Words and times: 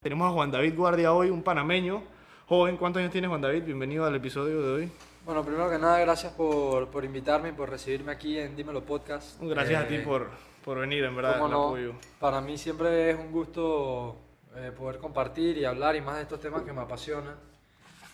Tenemos 0.00 0.28
a 0.28 0.32
Juan 0.32 0.50
David 0.50 0.74
Guardia 0.76 1.12
hoy, 1.12 1.30
un 1.30 1.44
panameño. 1.44 2.02
Joven, 2.48 2.76
¿cuántos 2.76 2.98
años 2.98 3.12
tienes 3.12 3.28
Juan 3.28 3.40
David? 3.40 3.62
Bienvenido 3.62 4.04
al 4.04 4.16
episodio 4.16 4.60
de 4.62 4.72
hoy. 4.72 4.92
Bueno, 5.24 5.44
primero 5.44 5.70
que 5.70 5.78
nada, 5.78 6.00
gracias 6.00 6.32
por, 6.32 6.88
por 6.88 7.04
invitarme 7.04 7.50
y 7.50 7.52
por 7.52 7.70
recibirme 7.70 8.10
aquí 8.10 8.36
en 8.36 8.56
Dímelo 8.56 8.82
Podcast. 8.82 9.40
Gracias 9.40 9.84
a 9.84 9.86
ti 9.86 9.96
Eh, 9.96 10.00
por, 10.00 10.30
por 10.64 10.80
venir, 10.80 11.04
en 11.04 11.14
verdad, 11.14 11.44
el 11.44 11.50
no, 11.52 11.66
apoyo. 11.66 11.92
Para 12.18 12.40
mí 12.40 12.58
siempre 12.58 13.10
es 13.10 13.16
un 13.16 13.30
gusto 13.30 14.16
eh, 14.56 14.72
poder 14.76 14.98
compartir 14.98 15.58
y 15.58 15.64
hablar 15.64 15.94
y 15.94 16.00
más 16.00 16.16
de 16.16 16.22
estos 16.22 16.40
temas 16.40 16.62
que 16.62 16.72
me 16.72 16.80
apasionan. 16.80 17.36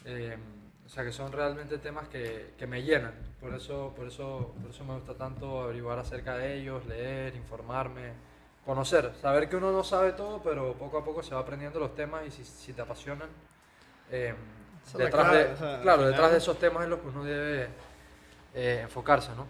Eh, 0.04 0.36
o 0.86 0.88
sea, 0.88 1.04
que 1.04 1.12
son 1.12 1.32
realmente 1.32 1.78
temas 1.78 2.08
que, 2.08 2.54
que 2.56 2.66
me 2.66 2.82
llenan. 2.82 3.12
Por 3.40 3.52
eso, 3.54 3.92
por, 3.96 4.06
eso, 4.06 4.54
por 4.60 4.70
eso 4.70 4.84
me 4.84 4.94
gusta 4.94 5.14
tanto 5.14 5.62
averiguar 5.62 5.98
acerca 5.98 6.36
de 6.36 6.60
ellos, 6.60 6.86
leer, 6.86 7.34
informarme, 7.34 8.12
conocer. 8.64 9.12
Saber 9.20 9.48
que 9.48 9.56
uno 9.56 9.72
no 9.72 9.82
sabe 9.82 10.12
todo, 10.12 10.40
pero 10.42 10.74
poco 10.74 10.98
a 10.98 11.04
poco 11.04 11.22
se 11.22 11.34
va 11.34 11.40
aprendiendo 11.40 11.80
los 11.80 11.94
temas 11.94 12.24
y 12.26 12.30
si, 12.30 12.44
si 12.44 12.72
te 12.72 12.82
apasionan. 12.82 13.28
eh, 14.10 14.34
detrás 14.96 15.28
clave, 15.28 15.44
de, 15.44 15.52
o 15.52 15.56
sea, 15.56 15.74
al 15.76 15.82
claro, 15.82 16.06
detrás 16.06 16.30
de 16.30 16.38
esos 16.38 16.58
temas 16.58 16.84
es 16.84 16.88
lo 16.88 17.00
que 17.00 17.08
uno 17.08 17.24
debe 17.24 17.68
eh, 18.54 18.80
enfocarse, 18.82 19.32
¿no? 19.34 19.46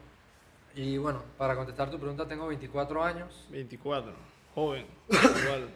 Y 0.74 0.96
bueno, 0.96 1.22
para 1.36 1.54
contestar 1.54 1.90
tu 1.90 1.98
pregunta, 1.98 2.26
tengo 2.26 2.46
24 2.46 3.04
años. 3.04 3.46
24, 3.50 4.12
joven, 4.54 4.86
igual. 5.10 5.68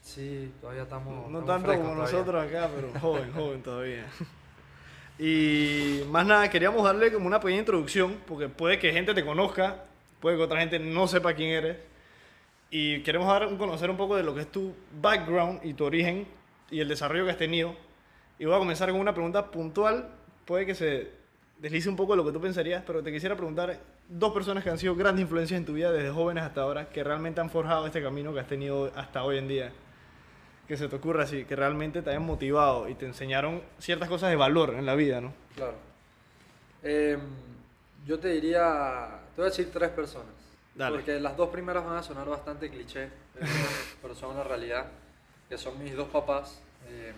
Sí, 0.00 0.54
todavía 0.60 0.84
estamos. 0.84 1.28
No 1.28 1.40
estamos 1.40 1.46
tanto 1.46 1.72
como 1.72 1.94
todavía. 1.94 2.18
nosotros 2.18 2.46
acá, 2.46 2.70
pero 2.74 3.00
joven, 3.00 3.32
joven 3.32 3.62
todavía. 3.62 4.06
Y 5.18 6.02
más 6.10 6.24
nada, 6.24 6.48
queríamos 6.48 6.84
darle 6.84 7.12
como 7.12 7.26
una 7.26 7.40
pequeña 7.40 7.58
introducción, 7.60 8.18
porque 8.26 8.48
puede 8.48 8.78
que 8.78 8.92
gente 8.92 9.14
te 9.14 9.24
conozca, 9.24 9.84
puede 10.20 10.36
que 10.36 10.42
otra 10.44 10.60
gente 10.60 10.78
no 10.78 11.08
sepa 11.08 11.34
quién 11.34 11.50
eres. 11.50 11.76
Y 12.70 13.00
queremos 13.02 13.26
dar 13.26 13.56
conocer 13.56 13.90
un 13.90 13.96
poco 13.96 14.14
de 14.14 14.22
lo 14.22 14.34
que 14.34 14.42
es 14.42 14.52
tu 14.52 14.74
background 15.00 15.60
y 15.64 15.74
tu 15.74 15.84
origen 15.84 16.26
y 16.70 16.80
el 16.80 16.88
desarrollo 16.88 17.24
que 17.24 17.32
has 17.32 17.38
tenido. 17.38 17.74
Y 18.38 18.44
voy 18.44 18.54
a 18.54 18.58
comenzar 18.58 18.90
con 18.90 19.00
una 19.00 19.12
pregunta 19.12 19.50
puntual, 19.50 20.08
puede 20.44 20.66
que 20.66 20.76
se 20.76 21.10
deslice 21.58 21.88
un 21.88 21.96
poco 21.96 22.12
de 22.12 22.18
lo 22.18 22.24
que 22.24 22.30
tú 22.30 22.40
pensarías, 22.40 22.84
pero 22.86 23.02
te 23.02 23.10
quisiera 23.10 23.34
preguntar 23.34 23.80
dos 24.08 24.32
personas 24.32 24.62
que 24.62 24.70
han 24.70 24.78
sido 24.78 24.94
grandes 24.94 25.22
influencias 25.22 25.58
en 25.58 25.66
tu 25.66 25.72
vida 25.72 25.90
desde 25.90 26.10
jóvenes 26.10 26.44
hasta 26.44 26.60
ahora, 26.60 26.90
que 26.90 27.02
realmente 27.02 27.40
han 27.40 27.50
forjado 27.50 27.86
este 27.86 28.00
camino 28.00 28.32
que 28.32 28.38
has 28.38 28.46
tenido 28.46 28.92
hasta 28.94 29.24
hoy 29.24 29.38
en 29.38 29.48
día 29.48 29.72
que 30.68 30.76
se 30.76 30.86
te 30.86 30.96
ocurra 30.96 31.24
así, 31.24 31.46
que 31.46 31.56
realmente 31.56 32.02
te 32.02 32.10
hayan 32.10 32.26
motivado 32.26 32.88
y 32.90 32.94
te 32.94 33.06
enseñaron 33.06 33.62
ciertas 33.78 34.08
cosas 34.08 34.28
de 34.28 34.36
valor 34.36 34.74
en 34.74 34.84
la 34.84 34.94
vida, 34.94 35.22
¿no? 35.22 35.32
Claro. 35.56 35.74
Em, 36.82 37.20
yo 38.06 38.20
te 38.20 38.28
diría. 38.28 39.20
Te 39.34 39.40
voy 39.40 39.46
a 39.46 39.50
decir 39.50 39.70
tres 39.72 39.88
personas. 39.90 40.34
Dale. 40.74 40.98
Porque 40.98 41.18
las 41.18 41.36
dos 41.36 41.48
primeras 41.48 41.84
van 41.84 41.96
a 41.96 42.02
sonar 42.02 42.28
bastante 42.28 42.68
cliché, 42.68 43.08
pero, 43.32 43.46
pero 44.02 44.14
son 44.14 44.34
una 44.34 44.44
realidad. 44.44 44.86
Que 45.48 45.56
son 45.56 45.82
mis 45.82 45.96
dos 45.96 46.08
papás. 46.08 46.60
em, 46.86 47.14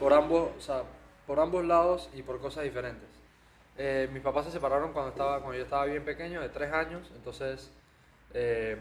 por, 0.00 0.12
ambos, 0.12 0.50
o 0.58 0.60
sea, 0.60 0.82
por 1.28 1.38
ambos 1.38 1.64
lados 1.64 2.10
y 2.12 2.22
por 2.22 2.40
cosas 2.40 2.64
diferentes. 2.64 3.08
Eh, 3.76 4.08
mis 4.12 4.22
papás 4.22 4.46
se 4.46 4.50
separaron 4.50 4.92
cuando, 4.92 5.12
estaba, 5.12 5.38
cuando 5.38 5.56
yo 5.56 5.62
estaba 5.62 5.84
bien 5.84 6.04
pequeño, 6.04 6.40
de 6.40 6.48
tres 6.48 6.72
años. 6.72 7.08
Entonces, 7.14 7.70
eh, 8.34 8.76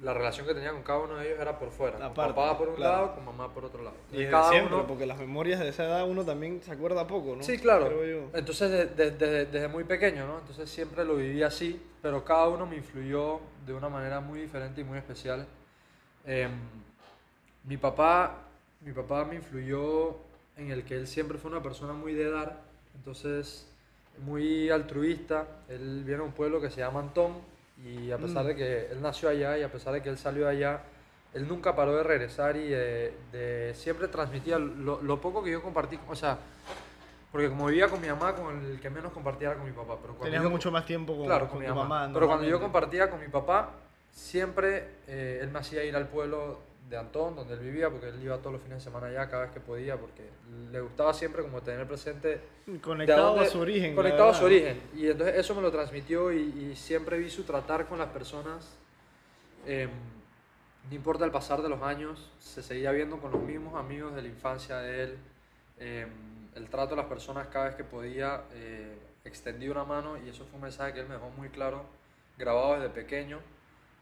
la 0.00 0.12
relación 0.12 0.46
que 0.46 0.52
tenía 0.52 0.72
con 0.72 0.82
cada 0.82 0.98
uno 0.98 1.16
de 1.16 1.26
ellos 1.26 1.40
era 1.40 1.58
por 1.58 1.70
fuera. 1.70 1.96
Con 1.96 2.02
Aparte, 2.06 2.34
papá 2.34 2.58
por 2.58 2.68
un 2.68 2.74
claro. 2.76 2.92
lado, 3.06 3.14
con 3.14 3.24
mamá 3.24 3.52
por 3.54 3.64
otro 3.64 3.82
lado. 3.82 3.96
Y 4.12 4.18
desde 4.18 4.30
cada 4.30 4.50
siempre, 4.50 4.74
uno- 4.74 4.86
porque 4.86 5.06
las 5.06 5.18
memorias 5.18 5.58
de 5.60 5.68
esa 5.70 5.84
edad 5.84 6.06
uno 6.06 6.22
también 6.24 6.60
se 6.62 6.70
acuerda 6.72 7.06
poco, 7.06 7.34
¿no? 7.36 7.42
Sí, 7.42 7.58
claro. 7.58 7.90
Entonces, 8.34 8.70
de- 8.70 8.86
de- 8.86 9.10
de- 9.12 9.46
desde 9.46 9.68
muy 9.68 9.84
pequeño, 9.84 10.26
¿no? 10.26 10.38
Entonces 10.40 10.68
siempre 10.68 11.02
lo 11.04 11.16
viví 11.16 11.42
así, 11.42 11.80
pero 12.02 12.22
cada 12.24 12.48
uno 12.48 12.66
me 12.66 12.76
influyó 12.76 13.40
de 13.64 13.72
una 13.72 13.88
manera 13.88 14.20
muy 14.20 14.40
diferente 14.40 14.82
y 14.82 14.84
muy 14.84 14.98
especial. 14.98 15.46
Em, 16.26 16.50
mi 17.64 17.76
papá, 17.78 18.42
mi 18.82 18.92
papá 18.92 19.24
me 19.24 19.36
influyó 19.36 20.16
en 20.58 20.70
el 20.72 20.84
que 20.84 20.94
él 20.94 21.06
siempre 21.06 21.38
fue 21.38 21.50
una 21.50 21.62
persona 21.62 21.94
muy 21.94 22.12
de 22.12 22.30
dar, 22.30 22.60
entonces 22.96 23.66
muy 24.24 24.68
altruista. 24.70 25.46
Él 25.68 26.02
viene 26.04 26.20
de 26.22 26.26
un 26.28 26.32
pueblo 26.32 26.60
que 26.60 26.70
se 26.70 26.80
llama 26.80 27.00
Antón 27.00 27.32
y 27.84 28.10
a 28.10 28.18
pesar 28.18 28.44
Mm. 28.44 28.46
de 28.48 28.56
que 28.56 28.86
él 28.92 29.02
nació 29.02 29.28
allá 29.28 29.58
y 29.58 29.62
a 29.62 29.70
pesar 29.70 29.92
de 29.92 30.02
que 30.02 30.08
él 30.08 30.18
salió 30.18 30.48
allá, 30.48 30.82
él 31.34 31.46
nunca 31.46 31.76
paró 31.76 31.94
de 31.96 32.02
regresar 32.02 32.56
y 32.56 32.68
de, 32.68 33.14
de- 33.32 33.72
siempre 33.74 34.08
transmitía 34.08 34.58
lo, 34.58 35.02
lo 35.02 35.20
poco 35.20 35.42
que 35.42 35.50
yo 35.50 35.62
compartí, 35.62 35.98
o 36.08 36.14
sea, 36.14 36.38
porque 37.30 37.48
como 37.50 37.66
vivía 37.66 37.88
con 37.88 38.00
mi 38.00 38.08
mamá, 38.08 38.34
con 38.34 38.64
el 38.64 38.80
que 38.80 38.88
menos 38.88 39.12
compartía 39.12 39.48
era 39.48 39.56
con 39.58 39.66
mi 39.66 39.72
papá. 39.72 39.96
Pero 40.00 40.14
Tenías 40.14 40.42
yo- 40.42 40.48
mucho 40.50 40.70
más 40.70 40.86
tiempo 40.86 41.14
con, 41.16 41.26
claro, 41.26 41.46
con 41.48 41.56
con 41.56 41.60
mi 41.60 41.66
tu 41.66 41.74
mamá. 41.74 41.88
mamá. 42.00 42.14
Pero 42.14 42.26
cuando 42.26 42.46
yo 42.46 42.58
compartía 42.60 43.10
con 43.10 43.20
mi 43.20 43.28
papá, 43.28 43.70
siempre 44.10 44.88
eh, 45.06 45.40
él 45.42 45.50
me 45.50 45.58
hacía 45.58 45.84
ir 45.84 45.94
al 45.94 46.08
pueblo 46.08 46.60
de 46.88 46.96
Antón, 46.96 47.34
donde 47.34 47.54
él 47.54 47.60
vivía, 47.60 47.90
porque 47.90 48.08
él 48.08 48.22
iba 48.22 48.38
todos 48.38 48.52
los 48.52 48.62
fines 48.62 48.78
de 48.78 48.84
semana 48.84 49.08
allá 49.08 49.28
cada 49.28 49.42
vez 49.44 49.52
que 49.52 49.60
podía, 49.60 49.96
porque 49.96 50.22
le 50.70 50.80
gustaba 50.80 51.12
siempre 51.12 51.42
como 51.42 51.60
tener 51.60 51.86
presente 51.86 52.40
Conectado 52.80 53.30
dónde- 53.30 53.46
a 53.46 53.50
su 53.50 53.58
origen. 53.60 53.94
Conectado 53.96 54.28
a 54.30 54.34
su 54.34 54.44
origen. 54.44 54.80
Y 54.94 55.08
entonces 55.08 55.36
eso 55.36 55.54
me 55.54 55.62
lo 55.62 55.72
transmitió 55.72 56.32
y, 56.32 56.70
y 56.70 56.76
siempre 56.76 57.18
vi 57.18 57.28
su 57.28 57.42
tratar 57.44 57.86
con 57.86 57.98
las 57.98 58.08
personas. 58.08 58.76
em, 59.66 59.90
no 60.88 60.94
importa 60.94 61.24
el 61.24 61.32
pasar 61.32 61.60
de 61.60 61.68
los 61.68 61.82
años, 61.82 62.30
se 62.38 62.62
seguía 62.62 62.92
viendo 62.92 63.18
con 63.18 63.32
los 63.32 63.42
mismos 63.42 63.74
amigos 63.74 64.14
de 64.14 64.22
la 64.22 64.28
infancia 64.28 64.78
de 64.78 65.02
él. 65.02 65.18
em, 65.78 66.08
el 66.54 66.68
trato 66.70 66.94
a 66.94 66.96
las 66.96 67.06
personas 67.06 67.48
cada 67.48 67.66
vez 67.66 67.74
que 67.74 67.82
podía, 67.84 68.44
eh, 68.54 68.96
extendí 69.24 69.68
una 69.68 69.84
mano 69.84 70.16
y 70.16 70.28
eso 70.28 70.44
fue 70.46 70.54
un 70.54 70.62
mensaje 70.62 70.94
que 70.94 71.00
él 71.00 71.06
me 71.08 71.14
dejó 71.14 71.28
muy 71.30 71.48
claro, 71.50 71.84
grabado 72.38 72.74
desde 72.76 72.88
pequeño, 72.90 73.40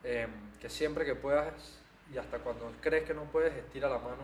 em, 0.05 0.29
que 0.61 0.69
siempre 0.69 1.05
que 1.07 1.15
puedas 1.17 1.81
y 2.15 2.19
hasta 2.19 2.39
cuando 2.39 2.71
crees 2.81 3.05
que 3.05 3.13
no 3.15 3.25
puedes, 3.25 3.53
estira 3.55 3.89
la 3.89 3.99
mano 3.99 4.23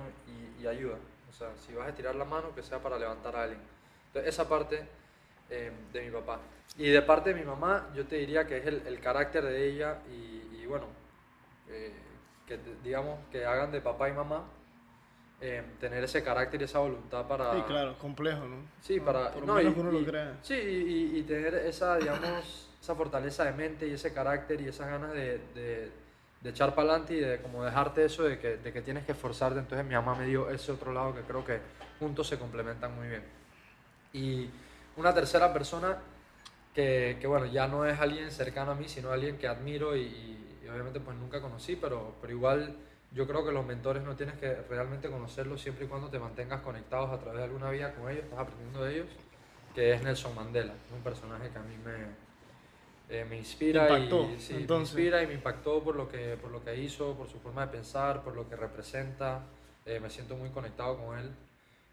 y, 0.58 0.62
y 0.62 0.66
ayuda. 0.66 0.96
O 1.28 1.32
sea, 1.32 1.48
si 1.56 1.72
vas 1.74 1.86
a 1.86 1.90
estirar 1.90 2.14
la 2.14 2.24
mano, 2.24 2.54
que 2.54 2.62
sea 2.62 2.78
para 2.78 2.98
levantar 2.98 3.34
a 3.36 3.42
alguien. 3.44 3.60
Entonces, 4.08 4.32
esa 4.34 4.48
parte 4.48 4.86
eh, 5.48 5.72
de 5.92 6.02
mi 6.02 6.10
papá. 6.10 6.38
Y 6.76 6.88
de 6.88 7.02
parte 7.02 7.34
de 7.34 7.40
mi 7.40 7.44
mamá, 7.46 7.88
yo 7.94 8.06
te 8.06 8.16
diría 8.16 8.46
que 8.46 8.58
es 8.58 8.66
el, 8.66 8.86
el 8.86 9.00
carácter 9.00 9.44
de 9.44 9.68
ella 9.68 9.98
y, 10.08 10.58
y 10.62 10.66
bueno, 10.66 10.86
eh, 11.68 11.92
que 12.46 12.58
digamos 12.84 13.18
que 13.32 13.44
hagan 13.44 13.72
de 13.72 13.80
papá 13.80 14.08
y 14.08 14.12
mamá 14.12 14.44
eh, 15.40 15.62
tener 15.80 16.04
ese 16.04 16.22
carácter 16.22 16.60
y 16.60 16.64
esa 16.64 16.78
voluntad 16.80 17.26
para... 17.26 17.54
Sí, 17.56 17.62
claro, 17.62 17.98
complejo, 17.98 18.44
¿no? 18.46 18.56
Sí, 18.82 18.98
Ah, 19.00 19.04
para... 19.04 19.30
Por 19.32 19.44
no, 19.46 19.54
menos 19.54 19.72
y- 19.72 19.74
que 19.74 19.80
uno 19.80 19.92
y- 19.92 20.00
lo 20.04 20.10
crea. 20.10 20.36
Sí, 20.42 20.54
y, 20.54 21.18
y 21.18 21.22
tener 21.22 21.54
esa, 21.54 21.96
digamos, 21.96 22.68
esa 22.80 22.94
fortaleza 22.94 23.44
de 23.44 23.52
mente 23.52 23.86
y 23.86 23.92
ese 23.94 24.12
carácter 24.12 24.60
y 24.60 24.68
esas 24.68 24.88
ganas 24.88 25.12
de, 25.12 25.38
de, 25.54 25.90
de 26.40 26.50
echar 26.50 26.74
para 26.74 26.90
adelante 26.90 27.14
y 27.14 27.20
de 27.20 27.40
como 27.40 27.64
dejarte 27.64 28.04
eso 28.04 28.22
de 28.22 28.38
que, 28.38 28.56
de 28.56 28.72
que 28.72 28.82
tienes 28.82 29.04
que 29.04 29.12
esforzarte. 29.12 29.58
Entonces 29.58 29.86
mi 29.86 29.94
mamá 29.94 30.14
me 30.14 30.26
dio 30.26 30.50
ese 30.50 30.72
otro 30.72 30.92
lado 30.92 31.14
que 31.14 31.20
creo 31.22 31.44
que 31.44 31.60
juntos 31.98 32.28
se 32.28 32.38
complementan 32.38 32.94
muy 32.94 33.08
bien. 33.08 33.22
Y 34.12 34.50
una 34.96 35.14
tercera 35.14 35.52
persona 35.52 35.98
que, 36.74 37.18
que, 37.20 37.26
bueno, 37.26 37.46
ya 37.46 37.66
no 37.68 37.84
es 37.84 37.98
alguien 38.00 38.30
cercano 38.30 38.72
a 38.72 38.74
mí, 38.74 38.88
sino 38.88 39.10
alguien 39.10 39.38
que 39.38 39.48
admiro 39.48 39.96
y, 39.96 40.36
obviamente 40.70 41.00
pues 41.00 41.16
nunca 41.16 41.40
conocí, 41.40 41.74
pero, 41.74 42.14
pero 42.20 42.32
igual 42.32 42.76
yo 43.12 43.26
creo 43.26 43.44
que 43.44 43.50
los 43.50 43.66
mentores 43.66 44.04
no 44.04 44.14
tienes 44.14 44.36
que 44.36 44.54
realmente 44.68 45.10
conocerlos 45.10 45.60
siempre 45.60 45.84
y 45.84 45.88
cuando 45.88 46.08
te 46.08 46.20
mantengas 46.20 46.60
conectados 46.60 47.10
a 47.10 47.18
través 47.18 47.38
de 47.38 47.44
alguna 47.44 47.70
vía 47.70 47.92
con 47.92 48.08
ellos, 48.08 48.22
estás 48.22 48.38
aprendiendo 48.38 48.84
de 48.84 48.94
ellos, 48.94 49.08
que 49.74 49.94
es 49.94 50.02
Nelson 50.02 50.32
Mandela, 50.34 50.72
un 50.94 51.02
personaje 51.02 51.50
que 51.50 51.58
a 51.58 51.62
mí 51.62 51.74
me, 51.84 52.29
eh, 53.10 53.26
me 53.28 53.36
inspira 53.36 53.84
Impactó, 53.98 54.30
y 54.36 54.40
sí, 54.40 54.54
me 54.68 54.76
inspira 54.76 55.22
y 55.22 55.26
me 55.26 55.34
impactó 55.34 55.82
por 55.82 55.96
lo 55.96 56.08
que 56.08 56.36
por 56.40 56.50
lo 56.50 56.62
que 56.64 56.76
hizo, 56.76 57.14
por 57.14 57.28
su 57.28 57.38
forma 57.40 57.66
de 57.66 57.72
pensar, 57.72 58.22
por 58.22 58.34
lo 58.36 58.48
que 58.48 58.56
representa. 58.56 59.42
Eh, 59.84 59.98
me 60.00 60.08
siento 60.10 60.36
muy 60.36 60.50
conectado 60.50 60.96
con 61.04 61.18
él. 61.18 61.30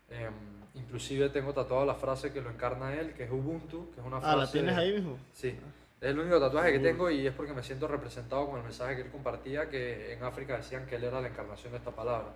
Eh, 0.10 0.30
inclusive 0.76 1.30
tengo 1.30 1.54
tatuado 1.54 1.86
la 1.86 1.96
frase 1.96 2.32
que 2.32 2.42
lo 2.42 2.50
encarna 2.50 2.94
él, 2.94 3.14
que 3.14 3.24
es 3.24 3.32
Ubuntu, 3.32 3.92
que 3.94 4.00
es 4.02 4.06
una 4.06 4.20
frase. 4.22 4.34
Ah, 4.34 4.46
¿la 4.46 4.52
tienes 4.52 4.78
ahí 4.78 4.94
mismo? 4.94 5.18
Sí. 5.34 5.58
Es 6.00 6.10
el 6.12 6.20
único 6.20 6.40
tatuaje 6.40 6.74
que 6.74 6.80
tengo 6.80 7.10
y 7.10 7.26
es 7.26 7.34
porque 7.34 7.54
me 7.54 7.64
siento 7.64 7.88
representado 7.88 8.46
con 8.48 8.58
el 8.58 8.64
mensaje 8.64 8.96
que 8.96 9.02
él 9.02 9.10
compartía, 9.10 9.68
que 9.70 10.14
en 10.14 10.24
África 10.24 10.56
decían 10.58 10.86
que 10.86 10.98
él 10.98 11.04
era 11.06 11.20
la 11.20 11.28
encarnación 11.30 11.72
de 11.72 11.80
esta 11.80 11.90
palabra, 11.92 12.28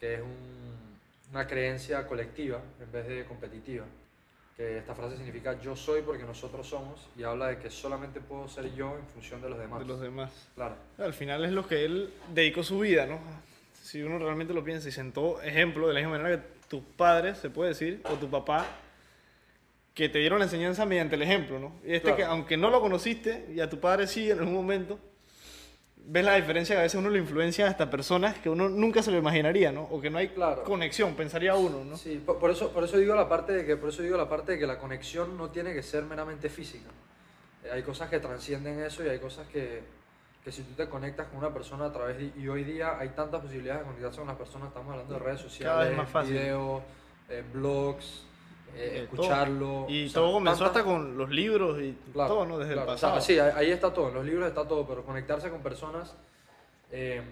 que 0.00 0.14
es 0.14 0.20
un- 0.22 0.96
una 1.30 1.46
creencia 1.46 2.06
colectiva 2.06 2.62
en 2.80 2.90
vez 2.90 3.06
de 3.06 3.26
competitiva. 3.26 3.84
Que 4.58 4.78
esta 4.78 4.92
frase 4.92 5.16
significa 5.16 5.58
yo 5.62 5.76
soy 5.76 6.02
porque 6.02 6.24
nosotros 6.24 6.66
somos 6.66 7.08
y 7.16 7.22
habla 7.22 7.46
de 7.46 7.58
que 7.58 7.70
solamente 7.70 8.20
puedo 8.20 8.48
ser 8.48 8.74
yo 8.74 8.96
en 8.98 9.06
función 9.06 9.40
de 9.40 9.48
los 9.48 9.58
demás. 9.58 9.78
De 9.78 9.86
los 9.86 10.00
demás. 10.00 10.32
Claro. 10.56 10.74
Al 10.98 11.14
final 11.14 11.44
es 11.44 11.52
lo 11.52 11.66
que 11.66 11.84
él 11.84 12.12
dedicó 12.34 12.64
su 12.64 12.80
vida, 12.80 13.06
¿no? 13.06 13.20
Si 13.80 14.02
uno 14.02 14.18
realmente 14.18 14.52
lo 14.52 14.64
piensa 14.64 14.88
y 14.88 14.92
sentó 14.92 15.40
ejemplo 15.40 15.86
de 15.86 15.94
la 15.94 16.00
misma 16.00 16.18
manera 16.18 16.36
que 16.42 16.48
tus 16.68 16.82
padres, 16.82 17.38
se 17.38 17.50
puede 17.50 17.70
decir, 17.70 18.02
o 18.10 18.14
tu 18.14 18.28
papá, 18.28 18.66
que 19.94 20.08
te 20.08 20.18
dieron 20.18 20.40
la 20.40 20.46
enseñanza 20.46 20.84
mediante 20.84 21.14
el 21.14 21.22
ejemplo, 21.22 21.60
¿no? 21.60 21.76
Y 21.84 21.92
este 21.94 22.08
Claro. 22.08 22.16
que, 22.16 22.24
aunque 22.24 22.56
no 22.56 22.68
lo 22.68 22.80
conociste, 22.80 23.46
y 23.54 23.60
a 23.60 23.70
tu 23.70 23.78
padre 23.78 24.08
sí 24.08 24.28
en 24.28 24.40
algún 24.40 24.54
momento, 24.54 24.98
ves 26.10 26.24
la 26.24 26.36
diferencia 26.36 26.74
que 26.74 26.80
a 26.80 26.82
veces 26.84 26.98
uno 26.98 27.10
le 27.10 27.18
influencia 27.18 27.66
hasta 27.68 27.90
personas 27.90 28.38
que 28.38 28.48
uno 28.48 28.68
nunca 28.70 29.02
se 29.02 29.10
lo 29.10 29.18
imaginaría, 29.18 29.70
¿no? 29.72 29.82
O 29.90 30.00
que 30.00 30.08
no 30.08 30.16
hay 30.18 30.28
Claro. 30.28 30.64
conexión, 30.64 31.14
pensaría 31.14 31.54
uno, 31.54 31.84
¿no? 31.84 31.96
Sí, 31.98 32.22
por, 32.24 32.38
por 32.38 32.50
eso, 32.50 32.72
por 32.72 32.82
eso 32.84 32.96
digo 32.96 33.14
la 33.14 33.28
parte 33.28 33.52
de 33.52 33.66
que 33.66 33.76
por 33.76 33.90
eso 33.90 34.02
digo 34.02 34.16
la 34.16 34.28
parte 34.28 34.52
de 34.52 34.58
que 34.58 34.66
la 34.66 34.78
conexión 34.78 35.36
no 35.36 35.50
tiene 35.50 35.74
que 35.74 35.82
ser 35.82 36.04
meramente 36.04 36.48
física. 36.48 36.88
Eh, 37.62 37.68
hay 37.72 37.82
cosas 37.82 38.08
que 38.08 38.18
trascienden 38.20 38.80
eso 38.80 39.04
y 39.04 39.08
hay 39.08 39.18
cosas 39.18 39.46
que, 39.48 39.82
que 40.42 40.50
si 40.50 40.62
tú 40.62 40.72
te 40.74 40.88
conectas 40.88 41.26
con 41.28 41.38
una 41.38 41.52
persona 41.52 41.84
a 41.84 41.92
través 41.92 42.16
de 42.16 42.32
y 42.40 42.48
hoy 42.48 42.64
día 42.64 42.98
hay 42.98 43.10
tantas 43.10 43.42
posibilidades 43.42 43.82
de 43.82 43.86
conectarse 43.88 44.18
con 44.18 44.28
las 44.28 44.36
personas. 44.36 44.68
Estamos 44.68 44.90
hablando 44.92 45.12
de 45.12 45.20
redes 45.20 45.40
sociales, 45.40 45.98
videos, 46.26 46.82
eh, 47.28 47.44
blogs, 47.52 48.24
eh, 48.74 49.00
escucharlo. 49.04 49.86
Y 49.88 50.06
o 50.06 50.08
sea, 50.08 50.14
todo 50.22 50.32
comenzó 50.34 50.64
tantas- 50.64 50.76
hasta 50.82 50.84
con 50.84 51.16
los 51.18 51.30
libros 51.30 51.80
y 51.80 51.96
Claro, 52.12 52.34
todo, 52.34 52.46
¿no? 52.46 52.58
Desde 52.58 52.74
claro. 52.74 52.90
el 52.90 52.94
O 52.94 52.98
sea, 52.98 53.08
pasado. 53.14 53.26
sí, 53.26 53.38
ahí 53.38 53.70
está 53.70 53.92
todo, 53.92 54.08
en 54.08 54.14
los 54.14 54.24
libros 54.24 54.48
está 54.48 54.66
todo, 54.66 54.86
pero 54.86 55.04
conectarse 55.04 55.50
con 55.50 55.62
personas 55.62 56.14
eh, 56.90 57.22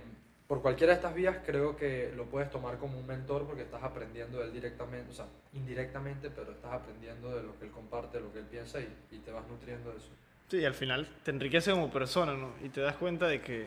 por 0.47 0.63
cualquiera 0.63 0.93
de 0.93 0.97
estas 0.99 1.15
vías 1.15 1.39
creo 1.45 1.77
que 1.77 2.13
lo 2.17 2.25
puedes 2.27 2.51
tomar 2.51 2.79
como 2.79 2.99
un 2.99 3.07
mentor 3.07 3.47
porque 3.47 3.63
estás 3.63 3.83
aprendiendo 3.83 4.39
de 4.39 4.45
él 4.45 4.53
directamente, 4.53 5.11
o 5.11 5.15
sea, 5.15 5.27
indirectamente, 5.55 6.31
pero 6.31 6.53
estás 6.53 6.73
aprendiendo 6.73 7.35
de 7.35 7.43
lo 7.43 7.59
que 7.59 7.65
él 7.65 7.71
comparte, 7.73 8.19
de 8.19 8.25
lo 8.25 8.33
que 8.33 8.39
él 8.41 8.45
piensa 8.45 8.79
y, 8.81 8.89
y 9.11 9.19
te 9.19 9.33
vas 9.33 9.47
nutriendo 9.49 9.91
de 9.91 9.97
eso. 9.97 10.09
Sí, 10.49 10.65
al 10.65 10.75
final 10.75 11.09
te 11.25 11.33
enriquece 11.33 11.73
como 11.73 11.91
persona, 11.91 12.35
¿no? 12.35 12.51
Y 12.63 12.69
te 12.69 12.81
das 12.81 12.95
cuenta 12.97 13.27
de 13.27 13.41
que 13.41 13.67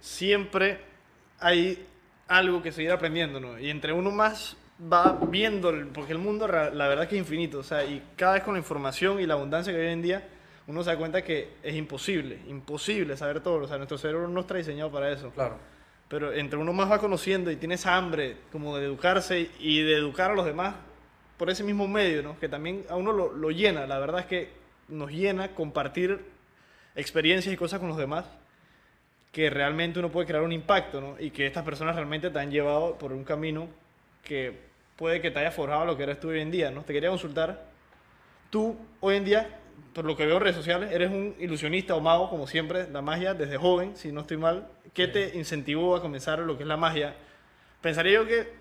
siempre 0.00 0.78
hay 1.38 1.86
algo 2.28 2.62
que 2.62 2.72
seguir 2.72 2.92
aprendiendo, 2.92 3.40
¿no? 3.40 3.58
Y 3.58 3.70
entre 3.70 3.92
uno 3.92 4.10
más 4.10 4.56
va 4.80 5.18
viendo, 5.28 5.72
porque 5.92 6.12
el 6.12 6.18
mundo 6.18 6.46
la 6.48 6.88
verdad 6.88 7.08
que 7.08 7.16
es 7.16 7.20
infinito, 7.20 7.58
o 7.58 7.62
sea, 7.62 7.84
y 7.84 8.02
cada 8.16 8.34
vez 8.34 8.42
con 8.42 8.54
la 8.54 8.58
información 8.58 9.20
y 9.20 9.26
la 9.26 9.34
abundancia 9.34 9.72
que 9.72 9.78
hay 9.78 9.86
hoy 9.86 9.92
en 9.92 10.02
día, 10.02 10.28
uno 10.66 10.82
se 10.82 10.90
da 10.90 10.96
cuenta 10.96 11.22
que 11.22 11.54
es 11.62 11.74
imposible, 11.74 12.38
imposible 12.48 13.16
saber 13.16 13.40
todo, 13.40 13.64
o 13.64 13.68
sea, 13.68 13.76
nuestro 13.76 13.98
cerebro 13.98 14.28
no 14.28 14.40
está 14.40 14.54
diseñado 14.54 14.90
para 14.90 15.10
eso. 15.10 15.30
Claro, 15.30 15.58
Pero 16.08 16.32
entre 16.32 16.58
uno 16.58 16.72
más 16.72 16.90
va 16.90 16.98
conociendo 16.98 17.50
y 17.50 17.56
tiene 17.56 17.74
esa 17.74 17.96
hambre 17.96 18.36
como 18.52 18.76
de 18.76 18.86
educarse 18.86 19.50
y 19.58 19.82
de 19.82 19.94
educar 19.94 20.30
a 20.30 20.34
los 20.34 20.44
demás 20.44 20.74
por 21.36 21.50
ese 21.50 21.64
mismo 21.64 21.88
medio, 21.88 22.22
¿no? 22.22 22.38
Que 22.38 22.48
también 22.48 22.84
a 22.88 22.96
uno 22.96 23.12
lo, 23.12 23.32
lo 23.32 23.50
llena. 23.50 23.86
La 23.86 23.98
verdad 23.98 24.20
es 24.20 24.26
que 24.26 24.50
nos 24.88 25.10
llena 25.10 25.54
compartir 25.54 26.20
experiencias 26.94 27.52
y 27.52 27.56
cosas 27.56 27.80
con 27.80 27.88
los 27.88 27.96
demás 27.96 28.26
que 29.32 29.48
realmente 29.48 29.98
uno 29.98 30.10
puede 30.10 30.26
crear 30.26 30.42
un 30.42 30.52
impacto, 30.52 31.00
¿no? 31.00 31.16
Y 31.18 31.30
que 31.30 31.46
estas 31.46 31.64
personas 31.64 31.94
realmente 31.94 32.30
te 32.30 32.38
han 32.38 32.50
llevado 32.50 32.98
por 32.98 33.12
un 33.12 33.24
camino 33.24 33.68
que 34.24 34.69
puede 35.00 35.22
que 35.22 35.30
te 35.30 35.38
haya 35.38 35.50
forjado 35.50 35.86
lo 35.86 35.96
que 35.96 36.02
eres 36.02 36.20
tú 36.20 36.28
hoy 36.28 36.40
en 36.40 36.50
día, 36.50 36.70
¿no? 36.70 36.82
Te 36.82 36.92
quería 36.92 37.08
consultar. 37.08 37.64
Tú, 38.50 38.76
hoy 39.00 39.16
en 39.16 39.24
día, 39.24 39.48
por 39.94 40.04
lo 40.04 40.14
que 40.14 40.26
veo 40.26 40.36
en 40.36 40.42
redes 40.42 40.56
sociales, 40.56 40.92
eres 40.92 41.10
un 41.10 41.34
ilusionista 41.38 41.94
o 41.94 42.00
mago, 42.00 42.28
como 42.28 42.46
siempre, 42.46 42.86
la 42.90 43.00
magia 43.00 43.32
desde 43.32 43.56
joven, 43.56 43.96
si 43.96 44.12
no 44.12 44.20
estoy 44.20 44.36
mal. 44.36 44.68
¿Qué 44.92 45.06
Sí. 45.06 45.12
te 45.12 45.38
incentivó 45.38 45.96
a 45.96 46.02
comenzar 46.02 46.38
lo 46.40 46.56
que 46.58 46.64
es 46.64 46.68
la 46.68 46.76
magia? 46.76 47.14
Pensaría 47.80 48.12
yo 48.12 48.26
que 48.26 48.52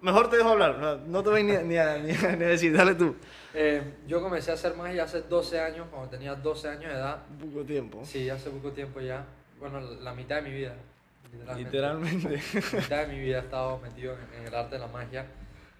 mejor 0.00 0.30
te 0.30 0.36
dejo 0.36 0.50
hablar, 0.50 1.00
no, 1.06 1.22
te 1.24 1.28
voy 1.30 1.42
ni, 1.42 1.56
a- 1.56 1.62
ni, 1.62 1.76
a, 1.76 1.98
ni 1.98 2.12
a- 2.12 2.36
ni 2.36 2.44
a 2.44 2.48
decir, 2.48 2.72
dale 2.76 2.94
tú. 2.94 3.16
Eh, 3.52 3.82
yo 4.06 4.22
comencé 4.22 4.52
a 4.52 4.54
hacer 4.54 4.76
magia 4.76 5.02
hace 5.02 5.22
12 5.22 5.60
años, 5.60 5.88
cuando 5.90 6.08
tenía 6.08 6.36
12 6.36 6.68
años 6.68 6.84
de 6.92 6.98
edad. 6.98 7.18
Poco 7.40 7.64
tiempo. 7.64 8.04
Sí, 8.04 8.30
hace 8.30 8.48
poco 8.48 8.70
tiempo 8.70 9.00
ya. 9.00 9.24
Bueno, 9.58 9.80
la 9.80 10.14
mitad 10.14 10.36
de 10.36 10.42
mi 10.42 10.52
vida. 10.54 10.76
Literalmente. 11.56 12.40
La 12.72 12.80
mitad 12.80 13.06
de 13.06 13.06
mi 13.08 13.20
vida 13.20 13.38
he 13.38 13.40
estado 13.40 13.78
metido 13.78 14.14
en, 14.14 14.40
en 14.40 14.46
el 14.48 14.54
arte 14.54 14.76
de 14.76 14.80
la 14.80 14.86
magia. 14.86 15.26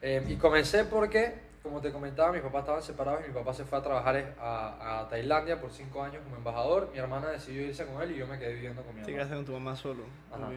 Eh, 0.02 0.24
y 0.28 0.36
comencé 0.36 0.84
porque, 0.84 1.34
como 1.62 1.80
te 1.80 1.92
comentaba, 1.92 2.32
mis 2.32 2.40
papás 2.42 2.60
estaban 2.60 2.82
separados 2.82 3.22
y 3.24 3.28
mi 3.28 3.34
papá 3.34 3.52
se 3.52 3.64
fue 3.64 3.78
a 3.78 3.82
trabajar 3.82 4.34
a, 4.40 5.00
a 5.00 5.08
Tailandia 5.08 5.60
por 5.60 5.70
5 5.70 6.02
años 6.02 6.22
como 6.24 6.36
embajador. 6.36 6.90
Mi 6.92 6.98
hermana 6.98 7.28
decidió 7.28 7.62
irse 7.62 7.84
con 7.86 8.00
él 8.02 8.12
y 8.12 8.16
yo 8.18 8.26
me 8.26 8.38
quedé 8.38 8.54
viviendo 8.54 8.82
con 8.82 8.94
mi 8.94 9.00
hermana. 9.02 9.14
quedaste 9.16 9.34
con 9.36 9.44
tu 9.44 9.52
mamá 9.52 9.76
solo. 9.76 10.04
Ajá. 10.32 10.48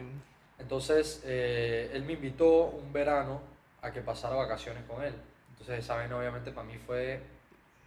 Entonces, 0.58 1.22
eh, 1.26 1.90
él 1.92 2.04
me 2.04 2.14
invitó 2.14 2.66
un 2.66 2.92
verano 2.92 3.40
a 3.82 3.90
que 3.92 4.00
pasara 4.00 4.36
vacaciones 4.36 4.82
con 4.84 5.02
él. 5.04 5.14
Entonces, 5.50 5.86
vaina 5.88 6.16
obviamente 6.16 6.52
para 6.52 6.66
mí 6.66 6.78
fue... 6.78 7.20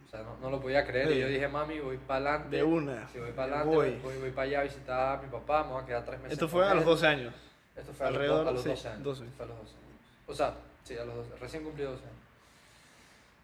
O 0.06 0.10
sea, 0.10 0.22
no, 0.22 0.36
no 0.40 0.48
lo 0.48 0.60
podía 0.60 0.86
creer. 0.86 1.08
Sí. 1.08 1.14
Y 1.14 1.20
yo 1.20 1.28
dije, 1.28 1.48
mami, 1.48 1.80
voy 1.80 1.98
para 1.98 2.30
adelante. 2.34 2.56
De 2.56 2.62
una. 2.62 3.06
Si 3.08 3.18
voy 3.18 3.32
para 3.32 3.56
adelante, 3.60 3.76
Voy. 3.76 3.98
voy, 4.02 4.16
voy, 4.18 4.30
para 4.30 4.42
allá 4.48 4.60
a 4.60 4.62
visitar 4.62 5.18
a 5.18 5.22
mi 5.22 5.28
papá, 5.28 5.64
me 5.64 5.72
voy 5.72 5.82
a 5.82 5.86
quedar 5.86 6.04
tres 6.04 6.18
meses. 6.20 6.32
Esto 6.32 6.48
fue 6.48 6.66
a 6.66 6.72
los 6.72 6.84
12 6.86 7.06
años. 7.06 7.34
Esto 7.76 7.92
fue 7.92 8.06
a 8.06 8.10
los, 8.10 8.16
Alrededor, 8.16 8.44
do- 8.44 8.48
a 8.48 8.52
los 8.52 8.62
sí, 8.62 8.68
12 8.70 8.88
años. 8.88 9.02
12. 9.04 9.24
Fue 9.36 9.44
a 9.44 9.48
los 9.48 9.58
12 9.58 9.74
años. 9.74 9.86
O 10.28 10.34
sea, 10.34 10.54
sí, 10.88 10.98
a 10.98 11.04
los 11.04 11.14
12, 11.16 11.36
recién 11.36 11.62
cumplí 11.64 11.84
12 11.84 12.02
años. 12.02 12.16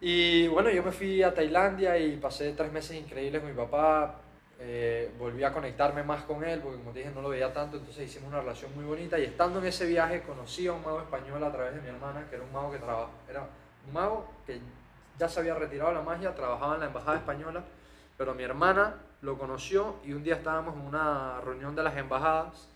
Y 0.01 0.49
bueno, 0.49 0.71
yo 0.71 0.83
me 0.83 0.93
fui 0.93 1.23
a 1.23 1.35
Tailandia 1.35 1.99
y 1.99 2.17
pasé 2.17 2.53
tres 2.53 2.73
meses 2.73 2.97
increíbles 2.97 3.41
con 3.43 3.51
mi 3.51 3.57
papá. 3.57 4.17
Eh, 4.59 5.13
volví 5.19 5.43
a 5.45 5.53
conectarme 5.53 6.03
más 6.03 6.23
con 6.25 6.45
él 6.45 6.61
porque 6.61 6.79
como 6.79 6.93
te 6.93 7.01
dije 7.01 7.11
no 7.13 7.21
lo 7.23 7.29
veía 7.29 7.53
tanto, 7.53 7.77
entonces 7.77 8.09
hicimos 8.09 8.29
una 8.29 8.41
relación 8.41 8.73
muy 8.75 8.85
bonita 8.85 9.19
y 9.19 9.25
estando 9.25 9.59
en 9.59 9.67
ese 9.67 9.85
viaje 9.85 10.23
conocí 10.23 10.69
a 10.69 10.73
un 10.73 10.83
mago 10.83 11.01
español 11.01 11.43
a 11.43 11.51
través 11.51 11.75
de 11.75 11.81
mi 11.81 11.89
hermana, 11.89 12.25
que 12.31 12.37
era 12.37 12.45
un 12.45 12.53
mago 12.53 12.71
que 12.71 12.79
trabajaba, 12.79 13.11
era 13.29 13.49
un 13.87 13.93
mago 13.93 14.31
que 14.47 14.61
ya 15.19 15.29
se 15.29 15.41
había 15.41 15.55
retirado 15.55 15.93
la 15.93 16.03
magia, 16.03 16.35
trabajaba 16.35 16.75
en 16.75 16.81
la 16.81 16.87
embajada 16.87 17.19
española, 17.19 17.65
pero 18.17 18.35
mi 18.35 18.45
hermana 18.45 18.95
lo 19.23 19.37
conoció 19.37 19.97
y 20.05 20.13
un 20.13 20.23
día 20.23 20.37
estábamos 20.37 20.77
en 20.77 20.83
una 20.83 21.41
reunión 21.41 21.75
de 21.75 21.83
las 21.83 21.97
embajadas 21.97 22.69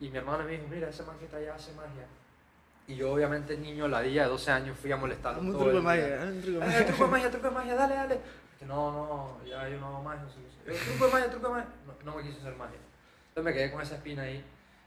y 0.00 0.08
mi 0.08 0.18
hermana 0.18 0.44
me 0.44 0.52
dijo, 0.52 0.64
mira, 0.70 0.88
ese 0.88 1.02
man 1.02 1.18
que 1.18 1.26
está 1.26 1.36
allá 1.36 1.54
hace 1.54 1.72
magia. 1.72 2.06
Y 2.88 2.96
yo 2.96 3.12
obviamente 3.12 3.56
niño, 3.56 3.86
ladilla 3.86 4.22
de 4.24 4.28
12 4.30 4.50
años, 4.50 4.76
fui 4.78 4.90
a 4.90 4.96
molestarlo. 4.96 5.40
Un 5.42 5.52
todo 5.52 5.62
truco 5.64 5.76
de 5.76 5.82
magia. 5.82 6.20
un 6.24 6.40
truco 6.42 6.58
de 6.58 6.64
Eh, 6.64 6.68
magia. 6.68 6.86
truco 6.86 7.04
de 7.04 7.10
magia, 7.10 7.30
truco 7.30 7.48
de 7.48 7.54
magia, 7.54 7.74
dale, 7.74 7.94
dale. 7.94 8.20
Que 8.58 8.66
no, 8.66 8.90
no, 8.90 9.38
ya 9.48 9.68
yo 9.68 9.78
no 9.78 9.86
hago 9.86 10.02
magia. 10.02 10.22
no 10.24 10.30
sé 10.30 10.84
truco 10.90 11.06
de 11.06 11.12
magia, 11.12 11.30
truco 11.30 11.46
de 11.48 11.52
magia. 11.54 11.68
No, 11.86 12.10
no 12.12 12.16
me 12.18 12.22
quiso 12.24 12.40
hacer 12.40 12.56
magia. 12.56 12.78
Entonces 13.28 13.44
me 13.44 13.52
quedé 13.52 13.70
con 13.70 13.82
esa 13.82 13.94
espina 13.94 14.22
ahí. 14.22 14.42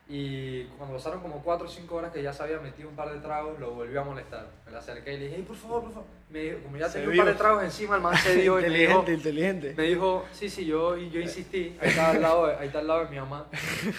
Y 0.10 0.64
cuando 0.78 0.98
pasaron 0.98 1.22
como 1.22 1.42
4 1.42 1.66
o 1.68 1.70
5 1.70 1.96
horas 1.96 2.12
que 2.12 2.22
ya 2.22 2.34
se 2.34 2.44
había 2.44 2.60
metido 2.60 2.90
un 2.90 2.96
par 2.98 3.14
de 3.14 3.20
tragos, 3.22 3.58
lo 3.60 3.72
volví 3.72 3.96
a 3.96 4.04
molestar. 4.04 4.46
Me 4.66 4.72
le 4.74 4.78
acerqué 4.78 5.14
y 5.14 5.18
le 5.20 5.24
dije, 5.26 5.36
"Ey, 5.38 5.42
por 5.44 5.56
favor, 5.56 5.84
por 5.84 5.94
favor. 5.94 6.08
Me 6.30 6.40
dijo, 6.40 6.58
como 6.64 6.76
ya 6.78 6.90
tenía 6.92 7.08
un 7.10 7.16
par 7.18 7.26
de 7.28 7.34
tragos 7.36 7.64
encima, 7.64 7.96
el 7.96 8.02
man 8.02 8.18
se 8.18 8.36
dio 8.36 8.60
y 8.60 8.64
me 8.64 8.70
dijo, 8.70 9.00
inteligente, 9.00 9.14
inteligente. 9.14 9.74
me 9.78 9.84
dijo, 9.84 10.26
sí, 10.34 10.50
sí, 10.50 10.66
yo, 10.66 10.98
yo 10.98 11.22
insistí, 11.22 11.78
ahí 11.80 11.90
está 11.90 12.10
al 12.10 12.22
lado, 12.22 12.46
ahí 12.60 12.68
está 12.68 12.80
al 12.80 12.88
lado 12.88 13.06
de 13.06 13.10
mi 13.12 13.18
mamá, 13.20 13.48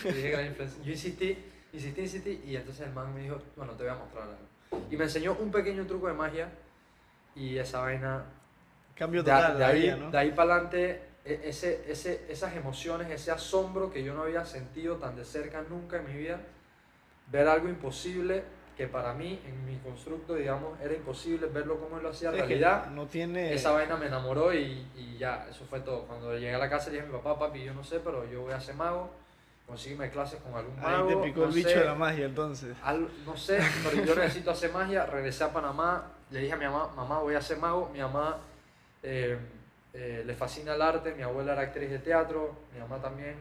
le 0.04 0.12
dije 0.12 0.31
gran 0.31 0.46
influencia. 0.46 0.82
yo 0.84 0.90
insistí, 0.93 1.38
insistí, 1.72 2.00
insistí, 2.02 2.42
y 2.44 2.56
entonces 2.56 2.86
el 2.86 2.92
man 2.92 3.14
me 3.14 3.22
dijo, 3.22 3.38
bueno, 3.56 3.72
te 3.72 3.84
voy 3.84 3.92
a 3.92 3.96
mostrar 3.96 4.24
algo. 4.24 4.86
Y 4.90 4.96
me 4.96 5.04
enseñó 5.04 5.36
un 5.40 5.50
pequeño 5.50 5.86
truco 5.86 6.08
de 6.08 6.14
magia, 6.14 6.48
y 7.34 7.56
esa 7.58 7.80
vaina, 7.80 8.24
Cambio 8.94 9.22
de, 9.22 9.30
total 9.30 9.54
de 9.54 9.58
la 9.60 9.66
ahí, 9.69 9.96
¿no? 9.98 10.10
de 10.10 10.19
ahí 10.19 10.30
para 10.32 10.54
adelante, 10.54 11.02
e, 11.24 11.40
ese, 11.44 11.84
ese, 11.90 12.26
esas 12.28 12.54
emociones, 12.56 13.10
ese 13.10 13.30
asombro 13.30 13.90
que 13.90 14.04
yo 14.04 14.14
no 14.14 14.22
había 14.22 14.44
sentido 14.44 14.96
tan 14.96 15.16
de 15.16 15.24
cerca 15.24 15.62
nunca 15.69 15.98
en 15.98 16.06
mi 16.06 16.14
vida, 16.14 16.40
ver 17.30 17.48
algo 17.48 17.69
imposible, 17.69 18.42
que 18.76 18.86
para 18.86 19.12
mí, 19.12 19.40
en 19.46 19.64
mi 19.66 19.76
constructo, 19.78 20.34
digamos, 20.34 20.80
era 20.80 20.94
imposible 20.94 21.46
verlo 21.46 21.78
como 21.78 21.98
él 21.98 22.02
lo 22.02 22.08
hacía 22.10 22.30
que 22.30 22.38
realidad. 22.38 22.86
no 22.86 23.06
tiene... 23.06 23.52
Esa 23.52 23.70
vaina 23.70 23.96
me 23.96 24.06
enamoró 24.06 24.52
y, 24.54 24.86
y 24.96 25.18
ya, 25.18 25.46
eso 25.48 25.64
fue 25.66 25.80
todo. 25.80 26.04
Cuando 26.06 26.32
llegué 26.35 26.54
a 26.54 26.58
la 26.58 26.70
casa 26.70 26.87
le 26.87 26.97
dije 26.97 27.06
a 27.06 27.11
mi 27.11 27.16
papá, 27.18 27.38
papi, 27.38 27.64
yo 27.64 27.75
no 27.75 27.85
sé, 27.85 28.00
pero 28.00 28.28
yo 28.30 28.42
voy 28.42 28.52
a 28.52 28.61
ser 28.61 28.75
mago, 28.75 29.11
consígueme 29.66 30.11
clases 30.11 30.40
con 30.40 30.54
algún 30.54 30.78
mago. 30.81 31.09
Ahí 31.09 31.14
te 31.16 31.23
picó 31.23 31.40
no 31.40 31.47
el 31.47 31.52
bicho 31.52 31.69
sé, 31.69 31.78
de 31.78 31.85
la 31.85 31.95
magia, 31.95 32.26
entonces. 32.26 32.76
al- 32.83 33.09
no 33.25 33.37
sé, 33.37 33.59
pero 33.85 34.04
yo 34.04 34.14
necesito 34.16 34.50
hacer 34.50 34.73
magia. 34.73 35.07
Regresé 35.07 35.45
a 35.45 35.52
Panamá, 35.52 36.11
le 36.31 36.40
dije 36.40 36.52
a 36.52 36.57
mi 36.57 36.64
mamá, 36.64 36.88
mamá, 36.95 37.21
voy 37.21 37.35
a 37.35 37.40
ser 37.40 37.59
mago. 37.59 37.90
Mi 37.92 38.00
mamá 38.00 38.38
eh, 39.02 39.38
eh, 39.95 40.23
le 40.26 40.35
fascina 40.35 40.75
el 40.75 40.83
arte, 40.83 41.14
mi 41.14 41.23
abuela 41.23 41.52
era 41.52 41.62
actriz 41.62 41.90
de 41.90 41.99
teatro, 41.99 42.54
mi 42.75 42.81
mamá 42.81 42.99
también. 43.00 43.37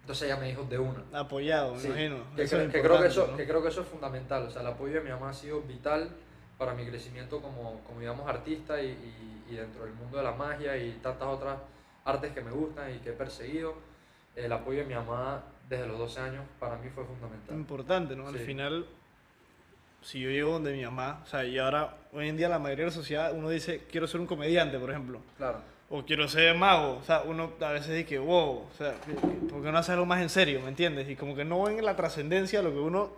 Entonces 0.00 0.26
ella 0.28 0.36
me 0.38 0.46
dijo 0.48 0.62
de 0.64 0.78
una. 0.78 1.02
Apoyado, 1.12 1.74
me 1.74 1.80
Sí, 1.80 1.86
imagino. 1.88 2.16
que, 2.34 2.42
Eso 2.42 2.56
cre- 2.56 2.66
es 2.66 2.72
que 2.72 2.80
creo 2.80 3.00
que, 3.00 3.06
eso, 3.06 3.20
importante, 3.20 3.42
que 3.42 3.48
creo 3.48 3.62
que 3.62 3.68
eso 3.68 3.80
es 3.82 3.88
fundamental. 3.88 4.42
O 4.44 4.50
sea, 4.50 4.62
el 4.62 4.68
apoyo 4.68 4.94
de 4.94 5.00
mi 5.02 5.10
mamá 5.10 5.30
ha 5.30 5.34
sido 5.34 5.60
vital 5.62 6.10
para 6.58 6.74
mi 6.74 6.86
crecimiento 6.86 7.40
como, 7.40 7.80
como 7.86 8.00
digamos, 8.00 8.28
artista 8.28 8.80
y, 8.82 8.86
y- 8.88 9.44
y 9.52 9.56
dentro 9.56 9.84
del 9.84 9.92
mundo 9.94 10.16
de 10.18 10.24
la 10.24 10.32
magia 10.32 10.76
y 10.76 10.92
tantas 11.02 11.28
otras 11.28 11.56
artes 12.04 12.32
que 12.32 12.40
me 12.40 12.50
gustan 12.50 12.94
y 12.94 12.98
que 12.98 13.10
he 13.10 13.12
perseguido. 13.12 13.74
El 14.44 14.52
apoyo 14.52 14.80
de 14.80 14.84
mi 14.86 14.94
mamá 14.94 15.42
desde 15.68 15.86
los 15.86 15.98
12 15.98 16.20
años 16.20 16.44
para 16.58 16.76
mí 16.76 16.88
fue 16.94 17.04
fundamental. 17.04 17.56
Importante, 17.56 18.16
¿no? 18.16 18.28
Al 18.28 18.38
Sí. 18.38 18.44
final, 18.44 18.86
si 20.02 20.20
yo 20.20 20.30
llego 20.30 20.52
donde 20.52 20.72
mi 20.72 20.84
mamá, 20.84 21.20
o 21.22 21.26
sea, 21.26 21.44
y 21.44 21.58
ahora, 21.58 21.94
hoy 22.12 22.28
en 22.28 22.36
día 22.36 22.48
la 22.48 22.58
mayoría 22.58 22.86
de 22.86 22.90
la 22.90 22.96
sociedad, 22.96 23.32
uno 23.34 23.50
dice, 23.50 23.84
quiero 23.90 24.06
ser 24.06 24.20
un 24.20 24.26
comediante, 24.26 24.78
por 24.78 24.90
ejemplo. 24.90 25.20
Claro, 25.36 25.60
O 25.92 26.04
quiero 26.04 26.28
ser 26.28 26.54
mago, 26.56 26.98
o 26.98 27.04
sea, 27.04 27.22
uno 27.22 27.50
a 27.60 27.72
veces 27.72 27.94
dice, 27.96 28.18
wow, 28.20 28.58
o 28.60 28.70
sea, 28.78 28.94
¿por 29.50 29.60
qué 29.60 29.72
no 29.72 29.78
hacerlo 29.78 30.06
más 30.06 30.22
en 30.22 30.28
serio, 30.28 30.60
me 30.62 30.68
entiendes? 30.68 31.08
Y 31.10 31.16
como 31.16 31.34
que 31.34 31.44
no 31.44 31.64
ven 31.64 31.84
la 31.84 31.96
trascendencia 31.96 32.60
de 32.60 32.64
lo 32.68 32.70
que 32.72 32.78
uno 32.78 33.10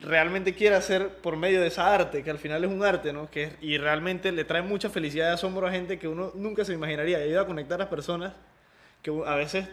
realmente 0.00 0.54
quiere 0.54 0.74
hacer 0.76 1.08
por 1.18 1.36
medio 1.36 1.60
de 1.60 1.68
esa 1.68 1.94
arte, 1.94 2.22
que 2.24 2.30
al 2.30 2.38
final 2.38 2.64
es 2.64 2.70
un 2.70 2.82
arte, 2.84 3.12
¿no? 3.12 3.30
Que, 3.30 3.52
y 3.60 3.78
realmente 3.78 4.32
le 4.32 4.44
trae 4.44 4.62
mucha 4.62 4.90
felicidad 4.90 5.30
y 5.30 5.34
asombro 5.34 5.66
a 5.66 5.70
gente 5.70 5.98
que 6.00 6.08
uno 6.08 6.32
nunca 6.34 6.64
se 6.64 6.72
imaginaría. 6.72 7.18
Ayuda 7.18 7.42
a 7.42 7.46
conectar 7.46 7.80
a 7.80 7.88
personas 7.88 8.32
que 9.02 9.10
a 9.26 9.34
veces 9.36 9.68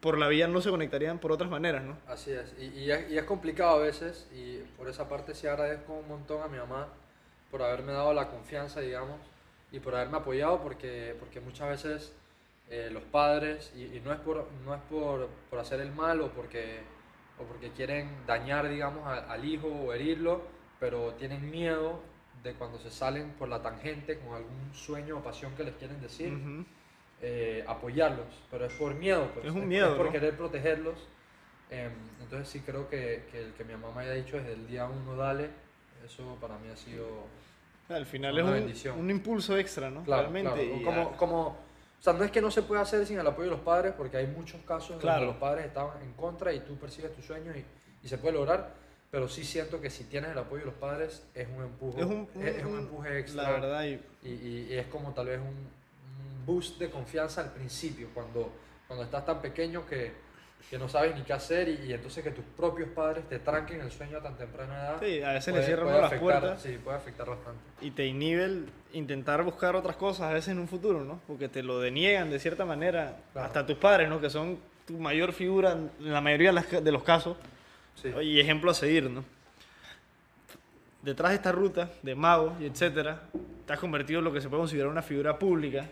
por 0.00 0.18
la 0.18 0.28
vida 0.28 0.46
no 0.48 0.60
se 0.60 0.70
conectarían 0.70 1.18
por 1.18 1.32
otras 1.32 1.50
maneras, 1.50 1.82
¿no? 1.84 1.96
así 2.06 2.32
es. 2.32 2.54
Y, 2.58 2.66
y 2.78 2.90
es. 2.90 3.10
y 3.10 3.18
es 3.18 3.24
complicado 3.24 3.76
a 3.76 3.82
veces 3.82 4.28
y 4.32 4.58
por 4.76 4.88
esa 4.88 5.08
parte 5.08 5.34
sí 5.34 5.46
agradezco 5.46 5.94
un 5.94 6.08
montón 6.08 6.42
a 6.42 6.48
mi 6.48 6.58
mamá 6.58 6.88
por 7.50 7.62
haberme 7.62 7.92
dado 7.92 8.12
la 8.12 8.28
confianza, 8.28 8.80
digamos, 8.80 9.20
y 9.72 9.80
por 9.80 9.94
haberme 9.94 10.16
apoyado 10.18 10.60
porque, 10.62 11.14
porque 11.20 11.40
muchas 11.40 11.68
veces 11.68 12.12
eh, 12.70 12.88
los 12.92 13.02
padres, 13.04 13.72
y, 13.76 13.84
y 13.96 14.00
no 14.04 14.12
es, 14.12 14.18
por, 14.20 14.48
no 14.64 14.74
es 14.74 14.80
por, 14.90 15.28
por 15.50 15.58
hacer 15.58 15.80
el 15.80 15.92
mal 15.92 16.20
o 16.20 16.30
porque, 16.30 16.80
o 17.38 17.44
porque 17.44 17.70
quieren 17.72 18.08
dañar, 18.26 18.68
digamos, 18.68 19.06
a- 19.06 19.30
al 19.32 19.44
hijo 19.44 19.68
o 19.68 19.92
herirlo, 19.92 20.42
pero 20.80 21.12
tienen 21.14 21.50
miedo 21.50 22.00
de 22.42 22.54
cuando 22.54 22.78
se 22.78 22.90
salen 22.90 23.30
por 23.32 23.48
la 23.48 23.62
tangente 23.62 24.18
con 24.18 24.34
algún 24.34 24.74
sueño 24.74 25.18
o 25.18 25.22
pasión 25.22 25.54
que 25.54 25.64
les 25.64 25.74
quieren 25.76 26.00
decir. 26.00 26.32
Eh, 27.26 27.64
apoyarlos, 27.66 28.26
pero 28.50 28.66
es 28.66 28.72
por 28.74 28.94
miedo, 28.94 29.30
pues, 29.32 29.46
Es 29.46 29.52
un 29.52 29.66
miedo, 29.66 29.96
por 29.96 30.06
¿no? 30.06 30.12
querer 30.12 30.36
protegerlos. 30.36 31.08
Em, 31.70 31.90
entonces 32.20 32.48
sí 32.48 32.60
creo 32.60 32.88
que, 32.90 33.24
que 33.32 33.40
el 33.42 33.52
que 33.54 33.64
mi 33.64 33.74
mamá 33.74 34.02
haya 34.02 34.12
dicho 34.12 34.36
desde 34.36 34.52
el 34.52 34.66
día 34.66 34.84
uno, 34.86 35.16
dale, 35.16 35.48
eso 36.04 36.36
para 36.40 36.58
mí 36.58 36.68
ha 36.70 36.76
sido... 36.76 37.06
Al 37.88 38.04
final 38.06 38.34
Una 38.34 38.42
es 38.42 38.46
un, 38.48 38.52
bendición. 38.54 38.98
un 38.98 39.10
impulso 39.10 39.56
extra, 39.56 39.90
¿no? 39.90 40.04
Claro, 40.04 40.22
Realmente. 40.30 40.80
claro. 40.82 40.84
Como, 40.84 41.16
como, 41.16 41.46
o 41.48 42.02
sea, 42.02 42.12
no 42.12 42.24
es 42.24 42.30
que 42.30 42.42
no 42.42 42.50
se 42.50 42.62
pueda 42.62 42.82
hacer 42.82 43.06
sin 43.06 43.18
el 43.18 43.26
apoyo 43.26 43.48
de 43.48 43.56
los 43.56 43.60
padres, 43.64 43.94
porque 43.96 44.18
hay 44.18 44.26
muchos 44.26 44.60
casos 44.66 45.00
Claro. 45.00 45.20
donde 45.20 45.32
los 45.32 45.36
padres 45.40 45.64
estaban 45.66 46.02
en 46.02 46.12
contra 46.12 46.52
y 46.52 46.60
tú 46.60 46.76
persigues 46.76 47.14
tus 47.14 47.24
sueños 47.24 47.56
y, 47.56 47.64
y 48.04 48.08
se 48.08 48.18
puede 48.18 48.34
lograr, 48.34 48.74
pero 49.10 49.28
sí 49.28 49.44
siento 49.44 49.80
que 49.80 49.88
si 49.88 50.04
tienes 50.04 50.30
el 50.32 50.38
apoyo 50.38 50.60
de 50.60 50.66
los 50.66 50.74
padres 50.74 51.26
es 51.34 51.48
un 51.48 51.62
empuje, 51.64 52.00
es 52.00 52.06
un, 52.06 52.28
es, 52.42 52.56
es 52.56 52.64
un 52.64 52.72
un- 52.72 52.78
empuje 52.80 53.18
extra 53.18 53.42
La 53.44 53.50
verdad, 53.52 53.84
y 53.84 54.00
y, 54.22 54.32
y- 54.70 54.74
es 54.78 54.86
como 54.88 55.12
tal 55.14 55.26
vez 55.26 55.38
un, 55.40 55.46
un 55.46 55.70
boost 56.44 56.78
de 56.78 56.90
confianza 56.90 57.40
al 57.42 57.52
principio, 57.52 58.08
cuando, 58.14 58.52
cuando 58.86 59.04
estás 59.04 59.24
tan 59.24 59.40
pequeño 59.40 59.86
que, 59.86 60.12
que 60.70 60.78
no 60.78 60.88
sabes 60.88 61.14
ni 61.14 61.22
qué 61.22 61.32
hacer 61.32 61.68
y, 61.68 61.86
y 61.86 61.92
entonces 61.92 62.22
que 62.24 62.30
tus 62.30 62.44
propios 62.56 62.88
padres 62.90 63.28
te 63.28 63.38
tranquen 63.38 63.80
el 63.80 63.90
sueño 63.92 64.18
a 64.18 64.22
tan 64.22 64.36
temprana 64.36 64.74
edad. 64.74 64.96
sí, 65.00 65.22
a 65.22 65.32
veces 65.32 65.52
puede- 65.52 65.60
le 65.60 65.66
cierran 65.66 66.00
las 66.00 66.14
puertas 66.14 66.62
Sí, 66.62 66.78
puede 66.82 66.96
afectar 66.96 67.28
bastante. 67.28 67.60
y 67.80 67.90
te 67.90 68.06
inhibe 68.06 68.44
el 68.44 68.66
intentar 68.92 69.42
buscar 69.42 69.76
otras 69.76 69.96
cosas 69.96 70.22
a 70.30 70.32
veces 70.32 70.48
en 70.50 70.58
un 70.58 70.68
futuro, 70.68 71.04
¿no? 71.04 71.20
Porque 71.26 71.48
te 71.48 71.62
lo 71.62 71.80
deniegan 71.80 72.30
de 72.30 72.38
cierta 72.38 72.64
manera, 72.64 73.16
Claro. 73.32 73.46
hasta 73.48 73.66
tus 73.66 73.76
padres, 73.76 74.08
¿no? 74.08 74.20
Que 74.20 74.30
son 74.30 74.58
tu 74.86 74.98
mayor 74.98 75.32
figura 75.32 75.72
en 75.72 75.90
la 75.98 76.20
mayoría 76.20 76.52
de 76.52 76.92
los 76.92 77.02
casos 77.02 77.36
Sí. 78.00 78.08
y 78.22 78.40
ejemplo 78.40 78.70
a 78.70 78.74
seguir, 78.74 79.08
¿no? 79.10 79.24
Detrás 81.02 81.30
de 81.32 81.36
esta 81.36 81.52
ruta 81.52 81.90
de 82.02 82.14
mago 82.14 82.54
y 82.60 82.64
etcétera, 82.66 83.22
te 83.66 83.72
has 83.74 83.78
convertido 83.78 84.20
en 84.20 84.24
lo 84.24 84.32
que 84.32 84.40
se 84.40 84.48
puede 84.48 84.60
considerar 84.62 84.90
una 84.90 85.02
figura 85.02 85.38
pública. 85.38 85.86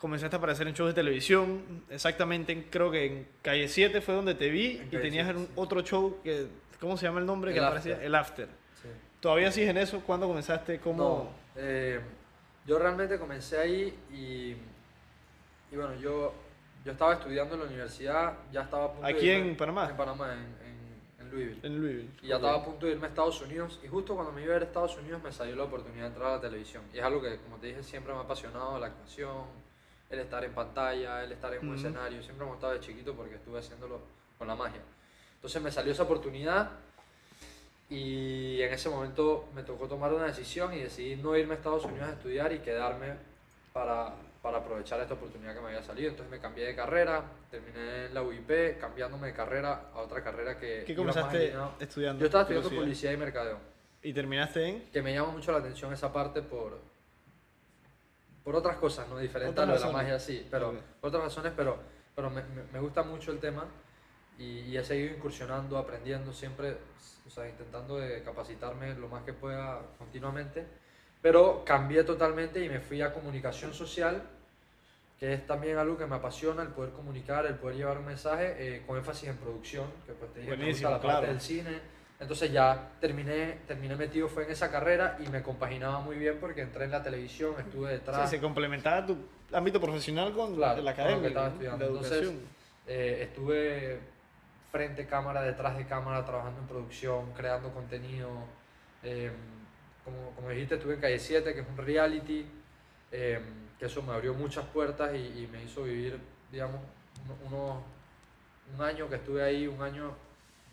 Comenzaste 0.00 0.34
a 0.36 0.38
aparecer 0.38 0.66
en 0.66 0.72
shows 0.74 0.88
de 0.90 0.94
televisión, 0.94 1.84
exactamente, 1.90 2.52
en- 2.52 2.62
creo 2.70 2.90
que 2.90 3.04
en 3.04 3.28
Calle 3.42 3.68
7 3.68 4.00
fue 4.00 4.14
donde 4.14 4.34
te 4.34 4.48
vi 4.48 4.78
En 4.78 4.86
y 4.86 4.90
tenías 4.96 5.26
7, 5.26 5.38
un 5.40 5.46
sí. 5.46 5.52
otro 5.56 5.82
show 5.82 6.20
que, 6.24 6.46
¿cómo 6.80 6.96
se 6.96 7.04
llama 7.06 7.20
el 7.20 7.26
nombre? 7.26 7.50
El 7.50 7.54
que 7.56 7.60
After. 7.60 7.78
aparecía? 7.78 8.06
El 8.06 8.14
After. 8.14 8.48
Sí. 8.82 8.88
¿Todavía 9.20 9.52
sigues 9.52 9.68
en 9.70 9.76
eso? 9.76 10.00
¿Cuándo 10.00 10.26
comenzaste? 10.26 10.78
¿Cómo? 10.80 10.96
No, 10.96 11.30
eh, 11.56 12.00
yo 12.66 12.78
realmente 12.78 13.18
comencé 13.18 13.58
ahí 13.58 13.94
y, 14.10 14.56
y 15.70 15.76
bueno, 15.76 15.94
yo, 16.00 16.32
yo 16.84 16.92
estaba 16.92 17.12
estudiando 17.14 17.54
en 17.56 17.60
la 17.60 17.66
universidad, 17.66 18.32
ya 18.50 18.62
estaba 18.62 18.84
a 18.86 18.92
punto 18.92 19.06
de 19.06 19.12
¿Aquí 19.12 19.26
irme- 19.26 19.48
en 19.50 19.56
Panamá? 19.56 19.88
En 19.90 19.96
Panamá, 19.98 20.32
en, 20.32 20.38
en, 20.40 21.26
en 21.26 21.30
Louisville. 21.30 21.60
En 21.62 21.78
Louisville. 21.78 22.10
Y 22.22 22.28
ya 22.28 22.36
estaba 22.36 22.56
a 22.56 22.64
punto 22.64 22.86
de 22.86 22.92
irme 22.92 23.04
a 23.04 23.08
Estados 23.10 23.38
Unidos 23.42 23.78
y 23.84 23.88
justo 23.88 24.14
cuando 24.14 24.32
me 24.32 24.42
iba 24.42 24.54
a 24.54 24.56
ir 24.56 24.62
a 24.62 24.66
Estados 24.66 24.96
Unidos 24.96 25.22
me 25.22 25.30
salió 25.30 25.56
la 25.56 25.64
oportunidad 25.64 26.04
de 26.04 26.08
entrar 26.08 26.28
a 26.30 26.34
la 26.36 26.40
televisión. 26.40 26.84
Y 26.94 26.98
es 26.98 27.04
algo 27.04 27.20
que, 27.20 27.36
como 27.36 27.58
te 27.58 27.66
dije, 27.66 27.82
siempre 27.82 28.14
me 28.14 28.20
ha 28.20 28.22
apasionado, 28.22 28.78
la 28.78 28.86
actuación, 28.86 29.44
el 30.10 30.18
estar 30.18 30.44
en 30.44 30.52
pantalla, 30.52 31.22
el 31.22 31.32
estar 31.32 31.54
en 31.54 31.66
un 31.66 31.76
escenario. 31.76 32.22
Siempre 32.22 32.44
me 32.44 32.50
ha 32.50 32.54
gustado 32.54 32.72
de 32.72 32.80
chiquito 32.80 33.14
porque 33.14 33.36
estuve 33.36 33.60
haciéndolo 33.60 34.00
con 34.36 34.48
la 34.48 34.56
magia. 34.56 34.80
Entonces 35.36 35.62
me 35.62 35.70
salió 35.70 35.92
esa 35.92 36.02
oportunidad 36.02 36.70
y 37.88 38.60
en 38.60 38.72
ese 38.72 38.88
momento 38.88 39.48
me 39.54 39.62
tocó 39.62 39.86
tomar 39.88 40.12
una 40.12 40.26
decisión 40.26 40.74
y 40.74 40.80
decidí 40.80 41.16
no 41.16 41.36
irme 41.36 41.54
a 41.54 41.56
Estados 41.56 41.84
Unidos 41.84 42.08
a 42.08 42.12
estudiar 42.12 42.52
y 42.52 42.58
quedarme 42.58 43.14
para, 43.72 44.12
para 44.42 44.58
aprovechar 44.58 45.00
esta 45.00 45.14
oportunidad 45.14 45.54
que 45.54 45.60
me 45.60 45.68
había 45.68 45.82
salido. 45.82 46.10
Entonces 46.10 46.30
me 46.30 46.40
cambié 46.40 46.66
de 46.66 46.74
carrera, 46.74 47.22
terminé 47.50 48.06
en 48.06 48.14
la 48.14 48.22
UIP, 48.22 48.78
cambiando 48.80 49.16
de 49.18 49.32
carrera 49.32 49.90
a 49.94 50.00
otra 50.00 50.22
carrera 50.22 50.58
que... 50.58 50.82
¿Qué 50.84 50.94
comenzaste 50.96 51.54
estudiando? 51.78 52.20
yo 52.20 52.26
estaba 52.26 52.42
estudiando 52.42 52.68
publicidad 52.68 53.12
y 53.12 53.16
mercadeo, 53.16 53.58
¿Y 54.02 54.12
terminaste 54.12 54.66
en? 54.66 54.90
que 54.90 55.02
me 55.02 55.14
llama 55.14 55.32
mucho 55.32 55.52
la 55.52 55.58
atención 55.58 55.92
esa 55.92 56.12
parte 56.12 56.42
por, 56.42 56.80
por 58.50 58.58
otras 58.58 58.78
cosas, 58.78 59.08
¿no? 59.08 59.16
Diferente 59.16 59.52
Otras 59.52 59.68
a 59.68 59.72
lo 59.72 59.78
de 59.78 59.86
la 59.86 59.92
magia, 59.92 60.18
sí, 60.18 60.44
pero 60.50 60.70
Ok. 60.70 60.74
por 61.00 61.08
otras 61.08 61.22
razones, 61.22 61.52
pero, 61.56 61.78
pero 62.16 62.30
me, 62.30 62.42
me- 62.72 62.80
gusta 62.80 63.04
mucho 63.04 63.30
el 63.30 63.38
tema 63.38 63.64
y, 64.36 64.62
y 64.62 64.76
he 64.76 64.82
seguido 64.82 65.14
incursionando, 65.14 65.78
aprendiendo 65.78 66.32
siempre, 66.32 66.76
o 67.24 67.30
sea, 67.30 67.48
intentando 67.48 67.96
de 67.98 68.24
capacitarme 68.24 68.94
lo 68.96 69.06
más 69.06 69.22
que 69.22 69.34
pueda 69.34 69.78
continuamente, 69.98 70.66
pero 71.22 71.62
cambié 71.64 72.02
totalmente 72.02 72.64
y 72.64 72.68
me 72.68 72.80
fui 72.80 73.00
a 73.02 73.14
comunicación 73.14 73.72
social, 73.72 74.20
que 75.20 75.32
es 75.32 75.46
también 75.46 75.78
algo 75.78 75.96
que 75.96 76.06
me 76.06 76.16
apasiona, 76.16 76.62
el 76.62 76.70
poder 76.70 76.90
comunicar, 76.90 77.46
el 77.46 77.54
poder 77.54 77.76
llevar 77.76 77.98
un 77.98 78.06
mensaje 78.06 78.56
eh, 78.58 78.82
con 78.84 78.96
énfasis 78.96 79.28
en 79.28 79.36
producción, 79.36 79.86
que 80.06 80.12
pues 80.14 80.32
te 80.32 80.40
dije, 80.40 80.56
me 80.56 80.70
gusta 80.70 80.90
la 80.90 81.00
parte 81.00 81.06
claro. 81.06 81.26
del 81.28 81.40
cine. 81.40 81.99
Entonces 82.20 82.52
ya 82.52 82.90
terminé, 83.00 83.60
terminé 83.66 83.96
metido 83.96 84.28
fue 84.28 84.44
en 84.44 84.50
esa 84.50 84.70
carrera 84.70 85.16
y 85.24 85.28
me 85.30 85.42
compaginaba 85.42 86.00
muy 86.00 86.16
bien 86.16 86.36
porque 86.38 86.60
entré 86.60 86.84
en 86.84 86.90
la 86.90 87.02
televisión, 87.02 87.54
estuve 87.58 87.92
detrás. 87.92 88.28
Sí, 88.28 88.36
se 88.36 88.42
complementaba 88.42 89.06
tu 89.06 89.16
ámbito 89.52 89.80
profesional 89.80 90.32
con 90.34 90.54
Claro, 90.54 90.82
la 90.82 90.94
con 90.94 91.02
lo 91.02 91.02
academia, 91.02 91.20
que 91.22 91.28
estaba 91.28 91.48
estudiando. 91.48 91.78
la 91.84 91.90
Entonces. 91.92 92.32
Eh, 92.86 93.18
estuve 93.22 93.98
frente 94.70 95.06
cámara, 95.06 95.42
detrás 95.42 95.76
de 95.78 95.86
cámara, 95.86 96.24
trabajando 96.24 96.60
en 96.60 96.66
producción, 96.66 97.32
creando 97.32 97.72
contenido. 97.72 98.28
eh, 99.02 99.30
como, 100.04 100.30
como 100.36 100.50
dijiste, 100.50 100.74
estuve 100.74 100.94
en 100.94 101.00
Calle 101.00 101.18
7, 101.18 101.54
que 101.54 101.60
es 101.60 101.66
un 101.68 101.76
reality, 101.78 102.44
eh, 103.12 103.40
que 103.78 103.86
eso 103.86 104.02
me 104.02 104.12
abrió 104.12 104.34
muchas 104.34 104.64
puertas 104.66 105.14
y, 105.14 105.18
y 105.18 105.48
me 105.50 105.62
hizo 105.64 105.84
vivir, 105.84 106.18
digamos, 106.52 106.80
uno- 107.24 107.36
uno- 107.46 107.82
un 108.76 108.82
año 108.84 109.08
que 109.08 109.14
estuve 109.16 109.42
ahí, 109.42 109.66
un 109.66 109.80
año 109.82 110.14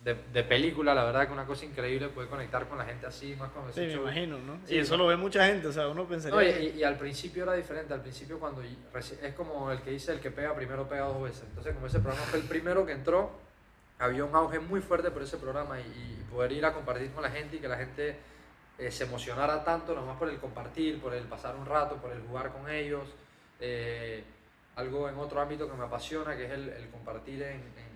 de, 0.03 0.13
de 0.31 0.43
película, 0.43 0.93
la 0.95 1.03
verdad 1.03 1.27
que 1.27 1.33
una 1.33 1.45
cosa 1.45 1.65
increíble, 1.65 2.07
poder 2.09 2.29
conectar 2.29 2.67
con 2.67 2.77
la 2.77 2.85
gente 2.85 3.05
así, 3.07 3.35
más 3.35 3.51
con 3.51 3.71
Sí, 3.73 3.81
me 3.81 3.93
imagino, 3.93 4.37
¿no? 4.39 4.57
Sí, 4.65 4.75
y 4.75 4.77
eso 4.79 4.95
¿no? 4.95 5.03
lo 5.03 5.09
ve 5.09 5.17
mucha 5.17 5.45
gente, 5.45 5.67
o 5.67 5.71
sea, 5.73 5.87
uno 5.89 6.05
pensaría... 6.07 6.35
no, 6.35 6.41
y, 6.41 6.53
que- 6.53 6.63
y- 6.75 6.79
y 6.79 6.83
al 6.83 6.97
principio 6.97 7.43
era 7.43 7.53
diferente, 7.53 7.93
al 7.93 8.01
principio 8.01 8.39
cuando 8.39 8.61
es 8.61 9.33
como 9.35 9.71
el 9.71 9.81
que 9.81 9.91
dice 9.91 10.13
el 10.13 10.19
que 10.19 10.31
pega 10.31 10.55
primero 10.55 10.87
pega 10.87 11.05
dos 11.05 11.21
veces. 11.23 11.43
Entonces 11.49 11.73
como 11.73 11.87
ese 11.87 11.99
programa 11.99 12.25
fue 12.27 12.39
el 12.39 12.45
primero 12.45 12.85
que 12.85 12.93
entró, 12.93 13.31
había 13.99 14.23
un 14.23 14.33
auge 14.35 14.59
muy 14.59 14.79
fuerte 14.79 15.11
por 15.11 15.23
ese 15.23 15.37
programa 15.37 15.79
y, 15.79 15.83
y 15.83 16.25
poder 16.31 16.51
ir 16.53 16.65
a 16.65 16.73
compartir 16.73 17.11
con 17.11 17.23
la 17.23 17.31
gente 17.31 17.57
y 17.57 17.59
que 17.59 17.67
la 17.67 17.77
gente 17.77 18.15
eh, 18.77 18.91
se 18.91 19.03
emocionara 19.05 19.63
tanto, 19.65 19.93
nomás 19.95 20.17
por 20.17 20.29
el 20.29 20.37
compartir, 20.37 21.01
por 21.01 21.13
el 21.15 21.23
pasar 21.23 21.55
un 21.55 21.65
rato, 21.65 21.95
por 21.95 22.11
el 22.11 22.21
jugar 22.21 22.51
con 22.53 22.69
ellos. 22.69 23.03
eh, 23.59 24.23
algo 24.75 25.09
en 25.09 25.17
otro 25.17 25.41
ámbito 25.41 25.67
que 25.67 25.75
me 25.75 25.85
apasiona, 25.85 26.37
que 26.37 26.45
es 26.45 26.51
el, 26.51 26.69
el 26.69 26.87
compartir 26.91 27.41
en- 27.41 27.49
en, 27.61 27.86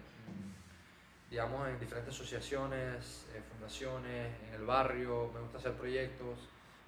digamos, 1.32 1.68
en 1.70 1.80
diferentes 1.80 2.14
asociaciones, 2.14 3.26
eh, 3.34 3.42
fundaciones, 3.54 4.32
en 4.50 4.54
el 4.54 4.66
barrio, 4.66 5.32
me 5.34 5.40
gusta 5.40 5.58
hacer 5.58 5.72
proyectos. 5.74 6.38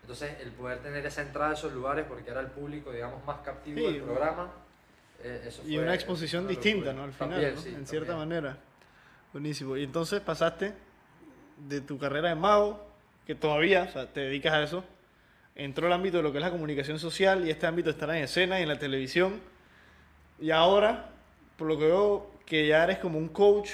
Entonces, 0.01 0.35
el 0.41 0.51
poder 0.51 0.79
tener 0.79 1.05
esa 1.05 1.21
entrada 1.21 1.51
a 1.51 1.53
esos 1.53 1.71
lugares, 1.73 2.05
porque 2.07 2.29
era 2.29 2.41
el 2.41 2.47
público, 2.47 2.91
digamos, 2.91 3.25
más 3.25 3.37
captivo 3.39 3.77
Sí, 3.79 3.85
del 3.93 4.01
programa, 4.01 4.51
eh, 5.23 5.45
eso 5.47 5.61
y 5.65 5.75
fue 5.75 5.83
una 5.83 5.95
exposición 5.95 6.45
distinta. 6.45 6.91
¿no? 6.91 7.03
Al 7.03 7.13
final, 7.13 7.29
También, 7.31 7.55
¿no? 7.55 7.61
sí, 7.61 7.69
en 7.69 7.87
cierta 7.87 8.09
también. 8.09 8.29
manera. 8.43 8.57
Buenísimo. 9.31 9.77
Y 9.77 9.83
entonces 9.85 10.19
pasaste 10.19 10.73
de 11.57 11.79
tu 11.79 11.97
carrera 11.97 12.27
de 12.29 12.35
mago, 12.35 12.85
que 13.25 13.35
todavía, 13.35 13.83
o 13.83 13.91
sea, 13.93 14.11
te 14.11 14.19
dedicas 14.19 14.53
a 14.53 14.63
eso, 14.63 14.83
entró 15.55 15.87
el 15.87 15.93
ámbito 15.93 16.17
de 16.17 16.23
lo 16.23 16.33
que 16.33 16.39
es 16.39 16.43
la 16.43 16.51
comunicación 16.51 16.99
social 16.99 17.47
y 17.47 17.49
este 17.49 17.65
ámbito 17.65 17.85
de 17.87 17.91
estar 17.93 18.09
en 18.09 18.23
escena 18.23 18.59
y 18.59 18.63
en 18.63 18.67
la 18.67 18.77
televisión. 18.77 19.39
Y 20.37 20.51
ahora, 20.51 21.11
por 21.57 21.67
lo 21.69 21.77
que 21.77 21.85
veo, 21.85 22.29
que 22.45 22.67
ya 22.67 22.83
eres 22.83 22.97
como 22.97 23.17
un 23.17 23.29
coach, 23.29 23.69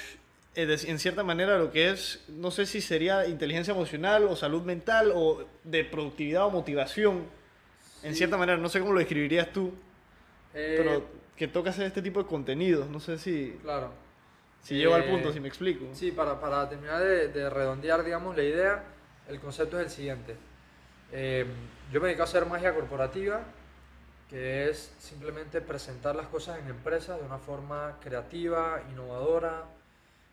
en 0.56 1.00
cierta 1.00 1.24
manera, 1.24 1.58
lo 1.58 1.72
que 1.72 1.90
es, 1.92 2.24
no 2.28 2.52
sé 2.52 2.66
si 2.66 2.82
sería 2.82 3.28
inteligencia 3.28 3.72
emocional 3.74 4.24
o 4.26 4.36
salud 4.36 4.64
mental 4.64 5.12
o 5.16 5.46
de 5.64 5.86
productividad 5.86 6.46
o 6.46 6.50
motivación. 6.52 7.24
En 8.04 8.12
Sí. 8.14 8.20
cierta 8.20 8.38
manera, 8.38 8.58
no 8.58 8.70
sé 8.70 8.80
cómo 8.80 8.94
lo 8.94 9.00
describirías 9.00 9.52
tú, 9.52 9.74
Eh, 10.54 10.76
pero 10.78 11.06
que 11.38 11.48
toca 11.48 11.70
hacer 11.70 11.86
este 11.86 12.02
tipo 12.02 12.22
de 12.22 12.28
contenidos. 12.28 12.90
No 12.90 13.00
sé 13.00 13.18
si, 13.20 13.58
Claro. 13.62 13.92
si 14.64 14.76
llego 14.76 14.96
al 14.96 15.04
Eh, 15.04 15.10
punto, 15.10 15.32
si 15.32 15.40
me 15.40 15.48
explico. 15.48 15.86
Sí, 15.94 16.12
para, 16.12 16.40
para 16.42 16.68
terminar 16.68 17.00
de, 17.02 17.28
de 17.28 17.50
redondear, 17.50 18.04
digamos, 18.04 18.36
la 18.36 18.44
idea, 18.44 18.84
el 19.30 19.40
concepto 19.40 19.80
es 19.80 19.86
el 19.86 19.92
siguiente. 19.92 20.36
Eh, 21.12 21.46
yo 21.92 22.02
me 22.02 22.08
dedico 22.08 22.24
a 22.24 22.26
hacer 22.26 22.46
magia 22.48 22.74
corporativa, 22.74 23.42
que 24.30 24.70
es 24.70 24.92
simplemente 25.00 25.62
presentar 25.62 26.16
las 26.16 26.28
cosas 26.28 26.60
en 26.60 26.68
empresas 26.68 27.20
de 27.20 27.26
una 27.26 27.38
forma 27.38 27.98
creativa, 28.02 28.82
innovadora, 28.92 29.66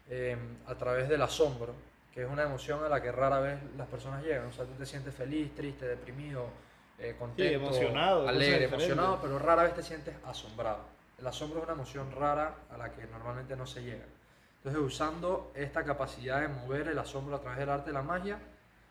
eh, 0.08 0.36
a 0.66 0.74
través 0.74 1.08
del 1.08 1.22
asombro, 1.22 1.74
que 2.12 2.22
es 2.22 2.28
una 2.30 2.44
emoción 2.44 2.82
a 2.84 2.88
la 2.88 3.02
que 3.02 3.12
rara 3.12 3.40
vez 3.40 3.58
las 3.76 3.86
personas 3.88 4.22
llegan. 4.24 4.46
O 4.46 4.52
sea, 4.52 4.64
tú 4.64 4.72
te 4.78 4.86
sientes 4.86 5.14
feliz, 5.14 5.54
triste, 5.54 5.86
deprimido, 5.86 6.46
eh, 6.98 7.14
contento, 7.18 7.54
emocionado, 7.66 8.26
alegre, 8.28 8.64
emocionado, 8.64 9.18
pero 9.20 9.38
rara 9.38 9.64
vez 9.64 9.74
te 9.74 9.82
sientes 9.82 10.14
asombrado. 10.24 10.80
El 11.18 11.26
asombro 11.26 11.58
es 11.58 11.64
una 11.64 11.74
emoción 11.74 12.10
rara 12.12 12.54
a 12.70 12.76
la 12.76 12.92
que 12.92 13.06
normalmente 13.06 13.56
no 13.56 13.66
se 13.66 13.82
llega. 13.82 14.04
Entonces, 14.58 14.82
usando 14.82 15.52
esta 15.54 15.84
capacidad 15.84 16.40
de 16.40 16.48
mover 16.48 16.88
el 16.88 16.98
asombro 16.98 17.36
a 17.36 17.40
través 17.40 17.58
del 17.58 17.70
arte 17.70 17.90
de 17.90 17.94
la 17.94 18.02
magia, 18.02 18.38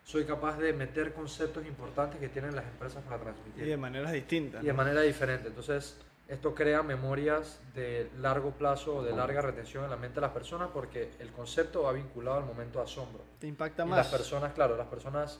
soy 0.04 0.24
capaz 0.24 0.56
de 0.58 0.72
meter 0.72 1.12
conceptos 1.12 1.66
importantes 1.66 2.20
que 2.20 2.28
tienen 2.28 2.54
las 2.54 2.64
empresas 2.64 3.02
para 3.04 3.16
Y 3.16 3.20
transmitir 3.24 3.66
de 3.66 3.76
maneras 3.76 4.12
distintas. 4.12 4.62
y 4.62 4.66
de 4.66 4.72
¿no? 4.72 4.76
manera 4.76 5.00
diferente. 5.02 5.48
Entonces, 5.48 5.98
esto 6.28 6.54
crea 6.54 6.82
memorias 6.82 7.60
de 7.74 8.10
largo 8.18 8.50
plazo 8.50 8.96
o 8.96 9.02
de 9.04 9.12
larga 9.12 9.40
retención 9.42 9.84
en 9.84 9.90
la 9.90 9.96
mente 9.96 10.16
de 10.16 10.22
las 10.22 10.32
personas 10.32 10.70
porque 10.74 11.10
el 11.20 11.30
concepto 11.30 11.84
va 11.84 11.92
vinculado 11.92 12.38
al 12.38 12.44
momento 12.44 12.78
de 12.80 12.84
asombro. 12.84 13.22
Te 13.38 13.46
impacta 13.46 13.84
Y 13.84 13.88
más. 13.88 13.98
las 13.98 14.08
personas, 14.08 14.52
claro, 14.52 14.76
las 14.76 14.88
personas 14.88 15.38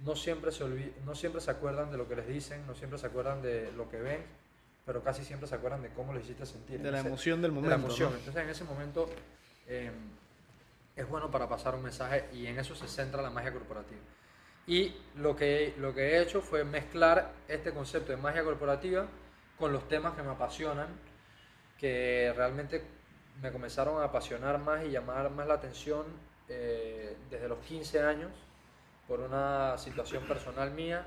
no 0.00 0.14
siempre, 0.14 0.52
se 0.52 0.64
olvi- 0.64 0.92
no 1.04 1.16
siempre 1.16 1.40
se 1.40 1.50
acuerdan 1.50 1.90
de 1.90 1.96
lo 1.98 2.06
que 2.08 2.14
les 2.14 2.28
dicen, 2.28 2.64
no 2.68 2.74
siempre 2.76 2.98
se 3.00 3.06
acuerdan 3.06 3.42
de 3.42 3.72
lo 3.72 3.88
que 3.90 3.96
ven, 3.98 4.24
pero 4.86 5.02
casi 5.02 5.24
siempre 5.24 5.48
se 5.48 5.56
acuerdan 5.56 5.82
de 5.82 5.88
cómo 5.90 6.12
lo 6.12 6.20
hiciste 6.20 6.46
sentir. 6.46 6.78
de 6.80 6.84
la 6.84 6.98
Entonces, 6.98 7.06
emoción 7.06 7.42
del 7.42 7.50
de 7.50 7.54
momento. 7.56 7.76
la 7.76 7.82
emoción. 7.82 8.12
¿no? 8.12 8.18
Entonces 8.18 8.42
en 8.44 8.48
ese 8.50 8.62
momento 8.64 9.10
eh, 9.66 9.90
es 10.94 11.08
bueno 11.08 11.30
para 11.32 11.48
pasar 11.48 11.74
un 11.74 11.82
mensaje 11.82 12.28
y 12.32 12.46
en 12.46 12.60
eso 12.60 12.76
se 12.76 12.86
centra 12.86 13.22
la 13.22 13.30
magia 13.30 13.52
corporativa. 13.52 14.00
Y 14.68 14.94
lo 15.16 15.34
que, 15.34 15.74
lo 15.78 15.92
que 15.94 16.02
he 16.16 16.22
hecho 16.22 16.42
fue 16.42 16.62
mezclar 16.62 17.32
este 17.48 17.72
concepto 17.72 18.12
de 18.12 18.18
magia 18.18 18.44
corporativa 18.44 19.06
con 19.58 19.72
los 19.72 19.88
temas 19.88 20.14
que 20.14 20.22
me 20.22 20.30
apasionan, 20.30 20.88
que 21.78 22.32
realmente 22.36 22.82
me 23.42 23.52
comenzaron 23.52 24.00
a 24.00 24.06
apasionar 24.06 24.58
más 24.58 24.84
y 24.84 24.90
llamar 24.90 25.30
más 25.30 25.46
la 25.46 25.54
atención 25.54 26.06
eh, 26.48 27.16
desde 27.30 27.48
los 27.48 27.58
15 27.58 28.00
años 28.02 28.30
por 29.06 29.20
una 29.20 29.78
situación 29.78 30.24
personal 30.24 30.70
mía 30.72 31.04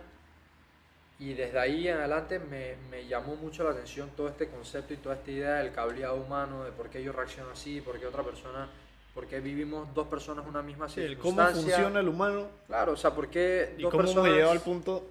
y 1.19 1.33
desde 1.33 1.59
ahí 1.59 1.87
en 1.87 1.97
adelante 1.97 2.39
me, 2.39 2.75
me 2.89 3.05
llamó 3.05 3.35
mucho 3.35 3.63
la 3.63 3.71
atención 3.71 4.09
todo 4.17 4.27
este 4.27 4.49
concepto 4.49 4.93
y 4.93 4.97
toda 4.97 5.15
esta 5.15 5.29
idea 5.29 5.55
del 5.57 5.71
cableado 5.71 6.15
humano, 6.15 6.63
de 6.63 6.71
por 6.71 6.89
qué 6.89 7.03
yo 7.03 7.11
reacciono 7.11 7.51
así, 7.51 7.79
por 7.79 7.99
qué 7.99 8.07
otra 8.07 8.23
persona, 8.23 8.67
por 9.13 9.27
qué 9.27 9.39
vivimos 9.39 9.93
dos 9.93 10.07
personas 10.07 10.45
una 10.47 10.63
misma 10.63 10.89
Sí, 10.89 11.01
el 11.01 11.17
cómo 11.17 11.35
circunstancia. 11.41 11.75
funciona 11.75 11.99
el 11.99 12.07
humano 12.07 12.47
Claro, 12.65 12.93
o 12.93 12.97
sea, 12.97 13.11
por 13.13 13.27
qué 13.29 13.75
y 13.77 13.83
dos 13.83 13.91
cómo 13.91 14.03
personas... 14.03 14.25
hemos 14.25 14.35
llegado 14.35 14.51
al 14.51 14.61
punto 14.61 15.03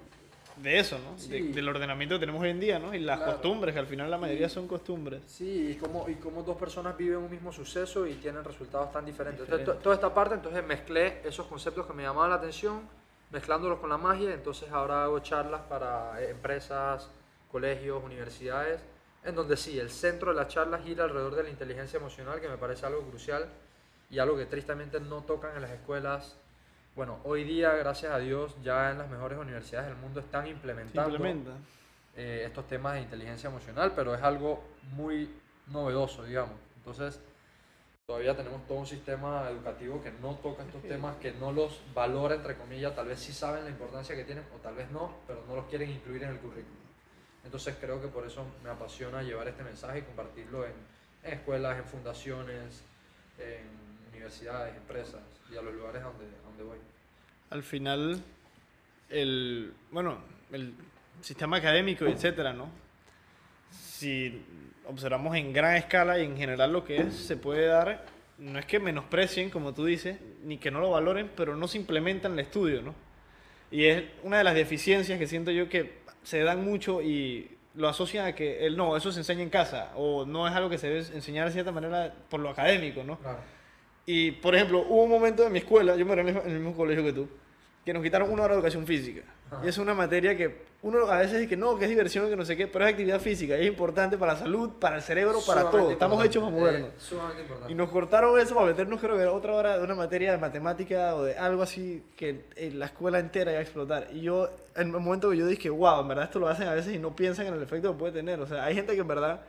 de 0.63 0.79
eso, 0.79 0.99
¿no? 0.99 1.17
De- 1.29 1.53
del 1.53 1.69
ordenamiento 1.69 2.17
que 2.17 2.21
tenemos 2.21 2.43
hoy 2.43 2.51
en 2.51 2.61
día, 2.61 2.79
¿no? 2.79 2.95
Y 2.95 2.99
las 2.99 3.19
Claro. 3.19 3.33
costumbres, 3.33 3.73
que 3.75 3.81
al 3.81 3.87
final 3.87 4.11
la 4.11 4.19
mayoría 4.19 4.49
son 4.49 4.67
costumbres. 4.69 5.23
Sí, 5.27 5.71
y 5.73 5.75
cómo, 5.77 6.09
y 6.09 6.15
cómo 6.17 6.43
dos 6.43 6.57
personas 6.57 6.97
viven 6.97 7.19
un 7.19 7.31
mismo 7.31 7.53
suceso 7.53 8.07
y 8.07 8.15
tienen 8.15 8.45
resultados 8.45 8.93
tan 8.93 9.05
diferentes. 9.07 9.49
Entonces, 9.49 9.83
toda 9.83 9.95
esta 9.95 10.13
parte, 10.13 10.35
entonces 10.35 10.65
mezclé 10.65 11.21
esos 11.25 11.47
conceptos 11.47 11.87
que 11.87 11.93
me 11.93 12.03
llamaban 12.03 12.31
la 12.31 12.37
atención, 12.37 12.83
mezclándolos 13.31 13.79
con 13.79 13.89
la 13.91 13.97
magia, 13.97 14.33
entonces 14.35 14.71
ahora 14.71 15.05
hago 15.05 15.21
charlas 15.21 15.63
para 15.63 16.21
eh, 16.21 16.31
empresas, 16.31 17.09
colegios, 17.51 18.03
universidades, 18.05 18.81
en 19.25 19.35
donde 19.35 19.57
sí, 19.57 19.79
el 19.79 19.91
centro 19.91 20.31
de 20.31 20.37
la 20.37 20.49
charla 20.49 20.79
gira 20.79 21.05
alrededor 21.05 21.35
de 21.37 21.43
la 21.45 21.51
inteligencia 21.51 21.99
emocional, 21.99 22.41
que 22.41 22.49
me 22.49 22.57
parece 22.57 22.87
algo 22.87 23.03
crucial 23.03 23.47
y 24.11 24.19
algo 24.19 24.37
que 24.37 24.47
tristemente 24.47 24.99
no 25.01 25.23
tocan 25.23 25.55
en 25.57 25.63
las 25.63 25.71
escuelas. 25.71 26.37
Bueno, 26.97 27.21
hoy 27.25 27.45
día, 27.45 27.73
gracias 27.75 28.13
a 28.13 28.19
Dios, 28.19 28.57
ya 28.63 28.91
en 28.91 28.99
las 28.99 29.09
mejores 29.09 29.39
universidades 29.39 29.89
del 29.89 29.97
mundo 29.99 30.21
están 30.21 30.47
implementando 30.47 31.11
Simplemente. 31.11 31.51
eh, 32.17 32.43
estos 32.47 32.67
temas 32.67 32.95
de 32.95 33.03
inteligencia 33.03 33.49
emocional, 33.49 33.93
pero 33.95 34.15
es 34.15 34.23
algo 34.23 34.63
muy 34.93 35.31
novedoso, 35.69 36.25
digamos. 36.25 36.57
Entonces, 36.77 37.21
todavía 38.07 38.37
tenemos 38.37 38.67
todo 38.67 38.79
un 38.79 38.87
sistema 38.87 39.49
educativo 39.49 40.03
que 40.03 40.11
no 40.21 40.35
toca 40.37 40.65
estos 40.65 40.83
temas, 40.83 41.17
que 41.17 41.33
no 41.33 41.53
los 41.53 41.81
valora, 41.95 42.35
entre 42.35 42.57
comillas, 42.57 42.95
tal 42.95 43.07
vez 43.07 43.21
sí 43.21 43.33
saben 43.33 43.65
la 43.65 43.71
importancia 43.71 44.17
que 44.17 44.25
tienen 44.25 44.45
o 44.55 44.59
tal 44.59 44.75
vez 44.75 44.91
no, 44.91 45.15
pero 45.27 45.45
no 45.47 45.55
los 45.57 45.67
quieren 45.67 45.91
incluir 45.91 46.25
en 46.25 46.31
el 46.31 46.39
currículum. 46.39 46.81
Entonces, 47.45 47.77
creo 47.81 48.03
que 48.03 48.09
por 48.09 48.27
eso 48.27 48.45
me 48.65 48.71
apasiona 48.71 49.23
llevar 49.23 49.47
este 49.49 49.63
mensaje 49.63 50.01
y 50.01 50.03
compartirlo 50.03 50.67
en, 50.67 50.73
en 51.23 51.33
escuelas, 51.35 51.79
en 51.79 51.85
fundaciones, 51.85 52.83
en 53.39 53.90
universidades, 54.21 54.77
empresas 54.77 55.21
y 55.51 55.57
a 55.57 55.63
los 55.63 55.75
lugares 55.75 56.03
donde, 56.03 56.27
donde 56.45 56.63
voy. 56.63 56.79
Al 57.49 57.63
final, 57.63 58.23
el, 59.09 59.73
bueno, 59.91 60.19
el 60.53 60.75
sistema 61.23 61.57
académico, 61.57 62.05
etcétera, 62.05 62.53
¿no? 62.53 62.69
Si 63.71 64.45
observamos 64.87 65.37
en 65.37 65.53
gran 65.53 65.77
escala 65.77 66.19
y 66.19 66.25
en 66.25 66.37
general 66.37 66.73
lo 66.73 66.85
que 66.85 66.99
es, 66.99 67.15
se 67.15 67.37
puede 67.37 67.67
dar, 67.67 68.05
no 68.39 68.59
es 68.59 68.67
que 68.67 68.79
menosprecien, 68.79 69.49
como 69.49 69.73
tú 69.73 69.87
dices, 69.87 70.19
ni 70.45 70.59
que 70.59 70.71
no 70.71 70.81
lo 70.81 70.91
valoren, 70.91 71.31
pero 71.35 71.57
no 71.57 71.67
se 71.67 71.79
implementa 71.79 72.29
en 72.29 72.35
el 72.35 72.41
estudio, 72.41 72.83
¿no? 72.83 72.95
Y 73.71 73.87
es 73.87 74.05
una 74.23 74.39
de 74.39 74.45
las 74.45 74.55
deficiencias 74.55 75.19
que 75.19 75.27
siento 75.27 75.51
yo 75.51 75.69
que 75.69 76.01
se 76.23 76.41
dan 76.41 76.65
mucho 76.65 77.01
y 77.01 77.57
lo 77.75 77.89
asocian 77.89 78.27
a 78.27 78.35
que 78.35 78.67
el 78.67 78.77
no, 78.77 78.97
eso 78.97 79.13
se 79.13 79.21
enseña 79.21 79.43
en 79.43 79.51
casa 79.51 79.93
o 79.97 80.27
no 80.27 80.47
es 80.47 80.55
algo 80.55 80.69
que 80.69 80.77
se 80.77 80.89
debe 80.89 81.01
enseñar 81.15 81.47
de 81.47 81.53
cierta 81.53 81.73
manera 81.73 82.13
por 82.29 82.41
lo 82.41 82.51
académico, 82.51 83.03
¿no? 83.05 83.19
Claro. 83.19 83.39
Y, 84.13 84.33
por 84.33 84.57
ejemplo, 84.57 84.85
hubo 84.89 85.05
un 85.05 85.11
momento 85.11 85.47
en 85.47 85.53
mi 85.53 85.61
escuela, 85.61 85.95
yo 85.95 86.05
me 86.05 86.13
era 86.15 86.23
en 86.23 86.29
el 86.29 86.35
mismo- 86.35 86.71
en 86.71 86.73
colegio 86.75 87.05
que 87.05 87.13
tú, 87.13 87.29
que 87.85 87.93
nos 87.93 88.03
quitaron 88.03 88.29
una 88.29 88.43
hora 88.43 88.55
de 88.55 88.59
educación 88.59 88.85
física. 88.85 89.23
Ajá. 89.49 89.65
Y 89.65 89.69
es 89.69 89.79
una 89.79 89.95
materia 89.95 90.37
que 90.37 90.63
uno 90.83 91.07
a 91.07 91.19
veces 91.19 91.35
dice 91.39 91.49
que 91.49 91.57
no, 91.57 91.79
que 91.79 91.85
es 91.85 91.91
diversión, 91.91 92.29
que 92.29 92.35
no 92.35 92.45
sé 92.45 92.57
qué, 92.57 92.67
pero 92.67 92.85
es 92.85 92.91
actividad 92.91 93.21
física 93.21 93.57
es 93.57 93.67
importante 93.69 94.19
para 94.19 94.33
la 94.33 94.39
salud, 94.41 94.71
para 94.81 94.97
el 94.97 95.03
cerebro, 95.03 95.39
para 95.47 95.61
Sumamente 95.61 95.79
todo. 95.79 95.91
Estamos 95.93 96.25
hechos 96.25 96.43
para 96.43 96.57
movernos. 96.57 96.91
Eh. 97.13 97.67
Y 97.69 97.75
nos 97.75 97.89
cortaron 97.91 98.41
eso 98.41 98.53
para 98.57 98.67
meternos, 98.67 98.99
creo 99.01 99.15
que 99.15 99.23
era 99.23 99.33
otra 99.33 99.55
hora 99.55 99.79
de 99.79 99.85
una 99.85 99.95
materia 99.95 100.33
de 100.33 100.39
matemática 100.39 101.15
o 101.15 101.23
de 101.23 101.37
algo 101.37 101.63
así 101.63 102.03
que 102.17 102.47
eh, 102.57 102.73
la 102.75 102.87
escuela 102.87 103.21
entera 103.21 103.53
iba 103.53 103.61
a 103.61 103.63
explotar. 103.63 104.09
Y 104.13 104.23
yo, 104.23 104.49
en 104.75 104.89
el 104.89 105.01
momento 105.01 105.31
que 105.31 105.37
yo 105.37 105.47
dije, 105.47 105.71
wow, 105.71 106.01
en 106.01 106.09
verdad 106.09 106.25
esto 106.25 106.41
lo 106.41 106.49
hacen 106.49 106.67
a 106.67 106.75
veces 106.75 106.93
y 106.95 106.99
no 106.99 107.15
piensan 107.15 107.47
en 107.47 107.55
el 107.55 107.63
efecto 107.63 107.93
que 107.93 107.99
puede 107.99 108.13
tener. 108.13 108.41
O 108.41 108.47
sea, 108.49 108.65
hay 108.65 108.75
gente 108.75 108.95
que 108.95 109.01
en 109.03 109.09
verdad, 109.09 109.41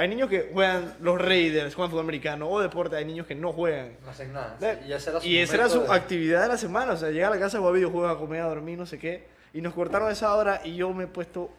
hay 0.00 0.08
niños 0.08 0.28
que 0.30 0.50
juegan 0.52 0.94
los 1.00 1.20
Raiders, 1.20 1.74
juegan 1.74 1.90
fútbol 1.90 2.04
americano 2.04 2.48
o 2.48 2.60
deporte, 2.60 2.96
hay 2.96 3.04
niños 3.04 3.26
que 3.26 3.34
no 3.34 3.52
juegan. 3.52 3.92
No 4.04 4.10
hacen 4.10 4.32
nada. 4.32 4.56
Y 4.86 4.92
esa 4.92 5.10
era 5.10 5.20
su, 5.20 5.26
y 5.28 5.38
esa 5.38 5.54
era 5.54 5.68
su 5.68 5.74
momento 5.76 5.92
de- 5.92 5.98
actividad 5.98 6.42
de 6.42 6.48
la 6.48 6.56
semana. 6.58 6.92
O 6.92 6.96
sea, 6.96 7.10
llega 7.10 7.28
a 7.28 7.30
la 7.30 7.38
casa, 7.38 7.58
juega 7.58 7.74
videojuegos, 7.74 8.10
a 8.16 8.18
comer, 8.18 8.40
a 8.42 8.46
dormir, 8.48 8.78
no 8.78 8.86
sé 8.86 8.98
qué. 8.98 9.24
Y 9.52 9.60
nos 9.60 9.74
cortaron 9.74 10.10
esa 10.10 10.34
hora 10.34 10.60
y 10.64 10.76
yo 10.76 10.92
me 10.94 11.04
he 11.04 11.06
puesto 11.06 11.50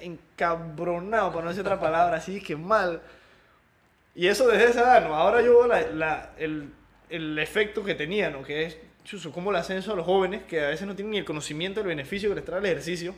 encabronado, 0.00 1.30
para 1.30 1.42
no 1.44 1.48
decir 1.50 1.62
otra 1.62 1.80
palabra, 1.80 2.16
así 2.16 2.40
que 2.42 2.56
mal. 2.56 3.00
Y 4.14 4.26
eso 4.26 4.46
desde 4.48 4.70
esa 4.70 4.80
edad, 4.82 5.08
¿no? 5.08 5.14
Ahora 5.14 5.40
yo 5.42 5.52
veo 5.58 5.66
la- 5.66 5.86
la- 5.90 6.30
el, 6.38 6.70
el 7.08 7.38
efecto 7.38 7.84
que 7.84 7.94
tenía, 7.94 8.30
¿no? 8.30 8.42
Que 8.42 8.64
es, 8.64 8.76
como 9.32 9.50
el 9.50 9.56
ascenso 9.56 9.92
a 9.92 9.96
los 9.96 10.04
jóvenes, 10.06 10.42
que 10.44 10.60
a 10.64 10.68
veces 10.68 10.86
no 10.86 10.94
tienen 10.94 11.12
ni 11.12 11.18
el 11.18 11.24
conocimiento 11.24 11.80
del 11.80 11.88
beneficio 11.88 12.28
que 12.28 12.34
les 12.36 12.44
trae 12.44 12.58
el 12.60 12.66
ejercicio. 12.66 13.14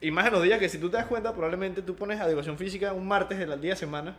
Y 0.00 0.10
más 0.10 0.26
en 0.26 0.32
los 0.34 0.42
días 0.42 0.58
que 0.58 0.68
si 0.68 0.78
tú 0.78 0.90
te 0.90 0.96
das 0.96 1.06
cuenta, 1.06 1.32
probablemente 1.32 1.82
tú 1.82 1.94
pones 1.94 2.20
a 2.20 2.26
educación 2.26 2.58
física 2.58 2.92
un 2.92 3.06
martes 3.08 3.38
del 3.38 3.60
día 3.60 3.72
de 3.72 3.76
semana, 3.76 4.16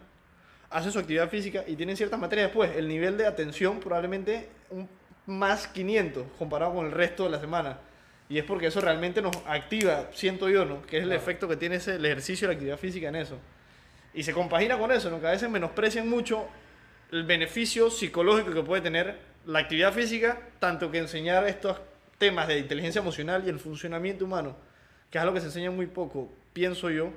hacen 0.70 0.92
su 0.92 1.00
actividad 1.00 1.30
física 1.30 1.64
y 1.68 1.76
tienen 1.76 1.96
ciertas 1.96 2.20
materias 2.20 2.48
después. 2.48 2.76
El 2.76 2.88
nivel 2.88 3.18
de 3.18 3.26
atención 3.28 3.80
probablemente 3.80 4.50
un 4.70 4.90
más 5.28 5.68
500 5.68 6.26
comparado 6.38 6.74
con 6.74 6.86
el 6.88 6.92
resto 6.92 7.26
de 7.26 7.30
la 7.30 7.40
semana. 7.40 7.78
Y 8.30 8.38
es 8.40 8.44
porque 8.44 8.68
eso 8.68 8.82
realmente 8.82 9.22
nos 9.22 9.36
activa, 9.46 10.08
siento 10.14 10.50
yo, 10.50 10.66
¿no? 10.66 10.82
Que 10.82 10.98
es 10.98 11.04
el 11.04 11.10
Claro. 11.10 11.22
efecto 11.22 11.48
que 11.48 11.56
tiene 11.56 11.76
ese, 11.78 11.96
el 11.96 12.06
ejercicio 12.06 12.46
y 12.46 12.48
la 12.48 12.54
actividad 12.54 12.78
física 12.78 13.08
en 13.08 13.16
eso. 13.16 13.38
Y 14.14 14.24
se 14.24 14.34
compagina 14.34 14.78
con 14.78 14.92
eso, 14.92 15.10
¿no? 15.10 15.22
Que 15.22 15.28
a 15.28 15.32
veces 15.32 15.50
menosprecian 15.50 16.10
mucho 16.10 16.46
el 17.12 17.24
beneficio 17.24 17.90
psicológico 17.90 18.54
que 18.54 18.64
puede 18.64 18.82
tener 18.82 19.18
la 19.46 19.60
actividad 19.60 19.94
física, 19.94 20.42
tanto 20.60 20.92
que 20.92 20.98
enseñar 20.98 21.48
estos 21.48 21.78
temas 22.18 22.48
de 22.50 22.60
inteligencia 22.60 23.00
emocional 23.00 23.44
y 23.46 23.50
el 23.50 23.60
funcionamiento 23.60 24.26
humano, 24.26 24.58
que 25.12 25.18
es 25.18 25.22
algo 25.22 25.34
que 25.34 25.40
se 25.42 25.48
enseña 25.48 25.72
muy 25.72 25.88
poco, 25.88 26.30
pienso 26.54 26.90
yo, 26.90 27.10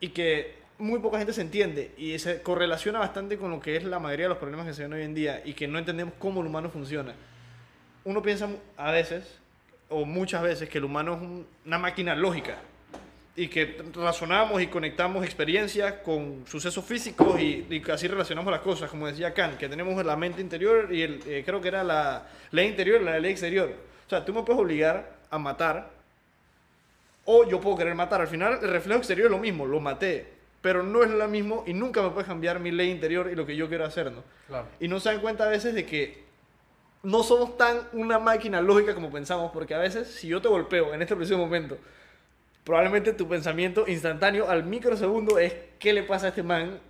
y 0.00 0.08
que 0.10 0.56
muy 0.78 1.00
poca 1.00 1.18
gente 1.18 1.32
se 1.32 1.40
entiende 1.40 1.92
y 1.98 2.18
se 2.20 2.40
correlaciona 2.42 2.98
bastante 3.00 3.36
con 3.36 3.50
lo 3.50 3.58
que 3.60 3.76
es 3.76 3.84
la 3.84 3.98
mayoría 3.98 4.26
de 4.26 4.30
los 4.30 4.38
problemas 4.38 4.66
que 4.66 4.74
se 4.74 4.82
ven 4.82 4.92
hoy 4.92 5.02
en 5.02 5.14
día 5.14 5.42
y 5.44 5.54
que 5.54 5.66
no 5.66 5.78
entendemos 5.78 6.14
cómo 6.18 6.40
el 6.40 6.46
humano 6.46 6.70
funciona. 6.70 7.14
Uno 8.04 8.22
piensa 8.22 8.48
a 8.76 8.92
veces, 8.92 9.38
o 9.88 10.04
muchas 10.04 10.42
veces, 10.42 10.68
que 10.68 10.78
el 10.78 10.84
humano 10.84 11.14
es 11.14 11.20
un- 11.20 11.46
una 11.66 11.78
máquina 11.78 12.14
lógica 12.14 12.58
y 13.34 13.48
que 13.48 13.82
razonamos 13.94 14.60
y 14.62 14.66
conectamos 14.68 15.24
experiencias 15.24 15.94
con 16.04 16.44
sucesos 16.46 16.84
físicos 16.84 17.40
y, 17.40 17.66
y 17.70 17.90
así 17.90 18.06
relacionamos 18.08 18.50
las 18.52 18.60
cosas, 18.60 18.88
como 18.90 19.06
decía 19.08 19.34
Kant, 19.34 19.56
que 19.58 19.68
tenemos 19.68 20.04
la 20.04 20.16
mente 20.16 20.40
interior 20.40 20.92
y 20.92 21.02
el, 21.02 21.20
eh, 21.26 21.42
creo 21.44 21.60
que 21.60 21.68
era 21.68 21.82
la 21.84 22.26
ley 22.52 22.68
interior 22.68 23.00
la 23.02 23.18
ley 23.18 23.32
exterior. 23.32 23.72
O 24.06 24.10
sea, 24.10 24.24
tú 24.24 24.32
me 24.32 24.42
puedes 24.42 24.60
obligar 24.60 25.12
a 25.30 25.38
matar 25.38 25.90
o 27.30 27.46
yo 27.46 27.60
puedo 27.60 27.76
querer 27.76 27.94
matar. 27.94 28.22
Al 28.22 28.26
final, 28.26 28.58
el 28.62 28.70
reflejo 28.70 28.98
exterior 28.98 29.26
es 29.26 29.30
lo 29.30 29.38
mismo, 29.38 29.66
lo 29.66 29.80
maté, 29.80 30.26
pero 30.62 30.82
no 30.82 31.02
es 31.02 31.10
lo 31.10 31.28
mismo 31.28 31.62
y 31.66 31.74
nunca 31.74 32.00
me 32.00 32.08
puede 32.08 32.26
cambiar 32.26 32.58
mi 32.58 32.70
ley 32.70 32.90
interior 32.90 33.28
y 33.30 33.34
lo 33.36 33.44
que 33.44 33.54
yo 33.54 33.68
quiero 33.68 33.84
hacer, 33.84 34.10
¿no? 34.10 34.24
Claro. 34.46 34.66
Y 34.80 34.88
no 34.88 34.98
se 34.98 35.10
dan 35.10 35.20
cuenta 35.20 35.44
a 35.44 35.48
veces 35.48 35.74
de 35.74 35.84
que 35.84 36.24
no 37.02 37.22
somos 37.22 37.58
tan 37.58 37.80
una 37.92 38.18
máquina 38.18 38.62
lógica 38.62 38.94
como 38.94 39.10
pensamos, 39.10 39.52
porque 39.52 39.74
a 39.74 39.78
veces 39.78 40.08
si 40.08 40.28
yo 40.28 40.40
te 40.40 40.48
golpeo 40.48 40.94
en 40.94 41.02
este 41.02 41.14
preciso 41.14 41.36
momento, 41.36 41.76
probablemente 42.64 43.12
tu 43.12 43.28
pensamiento 43.28 43.84
instantáneo 43.86 44.48
al 44.48 44.64
microsegundo 44.64 45.38
es 45.38 45.54
¿qué 45.78 45.92
le 45.92 46.04
pasa 46.04 46.26
a 46.26 46.28
este 46.30 46.42
man? 46.42 46.80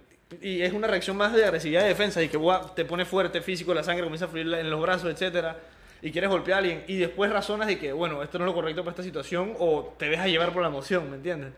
Y 0.40 0.62
es 0.62 0.72
una 0.72 0.86
reacción 0.86 1.16
más 1.16 1.32
de 1.32 1.44
agresividad 1.44 1.84
y 1.84 1.88
defensa 1.88 2.22
y 2.22 2.28
que 2.28 2.38
te 2.76 2.84
pone 2.84 3.04
fuerte 3.04 3.40
físico, 3.40 3.74
la 3.74 3.82
sangre 3.82 4.04
comienza 4.04 4.26
a 4.26 4.28
fluir 4.28 4.54
en 4.54 4.70
los 4.70 4.80
brazos, 4.80 5.10
etcétera 5.10 5.56
y 6.02 6.10
quieres 6.12 6.30
golpear 6.30 6.56
a 6.56 6.58
alguien 6.60 6.84
y 6.86 6.96
después 6.98 7.30
razonas 7.32 7.66
de 7.68 7.78
que, 7.78 7.92
bueno, 7.92 8.22
esto 8.22 8.38
no 8.38 8.44
es 8.44 8.48
lo 8.50 8.54
correcto 8.54 8.82
para 8.82 8.90
esta 8.92 9.02
situación 9.02 9.54
o 9.58 9.94
te 9.98 10.08
dejas 10.08 10.26
llevar 10.28 10.52
por 10.52 10.62
la 10.62 10.68
emoción, 10.68 11.10
¿me 11.10 11.16
entiendes? 11.16 11.52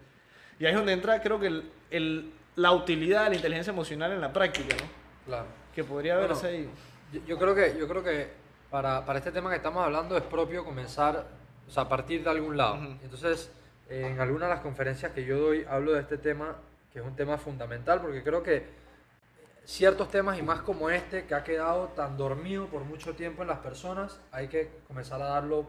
Y 0.58 0.64
ahí 0.66 0.72
es 0.72 0.76
donde 0.76 0.92
entra, 0.92 1.20
creo 1.22 1.38
que 1.40 1.46
el, 1.48 1.70
el- 1.90 2.32
la 2.56 2.72
utilidad 2.72 3.24
de 3.24 3.30
la 3.30 3.36
inteligencia 3.36 3.70
emocional 3.70 4.12
en 4.12 4.20
la 4.20 4.32
práctica, 4.32 4.74
¿no? 4.76 4.84
Claro. 5.26 5.46
Que 5.74 5.84
podría 5.84 6.14
Bueno, 6.16 6.28
verse 6.30 6.46
ahí. 6.48 6.70
Yo, 7.12 7.20
yo 7.26 7.38
creo 7.38 7.54
que, 7.54 7.76
yo 7.78 7.88
creo 7.88 8.02
que 8.02 8.28
para, 8.70 9.04
para 9.06 9.18
este 9.18 9.32
tema 9.32 9.50
que 9.50 9.56
estamos 9.56 9.84
hablando 9.84 10.16
es 10.16 10.22
propio 10.24 10.64
comenzar, 10.64 11.26
o 11.66 11.70
sea, 11.70 11.84
a 11.84 11.88
partir 11.88 12.22
de 12.24 12.30
algún 12.30 12.56
lado. 12.56 12.74
Ujú. 12.74 12.96
Entonces, 13.04 13.50
eh, 13.88 14.08
en 14.12 14.20
algunas 14.20 14.48
de 14.48 14.54
las 14.56 14.62
conferencias 14.62 15.12
que 15.12 15.24
yo 15.24 15.38
doy 15.38 15.64
hablo 15.68 15.92
de 15.92 16.00
este 16.00 16.18
tema 16.18 16.56
que 16.92 16.98
es 16.98 17.04
un 17.04 17.14
tema 17.14 17.38
fundamental 17.38 18.00
porque 18.00 18.22
creo 18.22 18.42
que 18.42 18.64
ciertos 19.64 20.08
temas 20.10 20.38
y 20.38 20.42
más 20.42 20.60
como 20.62 20.90
este 20.90 21.24
que 21.26 21.34
ha 21.34 21.44
quedado 21.44 21.88
tan 21.88 22.16
dormido 22.16 22.66
por 22.66 22.82
mucho 22.84 23.14
tiempo 23.14 23.42
en 23.42 23.48
las 23.48 23.58
personas, 23.58 24.18
hay 24.32 24.48
que 24.48 24.70
comenzar 24.88 25.20
a 25.22 25.26
darlo 25.26 25.66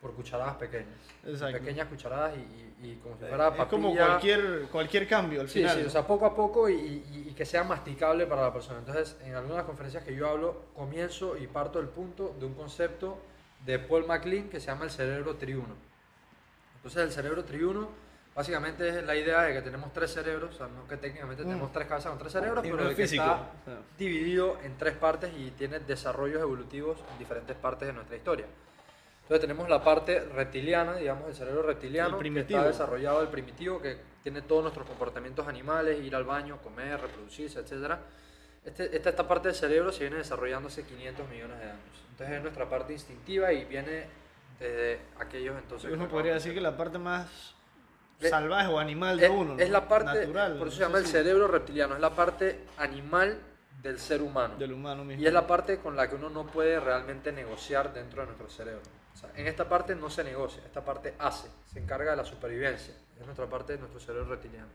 por 0.00 0.14
cucharadas 0.14 0.56
pequeñas. 0.56 0.94
Exacto. 1.26 1.58
Pequeñas 1.58 1.88
cucharadas 1.88 2.34
y, 2.36 2.40
y- 2.40 2.68
y 2.90 2.94
como 2.96 3.16
si 3.16 3.24
fuera 3.24 3.48
es 3.48 3.64
como 3.66 3.88
papilla. 3.88 4.06
cualquier, 4.06 4.62
cualquier 4.70 5.08
cambio 5.08 5.40
al 5.40 5.48
Sí, 5.48 5.58
final. 5.60 5.74
sí, 5.76 5.82
¿no? 5.82 5.88
o 5.88 5.90
sea, 5.90 6.06
poco 6.06 6.26
a 6.26 6.34
poco 6.36 6.68
y, 6.68 6.74
y- 6.74 7.26
y 7.30 7.32
que 7.34 7.44
sea 7.44 7.64
masticable 7.64 8.24
para 8.26 8.42
la 8.42 8.52
persona. 8.52 8.78
Entonces, 8.78 9.16
en 9.24 9.34
algunas 9.34 9.64
conferencias 9.64 10.04
que 10.04 10.14
yo 10.14 10.28
hablo, 10.28 10.62
comienzo 10.76 11.36
y 11.36 11.48
parto 11.48 11.80
del 11.80 11.88
punto 11.88 12.36
de 12.38 12.46
un 12.46 12.54
concepto 12.54 13.18
de 13.66 13.80
Paul 13.80 14.06
MacLean 14.06 14.48
que 14.48 14.60
se 14.60 14.66
llama 14.66 14.84
el 14.84 14.90
cerebro 14.92 15.34
triuno. 15.34 15.74
Entonces, 16.76 17.02
el 17.02 17.10
cerebro 17.10 17.44
triuno 17.44 17.88
básicamente 18.38 18.88
es 18.88 19.04
la 19.04 19.16
idea 19.16 19.42
de 19.42 19.52
que 19.52 19.62
tenemos 19.62 19.92
tres 19.92 20.12
cerebros, 20.12 20.54
o 20.54 20.56
sea, 20.58 20.68
no 20.68 20.86
que 20.86 20.96
técnicamente 20.96 21.42
Mm. 21.42 21.46
tenemos 21.46 21.72
tres 21.72 21.88
cabezas 21.88 22.10
con 22.10 22.18
tres 22.20 22.30
cerebros, 22.32 22.64
Y 22.64 22.70
pero 22.70 22.84
no 22.84 22.90
es 22.90 22.94
que 22.96 23.02
físico. 23.02 23.24
está 23.24 23.48
dividido 23.98 24.58
en 24.62 24.78
tres 24.78 24.94
partes 24.94 25.32
y 25.36 25.50
tiene 25.50 25.80
desarrollos 25.80 26.40
evolutivos 26.40 26.98
en 27.12 27.18
diferentes 27.18 27.56
partes 27.56 27.88
de 27.88 27.92
nuestra 27.94 28.16
historia. 28.16 28.46
Entonces 29.22 29.40
tenemos 29.40 29.68
la 29.68 29.82
parte 29.82 30.20
reptiliana, 30.20 30.94
digamos, 30.94 31.28
el 31.28 31.34
cerebro 31.34 31.62
reptiliano, 31.62 32.10
El 32.10 32.14
que 32.14 32.18
primitivo. 32.20 32.60
está 32.60 32.68
desarrollado 32.70 33.22
el 33.22 33.28
primitivo, 33.28 33.82
que 33.82 33.98
tiene 34.22 34.40
todos 34.42 34.62
nuestros 34.62 34.86
comportamientos 34.86 35.48
animales, 35.48 35.98
ir 36.04 36.14
al 36.14 36.22
baño, 36.24 36.58
comer, 36.62 37.00
reproducirse, 37.00 37.58
etc. 37.58 37.96
Este, 38.64 38.94
esta, 38.96 39.10
esta 39.10 39.26
parte 39.26 39.48
del 39.48 39.56
cerebro 39.56 39.90
se 39.90 40.04
viene 40.04 40.16
desarrollando 40.18 40.68
hace 40.68 40.84
500 40.84 41.28
millones 41.28 41.58
de 41.58 41.64
años. 41.64 42.04
Entonces 42.12 42.36
es 42.36 42.42
nuestra 42.42 42.68
parte 42.70 42.92
instintiva 42.92 43.52
y 43.52 43.64
viene 43.64 44.06
desde 44.60 45.00
aquellos 45.18 45.58
entonces. 45.58 45.90
Uno 45.92 46.04
que 46.06 46.10
podría 46.12 46.34
decir 46.34 46.54
que 46.54 46.60
la 46.60 46.76
parte 46.76 46.98
más 46.98 47.54
salvaje 48.20 48.68
o 48.68 48.78
animal 48.78 49.18
de 49.18 49.26
es, 49.26 49.32
uno. 49.32 49.56
es 49.58 49.70
la 49.70 49.86
parte, 49.88 50.20
natural. 50.20 50.58
por 50.58 50.68
eso 50.68 50.76
se 50.76 50.82
llama 50.82 50.98
el 50.98 51.06
cerebro 51.06 51.48
reptiliano, 51.48 51.94
es 51.94 52.00
la 52.00 52.14
parte 52.14 52.64
animal 52.78 53.38
del 53.82 53.98
ser 53.98 54.22
humano. 54.22 54.56
Del 54.56 54.72
humano 54.72 55.04
mismo. 55.04 55.22
Y 55.22 55.26
es 55.26 55.32
la 55.32 55.46
parte 55.46 55.78
con 55.78 55.96
la 55.96 56.08
que 56.08 56.16
uno 56.16 56.28
no 56.30 56.46
puede 56.46 56.80
realmente 56.80 57.32
negociar 57.32 57.92
dentro 57.92 58.22
de 58.22 58.26
nuestro 58.26 58.50
cerebro. 58.50 58.82
O 59.14 59.16
sea, 59.16 59.30
en 59.36 59.46
esta 59.46 59.68
parte 59.68 59.94
no 59.94 60.10
se 60.10 60.24
negocia, 60.24 60.62
esta 60.64 60.84
parte 60.84 61.14
hace, 61.18 61.48
se 61.66 61.78
encarga 61.78 62.12
de 62.12 62.16
la 62.16 62.24
supervivencia. 62.24 62.94
Es 63.18 63.24
nuestra 63.24 63.46
parte 63.46 63.74
de 63.74 63.78
nuestro 63.80 64.00
cerebro 64.00 64.28
reptiliano. 64.28 64.68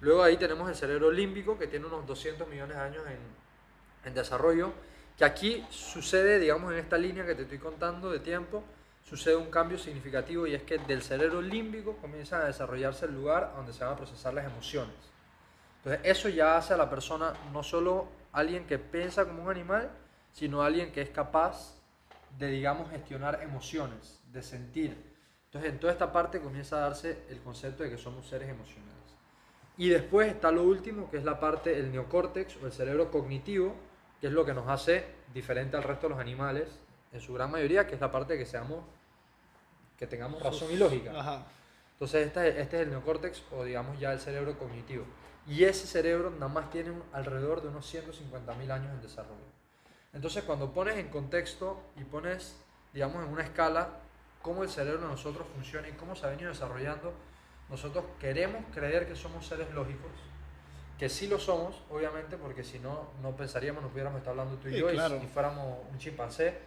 Luego 0.00 0.22
ahí 0.22 0.36
tenemos 0.36 0.68
el 0.68 0.76
cerebro 0.76 1.10
límbico, 1.10 1.58
que 1.58 1.66
tiene 1.66 1.86
unos 1.86 2.06
200 2.06 2.46
millones 2.48 2.76
de 2.76 2.82
años 2.82 3.04
en, 3.06 4.08
en 4.08 4.14
desarrollo, 4.14 4.72
que 5.16 5.24
aquí 5.24 5.64
sucede, 5.70 6.38
digamos, 6.38 6.72
en 6.72 6.78
esta 6.78 6.98
línea 6.98 7.24
que 7.24 7.34
te 7.34 7.42
estoy 7.42 7.58
contando 7.58 8.10
de 8.10 8.18
tiempo, 8.18 8.62
sucede 9.04 9.36
un 9.36 9.50
cambio 9.50 9.78
significativo 9.78 10.46
y 10.46 10.54
es 10.54 10.62
que 10.62 10.78
del 10.78 11.02
cerebro 11.02 11.40
límbico 11.40 11.96
comienza 11.98 12.38
a 12.38 12.46
desarrollarse 12.46 13.06
el 13.06 13.14
lugar 13.14 13.52
donde 13.54 13.72
se 13.72 13.84
van 13.84 13.92
a 13.92 13.96
procesar 13.96 14.34
las 14.34 14.46
emociones. 14.46 14.94
Entonces, 15.78 16.00
eso 16.04 16.28
ya 16.30 16.56
hace 16.56 16.72
a 16.74 16.78
la 16.78 16.88
persona 16.88 17.34
no 17.52 17.62
solo 17.62 18.08
alguien 18.32 18.66
que 18.66 18.78
piensa 18.78 19.26
como 19.26 19.44
un 19.44 19.50
animal, 19.50 19.90
sino 20.32 20.62
alguien 20.62 20.90
que 20.90 21.02
es 21.02 21.10
capaz 21.10 21.74
de, 22.38 22.48
digamos, 22.48 22.90
gestionar 22.90 23.42
emociones, 23.42 24.20
de 24.32 24.42
sentir. 24.42 24.96
Entonces, 25.46 25.70
en 25.70 25.78
toda 25.78 25.92
esta 25.92 26.10
parte 26.10 26.40
comienza 26.40 26.78
a 26.78 26.80
darse 26.80 27.24
el 27.28 27.40
concepto 27.40 27.82
de 27.82 27.90
que 27.90 27.98
somos 27.98 28.26
seres 28.26 28.48
emocionales. 28.48 28.94
Y 29.76 29.88
después 29.88 30.28
está 30.28 30.50
lo 30.50 30.62
último, 30.62 31.10
que 31.10 31.18
es 31.18 31.24
la 31.24 31.38
parte, 31.38 31.78
el 31.78 31.92
neocórtex 31.92 32.56
o 32.62 32.66
el 32.66 32.72
cerebro 32.72 33.10
cognitivo, 33.10 33.74
que 34.20 34.28
es 34.28 34.32
lo 34.32 34.44
que 34.44 34.54
nos 34.54 34.68
hace 34.68 35.04
diferente 35.32 35.76
al 35.76 35.82
resto 35.82 36.06
de 36.06 36.14
los 36.14 36.20
animales, 36.20 36.80
en 37.12 37.20
su 37.20 37.34
gran 37.34 37.50
mayoría, 37.50 37.86
que 37.86 37.94
es 37.94 38.00
la 38.00 38.10
parte 38.10 38.38
que 38.38 38.46
seamos, 38.46 38.84
que 39.96 40.06
tengamos 40.06 40.42
razón 40.42 40.70
y 40.72 40.76
lógica. 40.76 41.12
Ajá. 41.18 41.46
Entonces 41.92 42.26
este, 42.26 42.60
este 42.60 42.76
es 42.76 42.82
el 42.82 42.90
neocórtex 42.90 43.42
o 43.52 43.64
digamos 43.64 43.98
ya 43.98 44.12
el 44.12 44.20
cerebro 44.20 44.58
cognitivo. 44.58 45.04
Y 45.46 45.64
ese 45.64 45.86
cerebro 45.86 46.30
nada 46.30 46.48
más 46.48 46.70
tiene 46.70 46.90
un- 46.90 47.02
alrededor 47.12 47.62
de 47.62 47.68
unos 47.68 47.86
150.000 47.86 48.70
años 48.70 48.92
en 48.92 49.00
desarrollo. 49.02 49.44
Entonces 50.12 50.42
cuando 50.44 50.72
pones 50.72 50.96
en 50.96 51.08
contexto 51.08 51.80
y 51.96 52.04
pones, 52.04 52.56
digamos, 52.92 53.24
en 53.24 53.30
una 53.30 53.42
escala 53.42 54.00
cómo 54.42 54.62
el 54.62 54.68
cerebro 54.68 55.02
de 55.02 55.08
nosotros 55.08 55.46
funciona 55.54 55.88
y 55.88 55.92
cómo 55.92 56.14
se 56.16 56.26
ha 56.26 56.30
venido 56.30 56.50
desarrollando, 56.50 57.12
nosotros 57.70 58.04
queremos 58.20 58.62
creer 58.74 59.06
que 59.08 59.16
somos 59.16 59.46
seres 59.46 59.70
lógicos, 59.72 60.10
que 60.98 61.08
sí 61.08 61.26
lo 61.26 61.38
somos, 61.38 61.82
obviamente, 61.90 62.36
porque 62.36 62.62
si 62.62 62.78
no, 62.78 63.08
no 63.22 63.34
pensaríamos, 63.36 63.82
no 63.82 63.88
pudiéramos 63.88 64.18
estar 64.18 64.32
hablando 64.32 64.56
tú 64.56 64.68
y 64.68 64.72
Sí, 64.74 64.78
yo 64.80 64.90
y- 64.90 64.94
claro. 64.94 65.16
y 65.22 65.26
fuéramos 65.26 65.78
un 65.90 65.98
chimpancé. 65.98 66.58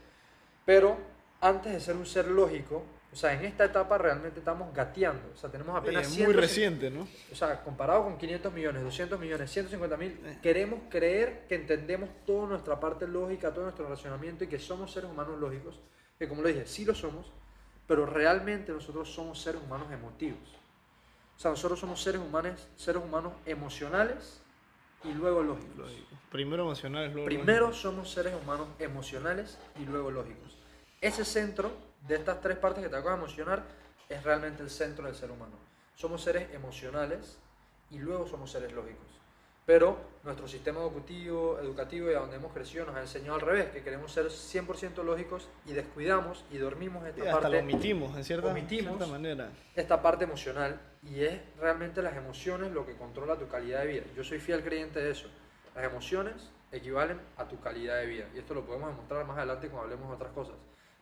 Pero 0.65 0.97
antes 1.39 1.71
de 1.73 1.79
ser 1.79 1.95
un 1.95 2.05
ser 2.05 2.27
lógico, 2.27 2.83
o 3.11 3.15
sea, 3.15 3.33
en 3.33 3.45
esta 3.45 3.65
etapa 3.65 3.97
realmente 3.97 4.39
estamos 4.39 4.73
gateando. 4.73 5.31
O 5.33 5.37
sea, 5.37 5.49
tenemos 5.49 5.73
Sí, 5.75 5.79
apenas 5.79 6.07
es 6.07 6.13
100, 6.13 6.25
muy 6.25 6.33
reciente, 6.35 6.91
¿no? 6.91 7.07
O 7.31 7.35
sea, 7.35 7.63
comparado 7.63 8.03
con 8.03 8.17
500 8.17 8.53
millones, 8.53 8.83
200 8.83 9.19
millones, 9.19 9.51
150 9.51 9.97
mil, 9.97 10.19
queremos 10.41 10.81
creer 10.89 11.45
que 11.47 11.55
entendemos 11.55 12.09
toda 12.25 12.47
nuestra 12.47 12.79
parte 12.79 13.07
lógica, 13.07 13.53
todo 13.53 13.63
nuestro 13.63 13.87
racionamiento 13.87 14.43
y 14.43 14.47
que 14.47 14.59
somos 14.59 14.91
seres 14.91 15.09
humanos 15.09 15.39
lógicos. 15.39 15.79
Que 16.19 16.27
como 16.27 16.41
lo 16.41 16.49
dije, 16.49 16.65
sí 16.65 16.83
lo 16.83 16.93
somos, 16.93 17.31
pero 17.87 18.05
realmente 18.05 18.71
nosotros 18.71 19.11
somos 19.11 19.41
seres 19.41 19.61
humanos 19.63 19.91
emotivos. 19.91 20.57
O 21.37 21.39
sea, 21.39 21.51
nosotros 21.51 21.79
somos 21.79 22.01
seres 22.01 22.19
humanos, 22.19 22.67
seres 22.75 23.01
humanos 23.01 23.33
emocionales 23.45 24.41
y 25.03 25.13
luego 25.13 25.43
lógicos. 25.43 25.77
Lógico. 25.77 26.07
Primero 26.31 26.63
emocional, 26.63 27.11
luego 27.13 27.25
Primero 27.25 27.73
somos 27.73 28.11
seres 28.11 28.33
humanos 28.35 28.67
emocionales 28.79 29.57
y 29.79 29.85
luego 29.85 30.11
lógicos. 30.11 30.57
Ese 30.99 31.23
centro 31.23 31.71
de 32.07 32.15
estas 32.15 32.41
tres 32.41 32.57
partes 32.57 32.83
que 32.83 32.89
te 32.89 32.95
acabo 32.95 33.15
de 33.15 33.21
mencionar 33.23 33.63
es 34.09 34.23
realmente 34.23 34.63
el 34.63 34.69
centro 34.69 35.05
del 35.05 35.15
ser 35.15 35.31
humano. 35.31 35.55
Somos 35.95 36.23
seres 36.23 36.53
emocionales 36.53 37.37
y 37.89 37.99
luego 37.99 38.27
somos 38.27 38.51
seres 38.51 38.71
lógicos. 38.71 39.05
Pero 39.65 39.97
nuestro 40.23 40.47
sistema 40.47 40.79
educativo, 40.79 41.59
educativo 41.59 42.09
y 42.09 42.13
a 42.13 42.19
donde 42.19 42.37
hemos 42.37 42.53
crecido 42.53 42.85
nos 42.85 42.95
ha 42.95 43.01
enseñado 43.01 43.35
al 43.35 43.41
revés, 43.41 43.65
que 43.71 43.83
queremos 43.83 44.13
ser 44.13 44.27
100% 44.27 45.03
lógicos 45.03 45.49
y 45.65 45.73
descuidamos 45.73 46.45
y 46.49 46.57
dormimos 46.57 47.03
Y 47.03 47.09
esta 47.09 47.23
hasta 47.23 47.41
parte 47.41 47.57
lo 47.57 47.63
omitimos, 47.63 48.15
en 48.15 48.23
cierta, 48.23 48.47
omitimos. 48.47 48.95
cierta 48.95 49.07
manera. 49.07 49.49
esta 49.75 50.01
parte 50.01 50.23
emocional 50.23 50.79
y 51.03 51.21
es 51.21 51.41
realmente 51.59 52.01
las 52.01 52.15
emociones 52.15 52.71
lo 52.71 52.85
que 52.85 52.95
controla 52.95 53.35
tu 53.35 53.49
calidad 53.49 53.81
de 53.81 53.87
vida. 53.87 54.03
Yo 54.15 54.23
soy 54.23 54.39
fiel 54.39 54.63
creyente 54.63 55.01
de 55.01 55.11
eso. 55.11 55.27
Las 55.75 55.83
emociones 55.83 56.49
equivalen 56.71 57.19
a 57.35 57.45
tu 57.45 57.59
calidad 57.59 57.97
de 57.97 58.05
vida 58.05 58.25
y 58.33 58.39
esto 58.39 58.53
lo 58.53 58.65
podemos 58.65 58.89
demostrar 58.91 59.25
más 59.25 59.37
adelante 59.37 59.67
cuando 59.67 59.83
hablemos 59.83 60.07
de 60.07 60.15
otras 60.15 60.31
cosas. 60.31 60.55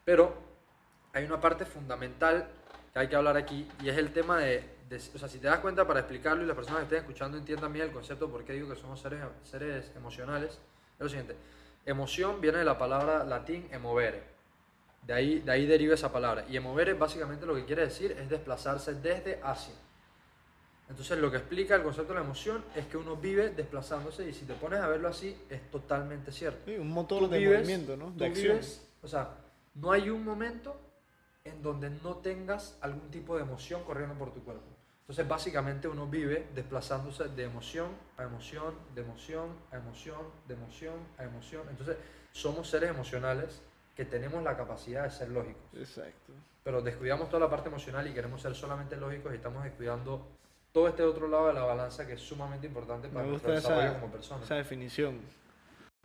Pero 0.04 0.34
hay 1.16 1.24
una 1.26 1.40
parte 1.40 1.66
fundamental 1.66 2.48
que 2.94 3.00
hay 3.00 3.08
que 3.08 3.16
hablar 3.16 3.38
aquí 3.38 3.68
y 3.82 3.90
es 3.90 3.98
el 3.98 4.12
tema 4.12 4.38
de, 4.40 4.64
de- 4.90 4.98
o 4.98 5.18
sea, 5.18 5.28
si 5.30 5.40
te 5.40 5.48
das 5.48 5.60
cuenta 5.60 5.88
para 5.88 6.02
explicarlo 6.02 6.44
y 6.44 6.46
las 6.46 6.56
personas 6.56 6.80
que 6.80 6.84
estén 6.86 7.00
escuchando 7.00 7.38
entiendan 7.38 7.72
bien 7.72 7.86
el 7.88 7.92
concepto 7.94 8.30
por 8.30 8.44
qué 8.44 8.54
digo 8.54 8.70
que 8.70 8.76
somos 8.76 9.00
seres, 9.00 9.22
seres 9.44 9.92
emocionales, 9.96 10.52
es 10.52 11.00
lo 11.00 11.08
siguiente. 11.10 11.36
Emoción 11.86 12.42
viene 12.42 12.58
de 12.60 12.66
la 12.66 12.78
palabra 12.78 13.24
latín 13.24 13.68
emovere. 13.72 14.24
De 15.04 15.14
ahí, 15.14 15.40
de 15.40 15.52
ahí 15.52 15.66
deriva 15.68 15.94
esa 15.94 16.12
palabra. 16.12 16.46
Y 16.50 16.58
emovere 16.58 16.94
básicamente 16.94 17.46
lo 17.46 17.54
que 17.56 17.64
quiere 17.66 17.84
decir 17.84 18.12
es 18.14 18.28
desplazarse 18.30 18.96
desde 18.96 19.40
hacia. 19.44 19.74
Entonces 20.90 21.18
lo 21.20 21.32
que 21.32 21.38
explica 21.38 21.76
el 21.76 21.84
concepto 21.84 22.14
de 22.14 22.20
la 22.20 22.26
emoción 22.26 22.64
es 22.76 22.86
que 22.88 22.98
uno 22.98 23.16
vive 23.16 23.50
desplazándose 23.52 24.28
y 24.28 24.34
si 24.34 24.46
te 24.46 24.54
pones 24.54 24.80
a 24.80 24.88
verlo 24.88 25.08
así 25.08 25.36
es 25.50 25.70
totalmente 25.72 26.32
cierto. 26.32 26.60
Sí, 26.66 26.76
un 26.78 26.90
motor 26.90 27.20
Tú 27.22 27.30
de 27.30 27.40
vives- 27.40 27.60
movimiento, 27.60 27.96
¿no? 27.98 28.12
De 28.12 28.26
acción. 28.26 28.58
vives- 28.58 28.82
o 29.02 29.08
sea, 29.08 29.30
no 29.76 29.92
hay 29.92 30.10
un 30.10 30.24
momento 30.26 30.76
en 31.46 31.62
donde 31.62 31.90
no 32.04 32.16
tengas 32.18 32.78
algún 32.82 33.10
tipo 33.12 33.36
de 33.38 33.44
emoción 33.44 33.84
corriendo 33.84 34.16
por 34.16 34.34
tu 34.34 34.44
cuerpo. 34.44 34.64
Entonces, 35.02 35.28
básicamente 35.28 35.88
uno 35.88 36.08
vive 36.08 36.48
desplazándose 36.56 37.26
de 37.30 37.44
emoción 37.44 37.90
a 38.18 38.24
emoción, 38.24 38.74
de 38.96 39.02
emoción 39.02 39.50
a 39.72 39.76
emoción, 39.78 40.22
de 40.48 40.56
emoción 40.56 40.94
a 41.20 41.24
emoción. 41.24 41.62
Entonces, 41.70 41.98
somos 42.32 42.68
seres 42.68 42.90
emocionales 42.90 43.62
que 43.96 44.04
tenemos 44.06 44.44
la 44.44 44.58
capacidad 44.58 45.04
de 45.04 45.12
ser 45.12 45.30
lógicos. 45.30 45.62
Exacto. 45.78 46.34
Pero 46.64 46.82
descuidamos 46.82 47.30
toda 47.30 47.42
la 47.42 47.50
parte 47.50 47.70
emocional 47.70 48.08
y 48.08 48.14
queremos 48.14 48.42
ser 48.42 48.56
solamente 48.56 48.98
lógicos 48.98 49.32
y 49.32 49.36
estamos 49.36 49.64
descuidando 49.64 50.28
todo 50.72 50.88
este 50.88 51.04
otro 51.04 51.28
lado 51.28 51.48
de 51.48 51.54
la 51.54 51.64
balanza 51.64 52.08
que 52.08 52.14
es 52.14 52.22
sumamente 52.22 52.66
importante 52.66 53.08
para 53.08 53.28
nuestro 53.28 53.52
desarrollo 53.54 53.90
esa, 53.92 54.00
como 54.00 54.12
personas. 54.12 54.44
esa 54.44 54.56
definición. 54.56 55.20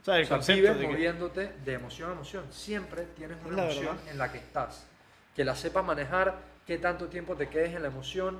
O 0.01 0.05
sea, 0.05 0.19
el 0.19 0.31
O 0.33 0.43
sea, 0.43 0.55
vives 0.55 0.75
de 0.77 0.81
que- 0.83 0.93
moviéndote 0.93 1.53
de 1.65 1.73
emoción 1.73 2.11
a 2.11 2.13
emoción. 2.13 2.45
Siempre 2.53 3.07
tienes 3.17 3.39
Es 3.39 3.47
una 3.47 3.63
emoción 3.65 3.97
verdad. 3.97 4.13
en 4.13 4.19
la 4.19 4.31
que 4.31 4.39
estás. 4.39 4.87
Que 5.35 5.45
la 5.45 5.55
sepas 5.55 5.85
manejar, 5.85 6.39
qué 6.67 6.79
tanto 6.79 7.09
tiempo 7.09 7.37
te 7.37 7.49
quedes 7.49 7.75
en 7.75 7.83
la 7.83 7.89
emoción, 7.89 8.39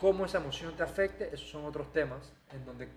cómo 0.00 0.26
esa 0.26 0.38
emoción 0.38 0.72
te 0.76 0.82
afecte, 0.82 1.30
esos 1.32 1.48
son 1.48 1.64
otros 1.64 1.92
temas 1.92 2.32
en 2.52 2.64
donde 2.66 2.88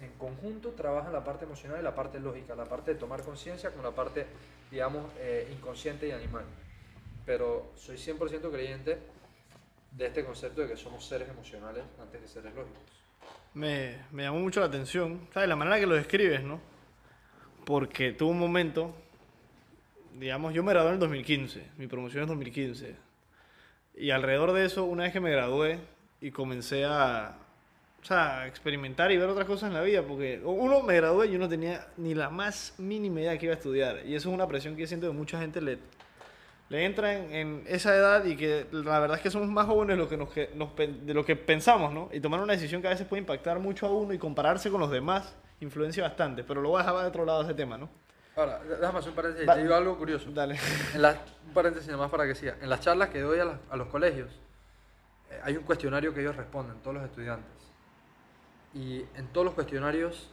en 0.00 0.12
conjunto 0.18 0.70
trabajan 0.70 1.12
la 1.12 1.24
parte 1.24 1.44
emocional 1.44 1.80
y 1.80 1.82
la 1.82 1.94
parte 1.94 2.20
lógica, 2.20 2.54
la 2.54 2.66
parte 2.66 2.92
de 2.92 3.00
tomar 3.00 3.22
conciencia 3.22 3.70
con 3.70 3.82
la 3.82 3.90
parte, 3.90 4.26
digamos, 4.70 5.06
eh, 5.18 5.48
inconsciente 5.52 6.06
y 6.06 6.12
animal. 6.12 6.44
Pero 7.26 7.72
soy 7.76 7.96
100% 7.96 8.50
creyente 8.50 8.98
de 9.92 10.06
este 10.06 10.24
concepto 10.24 10.60
de 10.60 10.68
que 10.68 10.76
somos 10.76 11.04
seres 11.04 11.28
emocionales 11.28 11.82
antes 12.00 12.20
de 12.20 12.28
seres 12.28 12.54
lógicos. 12.54 12.82
me, 13.54 13.98
me 14.12 14.22
llamó 14.22 14.38
mucho 14.38 14.60
la 14.60 14.66
atención, 14.66 15.28
¿sabes? 15.32 15.48
La 15.48 15.56
manera 15.56 15.80
que 15.80 15.86
lo 15.86 15.94
describes, 15.96 16.42
¿no? 16.42 16.60
Porque 17.64 18.12
tuvo 18.12 18.30
un 18.30 18.38
momento, 18.38 18.94
digamos, 20.18 20.54
yo 20.54 20.62
me 20.62 20.72
gradué 20.72 20.88
en 20.88 20.94
el 20.94 21.00
2015, 21.00 21.62
mi 21.78 21.86
promoción 21.86 22.22
es 22.22 22.28
2015. 22.28 22.96
Y 23.96 24.10
alrededor 24.10 24.52
de 24.52 24.64
eso, 24.64 24.84
una 24.84 25.04
vez 25.04 25.12
que 25.12 25.20
me 25.20 25.30
gradué 25.30 25.78
y 26.20 26.30
comencé 26.30 26.84
a, 26.84 27.36
o 28.02 28.04
sea, 28.04 28.46
experimentar 28.46 29.10
y 29.12 29.16
ver 29.18 29.28
otras 29.28 29.46
cosas 29.46 29.68
en 29.68 29.74
la 29.74 29.82
vida, 29.82 30.02
porque 30.02 30.40
uno 30.44 30.82
me 30.82 30.94
gradué 30.96 31.26
y 31.28 31.32
yo 31.32 31.38
no 31.38 31.48
tenía 31.48 31.86
ni 31.96 32.14
la 32.14 32.30
más 32.30 32.74
mínima 32.78 33.20
idea 33.20 33.38
que 33.38 33.46
iba 33.46 33.54
a 33.54 33.58
estudiar. 33.58 34.00
Y 34.06 34.14
eso 34.14 34.28
es 34.30 34.34
una 34.34 34.46
presión 34.46 34.76
que 34.76 34.86
siento 34.86 35.06
que 35.08 35.12
mucha 35.16 35.38
gente 35.40 35.60
le, 35.60 35.78
le 36.68 36.84
entra 36.84 37.14
en, 37.16 37.34
en 37.34 37.64
esa 37.66 37.94
edad 37.96 38.24
y 38.24 38.36
que 38.36 38.66
la 38.72 39.00
verdad 39.00 39.16
es 39.16 39.22
que 39.22 39.30
somos 39.30 39.48
más 39.48 39.66
jóvenes 39.66 39.96
de 39.96 40.02
lo 40.02 40.08
que, 40.08 40.16
nos, 40.16 40.30
que- 40.30 40.50
nos 40.54 40.74
de 40.76 41.14
lo 41.14 41.24
que 41.24 41.36
pensamos, 41.36 41.92
¿no? 41.92 42.08
Y 42.12 42.20
tomar 42.20 42.40
una 42.40 42.52
decisión 42.52 42.80
que 42.80 42.86
a 42.88 42.90
veces 42.90 43.06
puede 43.06 43.20
impactar 43.20 43.58
mucho 43.58 43.86
a 43.86 43.90
uno 43.90 44.12
y 44.14 44.18
compararse 44.18 44.70
con 44.70 44.80
los 44.80 44.90
demás 44.90 45.34
influencia 45.60 46.02
bastante, 46.04 46.44
pero 46.44 46.62
lo 46.62 46.70
voy 46.70 46.80
a 46.80 46.84
dejar 46.84 47.02
de 47.02 47.08
otro 47.08 47.24
lado 47.26 47.42
ese 47.42 47.54
tema, 47.54 47.76
¿no? 47.76 47.88
Ahora, 48.40 48.60
déjame 48.64 48.98
hacer 48.98 49.10
un 49.10 49.16
paréntesis. 49.16 49.48
Va- 49.48 49.54
Te 49.54 49.62
digo 49.62 49.74
algo 49.74 49.98
curioso. 49.98 50.30
Dale. 50.32 50.58
En 50.94 51.02
las, 51.02 51.16
un 51.46 51.52
paréntesis 51.52 51.88
nada 51.88 52.02
más 52.02 52.10
para 52.10 52.26
que 52.26 52.34
siga. 52.34 52.56
En 52.60 52.70
las 52.70 52.80
charlas 52.80 53.08
que 53.10 53.20
doy 53.20 53.38
a, 53.38 53.44
las- 53.44 53.58
a 53.70 53.76
los 53.76 53.88
colegios, 53.88 54.30
eh, 55.30 55.40
hay 55.44 55.56
un 55.56 55.64
cuestionario 55.64 56.12
que 56.14 56.20
ellos 56.20 56.36
responden, 56.36 56.76
todos 56.82 56.94
los 56.96 57.04
estudiantes. 57.04 57.50
Y 58.74 59.04
en 59.16 59.26
todos 59.32 59.44
los 59.44 59.54
cuestionarios, 59.54 60.30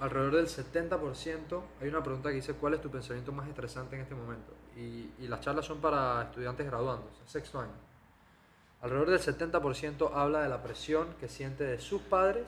alrededor 0.00 0.36
del 0.36 0.46
70%, 0.48 1.62
hay 1.80 1.88
una 1.88 2.02
pregunta 2.02 2.28
que 2.28 2.36
dice, 2.36 2.52
¿cuál 2.54 2.74
es 2.74 2.80
tu 2.82 2.90
pensamiento 2.90 3.32
más 3.32 3.48
estresante 3.48 3.96
en 3.96 4.02
este 4.02 4.14
momento? 4.14 4.52
Y, 4.76 5.10
y 5.18 5.26
las 5.28 5.40
charlas 5.40 5.64
son 5.64 5.80
para 5.80 6.22
estudiantes 6.22 6.66
graduandos, 6.66 7.10
sexto 7.26 7.60
año. 7.60 7.72
Alrededor 8.80 9.10
del 9.10 9.18
70% 9.20 10.12
habla 10.14 10.42
de 10.42 10.48
la 10.48 10.62
presión 10.62 11.08
que 11.18 11.28
siente 11.28 11.64
de 11.64 11.78
sus 11.80 12.00
padres 12.02 12.46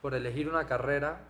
por 0.00 0.14
elegir 0.14 0.48
una 0.48 0.66
carrera 0.66 1.20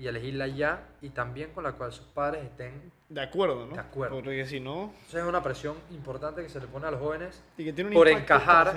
y 0.00 0.08
elegirla 0.08 0.46
ya, 0.46 0.82
y 1.02 1.10
también 1.10 1.50
con 1.52 1.62
la 1.62 1.72
cual 1.72 1.92
sus 1.92 2.06
padres 2.06 2.42
estén 2.42 2.90
De 3.10 3.20
acuerdo, 3.20 3.66
¿no? 3.66 3.74
De 3.74 3.80
acuerdo. 3.80 4.16
Porque 4.16 4.46
si 4.46 4.58
no, 4.58 4.84
entonces 4.94 5.20
es 5.22 5.28
una 5.28 5.42
presión 5.42 5.76
importante 5.90 6.42
que 6.42 6.48
se 6.48 6.58
le 6.58 6.66
pone 6.68 6.86
a 6.86 6.90
los 6.90 7.00
jóvenes. 7.00 7.42
y 7.58 7.64
que 7.64 7.72
tiene 7.74 7.90
un 7.90 7.94
Por 7.94 8.08
impacto 8.08 8.34
encajar. 8.34 8.72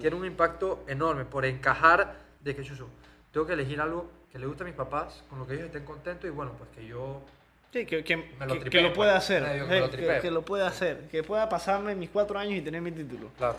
Tiene 0.00 0.14
un 0.16 0.26
impacto 0.26 0.84
enorme 0.86 1.24
por 1.24 1.46
encajar 1.46 2.16
de 2.42 2.54
que 2.54 2.62
yo 2.62 2.86
tengo 3.32 3.46
que 3.46 3.54
elegir 3.54 3.80
algo 3.80 4.10
que 4.30 4.38
le 4.38 4.46
guste 4.46 4.62
a 4.64 4.66
mis 4.66 4.74
papás, 4.74 5.24
con 5.30 5.38
lo 5.38 5.46
que 5.46 5.54
ellos 5.54 5.66
estén 5.66 5.86
contentos 5.86 6.28
y 6.28 6.32
bueno, 6.32 6.52
pues 6.58 6.68
que 6.76 6.86
yo... 6.86 7.22
Sí, 7.72 7.86
que, 7.86 8.04
que, 8.04 8.16
Me 8.38 8.46
lo 8.46 8.60
que- 8.60 8.82
lo 8.82 8.92
pueda 8.92 9.12
pues. 9.14 9.24
hacer. 9.24 9.44
Que 9.44 9.56
eh, 9.76 9.80
lo 9.80 9.90
que, 9.90 9.96
tripeo. 9.96 10.20
que 10.20 10.30
lo 10.30 10.42
pueda 10.42 10.66
hacer. 10.66 11.08
Que 11.10 11.22
pueda 11.22 11.48
pasarme 11.48 11.94
mis 11.94 12.10
cuatro 12.10 12.38
años 12.38 12.58
y 12.58 12.60
tener 12.60 12.82
mi 12.82 12.92
título. 12.92 13.30
Claro. 13.38 13.56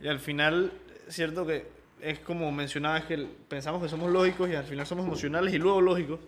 Y 0.00 0.06
al 0.06 0.20
final, 0.20 0.70
cierto 1.08 1.44
que 1.44 1.66
es 2.00 2.20
como 2.20 2.52
mencionabas 2.52 3.04
que 3.04 3.26
pensamos 3.48 3.82
que 3.82 3.88
somos 3.88 4.12
lógicos 4.12 4.48
y 4.48 4.54
al 4.54 4.64
final 4.64 4.86
somos 4.86 5.06
emocionales 5.06 5.52
y 5.52 5.58
luego 5.58 5.80
lógicos. 5.80 6.20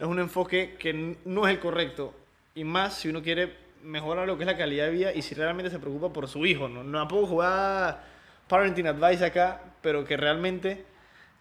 Es 0.00 0.06
un 0.06 0.18
enfoque 0.18 0.76
que 0.78 1.16
no 1.26 1.46
es 1.46 1.52
el 1.52 1.60
correcto. 1.60 2.14
Y 2.54 2.64
más 2.64 2.94
si 2.94 3.10
uno 3.10 3.22
quiere 3.22 3.54
mejorar 3.82 4.26
lo 4.26 4.36
que 4.38 4.44
es 4.44 4.46
la 4.46 4.56
calidad 4.56 4.86
de 4.86 4.92
vida 4.92 5.12
y 5.12 5.20
si 5.20 5.34
realmente 5.34 5.70
se 5.70 5.78
preocupa 5.78 6.10
por 6.10 6.26
su 6.26 6.46
hijo. 6.46 6.68
No, 6.68 6.82
no 6.82 7.06
puedo 7.06 7.26
jugar 7.26 8.02
parenting 8.48 8.86
advice 8.86 9.24
acá, 9.24 9.60
pero 9.82 10.04
que 10.04 10.16
realmente, 10.16 10.84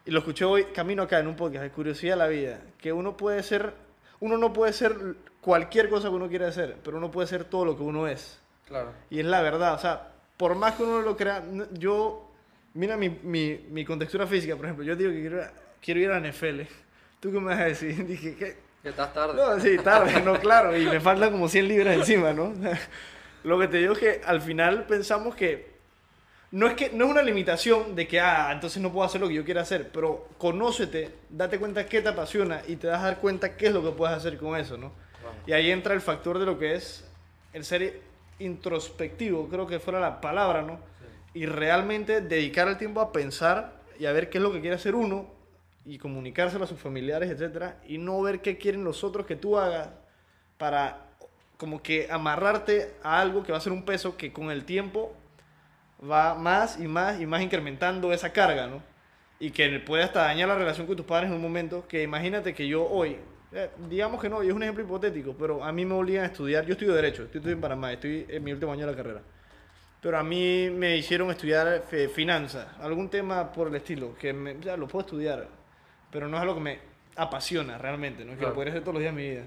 y 0.06 0.12
lo 0.12 0.19
escuché 0.19 0.43
hoy 0.45 0.65
camino 0.65 1.04
acá 1.04 1.19
en 1.19 1.28
un 1.28 1.38
podcast 1.38 1.63
de 1.63 1.72
curiosidad 1.72 2.13
de 2.13 2.17
la 2.17 2.28
vida, 2.28 2.62
que 2.78 2.91
uno 2.91 3.17
puede 3.17 3.43
ser, 3.43 3.74
uno 4.19 4.38
no 4.38 4.52
puede 4.52 4.74
ser 4.74 5.15
cualquier 5.41 5.89
cosa 5.89 6.10
que 6.10 6.15
uno 6.15 6.28
quiera 6.28 6.50
hacer, 6.50 6.78
pero 6.84 6.98
uno 6.98 7.10
puede 7.10 7.28
ser 7.28 7.45
todo 7.45 7.63
lo 7.65 7.78
que 7.78 7.84
uno 7.84 8.08
es. 8.08 8.39
Claro. 8.67 8.91
Y 9.10 9.19
es 9.19 9.26
la 9.26 9.41
verdad, 9.41 9.74
o 9.74 9.80
sea, 9.80 10.12
por 10.38 10.56
más 10.56 10.76
que 10.76 10.84
uno 10.84 11.02
lo 11.02 11.17
crea, 11.17 11.43
yo, 11.74 12.30
mira 12.74 12.98
mi, 12.98 13.10
mi, 13.10 13.65
mi 13.69 13.86
contextura 13.86 14.28
física, 14.28 14.56
por 14.56 14.65
ejemplo, 14.65 14.86
yo 14.86 14.95
digo 14.95 15.12
que 15.12 15.22
quiero, 15.22 15.43
quiero 15.82 16.00
ir 16.02 16.12
a 16.12 16.19
la 16.19 16.30
NFL. 16.30 16.62
¿Tú 17.19 17.32
qué 17.32 17.39
me 17.39 17.47
vas 17.47 17.60
a 17.60 17.65
decir? 17.65 18.05
Dije, 18.08 18.36
¿qué? 18.36 18.58
Que 18.82 18.89
estás 18.89 19.13
tarde. 19.13 19.36
No, 19.36 19.60
sí, 19.60 19.77
tarde, 19.77 20.21
no, 20.21 20.39
claro, 20.39 20.75
y 20.77 20.86
me 20.86 21.01
faltan 21.01 21.32
como 21.32 21.49
100 21.49 21.67
libras 21.67 21.95
encima, 21.95 22.32
¿no? 22.32 22.53
Lo 23.43 23.60
que 23.60 23.67
te 23.67 23.77
digo 23.77 23.93
es 23.93 23.99
que 23.99 24.21
al 24.25 24.41
final 24.41 24.86
pensamos 24.86 25.36
que 25.36 25.79
no 26.51 26.67
es 26.67 26.73
que 26.73 26.89
no 26.91 27.05
es 27.05 27.12
una 27.12 27.21
limitación 27.21 27.95
de 27.95 28.08
que, 28.08 28.19
ah, 28.19 28.49
entonces 28.51 28.82
no 28.82 28.91
puedo 28.91 29.05
hacer 29.05 29.21
lo 29.21 29.27
que 29.27 29.36
yo 29.36 29.45
quiera 29.45 29.62
hacer, 29.62 29.89
pero 29.91 30.27
conócete, 30.38 31.12
date 31.29 31.60
cuenta 31.60 31.86
qué 31.86 32.01
te 32.01 32.10
apasiona 32.10 32.62
y 32.67 32.77
te 32.77 32.88
das 32.88 33.01
a 33.01 33.05
dar 33.05 33.17
cuenta 33.19 33.55
qué 33.55 33.67
es 33.67 33.73
lo 33.73 33.84
que 33.84 33.91
puedes 33.91 34.15
hacer 34.17 34.38
con 34.38 34.58
eso, 34.58 34.77
¿no? 34.77 34.91
Y 35.45 35.53
ahí 35.53 35.69
entra 35.71 35.93
el 35.93 36.01
factor 36.01 36.39
de 36.39 36.45
lo 36.45 36.58
que 36.58 36.73
es 36.73 37.05
el 37.53 37.63
ser 37.63 38.01
introspectivo, 38.39 39.47
creo 39.47 39.67
que 39.67 39.79
fuera 39.79 39.99
la 39.99 40.21
palabra, 40.21 40.62
¿no? 40.62 40.79
Sí. 41.34 41.41
Y 41.41 41.45
realmente 41.45 42.21
dedicar 42.21 42.67
el 42.67 42.77
tiempo 42.77 42.99
a 42.99 43.12
pensar 43.12 43.73
y 43.99 44.05
a 44.05 44.12
ver 44.12 44.29
qué 44.29 44.39
es 44.39 44.41
lo 44.41 44.51
que 44.51 44.60
quiere 44.62 44.75
hacer 44.75 44.95
uno 44.95 45.38
y 45.85 45.97
comunicárselo 45.97 46.63
a 46.63 46.67
sus 46.67 46.79
familiares, 46.79 47.29
etcétera, 47.29 47.79
y 47.87 47.97
no 47.97 48.21
ver 48.21 48.41
qué 48.41 48.57
quieren 48.57 48.83
los 48.83 49.03
otros 49.03 49.25
que 49.25 49.35
tú 49.35 49.57
hagas 49.57 49.89
para 50.57 51.09
como 51.57 51.81
que 51.81 52.07
amarrarte 52.09 52.93
a 53.03 53.19
algo 53.19 53.43
que 53.43 53.51
va 53.51 53.57
a 53.57 53.61
ser 53.61 53.73
un 53.73 53.83
peso 53.83 54.15
que 54.15 54.31
con 54.31 54.49
el 54.49 54.63
tiempo 54.63 55.13
va 56.09 56.35
más 56.35 56.79
y 56.79 56.87
más 56.87 57.19
y 57.19 57.25
más 57.25 57.41
incrementando 57.41 58.13
esa 58.13 58.31
carga, 58.31 58.67
¿no? 58.67 58.81
Y 59.39 59.51
que 59.51 59.67
puede 59.79 60.03
hasta 60.03 60.21
dañar 60.21 60.47
la 60.47 60.55
relación 60.55 60.87
con 60.87 60.95
tus 60.95 61.05
padres 61.05 61.29
en 61.29 61.35
un 61.35 61.41
momento 61.41 61.85
que 61.87 62.03
imagínate 62.03 62.53
que 62.53 62.67
yo 62.67 62.85
hoy, 62.85 63.17
eh, 63.51 63.69
digamos 63.89 64.21
que 64.21 64.29
no, 64.29 64.43
y 64.43 64.47
es 64.47 64.53
un 64.53 64.63
ejemplo 64.63 64.83
hipotético, 64.83 65.35
pero 65.37 65.63
a 65.63 65.71
mí 65.71 65.85
me 65.85 65.95
obligan 65.95 66.23
a 66.23 66.27
estudiar, 66.27 66.65
yo 66.65 66.73
estudio 66.73 66.93
Derecho, 66.93 67.23
estoy 67.23 67.51
en 67.51 67.61
Panamá, 67.61 67.91
estoy 67.91 68.25
en 68.29 68.43
mi 68.43 68.53
último 68.53 68.71
año 68.71 68.85
de 68.85 68.91
la 68.91 68.97
carrera. 68.97 69.21
Pero 70.01 70.17
a 70.17 70.23
mí 70.23 70.69
me 70.69 70.95
hicieron 70.95 71.29
estudiar 71.29 71.83
eh, 71.91 72.07
finanzas, 72.07 72.67
algún 72.79 73.09
tema 73.09 73.51
por 73.51 73.67
el 73.67 73.75
estilo, 73.75 74.15
que 74.17 74.31
me, 74.31 74.57
ya, 74.61 74.77
lo 74.77 74.87
puedo 74.87 75.05
estudiar, 75.05 75.47
pero 76.12 76.28
no 76.28 76.38
es 76.38 76.41
algo 76.43 76.56
que 76.56 76.62
me 76.62 76.80
apasiona 77.15 77.78
realmente, 77.78 78.24
¿no? 78.24 78.32
que 78.32 78.38
Claro. 78.38 78.50
lo 78.50 78.56
podría 78.56 78.72
hacer 78.74 78.84
todos 78.84 78.93
los 78.95 79.02
días 79.02 79.15
de 79.15 79.22
mi 79.22 79.30
vida. 79.30 79.43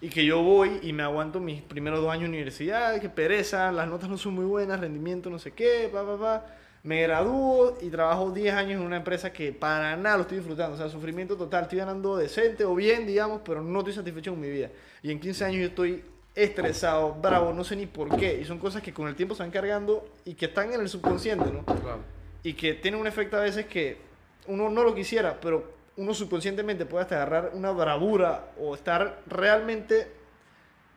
Y 0.00 0.08
que 0.08 0.24
yo 0.24 0.42
voy 0.42 0.80
y 0.82 0.92
me 0.92 1.04
aguanto 1.04 1.38
mis 1.38 1.62
primeros 1.62 2.00
dos 2.00 2.10
años 2.10 2.24
de 2.24 2.28
universidad, 2.30 3.00
que 3.00 3.08
pereza, 3.08 3.70
las 3.70 3.86
notas 3.88 4.08
no 4.08 4.18
son 4.18 4.34
muy 4.34 4.44
buenas, 4.44 4.80
rendimiento 4.80 5.30
no 5.30 5.38
sé 5.38 5.52
qué, 5.52 5.88
pa, 5.92 6.04
pa, 6.04 6.18
pa. 6.18 6.46
Me 6.82 7.00
gradúo 7.02 7.78
y 7.80 7.90
trabajo 7.90 8.32
10 8.32 8.54
años 8.54 8.80
en 8.80 8.86
una 8.86 8.96
empresa 8.96 9.32
que 9.32 9.52
para 9.52 9.96
nada 9.96 10.16
lo 10.16 10.22
estoy 10.22 10.38
disfrutando. 10.38 10.74
O 10.74 10.76
sea, 10.76 10.88
sufrimiento 10.88 11.36
total. 11.36 11.62
Estoy 11.62 11.78
ganando 11.78 12.16
decente 12.16 12.64
o 12.64 12.74
bien, 12.74 13.06
digamos, 13.06 13.42
pero 13.44 13.62
no 13.62 13.78
estoy 13.78 13.94
satisfecho 13.94 14.32
con 14.32 14.40
mi 14.40 14.50
vida. 14.50 14.68
Y 15.00 15.12
en 15.12 15.20
15 15.20 15.44
años 15.44 15.60
yo 15.60 15.66
estoy 15.68 16.02
estresado, 16.34 17.14
bravo, 17.14 17.52
no 17.52 17.62
sé 17.62 17.76
ni 17.76 17.86
por 17.86 18.16
qué. 18.16 18.40
Y 18.40 18.44
son 18.44 18.58
cosas 18.58 18.82
que 18.82 18.92
con 18.92 19.06
el 19.06 19.14
tiempo 19.14 19.36
se 19.36 19.44
van 19.44 19.52
cargando 19.52 20.04
y 20.24 20.34
que 20.34 20.46
están 20.46 20.72
en 20.72 20.80
el 20.80 20.88
subconsciente, 20.88 21.52
¿no? 21.52 21.64
Claro. 21.64 22.00
y 22.42 22.54
que 22.54 22.74
tiene 22.74 22.96
un 22.96 23.06
efecto 23.06 23.36
a 23.36 23.40
veces 23.42 23.66
que 23.66 23.98
uno 24.46 24.70
no 24.70 24.84
lo 24.84 24.94
quisiera, 24.94 25.40
pero 25.40 25.72
uno 25.96 26.14
subconscientemente 26.14 26.86
puede 26.86 27.02
hasta 27.02 27.16
agarrar 27.16 27.50
una 27.54 27.70
bravura 27.70 28.52
o 28.58 28.74
estar 28.74 29.20
realmente 29.26 30.10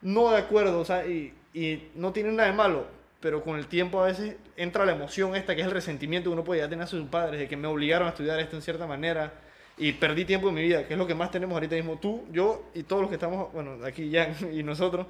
no 0.01 0.31
de 0.31 0.38
acuerdo, 0.38 0.79
o 0.79 0.86
sea, 0.86 1.05
y, 1.05 1.34
y 1.53 1.89
no 1.95 2.13
tiene 2.13 2.31
nada 2.31 2.49
de 2.49 2.55
malo, 2.55 2.86
pero 3.19 3.43
con 3.43 3.58
el 3.58 3.67
tiempo 3.67 4.01
a 4.01 4.05
veces 4.05 4.36
entra 4.55 4.86
la 4.86 4.93
emoción 4.93 5.36
esta 5.36 5.55
que 5.55 5.62
es 5.62 5.67
el 5.67 5.73
resentimiento 5.73 6.29
que 6.29 6.34
uno 6.34 6.43
puede 6.43 6.62
ya 6.62 6.69
tener 6.69 6.84
a 6.84 6.88
sus 6.88 7.05
padres 7.08 7.39
de 7.39 7.47
que 7.47 7.58
me 7.58 7.67
obligaron 7.67 8.08
a 8.08 8.12
estudiar 8.12 8.39
esto 8.39 8.55
en 8.55 8.62
cierta 8.62 8.88
manera 8.88 9.34
y 9.77 9.93
perdí 9.93 10.25
tiempo 10.25 10.49
en 10.49 10.55
mi 10.55 10.62
vida, 10.62 10.88
que 10.88 10.93
es 10.93 10.97
lo 10.97 11.08
que 11.08 11.15
más 11.15 11.31
tenemos 11.31 11.53
ahorita 11.55 11.75
mismo 11.75 11.97
tú, 11.99 12.25
yo 12.31 12.63
y 12.73 12.84
todos 12.84 13.01
los 13.01 13.10
que 13.10 13.15
estamos, 13.15 13.51
bueno, 13.51 13.84
aquí 13.84 14.10
ya 14.10 14.34
y 14.53 14.63
nosotros, 14.63 15.08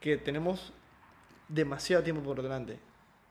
que 0.00 0.16
tenemos 0.16 0.72
demasiado 1.48 2.02
tiempo 2.02 2.22
por 2.22 2.42
delante. 2.42 2.78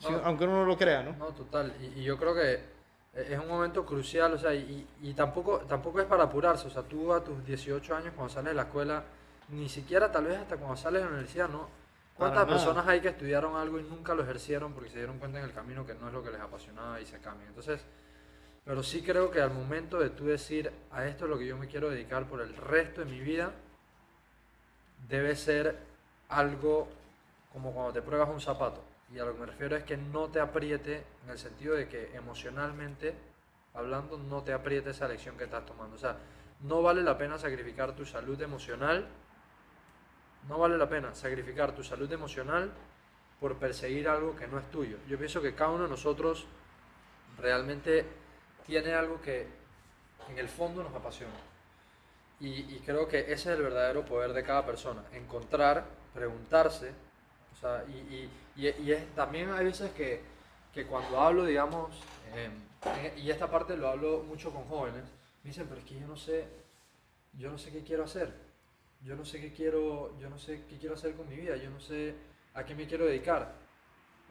No. 0.01 0.21
aunque 0.23 0.43
uno 0.43 0.57
no 0.57 0.65
lo 0.65 0.77
crea, 0.77 1.01
¿no? 1.01 1.13
No, 1.13 1.27
total. 1.27 1.73
Y, 1.81 2.01
y 2.01 2.03
yo 2.03 2.17
creo 2.17 2.35
que 2.35 2.76
es 3.17 3.39
un 3.39 3.47
momento 3.47 3.85
crucial, 3.85 4.33
o 4.33 4.37
sea, 4.37 4.53
y, 4.53 4.87
y 5.01 5.13
tampoco, 5.13 5.59
tampoco 5.67 5.99
es 5.99 6.05
para 6.05 6.25
apurarse, 6.25 6.67
o 6.67 6.69
sea, 6.69 6.83
tú 6.83 7.11
a 7.13 7.23
tus 7.23 7.43
18 7.45 7.95
años 7.95 8.13
cuando 8.15 8.33
sales 8.33 8.49
de 8.51 8.55
la 8.55 8.63
escuela, 8.63 9.03
ni 9.49 9.67
siquiera 9.69 10.11
tal 10.11 10.25
vez 10.25 10.37
hasta 10.37 10.57
cuando 10.57 10.77
sales 10.77 11.01
de 11.01 11.05
la 11.05 11.11
universidad, 11.11 11.49
¿no? 11.49 11.69
¿Cuántas 12.15 12.45
personas 12.45 12.87
hay 12.87 12.99
que 12.99 13.09
estudiaron 13.09 13.55
algo 13.55 13.79
y 13.79 13.83
nunca 13.83 14.15
lo 14.15 14.23
ejercieron 14.23 14.73
porque 14.73 14.89
se 14.89 14.97
dieron 14.97 15.19
cuenta 15.19 15.37
en 15.37 15.45
el 15.45 15.53
camino 15.53 15.85
que 15.85 15.93
no 15.93 16.07
es 16.07 16.13
lo 16.13 16.23
que 16.23 16.31
les 16.31 16.41
apasionaba 16.41 16.99
y 16.99 17.05
se 17.05 17.19
cambian? 17.19 17.49
Entonces, 17.49 17.79
pero 18.65 18.81
sí 18.81 19.03
creo 19.03 19.29
que 19.29 19.39
al 19.39 19.51
momento 19.51 19.99
de 19.99 20.09
tú 20.09 20.25
decir, 20.25 20.71
a 20.91 21.05
esto 21.05 21.25
es 21.25 21.29
lo 21.29 21.37
que 21.37 21.45
yo 21.45 21.57
me 21.57 21.67
quiero 21.67 21.89
dedicar 21.89 22.25
por 22.25 22.41
el 22.41 22.55
resto 22.55 23.01
de 23.01 23.11
mi 23.11 23.19
vida, 23.19 23.51
debe 25.07 25.35
ser 25.35 25.77
algo 26.29 26.87
como 27.53 27.71
cuando 27.71 27.93
te 27.93 28.01
pruebas 28.01 28.29
un 28.29 28.41
zapato. 28.41 28.81
Y 29.13 29.19
a 29.19 29.25
lo 29.25 29.33
que 29.33 29.39
me 29.39 29.45
refiero 29.45 29.75
es 29.75 29.83
que 29.83 29.97
no 29.97 30.27
te 30.27 30.39
apriete 30.39 31.03
en 31.23 31.31
el 31.31 31.37
sentido 31.37 31.75
de 31.75 31.87
que 31.87 32.15
emocionalmente 32.15 33.15
hablando 33.73 34.17
no 34.17 34.43
te 34.43 34.53
apriete 34.53 34.89
esa 34.89 35.05
elección 35.05 35.37
que 35.37 35.45
estás 35.45 35.65
tomando. 35.65 35.95
O 35.95 35.99
sea, 35.99 36.17
no 36.61 36.81
vale 36.81 37.03
la 37.03 37.17
pena 37.17 37.37
sacrificar 37.37 37.95
tu 37.95 38.05
salud 38.05 38.41
emocional. 38.41 39.07
No 40.49 40.57
vale 40.57 40.77
la 40.77 40.89
pena 40.89 41.13
sacrificar 41.13 41.73
tu 41.73 41.83
salud 41.83 42.11
emocional 42.11 42.71
por 43.39 43.57
perseguir 43.57 44.09
algo 44.09 44.35
que 44.35 44.47
no 44.47 44.57
es 44.57 44.69
tuyo. 44.71 44.97
Yo 45.07 45.17
pienso 45.17 45.41
que 45.41 45.53
cada 45.53 45.71
uno 45.71 45.83
de 45.83 45.89
nosotros 45.89 46.47
realmente 47.37 48.05
tiene 48.65 48.93
algo 48.93 49.21
que 49.21 49.47
en 50.29 50.39
el 50.39 50.49
fondo 50.49 50.83
nos 50.83 50.93
apasiona. 50.93 51.33
Y, 52.39 52.75
y 52.75 52.81
creo 52.85 53.07
que 53.07 53.19
ese 53.19 53.33
es 53.33 53.57
el 53.57 53.61
verdadero 53.61 54.05
poder 54.05 54.33
de 54.33 54.43
cada 54.43 54.65
persona. 54.65 55.03
Encontrar, 55.13 55.85
preguntarse. 56.13 56.93
O 57.57 57.59
sea, 57.59 57.83
y, 57.87 57.97
y, 57.97 58.67
y, 58.67 58.67
y 58.83 58.91
es, 58.91 59.15
también 59.15 59.49
hay 59.51 59.65
veces 59.65 59.91
que, 59.91 60.21
que 60.73 60.85
cuando 60.85 61.19
hablo, 61.19 61.45
digamos, 61.45 61.95
eh, 62.35 62.49
en- 63.03 63.19
y 63.19 63.31
esta 63.31 63.49
parte 63.49 63.75
lo 63.75 63.89
hablo 63.89 64.23
mucho 64.23 64.51
con 64.51 64.63
jóvenes, 64.65 65.03
me 65.43 65.49
dicen, 65.49 65.65
pero 65.67 65.81
es 65.81 65.85
que 65.87 65.99
yo 65.99 66.07
no 66.07 66.15
sé, 66.17 66.45
yo 67.33 67.49
no 67.49 67.57
sé 67.57 67.71
qué 67.71 67.83
quiero 67.83 68.03
hacer. 68.03 68.33
Yo 69.03 69.15
no 69.15 69.23
sé 69.25 69.39
qué 69.39 69.53
quiero, 69.53 70.17
yo 70.19 70.29
no 70.29 70.39
sé 70.39 70.63
qué 70.67 70.77
quiero 70.77 70.95
hacer 70.95 71.15
con 71.15 71.29
mi 71.29 71.35
vida, 71.35 71.55
yo 71.55 71.69
no 71.69 71.79
sé 71.79 72.15
a 72.55 72.65
qué 72.65 72.73
me 72.75 72.87
quiero 72.87 73.05
dedicar. 73.05 73.53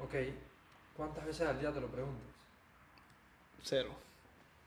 Ok, 0.00 0.14
¿cuántas 0.96 1.24
veces 1.24 1.46
al 1.46 1.58
día 1.60 1.72
te 1.72 1.80
lo 1.80 1.86
preguntas? 1.88 2.22
Cero. 3.62 3.90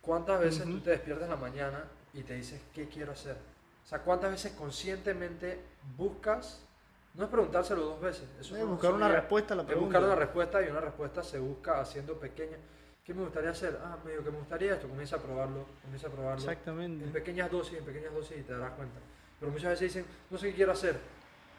¿cuántas 0.02 0.40
veces 0.40 0.64
tú 0.66 0.80
te 0.80 0.92
despiertas 0.92 1.26
en 1.26 1.32
la 1.32 1.36
mañana 1.36 1.84
y 2.14 2.24
te 2.24 2.34
dices, 2.36 2.62
¿qué 2.74 2.88
quiero 2.88 3.12
hacer? 3.12 3.38
O 3.84 3.88
sea, 3.88 4.00
¿cuántas 4.00 4.32
veces 4.32 4.54
conscientemente 4.54 5.60
buscas? 5.98 6.62
No 7.14 7.24
es 7.26 7.30
preguntárselo 7.30 7.82
dos 7.82 8.02
veces. 8.02 8.28
Eso 8.40 8.56
Es 8.56 8.66
buscar 8.66 8.94
una 8.94 9.08
respuesta 9.10 9.54
a 9.54 9.58
la 9.58 9.64
es 9.64 9.68
pregunta. 9.68 9.88
buscar 10.00 10.04
una 10.04 10.16
respuesta 10.16 10.62
y 10.66 10.70
una 10.70 10.80
respuesta 10.82 11.24
se 11.24 11.40
busca 11.40 11.82
haciendo 11.82 12.20
pequeñas. 12.20 12.60
¿Qué 13.04 13.14
me 13.14 13.24
gustaría 13.24 13.50
hacer? 13.50 13.80
Ah, 13.84 13.98
medio 14.06 14.24
que 14.24 14.30
me 14.32 14.38
gustaría 14.38 14.74
esto. 14.76 14.88
Comienza 14.88 15.16
a 15.16 15.20
probarlo, 15.20 15.66
comienza 15.82 16.08
a 16.08 16.12
probarlo. 16.12 16.40
Exactamente. 16.40 17.04
En 17.06 17.12
pequeñas 17.12 17.50
dosis, 17.52 17.80
en 17.80 17.86
pequeñas 17.86 18.14
dosis 18.14 18.38
y 18.38 18.42
te 18.44 18.54
darás 18.54 18.74
cuenta. 18.74 19.00
Pero 19.40 19.52
muchas 19.52 19.72
veces 19.72 19.94
dicen, 19.94 20.06
no 20.30 20.38
sé 20.38 20.50
qué 20.50 20.56
quiero 20.56 20.72
hacer, 20.74 20.98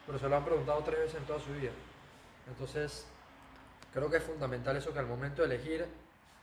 pero 0.05 0.17
se 0.17 0.29
lo 0.29 0.35
han 0.37 0.45
preguntado 0.45 0.81
tres 0.83 0.99
veces 0.99 1.15
en 1.15 1.25
toda 1.25 1.39
su 1.39 1.51
vida. 1.53 1.71
Entonces, 2.47 3.05
creo 3.93 4.09
que 4.09 4.17
es 4.17 4.23
fundamental 4.23 4.77
eso 4.77 4.93
que 4.93 4.99
al 4.99 5.07
momento 5.07 5.41
de 5.41 5.53
elegir, 5.55 5.85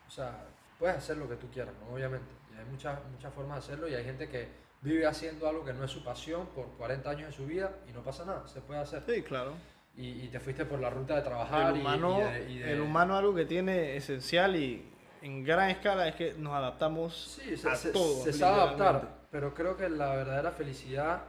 o 0.06 0.10
sea, 0.10 0.44
puedes 0.78 0.96
hacer 0.96 1.16
lo 1.16 1.28
que 1.28 1.36
tú 1.36 1.48
quieras, 1.50 1.74
¿no? 1.80 1.94
obviamente. 1.94 2.26
Y 2.54 2.58
hay 2.58 2.64
muchas, 2.66 2.98
muchas 3.10 3.32
formas 3.32 3.58
de 3.58 3.72
hacerlo 3.72 3.88
y 3.88 3.94
hay 3.94 4.04
gente 4.04 4.28
que 4.28 4.48
vive 4.82 5.06
haciendo 5.06 5.48
algo 5.48 5.64
que 5.64 5.72
no 5.72 5.84
es 5.84 5.90
su 5.90 6.02
pasión 6.04 6.46
por 6.54 6.66
40 6.76 7.10
años 7.10 7.26
de 7.28 7.32
su 7.32 7.46
vida 7.46 7.72
y 7.88 7.92
no 7.92 8.02
pasa 8.02 8.24
nada, 8.24 8.46
se 8.46 8.60
puede 8.60 8.80
hacer. 8.80 9.02
Sí, 9.06 9.22
claro. 9.22 9.52
Y, 9.96 10.24
y 10.24 10.28
te 10.28 10.38
fuiste 10.38 10.64
por 10.64 10.78
la 10.80 10.90
ruta 10.90 11.16
de 11.16 11.22
trabajar 11.22 11.70
El 11.72 11.78
y- 11.78 11.80
humano, 11.80 12.18
y, 12.20 12.22
de, 12.32 12.50
y 12.52 12.58
de- 12.58 12.72
el 12.74 12.80
humano 12.80 13.16
algo 13.16 13.34
que 13.34 13.44
tiene 13.44 13.96
esencial 13.96 14.54
y 14.54 14.88
en 15.22 15.42
gran 15.44 15.70
escala 15.70 16.06
es 16.06 16.14
que 16.14 16.34
nos 16.34 16.54
adaptamos 16.54 17.36
Sí, 17.42 17.56
se, 17.56 17.68
a 17.68 17.74
se- 17.74 17.90
todo. 17.90 18.22
se 18.22 18.32
sabe 18.32 18.60
adaptar, 18.60 19.08
pero 19.32 19.52
creo 19.54 19.76
que 19.76 19.88
la 19.88 20.14
verdadera 20.14 20.52
felicidad 20.52 21.22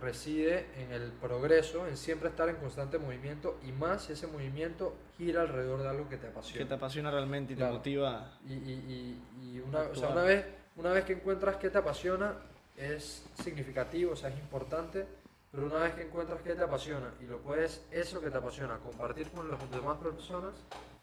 reside 0.00 0.66
en 0.76 0.92
el 0.92 1.10
progreso, 1.12 1.86
en 1.86 1.96
siempre 1.96 2.28
estar 2.28 2.48
en 2.48 2.56
constante 2.56 2.98
movimiento 2.98 3.58
y 3.66 3.72
más 3.72 4.04
si 4.04 4.12
ese 4.12 4.26
movimiento 4.26 4.94
gira 5.16 5.42
alrededor 5.42 5.82
de 5.82 5.88
algo 5.88 6.08
que 6.08 6.16
te 6.16 6.22
Que 6.26 6.32
apasiona. 6.32 6.68
te 6.68 6.74
apasiona 6.74 7.10
realmente 7.10 7.52
y 7.52 7.56
Claro. 7.56 7.72
te 7.72 7.78
motiva. 7.78 8.30
Y, 8.46 8.52
y- 8.54 9.20
y- 9.42 9.56
y 9.56 9.60
una, 9.60 9.80
o 9.80 9.94
sea, 9.94 10.08
una, 10.10 10.22
vez, 10.22 10.44
una 10.76 10.90
vez 10.92 11.04
que 11.04 11.14
encuentras 11.14 11.56
que 11.56 11.70
te 11.70 11.78
apasiona, 11.78 12.34
es 12.76 13.24
significativo, 13.42 14.12
o 14.12 14.16
sea, 14.16 14.28
es 14.30 14.38
importante, 14.38 15.06
pero 15.50 15.66
una 15.66 15.76
vez 15.78 15.94
que 15.94 16.02
encuentras 16.02 16.40
que 16.42 16.54
te 16.54 16.62
apasiona 16.62 17.12
y 17.20 17.24
lo 17.24 17.38
puedes, 17.40 17.86
eso 17.90 18.20
que 18.20 18.30
te 18.30 18.36
apasiona, 18.38 18.78
compartir 18.78 19.28
con 19.30 19.50
las 19.50 19.70
demás 19.70 19.98
personas, 19.98 20.52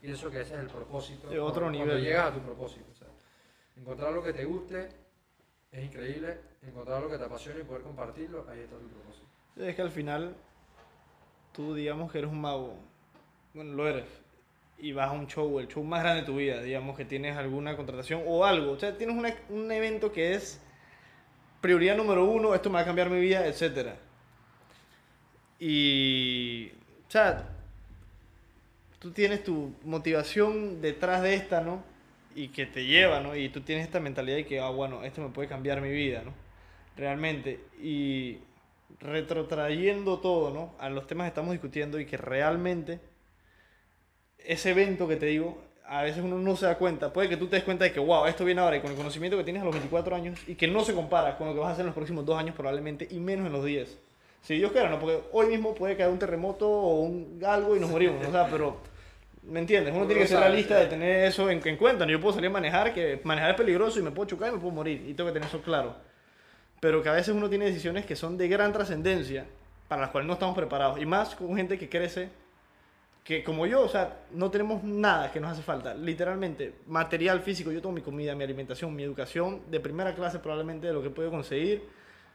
y 0.01 0.11
eso 0.11 0.29
que 0.29 0.41
ese 0.41 0.53
es 0.55 0.59
el 0.59 0.67
propósito. 0.67 1.29
De 1.29 1.39
otro 1.39 1.61
cuando- 1.63 1.71
nivel. 1.79 1.87
Cuando 1.89 2.03
llegas 2.05 2.25
a 2.27 2.33
tu 2.33 2.39
propósito. 2.41 2.85
o 2.91 2.95
sea, 2.95 3.07
encontrar 3.77 4.11
lo 4.13 4.21
que 4.23 4.33
te 4.33 4.45
guste 4.45 4.89
es 5.71 5.83
increíble, 5.85 6.39
encontrar 6.61 7.01
lo 7.01 7.09
que 7.09 7.17
te 7.17 7.23
apasiona 7.23 7.59
y 7.59 7.63
poder 7.63 7.81
compartirlo, 7.83 8.45
ahí 8.49 8.59
está 8.59 8.75
tu 8.77 8.87
propósito. 8.87 9.25
Es 9.57 9.75
que 9.75 9.81
al 9.81 9.91
final, 9.91 10.35
tú 11.51 11.73
digamos 11.73 12.11
que 12.11 12.19
eres 12.19 12.29
un 12.31 12.41
mago, 12.41 12.75
bueno, 13.53 13.73
lo 13.73 13.87
eres, 13.87 14.05
y 14.77 14.91
vas 14.91 15.09
a 15.09 15.13
un 15.13 15.27
show, 15.27 15.59
el 15.59 15.67
show 15.67 15.83
más 15.83 16.01
grande 16.03 16.21
de 16.21 16.25
tu 16.27 16.35
vida, 16.35 16.61
digamos 16.61 16.97
que 16.97 17.05
tienes 17.05 17.37
alguna 17.37 17.75
contratación 17.77 18.23
o 18.27 18.43
algo, 18.45 18.71
o 18.73 18.79
sea, 18.79 18.97
tienes 18.97 19.15
una- 19.15 19.35
un 19.49 19.71
evento 19.71 20.11
que 20.11 20.33
es 20.35 20.61
prioridad 21.63 21.95
número 21.95 22.25
uno, 22.25 22.53
esto 22.53 22.69
me 22.69 22.75
va 22.75 22.81
a 22.81 22.85
cambiar 22.85 23.09
mi 23.09 23.21
vida, 23.21 23.47
etc. 23.47 23.91
Y, 25.59 26.73
o 27.07 27.11
sea, 27.11 27.51
tú 28.99 29.11
tienes 29.11 29.45
tu 29.45 29.73
motivación 29.85 30.81
detrás 30.81 31.21
de 31.21 31.35
esta, 31.35 31.61
¿no? 31.61 31.81
Y 32.35 32.49
que 32.49 32.65
te 32.65 32.85
lleva, 32.85 33.21
¿no? 33.21 33.33
Y 33.33 33.47
tú 33.47 33.61
tienes 33.61 33.85
esta 33.85 34.01
mentalidad 34.01 34.35
de 34.35 34.45
que, 34.45 34.59
ah, 34.59 34.71
bueno, 34.71 35.05
esto 35.05 35.21
me 35.21 35.29
puede 35.29 35.47
cambiar 35.47 35.79
mi 35.79 35.89
vida, 35.89 36.23
¿no? 36.25 36.33
Realmente. 36.97 37.61
Y 37.81 38.39
retrotrayendo 38.99 40.19
todo, 40.19 40.53
¿no? 40.53 40.75
A 40.79 40.89
los 40.89 41.07
temas 41.07 41.25
que 41.25 41.29
estamos 41.29 41.53
discutiendo 41.53 41.97
y 41.97 42.05
que 42.05 42.17
realmente 42.17 42.99
ese 44.37 44.71
evento 44.71 45.07
que 45.07 45.15
te 45.15 45.27
digo, 45.27 45.63
a 45.85 46.03
veces 46.03 46.23
uno 46.23 46.37
no 46.37 46.55
se 46.55 46.65
da 46.65 46.77
cuenta. 46.77 47.11
Puede 47.11 47.29
que 47.29 47.37
tú 47.37 47.47
te 47.47 47.57
des 47.57 47.65
cuenta 47.65 47.83
de 47.83 47.91
que, 47.91 47.99
wow, 47.99 48.25
esto 48.25 48.45
viene 48.45 48.61
ahora 48.61 48.77
y 48.77 48.81
con 48.81 48.91
el 48.91 48.97
conocimiento 48.97 49.37
que 49.37 49.43
tienes 49.43 49.61
a 49.61 49.65
los 49.65 49.73
24 49.73 50.15
años 50.15 50.39
y 50.47 50.55
que 50.55 50.67
no 50.67 50.83
se 50.83 50.93
compara 50.93 51.37
con 51.37 51.47
lo 51.47 51.53
que 51.53 51.59
vas 51.59 51.69
a 51.69 51.71
hacer 51.73 51.81
en 51.81 51.87
los 51.87 51.95
próximos 51.95 52.25
dos 52.25 52.37
años 52.37 52.55
probablemente 52.55 53.07
y 53.09 53.19
menos 53.19 53.47
en 53.47 53.53
los 53.53 53.65
10. 53.65 53.99
Si 54.41 54.55
Dios 54.55 54.71
quiera, 54.71 54.89
¿no? 54.89 54.99
Porque 54.99 55.21
hoy 55.31 55.47
mismo 55.47 55.73
puede 55.73 55.95
caer 55.95 56.09
un 56.09 56.19
terremoto 56.19 56.69
o 56.69 57.01
un 57.01 57.41
algo 57.45 57.75
y 57.75 57.79
nos 57.79 57.89
morimos, 57.89 58.21
¿no? 58.21 58.29
O 58.29 58.31
sea, 58.31 58.47
pero... 58.49 58.77
¿Me 59.43 59.59
entiendes? 59.59 59.93
Uno 59.93 60.05
tiene 60.05 60.21
que 60.21 60.27
ser 60.27 60.39
realista 60.39 60.79
de 60.79 60.85
tener 60.85 61.25
eso 61.25 61.49
en, 61.49 61.61
en 61.67 61.75
cuenta. 61.75 62.05
Yo 62.07 62.21
puedo 62.21 62.33
salir 62.33 62.49
a 62.49 62.53
manejar, 62.53 62.93
que 62.93 63.19
manejar 63.25 63.51
es 63.51 63.57
peligroso 63.57 63.99
y 63.99 64.01
me 64.01 64.11
puedo 64.11 64.29
chocar 64.29 64.49
y 64.49 64.53
me 64.53 64.57
puedo 64.57 64.73
morir. 64.73 65.03
Y 65.05 65.13
tengo 65.13 65.29
que 65.29 65.33
tener 65.33 65.49
eso 65.49 65.61
claro. 65.61 65.95
Pero 66.79 67.03
que 67.03 67.09
a 67.09 67.11
veces 67.11 67.35
uno 67.35 67.49
tiene 67.49 67.65
decisiones 67.65 68.05
que 68.05 68.15
son 68.15 68.37
de 68.37 68.47
gran 68.47 68.71
trascendencia 68.71 69.45
para 69.89 70.03
las 70.03 70.11
cuales 70.11 70.27
no 70.27 70.33
estamos 70.33 70.55
preparados. 70.55 71.01
Y 71.01 71.05
más 71.05 71.35
con 71.35 71.57
gente 71.57 71.77
que 71.77 71.89
crece, 71.89 72.29
que 73.23 73.43
como 73.43 73.65
yo, 73.65 73.81
o 73.81 73.87
sea, 73.87 74.19
no 74.31 74.51
tenemos 74.51 74.83
nada 74.83 75.31
que 75.31 75.39
nos 75.39 75.51
hace 75.51 75.61
falta. 75.61 75.93
Literalmente, 75.93 76.75
material 76.87 77.41
físico. 77.41 77.71
Yo 77.71 77.81
tengo 77.81 77.93
mi 77.93 78.01
comida, 78.01 78.35
mi 78.35 78.43
alimentación, 78.43 78.93
mi 78.93 79.03
educación 79.03 79.61
de 79.71 79.79
primera 79.79 80.13
clase 80.13 80.39
probablemente 80.39 80.87
de 80.87 80.93
lo 80.93 81.01
que 81.01 81.09
puedo 81.09 81.31
conseguir. 81.31 81.87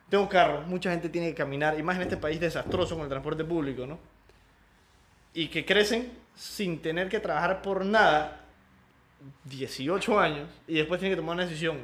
Tengo 0.09 0.29
carro, 0.29 0.63
mucha 0.63 0.91
gente 0.91 1.11
tiene 1.11 1.29
que 1.29 1.35
caminar, 1.35 1.79
y 1.79 1.83
más 1.83 1.97
en 1.97 2.03
este 2.03 2.17
país 2.17 2.41
desastroso 2.41 2.95
con 2.95 3.03
el 3.03 3.11
transporte 3.11 3.45
público, 3.45 3.87
¿no? 3.87 3.99
Y 5.35 5.49
que 5.49 5.67
crecen 5.67 6.11
sin 6.35 6.81
tener 6.81 7.11
que 7.11 7.21
trabajar 7.21 7.61
por 7.61 7.85
nada 7.85 8.41
18 9.45 10.19
años 10.19 10.49
y 10.67 10.75
después 10.75 11.01
tienen 11.01 11.17
que 11.17 11.21
tomar 11.21 11.35
una 11.35 11.45
decisión 11.45 11.79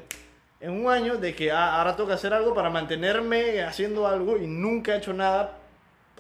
en 0.61 0.71
un 0.71 0.91
año 0.91 1.17
de 1.19 1.35
que 1.35 1.51
ah, 1.51 1.79
ahora 1.79 1.97
tengo 1.97 2.09
que 2.09 2.15
hacer 2.15 2.33
algo 2.33 2.55
para 2.55 2.71
mantenerme 2.71 3.63
haciendo 3.63 4.07
algo 4.07 4.39
y 4.39 4.47
nunca 4.47 4.95
he 4.95 4.99
hecho 4.99 5.13
nada 5.13 5.59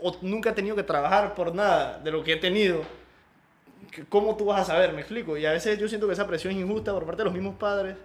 o 0.06 0.14
nunca 0.20 0.50
he 0.50 0.52
tenido 0.52 0.76
que 0.76 0.82
trabajar 0.82 1.34
por 1.34 1.54
nada 1.54 1.98
de 1.98 2.10
lo 2.10 2.22
que 2.22 2.34
he 2.34 2.36
tenido. 2.36 2.82
¿Cómo 4.10 4.36
tú 4.36 4.44
vas 4.44 4.60
a 4.60 4.64
saber? 4.64 4.92
Me 4.92 5.00
explico. 5.00 5.38
Y 5.38 5.46
a 5.46 5.52
veces 5.52 5.78
yo 5.78 5.88
siento 5.88 6.06
que 6.06 6.12
esa 6.12 6.26
presión 6.26 6.52
es 6.52 6.60
injusta 6.60 6.92
por 6.92 7.06
parte 7.06 7.22
de 7.22 7.24
los 7.24 7.32
mismos 7.32 7.54
padres 7.54 7.96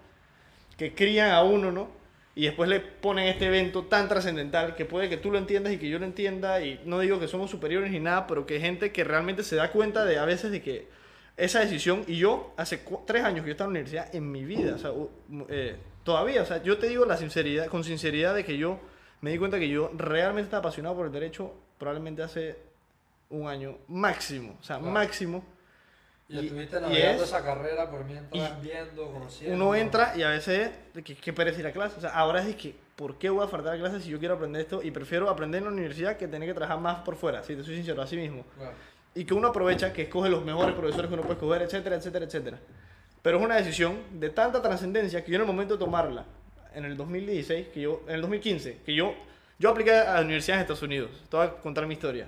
que 0.77 0.95
crían 0.95 1.31
a 1.31 1.43
uno, 1.43 1.73
¿no? 1.73 1.89
Y 2.35 2.45
después 2.45 2.69
le 2.69 2.79
ponen 2.79 3.27
este 3.27 3.47
evento 3.47 3.83
tan 3.83 4.07
trascendental 4.07 4.75
que 4.75 4.85
puede 4.85 5.09
que 5.09 5.17
tú 5.17 5.29
lo 5.29 5.38
entiendas 5.38 5.73
y 5.73 5.77
que 5.77 5.89
yo 5.89 5.99
lo 5.99 6.05
entienda. 6.05 6.62
Y 6.62 6.79
no 6.85 6.99
digo 6.99 7.19
que 7.19 7.27
somos 7.27 7.51
superiores 7.51 7.91
ni 7.91 7.99
nada, 7.99 8.27
pero 8.27 8.45
que 8.45 8.53
hay 8.53 8.62
gente 8.62 8.93
que 8.93 9.03
realmente 9.03 9.43
se 9.43 9.57
da 9.57 9.69
cuenta 9.69 10.05
de 10.05 10.19
a 10.19 10.23
veces 10.23 10.51
de 10.51 10.62
que 10.62 10.88
esa 11.35 11.59
decisión, 11.59 12.05
y 12.07 12.15
yo 12.15 12.53
hace 12.55 12.79
tres 13.05 13.25
años 13.25 13.43
que 13.43 13.49
yo 13.49 13.51
estaba 13.51 13.67
en 13.67 13.73
la 13.73 13.79
universidad, 13.79 14.15
en 14.15 14.31
mi 14.31 14.45
vida, 14.45 14.75
o 14.75 14.77
sea, 14.77 14.91
eh, 15.49 15.75
todavía, 16.05 16.43
o 16.43 16.45
sea, 16.45 16.63
yo 16.63 16.77
te 16.77 16.88
digo 16.88 17.05
la 17.05 17.17
sinceridad, 17.17 17.67
con 17.67 17.83
sinceridad 17.83 18.35
de 18.35 18.45
que 18.45 18.57
yo 18.57 18.79
me 19.19 19.31
di 19.31 19.38
cuenta 19.38 19.59
que 19.59 19.67
yo 19.67 19.91
realmente 19.97 20.43
estaba 20.43 20.59
apasionado 20.59 20.95
por 20.95 21.07
el 21.07 21.12
derecho 21.12 21.53
probablemente 21.79 22.21
hace 22.21 22.57
un 23.31 23.47
año 23.47 23.77
máximo, 23.87 24.57
o 24.59 24.63
sea, 24.63 24.77
Claro. 24.77 24.91
máximo. 24.91 25.43
Y, 26.27 26.37
Y- 26.37 26.45
estuviste 26.45 26.77
y 26.77 26.81
navegando 26.81 27.23
es- 27.23 27.29
esa 27.29 27.43
carrera 27.43 27.89
por 27.89 28.05
mientras 28.05 28.51
y 28.59 28.61
viendo, 28.61 29.11
conociendo. 29.11 29.55
Uno 29.55 29.73
entra 29.73 30.13
y 30.15 30.21
a 30.21 30.29
veces, 30.29 30.69
de 30.93 31.03
que, 31.03 31.15
que 31.15 31.33
pereza 31.33 31.59
ir 31.59 31.65
a 31.67 31.71
clase. 31.71 31.95
O 31.97 32.01
sea, 32.01 32.11
ahora 32.11 32.43
es 32.47 32.55
que, 32.55 32.75
¿por 32.95 33.17
qué 33.17 33.31
voy 33.31 33.43
a 33.43 33.47
faltar 33.47 33.73
a 33.73 33.77
clase 33.79 33.99
si 33.99 34.09
yo 34.11 34.19
quiero 34.19 34.35
aprender 34.35 34.61
esto? 34.61 34.83
Y 34.83 34.91
prefiero 34.91 35.27
aprender 35.27 35.59
en 35.59 35.65
la 35.65 35.71
universidad 35.71 36.17
que 36.17 36.27
tener 36.27 36.47
que 36.47 36.53
trabajar 36.53 36.79
más 36.79 36.99
por 36.99 37.15
fuera, 37.15 37.43
si 37.43 37.55
te 37.55 37.63
soy 37.63 37.75
sincero, 37.77 37.99
así 38.03 38.15
mismo. 38.15 38.43
Claro. 38.57 38.73
Y 39.15 39.25
que 39.25 39.33
uno 39.33 39.47
aprovecha, 39.47 39.91
que 39.91 40.03
escoge 40.03 40.29
los 40.29 40.45
mejores 40.45 40.75
profesores 40.75 41.07
que 41.07 41.13
uno 41.15 41.23
puede 41.23 41.33
escoger, 41.33 41.61
etcétera, 41.63 41.95
etcétera, 41.95 42.25
etcétera. 42.25 42.59
Pero 43.23 43.39
es 43.39 43.43
una 43.43 43.55
decisión 43.55 43.97
de 44.11 44.29
tanta 44.29 44.61
trascendencia 44.61 45.25
que 45.25 45.31
yo 45.31 45.35
en 45.37 45.41
el 45.41 45.47
momento 45.47 45.73
de 45.73 45.79
tomarla, 45.79 46.25
en 46.75 46.85
el 46.85 46.95
2016, 46.95 47.69
que 47.69 47.81
yo, 47.81 48.03
en 48.07 48.13
el 48.15 48.21
2015, 48.21 48.81
que 48.85 48.93
yo, 48.93 49.15
yo 49.59 49.69
apliqué 49.69 49.91
a 49.91 50.15
la 50.15 50.21
universidad 50.21 50.57
en 50.57 50.61
Estados 50.61 50.81
Unidos. 50.81 51.11
Te 51.29 51.35
voy 51.35 51.45
a 51.45 51.51
contar 51.51 51.85
mi 51.85 51.93
historia. 51.93 52.27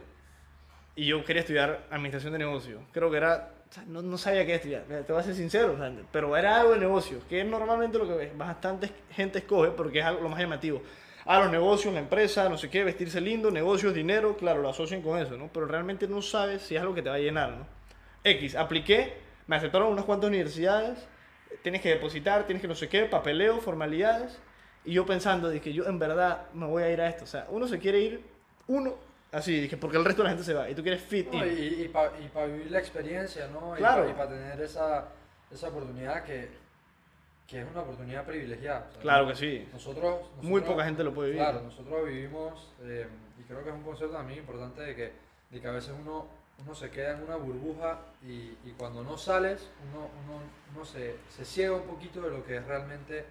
Y 0.96 1.06
yo 1.06 1.24
quería 1.24 1.40
estudiar 1.40 1.88
administración 1.90 2.34
de 2.34 2.40
negocios. 2.40 2.82
Creo 2.92 3.10
que 3.10 3.18
era, 3.18 3.54
o 3.70 3.74
sea, 3.74 3.84
no, 3.88 4.02
no 4.02 4.18
sabía 4.18 4.46
qué 4.46 4.56
estudiar, 4.56 4.84
te 4.84 5.14
voy 5.14 5.22
a 5.22 5.24
ser 5.24 5.36
sincero, 5.36 5.78
pero 6.12 6.36
era 6.36 6.60
algo 6.60 6.74
de 6.74 6.80
negocios, 6.80 7.24
que 7.30 7.40
es 7.40 7.48
normalmente 7.48 7.98
lo 7.98 8.06
que 8.06 8.34
bastante 8.36 8.92
gente 9.12 9.40
escoge 9.40 9.72
porque 9.72 10.00
es 10.00 10.06
algo 10.06 10.22
lo 10.22 10.30
más 10.30 10.40
llamativo. 10.40 10.82
A 11.24 11.40
los 11.40 11.52
negocios, 11.52 11.94
la 11.94 12.02
empresa, 12.02 12.50
no 12.50 12.58
sé 12.58 12.70
qué, 12.70 12.84
vestirse 12.84 13.22
lindo, 13.22 13.50
negocios, 13.50 13.94
dinero, 13.94 14.36
claro, 14.36 14.62
lo 14.62 14.70
asocian 14.70 15.02
con 15.02 15.18
eso, 15.18 15.38
¿no? 15.38 15.50
Pero 15.54 15.68
realmente 15.68 16.08
no 16.08 16.22
sabes 16.22 16.64
si 16.64 16.76
es 16.76 16.82
algo 16.82 16.94
que 16.94 17.02
te 17.02 17.10
va 17.10 17.16
a 17.16 17.20
llenar, 17.20 17.52
¿no? 17.52 17.66
X, 18.24 18.56
apliqué, 18.56 19.14
me 19.48 19.56
aceptaron 19.56 19.94
unas 19.94 20.04
cuantas 20.04 20.28
universidades, 20.28 21.08
tienes 21.64 21.82
que 21.82 21.90
depositar, 21.90 22.46
tienes 22.46 22.62
que 22.62 22.68
no 22.68 22.76
sé 22.76 22.90
qué, 22.90 23.04
papeleo, 23.06 23.60
formalidades, 23.60 24.40
y 24.86 24.94
yo 24.94 25.06
pensando 25.06 25.52
que 25.62 25.74
yo 25.74 25.86
en 25.86 26.00
verdad 26.00 26.48
me 26.54 26.66
voy 26.66 26.84
a 26.84 26.92
ir 26.92 27.00
a 27.02 27.08
esto, 27.08 27.24
o 27.24 27.28
sea, 27.28 27.48
uno 27.50 27.68
se 27.68 27.78
quiere 27.80 28.00
ir, 28.00 28.24
uno, 28.68 28.96
así, 29.32 29.60
dije, 29.62 29.78
porque 29.78 29.98
el 29.98 30.06
resto 30.06 30.22
de 30.22 30.26
la 30.26 30.30
gente 30.32 30.44
se 30.46 30.54
va, 30.54 30.70
y 30.70 30.76
tú 30.76 30.82
quieres 30.82 31.02
fit 31.02 31.32
No, 31.32 31.46
in. 31.46 31.82
y 31.84 31.88
para 31.88 32.48
vivir 32.48 32.72
la 32.72 32.80
experiencia, 32.80 33.48
¿no? 33.48 33.74
Claro. 33.76 34.10
Y 34.10 34.14
para 34.14 34.30
tener 34.30 34.60
esa, 34.62 35.06
esa 35.52 35.68
oportunidad 35.70 36.24
que, 36.24 36.50
que 37.48 37.62
es 37.62 37.68
una 37.70 37.82
oportunidad 37.82 38.26
privilegiada. 38.26 38.90
Claro 39.02 39.28
que 39.28 39.36
sí. 39.36 39.68
Nosotros, 39.74 40.22
Muy 40.42 40.62
nosotros- 40.62 40.70
poca 40.74 40.86
gente 40.86 41.04
lo 41.04 41.14
puede 41.14 41.30
vivir. 41.32 41.44
Claro, 41.44 41.62
nosotros 41.62 42.08
vivimos, 42.08 42.72
eh, 42.84 43.08
y 43.40 43.44
creo 43.44 43.64
que 43.64 43.70
es 43.70 43.76
un 43.76 43.84
concepto 43.84 44.14
también 44.16 44.40
importante 44.40 44.82
de 44.82 44.96
que, 44.96 45.12
de 45.52 45.62
que 45.62 45.68
a 45.68 45.72
veces 45.72 45.94
uno, 46.00 46.28
uno 46.64 46.76
se 46.76 46.90
queda 46.90 47.18
en 47.18 47.24
una 47.24 47.36
burbuja 47.36 48.00
y, 48.24 48.54
y 48.64 48.74
cuando 48.78 49.04
no 49.04 49.18
sales, 49.18 49.68
uno, 49.92 50.08
uno, 50.26 50.42
uno 50.76 50.86
se, 50.86 51.16
se 51.30 51.44
ciega 51.46 51.74
un 51.76 51.84
poquito 51.84 52.22
de 52.22 52.30
lo 52.32 52.46
que 52.46 52.58
es 52.58 52.66
realmente 52.66 53.26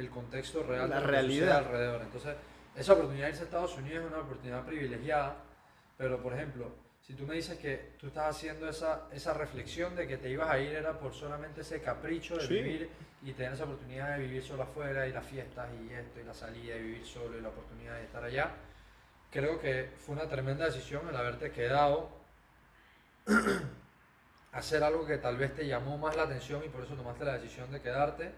el 0.00 0.10
contexto 0.10 0.62
real 0.62 0.90
La 0.90 1.00
de 1.00 1.06
realidad. 1.06 1.58
alrededor. 1.58 2.02
Entonces, 2.02 2.34
esa 2.74 2.92
oportunidad 2.94 3.26
de 3.26 3.30
irse 3.30 3.42
a 3.42 3.44
Estados 3.44 3.76
Unidos 3.76 4.04
es 4.04 4.10
una 4.10 4.20
oportunidad 4.22 4.64
privilegiada, 4.64 5.36
pero 5.96 6.22
por 6.22 6.32
ejemplo, 6.32 6.70
si 7.02 7.12
si 7.12 7.14
tú 7.18 7.26
me 7.26 7.34
dices 7.34 7.58
que 7.58 7.94
tú 7.98 8.06
estás 8.06 8.36
haciendo 8.36 8.68
esa, 8.68 9.08
esa 9.10 9.34
reflexión 9.34 9.96
de 9.96 10.06
que 10.06 10.16
te 10.16 10.30
ibas 10.30 10.48
a 10.48 10.58
ir 10.60 10.72
era 10.72 10.98
por 10.98 11.12
solamente 11.12 11.62
ese 11.62 11.80
capricho 11.82 12.36
de 12.36 12.46
Sí. 12.46 12.54
vivir 12.54 12.88
y 13.22 13.32
tener 13.32 13.52
esa 13.54 13.64
oportunidad 13.64 14.16
de 14.16 14.22
vivir 14.22 14.42
solo 14.44 14.62
afuera 14.62 15.06
y 15.08 15.12
las 15.12 15.24
fiestas 15.26 15.68
y 15.82 15.92
esto 15.92 16.20
y 16.20 16.24
la 16.24 16.34
salida 16.34 16.76
y 16.76 16.82
vivir 16.82 17.04
solo 17.06 17.36
y 17.36 17.40
la 17.40 17.48
oportunidad 17.48 17.96
de 17.96 18.04
estar 18.04 18.22
allá, 18.22 18.50
creo 19.30 19.58
que 19.60 19.90
fue 19.98 20.14
una 20.14 20.28
tremenda 20.28 20.66
decisión 20.66 21.08
el 21.08 21.16
haberte 21.16 21.50
quedado 21.50 22.10
hacer 24.52 24.82
algo 24.82 25.04
que 25.06 25.18
tal 25.18 25.36
vez 25.36 25.54
te 25.54 25.66
llamó 25.66 25.98
más 25.98 26.16
la 26.16 26.22
atención 26.24 26.62
y 26.64 26.68
por 26.68 26.84
eso 26.84 26.94
tomaste 26.94 27.24
la 27.24 27.38
decisión 27.38 27.70
de 27.72 27.80
quedarte 27.80 28.32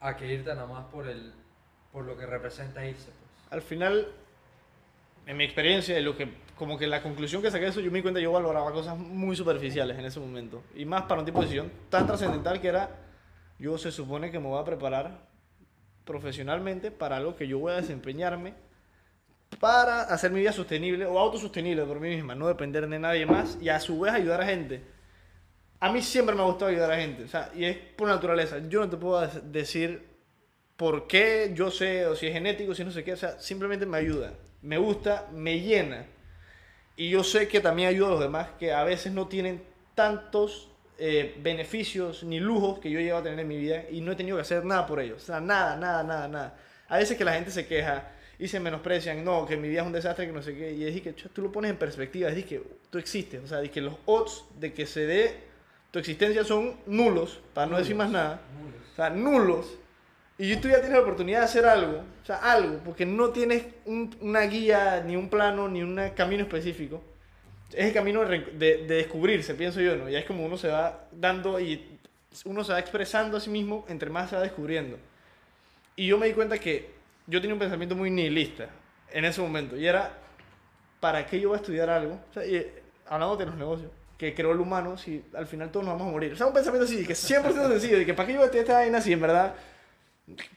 a 0.00 0.16
que 0.16 0.32
irte 0.32 0.54
nada 0.54 0.66
más 0.66 0.86
por 0.86 1.06
el 1.06 1.32
por 1.92 2.04
lo 2.04 2.16
que 2.16 2.26
representa 2.26 2.84
irse 2.86 3.10
pues. 3.10 3.52
Al 3.52 3.62
final, 3.62 4.08
en 5.26 5.36
mi 5.36 5.44
experiencia, 5.44 6.00
lo 6.00 6.16
que, 6.16 6.32
como 6.56 6.78
que 6.78 6.86
la 6.86 7.02
conclusión 7.02 7.42
que 7.42 7.50
saqué 7.50 7.64
de 7.64 7.70
eso, 7.70 7.80
yo 7.80 7.90
me 7.90 7.98
di 7.98 8.02
cuenta 8.02 8.20
yo 8.20 8.32
valoraba 8.32 8.72
cosas 8.72 8.96
muy 8.96 9.34
superficiales 9.34 9.98
en 9.98 10.04
ese 10.04 10.20
momento. 10.20 10.62
Y 10.74 10.84
más 10.84 11.02
para 11.02 11.20
un 11.20 11.26
tipo 11.26 11.40
de 11.40 11.46
decisión 11.46 11.72
tan 11.88 12.06
trascendental 12.06 12.60
que 12.60 12.68
era, 12.68 12.90
yo 13.58 13.76
se 13.76 13.90
supone 13.90 14.30
que 14.30 14.38
me 14.38 14.46
voy 14.46 14.60
a 14.60 14.64
preparar 14.64 15.26
profesionalmente 16.04 16.90
para 16.90 17.16
algo 17.16 17.36
que 17.36 17.46
yo 17.46 17.58
voy 17.58 17.72
a 17.72 17.76
desempeñarme 17.76 18.54
para 19.58 20.02
hacer 20.02 20.30
mi 20.30 20.40
vida 20.40 20.52
sostenible 20.52 21.06
o 21.06 21.18
autosostenible 21.18 21.84
por 21.84 22.00
mí 22.00 22.08
misma, 22.08 22.34
no 22.34 22.46
depender 22.46 22.88
de 22.88 22.98
nadie 22.98 23.26
más 23.26 23.58
y 23.60 23.68
a 23.68 23.80
su 23.80 23.98
vez 24.00 24.14
ayudar 24.14 24.40
a 24.40 24.46
gente. 24.46 24.82
A 25.80 25.90
mí 25.92 26.02
siempre 26.02 26.34
me 26.34 26.42
ha 26.42 26.44
gustado 26.44 26.70
ayudar 26.70 26.92
a 26.92 26.96
gente, 26.96 27.24
o 27.24 27.28
sea, 27.28 27.50
y 27.54 27.64
es 27.64 27.76
por 27.76 28.08
naturaleza. 28.08 28.58
Yo 28.68 28.80
no 28.80 28.90
te 28.90 28.96
puedo 28.98 29.20
de- 29.26 29.40
decir 29.60 30.06
por 30.76 31.06
qué 31.06 31.52
yo 31.54 31.70
sé, 31.70 32.06
o 32.06 32.16
si 32.16 32.26
es 32.26 32.32
genético, 32.34 32.74
si 32.74 32.84
no 32.84 32.90
sé 32.92 33.04
qué, 33.04 33.14
o 33.14 33.16
sea, 33.16 33.38
simplemente 33.40 33.86
me 33.86 33.98
ayuda, 33.98 34.34
me 34.62 34.78
gusta, 34.78 35.28
me 35.32 35.60
llena. 35.60 36.06
Y 36.96 37.10
yo 37.10 37.24
sé 37.24 37.48
que 37.48 37.60
también 37.60 37.88
ayuda 37.88 38.08
a 38.08 38.10
los 38.12 38.20
demás 38.20 38.48
que 38.58 38.72
a 38.72 38.84
veces 38.84 39.12
no 39.12 39.28
tienen 39.28 39.62
tantos 39.94 40.70
eh, 40.98 41.34
beneficios 41.42 42.24
ni 42.24 42.40
lujos 42.40 42.78
que 42.80 42.90
yo 42.90 43.00
llegado 43.00 43.20
a 43.20 43.24
tener 43.24 43.40
en 43.40 43.48
mi 43.48 43.56
vida 43.58 43.84
y 43.90 44.00
no 44.02 44.12
he 44.12 44.16
tenido 44.16 44.36
que 44.36 44.42
hacer 44.42 44.64
nada 44.64 44.86
por 44.86 45.00
ellos. 45.00 45.22
O 45.22 45.26
sea, 45.26 45.40
nada, 45.40 45.76
nada, 45.76 46.02
nada, 46.04 46.28
nada. 46.28 46.58
A 46.88 46.98
veces 46.98 47.16
que 47.18 47.24
la 47.24 47.34
gente 47.34 47.50
se 47.50 47.66
queja 47.66 48.12
y 48.38 48.48
se 48.48 48.60
menosprecian, 48.60 49.24
no, 49.24 49.46
que 49.46 49.56
mi 49.56 49.68
vida 49.68 49.80
es 49.82 49.86
un 49.86 49.92
desastre, 49.92 50.26
que 50.26 50.32
no 50.32 50.42
sé 50.42 50.54
qué. 50.56 50.72
Y 50.72 50.84
es 50.84 51.00
que 51.02 51.12
tú 51.12 51.42
lo 51.42 51.52
pones 51.52 51.70
en 51.70 51.78
perspectiva, 51.78 52.28
es 52.30 52.44
que 52.44 52.62
tú 52.90 52.98
existes. 52.98 53.42
O 53.42 53.46
sea, 53.46 53.62
es 53.62 53.70
que 53.70 53.80
los 53.80 53.94
odds 54.06 54.44
de 54.58 54.72
que 54.74 54.86
se 54.86 55.06
dé 55.06 55.49
tu 55.90 55.98
existencia 55.98 56.44
son 56.44 56.76
nulos, 56.86 57.40
para 57.54 57.66
no 57.66 57.78
decir 57.78 57.96
más 57.96 58.10
nada. 58.10 58.40
O 58.92 58.96
sea, 58.96 59.10
nulos. 59.10 59.76
Y 60.38 60.56
tú 60.56 60.68
ya 60.68 60.76
tienes 60.76 60.92
la 60.92 61.00
oportunidad 61.00 61.40
de 61.40 61.44
hacer 61.44 61.66
algo, 61.66 61.98
o 62.22 62.26
sea, 62.26 62.36
algo, 62.36 62.78
porque 62.84 63.04
no 63.04 63.28
tienes 63.30 63.64
un- 63.84 64.14
una 64.20 64.40
guía, 64.42 65.02
ni 65.04 65.14
un 65.16 65.28
plano, 65.28 65.68
ni 65.68 65.82
un 65.82 66.00
camino 66.16 66.42
específico. 66.42 67.02
Es 67.72 67.86
el 67.86 67.92
camino 67.92 68.24
de, 68.24 68.38
de- 68.40 68.78
de 68.86 68.94
descubrirse, 68.96 69.54
pienso 69.54 69.80
yo, 69.80 69.96
¿no? 69.96 70.08
Ya 70.08 70.18
es 70.18 70.24
como 70.24 70.44
uno 70.44 70.56
se 70.56 70.68
va 70.68 71.06
dando 71.12 71.60
y 71.60 71.98
uno 72.44 72.64
se 72.64 72.72
va 72.72 72.78
expresando 72.80 73.36
a 73.36 73.40
sí 73.40 73.50
mismo 73.50 73.84
entre 73.88 74.08
más 74.10 74.30
se 74.30 74.36
va 74.36 74.42
descubriendo. 74.42 74.96
Y 75.96 76.06
yo 76.06 76.16
me 76.18 76.26
di 76.26 76.32
cuenta 76.32 76.58
que 76.58 76.90
yo 77.26 77.40
tenía 77.40 77.54
un 77.54 77.60
pensamiento 77.60 77.94
muy 77.94 78.10
nihilista 78.10 78.68
en 79.12 79.24
ese 79.26 79.40
momento. 79.42 79.76
Y 79.76 79.86
era, 79.86 80.14
¿para 81.00 81.26
qué 81.26 81.38
yo 81.40 81.50
voy 81.50 81.56
a 81.58 81.60
estudiar 81.60 81.90
algo? 81.90 82.18
O 82.30 82.32
sea, 82.32 82.46
y, 82.46 82.56
eh, 82.56 82.82
hablando 83.08 83.36
de 83.36 83.46
los 83.46 83.56
negocios, 83.56 83.90
que 84.20 84.34
creó 84.34 84.52
el 84.52 84.60
humano 84.60 84.98
si 84.98 85.24
al 85.32 85.46
final 85.46 85.70
todos 85.70 85.86
nos 85.86 85.94
vamos 85.94 86.08
a 86.08 86.12
morir. 86.12 86.34
O 86.34 86.36
sea, 86.36 86.46
un 86.46 86.52
pensamiento 86.52 86.84
así, 86.84 87.06
que 87.06 87.14
100% 87.14 87.68
sencillo, 87.70 87.96
de 87.96 88.04
que 88.04 88.12
¿para 88.12 88.26
qué 88.26 88.34
yo 88.34 88.44
estudiar 88.44 88.64
esta 88.64 88.74
vaina 88.74 89.00
si 89.00 89.14
en 89.14 89.20
verdad... 89.20 89.54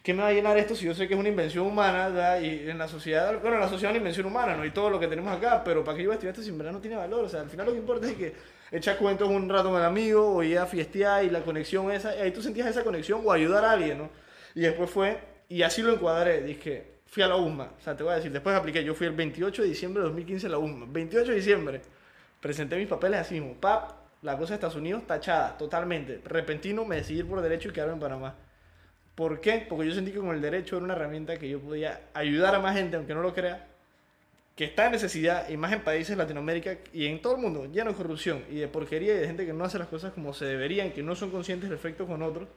¿Qué 0.03 0.13
me 0.13 0.21
va 0.21 0.27
a 0.27 0.33
llenar 0.33 0.57
esto 0.57 0.75
si 0.75 0.85
yo 0.85 0.93
sé 0.93 1.07
que 1.07 1.13
es 1.13 1.19
una 1.19 1.29
invención 1.29 1.65
humana 1.65 2.09
¿verdad? 2.09 2.41
y 2.41 2.69
en 2.69 2.77
la 2.77 2.87
sociedad, 2.87 3.41
bueno, 3.41 3.57
la 3.57 3.69
sociedad 3.69 3.91
es 3.91 3.95
una 3.95 3.97
invención 3.99 4.27
humana, 4.27 4.55
¿no? 4.55 4.65
Y 4.65 4.71
todo 4.71 4.89
lo 4.89 4.99
que 4.99 5.07
tenemos 5.07 5.35
acá, 5.35 5.63
pero 5.63 5.83
¿para 5.83 5.97
qué 5.97 6.03
yo 6.03 6.11
estudiar 6.11 6.33
esto 6.33 6.43
si 6.43 6.49
en 6.49 6.57
verdad 6.57 6.73
no 6.73 6.79
tiene 6.79 6.97
valor? 6.97 7.23
O 7.23 7.29
sea, 7.29 7.39
al 7.39 7.49
final 7.49 7.65
lo 7.67 7.71
que 7.71 7.79
importa 7.79 8.05
es 8.05 8.13
que 8.13 8.33
echar 8.69 8.97
cuentos 8.97 9.29
un 9.29 9.49
rato 9.49 9.71
con 9.71 9.79
el 9.79 9.85
amigo 9.85 10.35
o 10.35 10.43
ir 10.43 10.59
a 10.59 10.67
fiestear 10.67 11.23
y 11.23 11.29
la 11.29 11.41
conexión 11.41 11.89
esa, 11.89 12.09
ahí 12.09 12.31
tú 12.31 12.41
sentías 12.43 12.67
esa 12.67 12.83
conexión 12.83 13.21
o 13.23 13.31
ayudar 13.31 13.63
a 13.63 13.71
alguien, 13.71 13.97
¿no? 13.97 14.09
Y 14.53 14.59
después 14.59 14.89
fue, 14.89 15.17
y 15.47 15.63
así 15.63 15.81
lo 15.81 15.93
encuadré, 15.93 16.41
dije, 16.41 16.99
fui 17.07 17.23
a 17.23 17.27
la 17.27 17.37
USMA, 17.37 17.71
o 17.79 17.81
sea, 17.81 17.95
te 17.95 18.03
voy 18.03 18.11
a 18.11 18.17
decir, 18.17 18.31
después 18.31 18.55
apliqué, 18.55 18.83
yo 18.83 18.93
fui 18.93 19.07
el 19.07 19.13
28 19.13 19.61
de 19.63 19.67
diciembre 19.69 20.01
de 20.01 20.09
2015 20.09 20.47
a 20.47 20.49
la 20.49 20.57
USMA, 20.59 20.85
28 20.89 21.31
de 21.31 21.35
diciembre, 21.37 21.81
presenté 22.43 22.75
mis 22.75 22.89
papeles 22.89 23.21
así 23.21 23.39
mismo, 23.39 23.53
pap, 23.53 23.91
la 24.21 24.37
cosa 24.37 24.49
de 24.49 24.55
Estados 24.55 24.75
Unidos 24.75 25.07
tachada, 25.07 25.57
totalmente, 25.57 26.19
repentino 26.25 26.83
me 26.83 26.97
decidí 26.97 27.23
por 27.23 27.41
derecho 27.41 27.69
y 27.69 27.71
quedarme 27.71 27.93
en 27.93 27.99
Panamá. 28.01 28.35
¿Por 29.15 29.39
qué? 29.39 29.65
Porque 29.69 29.87
yo 29.87 29.93
sentí 29.93 30.11
que 30.11 30.19
con 30.19 30.35
el 30.35 30.41
derecho 30.41 30.75
era 30.75 30.83
una 30.83 30.93
herramienta 30.93 31.37
que 31.37 31.47
yo 31.47 31.61
podía 31.61 32.01
ayudar 32.13 32.53
a 32.53 32.59
más 32.59 32.75
gente, 32.75 32.97
aunque 32.97 33.13
no 33.13 33.21
lo 33.21 33.33
crea, 33.33 33.65
que 34.57 34.65
está 34.65 34.87
en 34.87 34.91
necesidad, 34.91 35.47
y 35.47 35.55
más 35.55 35.71
en 35.71 35.85
países 35.85 36.09
de 36.09 36.15
Latinoamérica 36.17 36.79
y 36.91 37.07
en 37.07 37.21
todo 37.21 37.37
el 37.37 37.41
mundo, 37.41 37.65
lleno 37.71 37.91
de 37.91 37.95
corrupción 37.95 38.43
y 38.51 38.55
de 38.55 38.67
porquería 38.67 39.13
y 39.13 39.19
de 39.19 39.25
gente 39.25 39.45
que 39.45 39.53
no 39.53 39.63
hace 39.63 39.79
las 39.79 39.87
cosas 39.87 40.11
como 40.11 40.33
se 40.33 40.43
deberían, 40.43 40.91
que 40.91 41.01
no 41.01 41.15
son 41.15 41.31
conscientes 41.31 41.69
del 41.69 41.79
efecto 41.79 42.05
con 42.05 42.21
otros. 42.23 42.49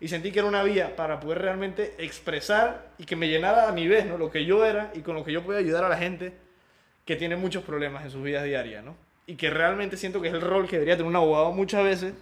Y 0.00 0.08
sentí 0.08 0.32
que 0.32 0.40
era 0.40 0.48
una 0.48 0.64
vía 0.64 0.96
para 0.96 1.20
poder 1.20 1.38
realmente 1.38 1.94
expresar 1.98 2.90
y 2.98 3.04
que 3.04 3.14
me 3.14 3.28
llenara 3.28 3.68
a 3.68 3.72
mi 3.72 3.86
vez 3.86 4.06
¿no? 4.06 4.18
lo 4.18 4.28
que 4.28 4.44
yo 4.44 4.64
era 4.64 4.90
y 4.92 5.02
con 5.02 5.14
lo 5.14 5.22
que 5.22 5.30
yo 5.30 5.44
podía 5.44 5.60
ayudar 5.60 5.84
a 5.84 5.88
la 5.88 5.98
gente 5.98 6.32
que 7.04 7.14
tiene 7.14 7.36
muchos 7.36 7.62
problemas 7.62 8.04
en 8.04 8.10
sus 8.10 8.24
vidas 8.24 8.42
diarias. 8.42 8.82
¿no? 8.82 9.09
Y 9.30 9.36
que 9.36 9.48
realmente 9.48 9.96
siento 9.96 10.20
que 10.20 10.26
es 10.26 10.34
el 10.34 10.40
rol 10.40 10.66
que 10.66 10.74
debería 10.74 10.96
tener 10.96 11.08
un 11.08 11.14
abogado 11.14 11.52
muchas 11.52 11.84
veces 11.84 12.14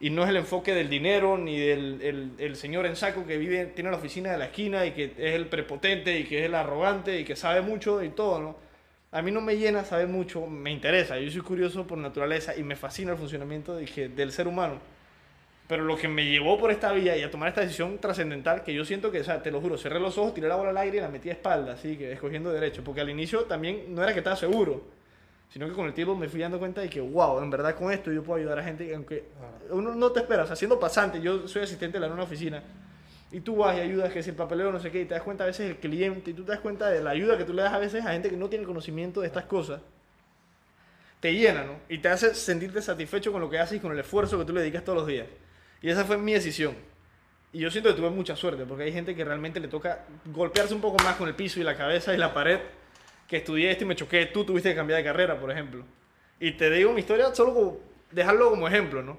y 0.00 0.10
no 0.10 0.24
es 0.24 0.30
el 0.30 0.36
enfoque 0.36 0.74
del 0.74 0.90
dinero 0.90 1.38
ni 1.38 1.56
del 1.56 2.02
el, 2.02 2.30
el 2.38 2.56
señor 2.56 2.86
en 2.86 2.96
saco 2.96 3.24
que 3.24 3.38
vive, 3.38 3.66
tiene 3.66 3.88
la 3.88 3.98
oficina 3.98 4.32
de 4.32 4.38
la 4.38 4.46
esquina 4.46 4.84
y 4.84 4.90
que 4.90 5.04
es 5.16 5.34
el 5.36 5.46
prepotente 5.46 6.18
y 6.18 6.24
que 6.24 6.40
es 6.40 6.46
el 6.46 6.56
arrogante 6.56 7.20
y 7.20 7.24
que 7.24 7.36
sabe 7.36 7.60
mucho 7.60 8.02
y 8.02 8.08
todo, 8.08 8.40
¿no? 8.40 8.56
A 9.12 9.22
mí 9.22 9.30
no 9.30 9.40
me 9.40 9.58
llena 9.58 9.84
saber 9.84 10.08
mucho, 10.08 10.44
me 10.48 10.72
interesa, 10.72 11.20
yo 11.20 11.30
soy 11.30 11.40
curioso 11.42 11.86
por 11.86 11.98
naturaleza 11.98 12.56
y 12.56 12.64
me 12.64 12.74
fascina 12.74 13.12
el 13.12 13.18
funcionamiento 13.18 13.76
de 13.76 13.84
que- 13.84 14.08
del 14.08 14.32
ser 14.32 14.48
humano. 14.48 14.80
Pero 15.68 15.84
lo 15.84 15.96
que 15.96 16.08
me 16.08 16.24
llevó 16.24 16.58
por 16.58 16.72
esta 16.72 16.92
vía 16.92 17.16
y 17.16 17.22
a 17.22 17.30
tomar 17.30 17.50
esta 17.50 17.60
decisión 17.60 17.98
trascendental, 17.98 18.64
que 18.64 18.74
yo 18.74 18.84
siento 18.84 19.12
que, 19.12 19.20
o 19.20 19.24
sea, 19.24 19.40
te 19.40 19.52
lo 19.52 19.60
juro, 19.60 19.78
cerré 19.78 20.00
los 20.00 20.18
ojos, 20.18 20.34
tiré 20.34 20.48
la 20.48 20.56
bola 20.56 20.70
al 20.70 20.78
aire 20.78 20.98
y 20.98 21.00
la 21.00 21.08
metí 21.08 21.28
a 21.28 21.32
espalda, 21.34 21.74
así 21.74 21.96
que 21.96 22.10
escogiendo 22.12 22.50
derecho, 22.52 22.82
porque 22.82 23.00
al 23.02 23.10
inicio 23.10 23.44
también 23.44 23.94
no 23.94 24.02
era 24.02 24.12
que 24.12 24.18
estaba 24.18 24.34
seguro, 24.36 24.82
sino 25.50 25.68
que 25.68 25.72
con 25.72 25.86
el 25.86 25.92
tiempo 25.92 26.14
me 26.14 26.28
fui 26.28 26.40
dando 26.40 26.58
cuenta 26.58 26.80
de 26.80 26.88
que, 26.88 27.00
wow, 27.00 27.42
en 27.42 27.50
verdad 27.50 27.74
con 27.74 27.92
esto 27.92 28.12
yo 28.12 28.22
puedo 28.22 28.38
ayudar 28.38 28.60
a 28.60 28.64
gente, 28.64 28.94
aunque 28.94 29.24
uno 29.70 29.94
no 29.94 30.12
te 30.12 30.20
espera, 30.20 30.44
o 30.44 30.46
sea, 30.46 30.56
siendo 30.56 30.78
pasante, 30.78 31.20
yo 31.20 31.46
soy 31.48 31.62
asistente 31.62 31.98
de 31.98 32.06
la 32.06 32.12
una 32.12 32.22
oficina, 32.22 32.62
y 33.32 33.40
tú 33.40 33.56
vas 33.56 33.76
y 33.76 33.80
ayudas, 33.80 34.12
que 34.12 34.22
si 34.22 34.30
el 34.30 34.36
papeleo 34.36 34.72
no 34.72 34.80
sé 34.80 34.90
qué, 34.90 35.02
y 35.02 35.04
te 35.04 35.14
das 35.14 35.22
cuenta 35.22 35.44
a 35.44 35.48
veces 35.48 35.66
del 35.66 35.76
cliente, 35.76 36.30
y 36.30 36.34
tú 36.34 36.44
te 36.44 36.52
das 36.52 36.60
cuenta 36.60 36.88
de 36.88 37.02
la 37.02 37.10
ayuda 37.10 37.36
que 37.36 37.44
tú 37.44 37.52
le 37.52 37.62
das 37.62 37.72
a 37.72 37.78
veces 37.78 38.04
a 38.04 38.12
gente 38.12 38.30
que 38.30 38.36
no 38.36 38.48
tiene 38.48 38.64
conocimiento 38.64 39.20
de 39.20 39.26
estas 39.26 39.44
cosas, 39.44 39.80
te 41.20 41.34
llena, 41.34 41.64
¿no? 41.64 41.74
Y 41.88 41.98
te 41.98 42.08
hace 42.08 42.34
sentirte 42.34 42.80
satisfecho 42.80 43.30
con 43.30 43.40
lo 43.40 43.50
que 43.50 43.58
haces 43.58 43.78
y 43.78 43.80
con 43.80 43.92
el 43.92 43.98
esfuerzo 43.98 44.38
que 44.38 44.44
tú 44.44 44.52
le 44.54 44.60
dedicas 44.60 44.84
todos 44.84 44.98
los 44.98 45.06
días. 45.06 45.26
Y 45.82 45.90
esa 45.90 46.04
fue 46.04 46.16
mi 46.16 46.32
decisión. 46.32 46.74
Y 47.52 47.58
yo 47.58 47.70
siento 47.70 47.90
que 47.90 47.96
tuve 47.96 48.10
mucha 48.10 48.36
suerte, 48.36 48.64
porque 48.64 48.84
hay 48.84 48.92
gente 48.92 49.14
que 49.14 49.24
realmente 49.24 49.60
le 49.60 49.68
toca 49.68 50.06
golpearse 50.26 50.74
un 50.74 50.80
poco 50.80 51.02
más 51.04 51.16
con 51.16 51.28
el 51.28 51.34
piso 51.34 51.60
y 51.60 51.64
la 51.64 51.76
cabeza 51.76 52.14
y 52.14 52.16
la 52.16 52.32
pared, 52.32 52.60
que 53.30 53.36
estudié 53.36 53.70
esto 53.70 53.84
y 53.84 53.86
me 53.86 53.94
choqué, 53.94 54.26
tú 54.26 54.44
tuviste 54.44 54.70
que 54.70 54.74
cambiar 54.74 54.98
de 54.98 55.04
carrera, 55.04 55.38
por 55.38 55.52
ejemplo. 55.52 55.84
Y 56.40 56.50
te 56.56 56.68
digo 56.68 56.92
mi 56.92 56.98
historia 56.98 57.32
solo 57.32 57.54
como 57.54 57.78
dejarlo 58.10 58.50
como 58.50 58.66
ejemplo, 58.66 59.04
¿no? 59.04 59.18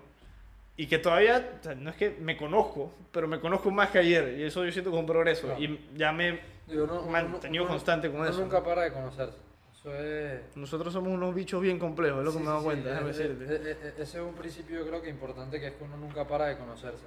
Y 0.75 0.87
que 0.87 0.97
todavía, 0.97 1.49
o 1.61 1.63
sea, 1.63 1.75
no 1.75 1.91
es 1.91 1.95
que 1.95 2.09
me 2.19 2.35
conozco, 2.35 2.93
pero 3.13 3.25
me 3.29 3.39
conozco 3.39 3.71
más 3.71 3.89
que 3.89 3.99
ayer, 3.99 4.35
y 4.37 4.43
eso 4.43 4.65
yo 4.65 4.71
siento 4.73 4.89
es 4.91 4.97
un 4.97 5.05
progreso. 5.05 5.47
Claro. 5.47 5.61
Y 5.63 5.79
ya 5.95 6.11
me 6.11 6.41
uno- 6.67 6.83
uno- 6.83 7.03
mantenido 7.09 7.63
uno- 7.63 7.71
constante 7.73 8.09
con 8.11 8.19
uno 8.19 8.29
eso. 8.29 8.41
nunca 8.41 8.61
para 8.61 8.81
de 8.81 8.91
conocerse. 8.91 9.37
Eso 9.79 9.95
es... 9.95 10.41
Nosotros 10.57 10.91
somos 10.91 11.13
unos 11.13 11.33
bichos 11.33 11.61
bien 11.61 11.79
complejos, 11.79 12.19
es 12.19 12.25
lo 12.25 12.31
que 12.31 12.37
Sí, 12.37 12.43
me 12.43 12.45
he 12.45 12.47
dado 12.49 12.59
sí, 12.59 12.65
cuenta, 12.65 12.83
sí, 12.83 12.89
déjame 12.89 13.09
eh, 13.09 13.13
decirte. 13.13 14.01
Ese 14.03 14.17
es 14.17 14.23
un 14.23 14.33
principio 14.35 14.79
yo 14.79 14.87
creo 14.87 15.01
que 15.01 15.09
importante 15.09 15.57
que 15.59 15.67
es 15.67 15.73
que 15.73 15.83
uno 15.85 15.95
nunca 15.95 16.27
para 16.27 16.47
de 16.47 16.57
conocerse. 16.57 17.05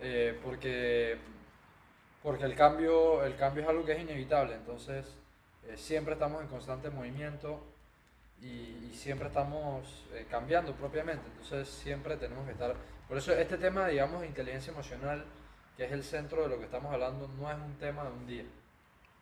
Eh, 0.00 0.36
porque, 0.44 1.16
porque 2.22 2.44
el, 2.44 2.54
cambio, 2.56 3.24
el 3.24 3.36
cambio 3.36 3.62
es 3.62 3.68
algo 3.68 3.84
que 3.84 3.92
es 3.92 4.00
inevitable, 4.00 4.54
entonces 4.56 5.06
eh, 5.68 5.76
siempre 5.76 6.14
estamos 6.14 6.42
en 6.42 6.48
constante 6.48 6.90
movimiento 6.90 7.60
y, 8.40 8.46
y 8.90 8.92
siempre 8.94 9.28
estamos 9.28 10.04
eh, 10.12 10.26
cambiando 10.30 10.72
propiamente, 10.74 11.22
entonces 11.28 11.68
siempre 11.68 12.16
tenemos 12.16 12.44
que 12.46 12.52
estar... 12.52 12.74
Por 13.08 13.18
eso 13.18 13.32
este 13.34 13.58
tema, 13.58 13.88
digamos, 13.88 14.20
de 14.22 14.26
inteligencia 14.28 14.72
emocional, 14.72 15.24
que 15.76 15.84
es 15.84 15.92
el 15.92 16.02
centro 16.02 16.42
de 16.42 16.48
lo 16.48 16.58
que 16.58 16.64
estamos 16.64 16.92
hablando, 16.92 17.28
no 17.28 17.50
es 17.50 17.56
un 17.56 17.74
tema 17.78 18.04
de 18.04 18.10
un 18.10 18.26
día, 18.26 18.44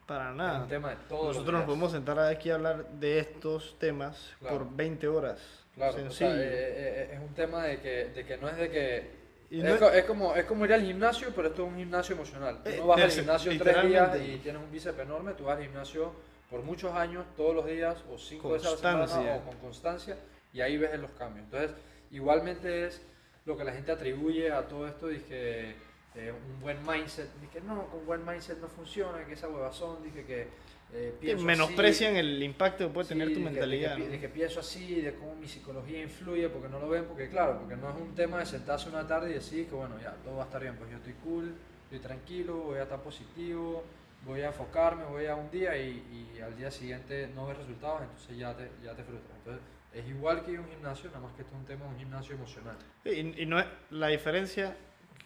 Para 0.06 0.30
es 0.30 0.36
nada. 0.36 0.62
un 0.62 0.68
tema 0.68 0.90
de 0.90 0.96
todos 1.08 1.26
los 1.26 1.36
Nosotros 1.36 1.54
nos 1.60 1.64
podemos 1.66 1.92
sentar 1.92 2.18
aquí 2.18 2.50
a 2.50 2.54
hablar 2.54 2.86
de 2.88 3.18
estos 3.18 3.78
temas 3.78 4.34
Claro. 4.38 4.58
por 4.58 4.76
20 4.76 5.08
horas. 5.08 5.40
Claro, 5.74 5.92
o 5.92 5.96
sea, 5.96 6.02
Sencillo. 6.10 6.30
eh, 6.34 7.10
es 7.14 7.20
un 7.20 7.34
tema 7.34 7.64
de 7.64 7.80
que, 7.80 8.06
de 8.06 8.24
que 8.24 8.36
no 8.36 8.48
es 8.48 8.56
de 8.56 8.70
que... 8.70 9.19
Y 9.50 9.58
es, 9.58 9.64
no 9.64 9.74
es- 9.74 9.80
co- 9.80 9.90
es 9.90 10.04
como, 10.04 10.34
es 10.36 10.44
como 10.44 10.64
ir 10.64 10.72
al 10.72 10.82
gimnasio, 10.82 11.32
pero 11.34 11.48
esto 11.48 11.64
es 11.66 11.68
un 11.72 11.76
gimnasio 11.76 12.14
emocional. 12.14 12.62
Tú 12.62 12.70
Eh, 12.70 12.76
no 12.78 12.86
vas 12.86 12.96
al 12.96 13.02
gimnasio 13.20 13.50
tres 13.58 13.74
días 13.90 14.08
y 14.28 14.38
tienes 14.38 14.62
un 14.62 14.70
bíceps 14.70 14.98
enorme, 15.00 15.32
tú 15.34 15.44
vas 15.44 15.56
al 15.58 15.64
gimnasio 15.64 16.12
por 16.48 16.62
muchos 16.62 16.92
años, 16.94 17.24
todos 17.36 17.54
los 17.54 17.66
días 17.66 17.96
o 18.12 18.18
cinco 18.18 18.50
veces 18.50 18.68
a 18.68 18.70
la 18.70 18.76
semana 19.08 19.22
o 19.36 19.44
con 19.50 19.56
constancia 19.58 20.16
y 20.52 20.60
ahí 20.60 20.76
ves 20.78 20.98
los 20.98 21.10
cambios. 21.12 21.44
Entonces, 21.44 21.70
igualmente 22.10 22.86
es 22.86 23.00
lo 23.44 23.56
que 23.56 23.64
la 23.64 23.72
gente 23.72 23.90
atribuye 23.92 24.52
a 24.52 24.62
todo 24.68 24.86
esto, 24.86 25.08
dije, 25.08 25.74
eh, 26.14 26.32
un 26.32 26.60
buen 26.60 26.78
mindset. 26.86 27.28
Dije, 27.40 27.60
no, 27.60 27.86
con 27.86 28.04
buen 28.06 28.24
mindset 28.26 28.58
no 28.60 28.68
funciona, 28.68 29.24
que 29.24 29.34
esa 29.34 29.48
huevazón, 29.48 30.02
dije 30.02 30.24
que 30.24 30.48
eh, 30.92 31.14
Que 31.20 31.36
menosprecian 31.36 32.12
así. 32.12 32.20
el 32.20 32.42
impacto 32.42 32.86
que 32.88 32.92
puede 32.94 33.06
Sí, 33.08 33.14
tener 33.14 33.32
tu 33.32 33.40
mentalidad. 33.40 33.96
De 33.96 34.02
que, 34.02 34.04
¿no? 34.06 34.12
de 34.12 34.20
que 34.20 34.28
pienso 34.28 34.60
así, 34.60 35.00
de 35.00 35.14
cómo 35.14 35.34
mi 35.36 35.46
psicología 35.48 36.02
influye, 36.02 36.48
porque 36.48 36.68
no 36.68 36.78
lo 36.80 36.88
ven, 36.88 37.04
porque 37.04 37.28
claro, 37.28 37.58
porque 37.60 37.76
no 37.76 37.90
es 37.90 37.96
un 37.96 38.14
tema 38.14 38.38
de 38.38 38.46
sentarse 38.46 38.88
una 38.88 39.06
tarde 39.06 39.30
y 39.30 39.34
decir 39.34 39.66
que 39.68 39.74
bueno, 39.74 39.96
ya, 40.02 40.14
todo 40.24 40.36
va 40.36 40.42
a 40.42 40.46
estar 40.46 40.60
bien, 40.60 40.76
pues 40.76 40.90
yo 40.90 40.96
estoy 40.96 41.14
cool, 41.24 41.54
estoy 41.84 41.98
tranquilo, 42.00 42.56
voy 42.58 42.78
a 42.78 42.82
estar 42.84 43.00
positivo, 43.00 43.84
voy 44.26 44.40
a 44.42 44.48
enfocarme, 44.48 45.04
voy 45.04 45.26
a 45.26 45.34
un 45.36 45.50
día 45.50 45.76
y, 45.76 46.02
y 46.36 46.40
al 46.40 46.56
día 46.56 46.70
siguiente 46.70 47.28
no 47.34 47.46
ves 47.46 47.56
resultados, 47.58 48.02
entonces 48.02 48.36
ya 48.36 48.54
te, 48.56 48.68
ya 48.84 48.94
te 48.94 49.02
frustras. 49.04 49.36
Entonces 49.38 49.62
es 49.94 50.08
igual 50.08 50.44
que 50.44 50.58
un 50.58 50.68
gimnasio, 50.68 51.08
nada 51.10 51.20
más 51.20 51.32
que 51.34 51.42
esto 51.42 51.54
es 51.54 51.60
un 51.60 51.66
tema 51.66 51.84
de 51.86 51.90
un 51.92 51.98
gimnasio 51.98 52.34
emocional. 52.34 52.76
Y, 53.04 53.42
y 53.42 53.46
no 53.46 53.58
es, 53.58 53.66
la 53.90 54.08
diferencia, 54.08 54.76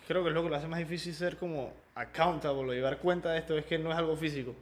creo 0.06 0.22
que 0.22 0.28
es 0.28 0.34
lo 0.34 0.42
que 0.42 0.48
lo 0.50 0.56
hace 0.56 0.68
más 0.68 0.78
difícil 0.78 1.14
ser 1.14 1.36
como 1.36 1.72
accountable 1.94 2.70
o 2.70 2.72
llevar 2.74 2.98
cuenta 2.98 3.32
de 3.32 3.38
esto, 3.38 3.56
es 3.58 3.64
que 3.66 3.78
no 3.78 3.90
es 3.90 3.96
algo 3.96 4.16
físico. 4.16 4.54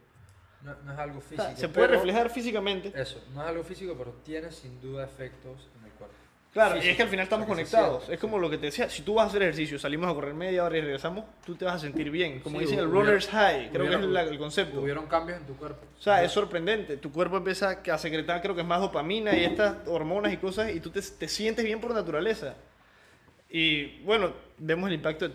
No, 0.65 0.75
no 0.85 0.93
es 0.93 0.99
algo 0.99 1.19
O 1.19 1.21
físico. 1.21 1.43
sea, 1.43 1.57
se 1.57 1.69
puede 1.69 1.89
reflejar 1.89 2.31
físicamente. 2.31 2.93
Eso, 2.95 3.21
no 3.35 3.43
es 3.43 3.49
algo 3.49 3.65
físico, 3.65 3.95
pero 3.99 4.13
tiene 4.25 4.53
sin 4.53 4.81
duda 4.81 5.05
efectos 5.05 5.69
en 5.81 5.87
el 5.87 5.93
cuerpo. 5.93 6.15
Claro, 6.53 6.77
y 6.77 6.87
es 6.87 6.97
que 6.97 7.03
al 7.03 7.09
final 7.09 7.25
estamos 7.25 7.47
conectados. 7.47 7.99
siente, 8.03 8.15
Es 8.15 8.21
como 8.21 8.39
lo 8.39 8.51
que 8.51 8.59
te 8.59 8.67
decía, 8.67 8.89
si 8.91 9.01
tú 9.03 9.15
vas 9.15 9.25
a 9.25 9.29
hacer 9.31 9.43
ejercicio, 9.43 9.79
salimos 9.79 10.11
a 10.11 10.15
correr 10.15 10.35
media 10.35 10.63
hora 10.65 10.77
y 10.77 10.83
regresamos, 10.83 11.25
tú 11.47 11.55
te 11.57 11.65
vas 11.65 11.77
a 11.77 11.79
sentir 11.79 12.11
bien. 12.11 12.41
Como 12.41 12.59
Sí, 12.59 12.67
dicen 12.67 12.79
el 12.81 12.91
runner's 12.91 13.27
high, 13.29 13.71
creo 13.71 13.89
que 13.89 13.95
es 13.95 14.01
la- 14.03 14.23
el 14.23 14.39
concepto. 14.39 14.81
Hubieron 14.83 15.07
cambios 15.07 15.39
en 15.41 15.47
tu 15.47 15.57
cuerpo. 15.57 15.87
O 15.99 16.03
sea, 16.03 16.23
es 16.23 16.31
sorprendente. 16.31 16.99
Tu 16.99 17.11
cuerpo 17.11 17.39
empieza 17.39 17.81
a 17.91 17.99
secretar, 17.99 18.43
creo 18.43 18.55
que 18.55 18.61
es 18.61 18.67
más 18.67 18.81
dopamina 18.81 19.35
y 19.35 19.45
estas 19.45 19.79
hormonas 19.89 20.31
y 20.33 20.37
cosas, 20.37 20.73
y 20.75 20.81
tú 20.81 20.91
te, 20.91 21.01
te 21.01 21.27
sientes 21.27 21.65
bien 21.65 21.81
por 21.81 21.93
naturaleza. 21.95 22.55
Y 23.49 24.01
bueno, 24.03 24.33
vemos 24.59 24.89
el 24.89 24.95
impacto 24.95 25.29
de 25.29 25.35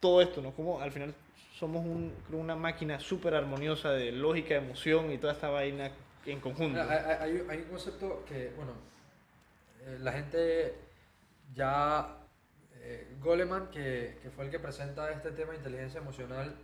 todo 0.00 0.20
esto, 0.20 0.42
¿no? 0.42 0.50
Como 0.52 0.80
al 0.80 0.90
final 0.92 1.14
somos 1.58 1.84
un- 1.84 2.12
una 2.32 2.54
máquina 2.54 3.00
súper 3.00 3.34
armoniosa 3.34 3.90
de 3.90 4.12
lógica, 4.12 4.54
emoción 4.56 5.10
y 5.10 5.18
toda 5.18 5.32
esta 5.32 5.48
vaina 5.48 5.90
en 6.26 6.40
conjunto. 6.40 6.78
Hay, 6.82 6.98
hay- 7.32 7.46
hay 7.48 7.58
un 7.62 7.68
concepto 7.70 8.24
que, 8.28 8.52
bueno, 8.56 8.72
eh, 9.80 9.98
la 10.00 10.12
gente 10.12 10.74
ya, 11.54 12.16
eh, 12.74 13.16
Goleman, 13.20 13.68
que, 13.70 14.18
que 14.22 14.30
fue 14.30 14.44
el 14.44 14.50
que 14.50 14.58
presenta 14.58 15.10
este 15.10 15.30
tema 15.30 15.52
de 15.52 15.58
inteligencia 15.58 16.00
emocional 16.00 16.54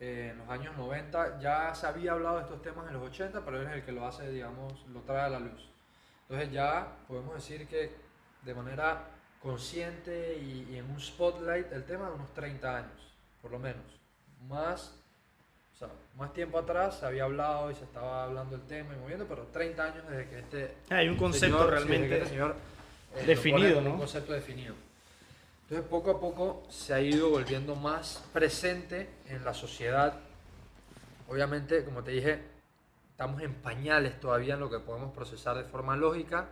eh, 0.00 0.28
en 0.32 0.38
los 0.38 0.48
años 0.50 0.76
90, 0.76 1.40
ya 1.40 1.74
se 1.74 1.86
había 1.86 2.12
hablado 2.12 2.36
de 2.36 2.42
estos 2.44 2.62
temas 2.62 2.86
en 2.88 2.94
los 2.94 3.02
80, 3.02 3.44
pero 3.44 3.60
él 3.60 3.66
es 3.68 3.72
el 3.74 3.84
que 3.84 3.92
lo 3.92 4.06
hace, 4.06 4.30
digamos, 4.30 4.86
lo 4.92 5.00
trae 5.00 5.22
a 5.26 5.28
la 5.30 5.40
luz. 5.40 5.70
Entonces 6.28 6.52
ya 6.52 6.96
podemos 7.08 7.34
decir 7.34 7.66
que 7.66 7.92
de 8.42 8.54
manera 8.54 9.04
consciente 9.42 10.36
y, 10.38 10.68
y 10.70 10.76
en 10.78 10.90
un 10.90 11.00
spotlight 11.00 11.72
el 11.72 11.84
tema 11.84 12.08
de 12.08 12.14
unos 12.14 12.32
30 12.34 12.76
años, 12.78 13.14
por 13.40 13.50
lo 13.52 13.58
menos. 13.58 13.82
Más 14.48 14.94
o 15.74 15.78
sea, 15.78 15.88
más 16.16 16.32
tiempo 16.32 16.58
atrás 16.58 16.98
se 17.00 17.06
había 17.06 17.24
hablado 17.24 17.70
y 17.70 17.74
se 17.74 17.84
estaba 17.84 18.24
hablando 18.24 18.56
el 18.56 18.62
tema 18.62 18.94
y 18.94 18.96
moviendo, 18.98 19.26
pero 19.26 19.42
30 19.52 19.84
años 19.84 20.08
desde 20.08 20.28
que 20.30 20.38
este 20.38 20.74
Hay 20.88 21.08
un 21.08 21.16
concepto 21.16 21.58
señor- 21.58 21.70
realmente 21.70 22.16
este 22.16 22.28
señor, 22.30 22.54
eh, 23.16 23.24
definido, 23.26 23.74
pone 23.74 23.88
¿no? 23.88 23.92
Un 23.94 23.98
concepto 23.98 24.32
definido. 24.32 24.74
Entonces, 25.62 25.86
poco 25.90 26.12
a 26.12 26.20
poco 26.20 26.62
se 26.70 26.94
ha 26.94 27.00
ido 27.00 27.28
volviendo 27.28 27.74
más 27.74 28.24
presente 28.32 29.10
en 29.28 29.44
la 29.44 29.52
sociedad. 29.52 30.14
Obviamente, 31.28 31.84
como 31.84 32.02
te 32.04 32.12
dije, 32.12 32.40
estamos 33.10 33.42
en 33.42 33.52
pañales 33.54 34.18
todavía 34.20 34.54
en 34.54 34.60
lo 34.60 34.70
que 34.70 34.78
podemos 34.78 35.12
procesar 35.12 35.56
de 35.56 35.64
forma 35.64 35.96
lógica 35.96 36.46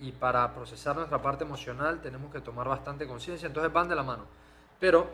y 0.00 0.12
para 0.12 0.52
procesar 0.54 0.96
nuestra 0.96 1.22
parte 1.22 1.44
emocional 1.44 2.00
tenemos 2.02 2.32
que 2.32 2.40
tomar 2.40 2.66
bastante 2.68 3.06
conciencia, 3.06 3.46
entonces 3.46 3.72
van 3.72 3.88
de 3.88 3.94
la 3.94 4.02
mano. 4.02 4.24
Pero 4.80 5.08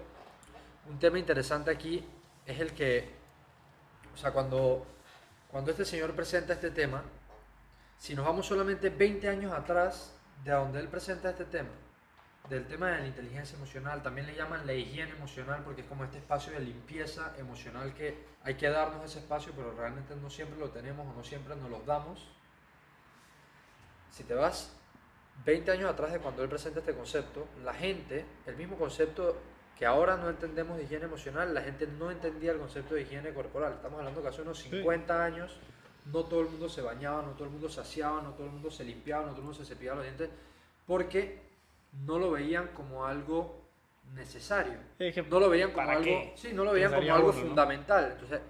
un 0.89 0.99
tema 0.99 1.18
interesante 1.18 1.70
aquí 1.70 2.05
es 2.45 2.61
el 2.61 2.72
que, 2.72 3.11
o 4.14 4.16
sea, 4.16 4.32
cuando, 4.32 4.87
cuando 5.51 5.70
este 5.70 5.84
señor 5.84 6.14
presenta 6.14 6.53
este 6.53 6.70
tema, 6.70 7.03
si 7.99 8.14
nos 8.14 8.24
vamos 8.24 8.47
solamente 8.47 8.91
20 8.91 9.28
años 9.28 9.53
atrás 9.53 10.12
de 10.45 10.53
donde 10.53 10.80
él 10.80 10.89
presenta 10.89 11.30
este 11.30 11.47
tema, 11.47 11.70
del 12.49 12.66
tema 12.66 12.91
de 12.91 12.99
la 13.01 13.07
inteligencia 13.07 13.57
emocional, 13.57 14.03
también 14.03 14.28
le 14.28 14.37
llaman 14.37 14.66
la 14.66 14.72
higiene 14.72 15.11
emocional 15.12 15.62
porque 15.64 15.80
es 15.80 15.89
como 15.89 16.05
este 16.05 16.18
espacio 16.18 16.53
de 16.53 16.61
limpieza 16.61 17.34
emocional 17.39 17.93
que 17.95 18.16
hay 18.45 18.55
que 18.55 18.68
darnos 18.68 19.05
ese 19.05 19.18
espacio, 19.18 19.53
pero 19.57 19.72
realmente 19.72 20.14
no 20.14 20.30
siempre 20.30 20.59
lo 20.59 20.70
tenemos 20.70 21.07
o 21.09 21.12
no 21.12 21.24
siempre 21.24 21.57
nos 21.57 21.68
los 21.68 21.84
damos. 21.84 22.28
Si 24.12 24.22
te 24.22 24.34
vas 24.34 24.72
20 25.45 25.72
años 25.72 25.91
atrás 25.91 26.12
de 26.12 26.20
cuando 26.20 26.45
él 26.45 26.49
presenta 26.49 26.78
este 26.78 26.95
concepto, 26.95 27.49
la 27.64 27.74
gente, 27.74 28.24
el 28.47 28.57
mismo 28.57 28.76
concepto 28.76 29.37
que 29.79 29.85
ahora 29.85 30.16
no 30.16 30.31
entendemos 30.31 30.77
de 30.79 30.85
higiene 30.85 31.05
emocional, 31.05 31.53
la 31.53 31.62
gente 31.62 31.87
no 31.87 32.11
entendía 32.11 32.53
el 32.53 32.59
concepto 32.59 32.95
de 32.95 33.03
higiene 33.03 33.35
corporal. 33.35 33.74
Estamos 33.74 33.99
hablando 33.99 34.22
que 34.22 34.29
hace 34.29 34.43
unos 34.43 34.59
50 34.59 35.24
años 35.24 35.59
no 36.07 36.24
todo 36.24 36.41
el 36.41 36.49
mundo 36.49 36.68
se 36.68 36.83
bañaba, 36.83 37.22
no 37.22 37.33
todo 37.33 37.45
el 37.45 37.51
mundo 37.51 37.68
se 37.68 37.81
aseaba, 37.81 38.22
no 38.22 38.31
todo 38.31 38.47
el 38.47 38.53
mundo 38.53 38.70
se 38.70 38.85
limpiaba, 38.85 39.24
no 39.24 39.31
todo 39.31 39.41
el 39.41 39.45
mundo 39.45 39.59
se 39.59 39.66
cepillaba 39.66 39.97
los 39.97 40.05
dientes, 40.05 40.31
porque 40.87 41.41
no 42.05 42.18
lo 42.18 42.31
veían 42.31 42.68
como 42.68 43.05
algo 43.05 43.66
necesario. 44.14 44.79
Es 44.99 45.14
que, 45.14 45.22
No 45.22 45.41
lo 45.41 45.51
veían 45.51 45.72
como 45.72 45.87
¿para 45.87 45.99
algo, 45.99 46.05
qué? 46.05 46.33
sí, 46.37 46.53
no 46.53 46.64
lo 46.64 46.72
veían 46.72 46.93
como 46.93 47.14
algo 47.14 47.31
uno, 47.31 47.39
¿no? 47.39 47.47
fundamental. 47.47 48.12
Entonces, 48.12 48.41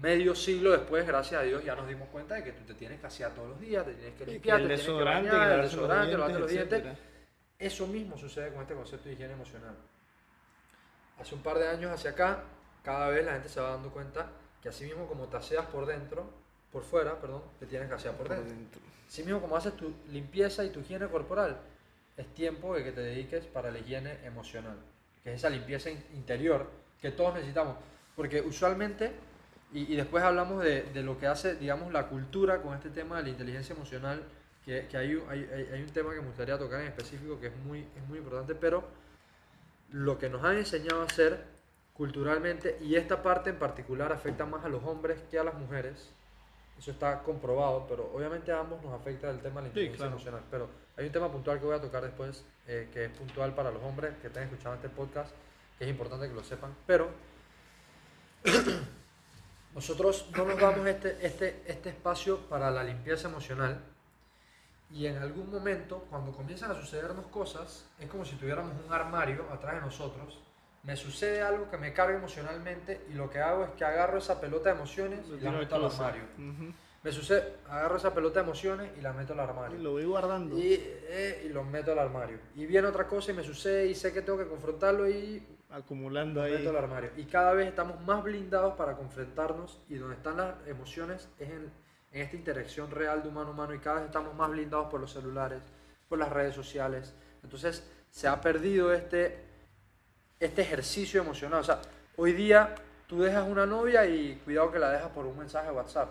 medio 0.00 0.34
siglo 0.34 0.72
después, 0.72 1.06
gracias 1.06 1.40
a 1.40 1.44
Dios, 1.44 1.64
ya 1.64 1.74
nos 1.74 1.88
dimos 1.88 2.08
cuenta 2.08 2.34
de 2.34 2.44
que 2.44 2.52
tú 2.52 2.64
te 2.64 2.74
tienes 2.74 3.00
que 3.00 3.06
asear 3.06 3.32
todos 3.34 3.50
los 3.50 3.60
días, 3.60 3.84
te 3.86 3.94
tienes 3.94 4.14
que 4.14 4.26
limpiar, 4.26 4.60
el 4.60 4.68
te 4.68 4.74
tienes 4.74 4.86
que 4.86 5.04
bañar, 5.04 5.52
el 5.52 5.58
los 5.58 5.70
desodorante, 5.70 6.12
lavarte 6.12 6.36
dientes, 6.38 6.58
los 6.58 6.70
dientes. 6.82 6.98
Eso 7.58 7.86
mismo 7.86 8.18
sucede 8.18 8.52
con 8.52 8.62
este 8.62 8.74
concepto 8.74 9.08
de 9.08 9.14
higiene 9.14 9.32
emocional. 9.32 9.76
Hace 11.20 11.34
un 11.34 11.42
par 11.42 11.58
de 11.58 11.68
años 11.68 11.90
hacia 11.92 12.10
acá, 12.10 12.42
cada 12.84 13.08
vez 13.08 13.24
la 13.24 13.32
gente 13.32 13.48
se 13.48 13.60
va 13.60 13.70
dando 13.70 13.90
cuenta 13.90 14.30
que 14.62 14.68
así 14.68 14.84
mismo 14.84 15.06
como 15.06 15.26
te 15.26 15.36
aseas 15.36 15.66
por 15.66 15.86
dentro, 15.86 16.24
por 16.72 16.82
fuera, 16.82 17.20
perdón, 17.20 17.42
te 17.58 17.66
tienes 17.66 17.88
que 17.88 17.94
asear 17.94 18.14
por 18.14 18.28
dentro. 18.28 18.54
Así 19.08 19.22
mismo 19.24 19.40
como 19.40 19.56
haces 19.56 19.74
tu 19.76 19.92
limpieza 20.10 20.64
y 20.64 20.70
tu 20.70 20.80
higiene 20.80 21.06
corporal, 21.08 21.56
es 22.16 22.26
tiempo 22.34 22.74
de 22.74 22.84
que 22.84 22.92
te 22.92 23.00
dediques 23.00 23.44
para 23.46 23.70
la 23.70 23.78
higiene 23.78 24.18
emocional, 24.24 24.76
que 25.24 25.30
es 25.32 25.36
esa 25.36 25.48
limpieza 25.50 25.90
in- 25.90 26.04
interior 26.14 26.66
que 27.00 27.10
todos 27.10 27.34
necesitamos. 27.34 27.76
Porque 28.16 28.40
usualmente, 28.40 29.12
y, 29.72 29.92
y 29.92 29.96
después 29.96 30.22
hablamos 30.24 30.62
de, 30.62 30.82
de 30.82 31.02
lo 31.02 31.18
que 31.18 31.26
hace, 31.26 31.54
digamos, 31.54 31.92
la 31.92 32.08
cultura 32.08 32.60
con 32.60 32.74
este 32.74 32.90
tema 32.90 33.16
de 33.18 33.22
la 33.24 33.28
inteligencia 33.30 33.74
emocional, 33.74 34.22
que, 34.64 34.86
que 34.88 34.96
hay, 34.96 35.14
un- 35.14 35.28
hay, 35.30 35.48
hay- 35.54 35.68
hay 35.72 35.82
un 35.82 35.90
tema 35.90 36.12
que 36.12 36.20
me 36.20 36.26
gustaría 36.26 36.58
tocar 36.58 36.80
en 36.80 36.88
específico 36.88 37.38
que 37.40 37.46
es 37.48 37.56
muy, 37.64 37.80
es 37.80 38.08
muy 38.08 38.18
importante, 38.18 38.54
pero 38.54 38.84
lo 39.90 40.18
que 40.18 40.28
nos 40.28 40.44
han 40.44 40.56
enseñado 40.58 41.02
a 41.02 41.04
hacer 41.04 41.44
culturalmente, 41.94 42.78
y 42.80 42.94
esta 42.94 43.22
parte 43.22 43.50
en 43.50 43.58
particular 43.58 44.12
afecta 44.12 44.46
más 44.46 44.64
a 44.64 44.68
los 44.68 44.84
hombres 44.84 45.20
que 45.30 45.38
a 45.38 45.44
las 45.44 45.54
mujeres, 45.54 46.10
eso 46.78 46.92
está 46.92 47.22
comprobado, 47.24 47.86
pero 47.88 48.08
obviamente 48.14 48.52
a 48.52 48.60
ambos 48.60 48.80
nos 48.84 48.92
afecta 48.94 49.28
el 49.30 49.40
tema 49.40 49.60
de 49.60 49.68
la 49.68 49.74
Sí, 49.74 49.80
inteligencia 49.80 49.96
claro. 49.96 50.12
emocional. 50.12 50.42
Pero 50.48 50.68
hay 50.96 51.06
un 51.06 51.12
tema 51.12 51.32
puntual 51.32 51.58
que 51.58 51.64
voy 51.66 51.74
a 51.76 51.80
tocar 51.80 52.02
después, 52.04 52.44
eh, 52.68 52.88
que 52.92 53.06
es 53.06 53.10
puntual 53.10 53.52
para 53.54 53.72
los 53.72 53.82
hombres 53.82 54.14
que 54.20 54.28
estén 54.28 54.44
escuchando 54.44 54.76
este 54.76 54.88
podcast, 54.88 55.32
que 55.76 55.84
es 55.84 55.90
importante 55.90 56.28
que 56.28 56.34
lo 56.34 56.44
sepan. 56.44 56.72
Pero 56.86 57.08
nosotros 59.74 60.26
no 60.36 60.44
nos 60.44 60.58
damos 60.60 60.86
este, 60.86 61.18
este, 61.26 61.62
este 61.66 61.88
espacio 61.90 62.38
para 62.48 62.70
la 62.70 62.84
limpieza 62.84 63.28
emocional. 63.28 63.80
Y 64.90 65.06
en 65.06 65.18
algún 65.18 65.50
momento, 65.50 66.06
cuando 66.08 66.32
comienzan 66.32 66.70
a 66.70 66.74
sucedernos 66.74 67.26
cosas, 67.26 67.86
es 67.98 68.08
como 68.08 68.24
si 68.24 68.36
tuviéramos 68.36 68.72
un 68.86 68.92
armario 68.92 69.44
atrás 69.52 69.74
de 69.74 69.80
nosotros. 69.82 70.40
Me 70.82 70.96
sucede 70.96 71.42
algo 71.42 71.70
que 71.70 71.76
me 71.76 71.92
carga 71.92 72.16
emocionalmente 72.16 73.04
y 73.10 73.12
lo 73.14 73.28
que 73.28 73.40
hago 73.40 73.64
es 73.64 73.70
que 73.72 73.84
agarro 73.84 74.18
esa 74.18 74.40
pelota 74.40 74.70
de 74.70 74.76
emociones 74.76 75.20
y 75.28 75.40
la 75.40 75.52
meto 75.52 75.74
al 75.76 75.84
armario. 75.84 76.22
Me 77.04 77.12
sucede, 77.12 77.56
agarro 77.68 77.96
esa 77.96 78.12
pelota 78.14 78.40
de 78.40 78.44
emociones 78.46 78.90
y 78.98 79.00
la 79.02 79.12
meto 79.12 79.32
al 79.34 79.38
Y 79.38 79.42
armario. 79.42 79.78
lo 79.78 79.92
voy 79.92 80.04
guardando. 80.04 80.58
Y, 80.58 80.74
eh, 80.82 81.42
y 81.46 81.48
lo 81.50 81.62
meto 81.64 81.92
al 81.92 81.98
armario. 81.98 82.38
Y 82.54 82.66
viene 82.66 82.88
otra 82.88 83.06
cosa 83.06 83.30
y 83.30 83.34
me 83.34 83.44
sucede 83.44 83.86
y 83.86 83.94
sé 83.94 84.12
que 84.12 84.22
tengo 84.22 84.38
que 84.38 84.48
confrontarlo 84.48 85.08
y 85.08 85.46
acumulando 85.70 86.42
ahí. 86.42 86.52
meto 86.54 86.70
al 86.70 86.76
armario. 86.76 87.10
Y 87.16 87.24
cada 87.24 87.52
vez 87.52 87.68
estamos 87.68 88.00
más 88.00 88.22
blindados 88.24 88.74
para 88.74 88.96
confrontarnos 88.96 89.80
y 89.88 89.96
donde 89.96 90.16
están 90.16 90.38
las 90.38 90.54
emociones 90.66 91.28
es 91.38 91.50
en, 91.50 91.70
en 92.12 92.22
esta 92.22 92.36
interacción 92.36 92.90
real 92.90 93.22
de 93.22 93.28
humano 93.28 93.50
a 93.50 93.52
humano 93.52 93.74
y 93.74 93.78
cada 93.78 93.96
vez 93.96 94.06
estamos 94.06 94.34
más 94.34 94.50
blindados 94.50 94.88
por 94.90 95.00
los 95.00 95.12
celulares, 95.12 95.62
por 96.08 96.18
las 96.18 96.30
redes 96.30 96.54
sociales. 96.54 97.14
Entonces 97.42 97.82
se 98.10 98.28
ha 98.28 98.40
perdido 98.40 98.92
este, 98.92 99.44
este 100.40 100.62
ejercicio 100.62 101.20
emocional. 101.20 101.60
O 101.60 101.64
sea, 101.64 101.80
hoy 102.16 102.32
día 102.32 102.74
tú 103.06 103.20
dejas 103.20 103.48
una 103.48 103.66
novia 103.66 104.06
y 104.06 104.40
cuidado 104.44 104.72
que 104.72 104.78
la 104.78 104.90
dejas 104.90 105.10
por 105.10 105.26
un 105.26 105.38
mensaje 105.38 105.68
de 105.68 105.72
WhatsApp. 105.72 106.08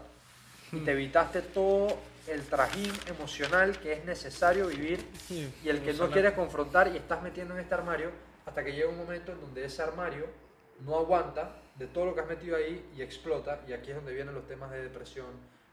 Y 0.72 0.80
te 0.82 0.92
evitaste 0.92 1.42
todo 1.42 1.98
el 2.28 2.44
trajín 2.44 2.92
emocional 3.08 3.80
que 3.80 3.94
es 3.94 4.06
necesario 4.06 4.68
vivir 4.68 5.00
Sí, 5.26 5.52
y 5.64 5.70
el 5.70 5.82
que 5.82 5.94
no 5.94 6.10
quieres 6.12 6.34
confrontar 6.34 6.90
y 6.90 6.98
estás 6.98 7.22
metiendo 7.22 7.54
en 7.54 7.62
este 7.62 7.74
armario 7.74 8.12
hasta 8.46 8.64
que 8.64 8.74
llega 8.74 8.90
un 8.90 8.98
momento 8.98 9.32
en 9.32 9.40
donde 9.40 9.64
ese 9.64 9.82
armario 9.82 10.26
no 10.82 10.98
aguanta 10.98 11.62
de 11.76 11.88
todo 11.88 12.06
lo 12.06 12.16
que 12.16 12.22
has 12.22 12.28
metido 12.28 12.58
ahí 12.58 12.90
y 12.96 13.02
explota 13.02 13.62
y 13.68 13.74
aquí 13.74 13.92
es 13.92 13.96
donde 13.96 14.14
vienen 14.14 14.36
los 14.36 14.46
temas 14.48 14.72
de 14.72 14.84
depresión, 14.84 15.28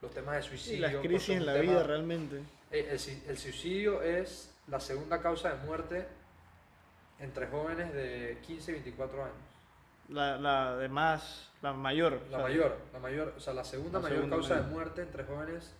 los 0.05 0.13
temas 0.15 0.37
de 0.37 0.43
suicidio. 0.43 0.83
las 0.83 0.93
porque 0.93 1.09
crisis 1.09 1.31
en 1.37 1.47
la 1.47 1.55
tema- 1.55 1.73
vida 1.73 1.83
realmente. 1.83 2.37
Eh, 2.71 2.89
El, 2.91 3.31
el 3.31 3.39
suicidio 3.39 4.03
es 4.03 4.51
la 4.69 4.81
segunda 4.81 5.21
causa 5.21 5.55
de 5.55 5.65
muerte 5.67 6.07
entre 7.21 7.47
jóvenes 7.47 7.93
de 7.95 8.39
15 8.47 8.71
y 8.71 8.75
24 8.75 9.23
años. 9.25 9.37
La, 10.11 10.37
la 10.37 10.77
de 10.77 10.89
más, 10.89 11.51
la 11.63 11.73
mayor. 11.73 12.13
La 12.31 12.39
o 12.39 12.41
sea, 12.41 12.49
mayor, 12.49 12.77
la 12.93 12.99
mayor, 12.99 13.35
o 13.37 13.41
sea, 13.41 13.55
la 13.55 13.65
segunda 13.65 13.99
La 13.99 14.03
mayor 14.03 14.17
segunda 14.19 14.37
causa 14.37 14.55
de 14.57 14.61
mayor. 14.61 14.75
muerte 14.75 15.03
entre 15.03 15.25
jóvenes, 15.25 15.73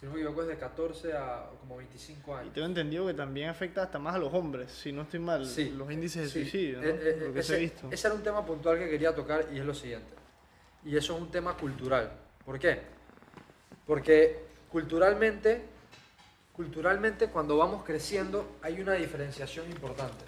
si 0.00 0.06
no 0.06 0.12
me 0.12 0.18
equivoco, 0.20 0.42
es 0.42 0.48
de 0.48 0.56
14 0.58 1.12
a 1.14 1.46
como 1.60 1.76
25 1.76 2.30
Y 2.36 2.40
años. 2.40 2.54
tengo 2.54 2.66
entendido 2.68 3.06
que 3.06 3.14
también 3.14 3.48
afecta 3.50 3.82
hasta 3.82 3.98
más 3.98 4.14
a 4.14 4.18
los 4.18 4.32
hombres, 4.32 4.70
si 4.72 4.92
no 4.92 5.02
estoy 5.02 5.20
mal, 5.20 5.44
Sí, 5.44 5.70
los 5.70 5.90
índices 5.90 6.22
de 6.22 6.28
Sí, 6.30 6.40
suicidio, 6.42 6.80
¿no? 6.80 6.84
eh, 6.88 7.00
eh, 7.02 7.24
Lo 7.26 7.34
que 7.34 7.42
se 7.42 7.54
ese, 7.54 7.62
visto. 7.62 7.88
ese 7.90 8.06
era 8.06 8.16
un 8.16 8.22
tema 8.22 8.44
puntual 8.46 8.78
que 8.78 8.88
quería 8.88 9.14
tocar 9.14 9.46
y 9.52 9.58
es 9.58 9.64
lo 9.66 9.74
siguiente. 9.74 10.14
Y 10.84 10.96
eso 10.96 11.14
es 11.16 11.20
un 11.20 11.30
tema 11.30 11.54
cultural. 11.56 12.12
¿Por 12.44 12.58
qué? 12.58 12.80
Porque 13.86 14.44
culturalmente, 14.70 15.62
culturalmente 16.52 17.28
cuando 17.28 17.56
vamos 17.56 17.84
creciendo 17.84 18.56
hay 18.62 18.80
una 18.80 18.94
diferenciación 18.94 19.70
importante. 19.70 20.24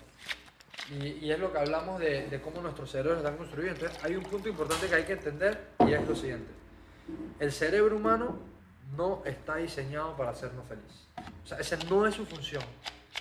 Y, 0.91 1.27
y 1.27 1.33
es 1.33 1.39
lo 1.39 1.53
que 1.53 1.59
hablamos 1.59 2.01
de, 2.01 2.29
de 2.29 2.41
cómo 2.41 2.63
nuestros 2.63 2.91
cerebros 2.91 3.19
están 3.19 3.37
construidos. 3.37 3.75
Entonces 3.75 4.05
hay 4.05 4.17
un 4.17 4.25
punto 4.25 4.49
importante 4.49 4.87
que 4.87 4.95
hay 4.95 5.05
que 5.05 5.13
entender 5.13 5.69
y 5.87 5.93
es 5.93 6.09
lo 6.09 6.15
siguiente. 6.15 6.51
El 7.41 7.53
cerebro 7.53 7.97
humano 7.97 8.39
no 8.97 9.23
está 9.25 9.57
diseñado 9.57 10.17
para 10.17 10.31
hacernos 10.31 10.67
felices. 10.67 11.07
O 11.45 11.47
sea, 11.47 11.59
esa 11.59 11.77
no 11.91 12.07
es 12.07 12.15
su 12.15 12.25
función. 12.25 12.63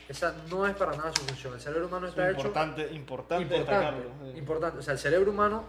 Esa 0.07 0.33
no 0.49 0.65
es 0.65 0.75
para 0.75 0.95
nada 0.95 1.11
su 1.13 1.21
función. 1.23 1.53
El 1.53 1.59
cerebro 1.59 1.87
humano 1.87 2.07
está 2.07 2.29
hecho 2.29 2.47
importante, 2.47 2.81
importante, 2.93 3.43
importante, 3.43 3.55
destacarlo. 3.57 4.11
sí. 4.33 4.37
importante. 4.37 4.77
O 4.79 4.81
sea, 4.81 4.93
el 4.93 4.99
cerebro 4.99 5.31
humano, 5.31 5.63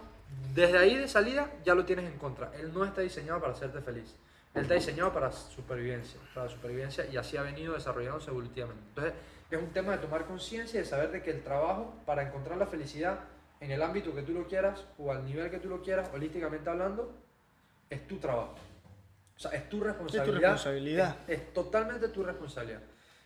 desde 0.53 0.77
ahí 0.77 0.95
de 0.95 1.07
salida, 1.07 1.51
ya 1.65 1.75
lo 1.75 1.85
tienes 1.85 2.05
en 2.05 2.17
contra. 2.17 2.51
Él 2.55 2.71
no 2.73 2.85
está 2.85 3.01
diseñado 3.01 3.41
para 3.41 3.53
hacerte 3.53 3.81
feliz. 3.81 4.15
Él 4.55 4.63
está 4.63 4.73
diseñado 4.73 5.13
para 5.13 5.31
supervivencia, 5.31 6.19
para 6.33 6.49
supervivencia 6.49 7.05
y 7.05 7.17
así 7.17 7.37
ha 7.37 7.43
venido 7.43 7.73
desarrollándose 7.73 8.31
evolutivamente. 8.31 8.83
Entonces, 8.89 9.13
es 9.51 9.59
un 9.59 9.69
tema 9.71 9.93
de 9.93 9.99
tomar 9.99 10.25
conciencia 10.25 10.79
y 10.79 10.83
de 10.83 10.89
saber 10.89 11.11
de 11.11 11.21
que 11.21 11.31
el 11.31 11.43
trabajo 11.43 11.93
para 12.05 12.23
encontrar 12.23 12.57
la 12.57 12.67
felicidad 12.67 13.19
en 13.59 13.71
el 13.71 13.81
ámbito 13.81 14.13
que 14.13 14.21
tú 14.21 14.33
lo 14.33 14.47
quieras 14.47 14.85
o 14.97 15.11
al 15.11 15.25
nivel 15.25 15.49
que 15.51 15.59
tú 15.59 15.69
lo 15.69 15.81
quieras, 15.81 16.09
holísticamente 16.13 16.69
hablando, 16.69 17.13
es 17.89 18.07
tu 18.07 18.17
trabajo. 18.17 18.55
O 19.35 19.39
sea, 19.39 19.51
es 19.51 19.69
tu 19.69 19.81
responsabilidad. 19.81 20.51
responsabilidad. 20.51 21.15
Es, 21.27 21.39
es 21.39 21.53
totalmente 21.53 22.09
tu 22.09 22.23
responsabilidad. 22.23 22.81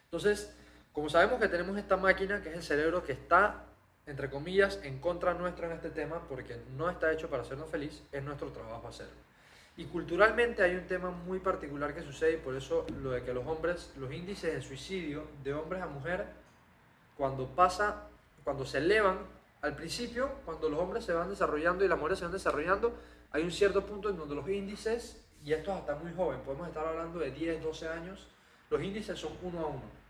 Entonces, 0.05 0.55
como 0.91 1.09
sabemos 1.09 1.39
que 1.39 1.47
tenemos 1.47 1.78
esta 1.78 1.97
máquina 1.97 2.41
que 2.41 2.49
es 2.49 2.55
el 2.55 2.63
cerebro 2.63 3.03
que 3.03 3.13
está, 3.13 3.63
entre 4.05 4.30
comillas, 4.30 4.80
en 4.84 4.99
contra 4.99 5.34
nuestro 5.34 5.65
en 5.65 5.74
este 5.74 5.89
tema 5.89 6.21
porque 6.28 6.57
no 6.78 6.89
está 6.89 7.11
hecho 7.11 7.30
para 7.30 7.43
hacernos 7.43 7.69
feliz, 7.69 8.03
es 8.11 8.24
nuestro 8.24 8.49
trabajo 8.51 8.88
hacerlo. 8.88 9.13
Y 9.76 9.86
culturalmente 9.86 10.61
hay 10.61 10.76
un 10.76 10.86
tema 10.86 11.09
muy 11.09 11.39
particular 11.39 11.95
que 11.95 12.03
sucede 12.03 12.34
y 12.34 12.38
por 12.38 12.55
eso 12.55 12.86
lo 13.01 13.11
de 13.11 13.24
que 13.24 13.34
los 13.34 13.45
hombres, 13.47 13.91
los 13.97 14.13
índices 14.13 14.53
de 14.53 14.61
suicidio 14.61 15.24
de 15.43 15.53
hombres 15.53 15.82
a 15.82 15.88
mujer, 15.88 16.28
cuando 17.17 17.47
pasa, 17.47 18.03
cuando 18.43 18.65
se 18.65 18.78
elevan, 18.78 19.17
al 19.61 19.76
principio, 19.76 20.30
cuando 20.45 20.69
los 20.69 20.80
hombres 20.80 21.05
se 21.05 21.13
van 21.13 21.30
desarrollando 21.30 21.84
y 21.84 21.88
las 21.88 21.97
mujeres 21.97 22.19
se 22.19 22.26
van 22.26 22.34
desarrollando, 22.34 22.93
hay 23.32 23.43
un 23.43 23.51
cierto 23.51 23.84
punto 23.86 24.09
en 24.09 24.17
donde 24.17 24.36
los 24.36 24.47
índices, 24.47 25.19
y 25.43 25.53
esto 25.53 25.71
es 25.71 25.78
hasta 25.78 25.95
muy 25.95 26.13
joven, 26.13 26.39
podemos 26.41 26.67
estar 26.67 26.86
hablando 26.86 27.19
de 27.19 27.32
10, 27.32 27.63
12 27.63 27.88
años, 27.88 28.28
los 28.69 28.82
índices 28.82 29.17
son 29.17 29.32
uno 29.41 29.59
a 29.59 29.67
uno. 29.67 30.03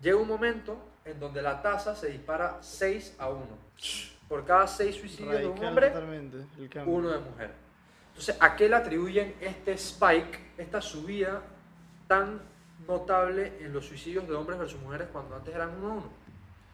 Llega 0.00 0.16
un 0.16 0.28
momento 0.28 0.76
en 1.04 1.18
donde 1.18 1.42
la 1.42 1.62
tasa 1.62 1.94
se 1.94 2.08
dispara 2.08 2.58
6 2.60 3.16
a 3.18 3.28
1. 3.30 3.46
Por 4.28 4.44
cada 4.44 4.66
6 4.66 4.96
suicidios 4.96 5.38
de 5.38 5.46
un 5.46 5.64
hombre, 5.64 5.92
uno 6.86 7.10
de 7.10 7.18
mujer. 7.18 7.61
Entonces, 8.12 8.36
¿a 8.40 8.56
qué 8.56 8.68
le 8.68 8.76
atribuyen 8.76 9.34
este 9.40 9.72
spike, 9.72 10.38
esta 10.58 10.80
subida 10.80 11.42
tan 12.06 12.40
notable 12.86 13.58
en 13.60 13.72
los 13.72 13.86
suicidios 13.86 14.28
de 14.28 14.34
hombres 14.34 14.58
versus 14.58 14.80
mujeres 14.80 15.08
cuando 15.12 15.36
antes 15.36 15.54
eran 15.54 15.70
uno 15.78 15.88
a 15.88 15.94
uno? 15.94 16.10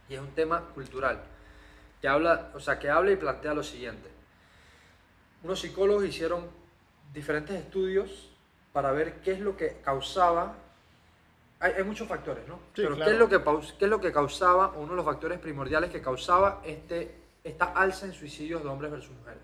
Y 0.08 0.14
es 0.14 0.20
un 0.20 0.32
tema 0.32 0.62
cultural, 0.74 1.22
que 2.00 2.08
habla, 2.08 2.50
o 2.54 2.60
sea, 2.60 2.78
que 2.78 2.90
habla 2.90 3.12
y 3.12 3.16
plantea 3.16 3.54
lo 3.54 3.62
siguiente. 3.62 4.08
Unos 5.42 5.60
psicólogos 5.60 6.04
hicieron 6.04 6.46
diferentes 7.12 7.56
estudios 7.56 8.30
para 8.72 8.90
ver 8.92 9.20
qué 9.20 9.32
es 9.32 9.40
lo 9.40 9.56
que 9.56 9.80
causaba 9.82 10.56
hay, 11.60 11.72
hay 11.72 11.84
muchos 11.84 12.06
factores, 12.06 12.46
¿no? 12.46 12.56
Sí, 12.74 12.82
Pero 12.82 12.90
¿qué, 12.90 12.96
claro. 12.96 13.12
es 13.12 13.18
lo 13.18 13.28
que, 13.28 13.74
¿qué 13.78 13.84
es 13.84 13.90
lo 13.90 14.00
que 14.00 14.12
causaba, 14.12 14.68
uno 14.76 14.90
de 14.90 14.96
los 14.96 15.04
factores 15.04 15.38
primordiales 15.38 15.90
que 15.90 16.00
causaba 16.00 16.62
este, 16.64 17.14
esta 17.42 17.66
alza 17.72 18.06
en 18.06 18.12
suicidios 18.12 18.62
de 18.62 18.68
hombres 18.68 18.92
versus 18.92 19.10
mujeres? 19.16 19.42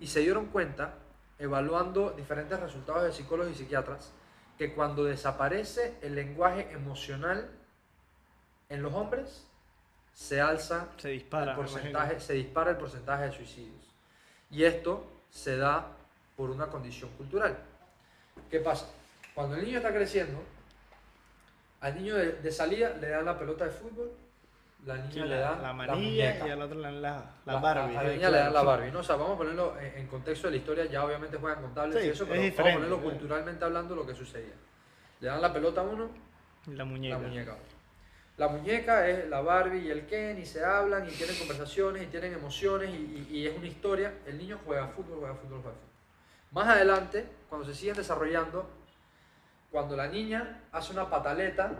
Y 0.00 0.08
se 0.08 0.20
dieron 0.20 0.46
cuenta, 0.46 0.94
evaluando 1.38 2.10
diferentes 2.10 2.58
resultados 2.60 3.04
de 3.04 3.12
psicólogos 3.12 3.52
y 3.52 3.56
psiquiatras, 3.56 4.12
que 4.58 4.72
cuando 4.74 5.04
desaparece 5.04 5.98
el 6.02 6.14
lenguaje 6.14 6.70
emocional 6.72 7.50
en 8.68 8.82
los 8.82 8.94
hombres, 8.94 9.46
se 10.12 10.40
alza 10.40 10.88
Se 10.96 11.08
dispara. 11.08 11.52
el 11.52 11.56
porcentaje, 11.56 12.20
se 12.20 12.34
dispara 12.34 12.70
el 12.70 12.76
porcentaje 12.76 13.24
de 13.24 13.32
suicidios. 13.32 13.90
Y 14.50 14.64
esto 14.64 15.04
se 15.30 15.56
da 15.56 15.88
por 16.36 16.50
una 16.50 16.68
condición 16.68 17.10
cultural. 17.16 17.58
¿Qué 18.50 18.60
pasa? 18.60 18.86
Cuando 19.34 19.56
el 19.56 19.64
niño 19.64 19.78
está 19.78 19.92
creciendo, 19.92 20.40
al 21.80 21.96
niño 21.96 22.14
de, 22.14 22.32
de 22.32 22.52
salida 22.52 22.90
le 22.90 23.08
dan 23.08 23.24
la 23.24 23.38
pelota 23.38 23.64
de 23.64 23.70
fútbol, 23.72 24.12
la 24.84 24.96
niña 24.96 25.10
Sí, 25.12 25.20
le 25.20 25.26
la, 25.28 25.40
dan 25.40 25.56
la 25.62 25.68
la 25.68 25.72
manilla 25.72 25.96
muñeca. 26.30 26.46
y 26.46 26.50
al 26.50 26.62
otro 26.62 26.76
le 26.78 26.82
dan 26.82 27.02
la, 27.02 27.10
la 27.46 27.52
La- 27.54 27.60
Barbie. 27.60 27.96
A 27.96 28.02
la 28.02 28.08
niña 28.10 28.30
le 28.30 28.38
dan 28.38 28.52
la. 28.54 28.62
Barbie. 28.62 28.90
¿no? 28.92 28.98
O 29.00 29.02
sea, 29.02 29.16
vamos 29.16 29.34
a 29.34 29.38
ponerlo 29.38 29.78
en, 29.80 29.98
en 29.98 30.06
contexto 30.06 30.46
de 30.48 30.50
la 30.52 30.56
historia, 30.58 30.84
ya 30.86 31.04
obviamente 31.04 31.36
juegan 31.38 31.62
contables 31.62 32.00
Sí, 32.02 32.06
y 32.08 32.10
eso, 32.10 32.24
es 32.24 32.28
pero 32.30 32.40
vamos 32.42 32.58
a 32.58 32.74
ponerlo 32.74 33.02
culturalmente 33.02 33.64
hablando 33.64 33.94
lo 33.96 34.06
que 34.06 34.14
sucedía. 34.14 34.54
Le 35.20 35.28
dan 35.28 35.40
la 35.40 35.52
pelota 35.52 35.80
a 35.80 35.84
uno, 35.84 36.10
La 36.66 36.84
muñeca. 36.84 37.18
la 37.18 37.26
muñeca. 37.28 37.56
La 38.36 38.48
muñeca 38.48 39.08
es 39.08 39.28
la 39.28 39.40
Barbie 39.42 39.78
y 39.86 39.90
el 39.90 40.06
Ken 40.06 40.38
y 40.40 40.44
se 40.44 40.64
hablan 40.64 41.06
y 41.08 41.12
tienen 41.12 41.36
conversaciones 41.38 42.02
y 42.02 42.06
tienen 42.06 42.32
emociones 42.34 42.90
y, 42.90 43.26
y- 43.30 43.38
y 43.38 43.46
es 43.46 43.56
una 43.56 43.66
historia. 43.68 44.12
El 44.26 44.38
niño 44.38 44.58
juega 44.66 44.88
fútbol, 44.88 45.18
juega 45.20 45.34
fútbol, 45.36 45.60
juega 45.62 45.76
fútbol. 45.76 45.90
Más 46.50 46.68
adelante, 46.68 47.26
cuando 47.48 47.66
se 47.66 47.74
siguen 47.74 47.94
desarrollando, 47.96 48.68
cuando 49.70 49.96
la 49.96 50.08
niña 50.08 50.62
hace 50.72 50.92
una 50.92 51.08
pataleta, 51.08 51.72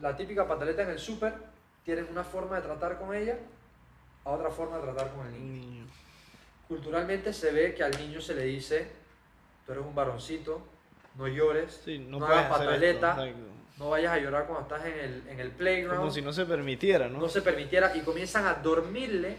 la 0.00 0.16
típica 0.16 0.46
pataleta 0.48 0.82
en 0.82 0.90
el 0.90 0.98
súper, 0.98 1.34
tienen 1.94 2.06
una 2.12 2.22
forma 2.22 2.54
de 2.54 2.62
tratar 2.62 3.00
con 3.00 3.12
ella 3.12 3.36
a 4.24 4.30
otra 4.30 4.48
forma 4.48 4.76
de 4.76 4.82
tratar 4.82 5.10
con 5.10 5.26
el 5.26 5.32
niño. 5.32 5.60
Niño. 5.60 5.86
Culturalmente 6.68 7.32
se 7.32 7.50
ve 7.50 7.74
que 7.74 7.82
al 7.82 7.90
niño 7.98 8.20
se 8.20 8.32
le 8.34 8.44
dice, 8.44 8.86
tú 9.66 9.72
eres 9.72 9.84
un 9.84 9.92
varoncito, 9.92 10.62
no 11.16 11.26
llores, 11.26 11.80
Sí, 11.84 11.98
no, 11.98 12.20
no 12.20 12.26
hagas 12.26 12.48
pataleta, 12.48 13.26
esto, 13.26 13.40
no 13.78 13.90
vayas 13.90 14.12
a 14.12 14.18
llorar 14.18 14.46
cuando 14.46 14.62
estás 14.62 14.86
en 14.86 15.00
el, 15.00 15.28
en 15.30 15.40
el 15.40 15.50
playground. 15.50 15.98
Como 15.98 16.12
si 16.12 16.22
no 16.22 16.32
se 16.32 16.46
permitiera, 16.46 17.08
¿no? 17.08 17.18
no 17.18 17.28
se 17.28 17.42
permitiera 17.42 17.96
y 17.96 18.02
comienzan 18.02 18.46
a 18.46 18.54
dormirle. 18.54 19.36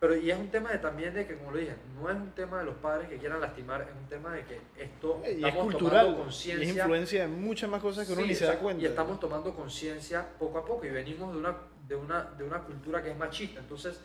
Pero 0.00 0.16
y 0.16 0.30
es 0.30 0.38
un 0.38 0.48
tema 0.48 0.70
de, 0.70 0.78
también 0.78 1.12
de 1.12 1.26
que, 1.26 1.36
como 1.36 1.50
lo 1.50 1.58
dije, 1.58 1.76
no 1.94 2.08
es 2.08 2.16
un 2.16 2.30
tema 2.30 2.60
de 2.60 2.64
los 2.64 2.76
padres 2.76 3.06
que 3.10 3.18
quieran 3.18 3.38
lastimar, 3.38 3.82
es 3.82 3.88
un 3.94 4.08
tema 4.08 4.32
de 4.32 4.44
que 4.44 4.58
esto 4.78 5.20
y 5.26 5.28
es 5.28 5.36
estamos 5.36 5.64
cultural. 5.64 6.06
tomando 6.06 6.08
Y 6.08 6.20
es 6.20 6.24
conciencia. 6.24 6.68
influencia 6.82 7.20
de 7.22 7.28
muchas 7.28 7.70
más 7.70 7.82
cosas 7.82 8.06
que 8.06 8.14
uno 8.14 8.22
Sí, 8.22 8.28
ni 8.28 8.34
se 8.34 8.46
da 8.46 8.58
cuenta. 8.58 8.82
Y 8.82 8.86
estamos 8.86 9.20
tomando 9.20 9.54
conciencia 9.54 10.26
poco 10.38 10.58
a 10.58 10.64
poco 10.64 10.86
y 10.86 10.88
venimos 10.90 11.34
de 11.34 11.38
una, 11.38 11.54
de, 11.86 11.96
una, 11.96 12.22
de 12.24 12.44
una 12.44 12.60
cultura 12.60 13.02
que 13.02 13.10
es 13.10 13.16
machista. 13.18 13.60
Entonces, 13.60 14.00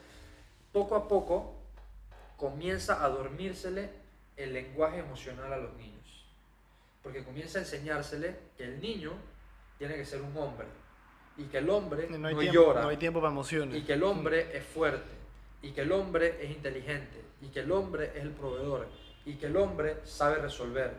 poco 0.74 0.96
a 0.96 1.08
poco 1.08 1.56
comienza 2.36 3.02
a 3.06 3.08
dormírsele 3.08 3.90
el 4.36 4.52
lenguaje 4.52 5.00
emocional 5.00 5.54
a 5.54 5.58
los 5.58 5.74
niños. 5.78 6.26
Porque 7.04 7.24
comienza 7.24 7.60
a 7.60 7.62
enseñársele 7.62 8.36
que 8.58 8.66
el 8.66 8.82
niño 8.82 9.14
tiene 9.78 9.96
que 9.96 10.04
ser 10.06 10.22
un 10.22 10.36
hombre 10.36 10.68
y 11.38 11.44
que 11.46 11.60
el 11.60 11.70
hombre 11.70 12.08
no 12.10 12.18
no, 12.18 12.28
tiempo, 12.38 12.54
llora 12.54 12.82
no 12.82 12.90
hay 12.90 12.98
tiempo 12.98 13.22
para 13.22 13.32
emociones. 13.32 13.78
y 13.78 13.84
que 13.84 13.94
el 13.94 14.04
hombre 14.04 14.58
es 14.58 14.64
fuerte 14.66 15.25
y 15.66 15.72
que 15.72 15.82
el 15.82 15.92
hombre 15.92 16.38
es 16.40 16.52
inteligente 16.52 17.24
y 17.42 17.48
que 17.48 17.62
el 17.62 17.72
hombre 17.72 18.12
es 18.16 18.22
el 18.22 18.32
proveedor 18.32 18.88
y 19.26 19.34
que 19.34 19.48
el 19.48 19.58
hombre 19.58 19.98
sabe 20.04 20.38
resolver. 20.38 20.94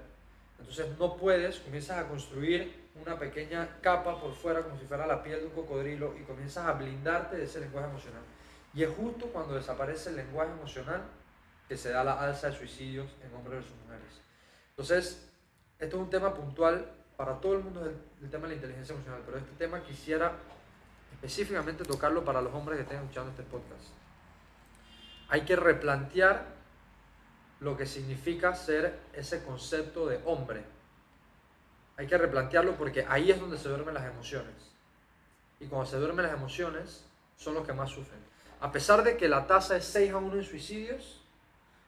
Entonces 0.58 0.98
no 0.98 1.16
puedes, 1.16 1.60
comienzas 1.60 1.98
a 1.98 2.08
construir 2.08 2.88
una 3.00 3.16
pequeña 3.16 3.78
capa 3.80 4.20
por 4.20 4.34
fuera 4.34 4.62
como 4.62 4.76
si 4.76 4.84
fuera 4.86 5.06
la 5.06 5.22
piel 5.22 5.40
de 5.40 5.46
un 5.46 5.52
cocodrilo 5.52 6.16
y 6.20 6.24
comienzas 6.24 6.66
a 6.66 6.72
blindarte 6.72 7.36
de 7.36 7.44
ese 7.44 7.60
lenguaje 7.60 7.88
emocional. 7.88 8.22
Y 8.74 8.82
es 8.82 8.90
justo 8.90 9.26
cuando 9.26 9.54
desaparece 9.54 10.10
el 10.10 10.16
lenguaje 10.16 10.50
emocional 10.50 11.02
que 11.68 11.76
se 11.76 11.90
da 11.90 12.02
la 12.02 12.20
alza 12.20 12.50
de 12.50 12.56
suicidios 12.56 13.08
en 13.24 13.32
hombres 13.34 13.60
versus 13.60 13.76
mujeres. 13.84 14.20
Entonces, 14.70 15.28
esto 15.78 15.96
es 15.96 16.02
un 16.02 16.10
tema 16.10 16.34
puntual 16.34 16.90
para 17.16 17.40
todo 17.40 17.54
el 17.54 17.62
mundo, 17.62 17.86
el, 17.86 18.30
tema 18.30 18.48
de 18.48 18.48
la 18.48 18.54
inteligencia 18.56 18.94
emocional, 18.94 19.22
pero 19.24 19.38
este 19.38 19.52
tema 19.56 19.80
quisiera 19.84 20.32
específicamente 21.12 21.84
tocarlo 21.84 22.24
para 22.24 22.42
los 22.42 22.52
hombres 22.52 22.78
que 22.78 22.82
estén 22.82 22.98
escuchando 22.98 23.30
este 23.30 23.44
podcast. 23.44 23.95
Hay 25.28 25.42
que 25.42 25.56
replantear 25.56 26.46
lo 27.60 27.76
que 27.76 27.86
significa 27.86 28.54
ser 28.54 28.98
ese 29.12 29.42
concepto 29.42 30.06
de 30.06 30.20
hombre. 30.24 30.64
Hay 31.96 32.06
que 32.06 32.18
replantearlo 32.18 32.76
porque 32.76 33.06
ahí 33.08 33.30
es 33.30 33.40
donde 33.40 33.58
se 33.58 33.68
duermen 33.68 33.94
las 33.94 34.04
emociones. 34.04 34.54
Y 35.58 35.66
cuando 35.66 35.86
se 35.86 35.96
duermen 35.96 36.26
las 36.26 36.34
emociones, 36.34 37.04
son 37.36 37.54
los 37.54 37.66
que 37.66 37.72
más 37.72 37.90
sufren. 37.90 38.20
A 38.60 38.70
pesar 38.70 39.02
de 39.02 39.16
que 39.16 39.28
la 39.28 39.46
tasa 39.46 39.76
es 39.76 39.84
6 39.86 40.12
a 40.12 40.16
1 40.18 40.34
en 40.34 40.44
suicidios, 40.44 41.22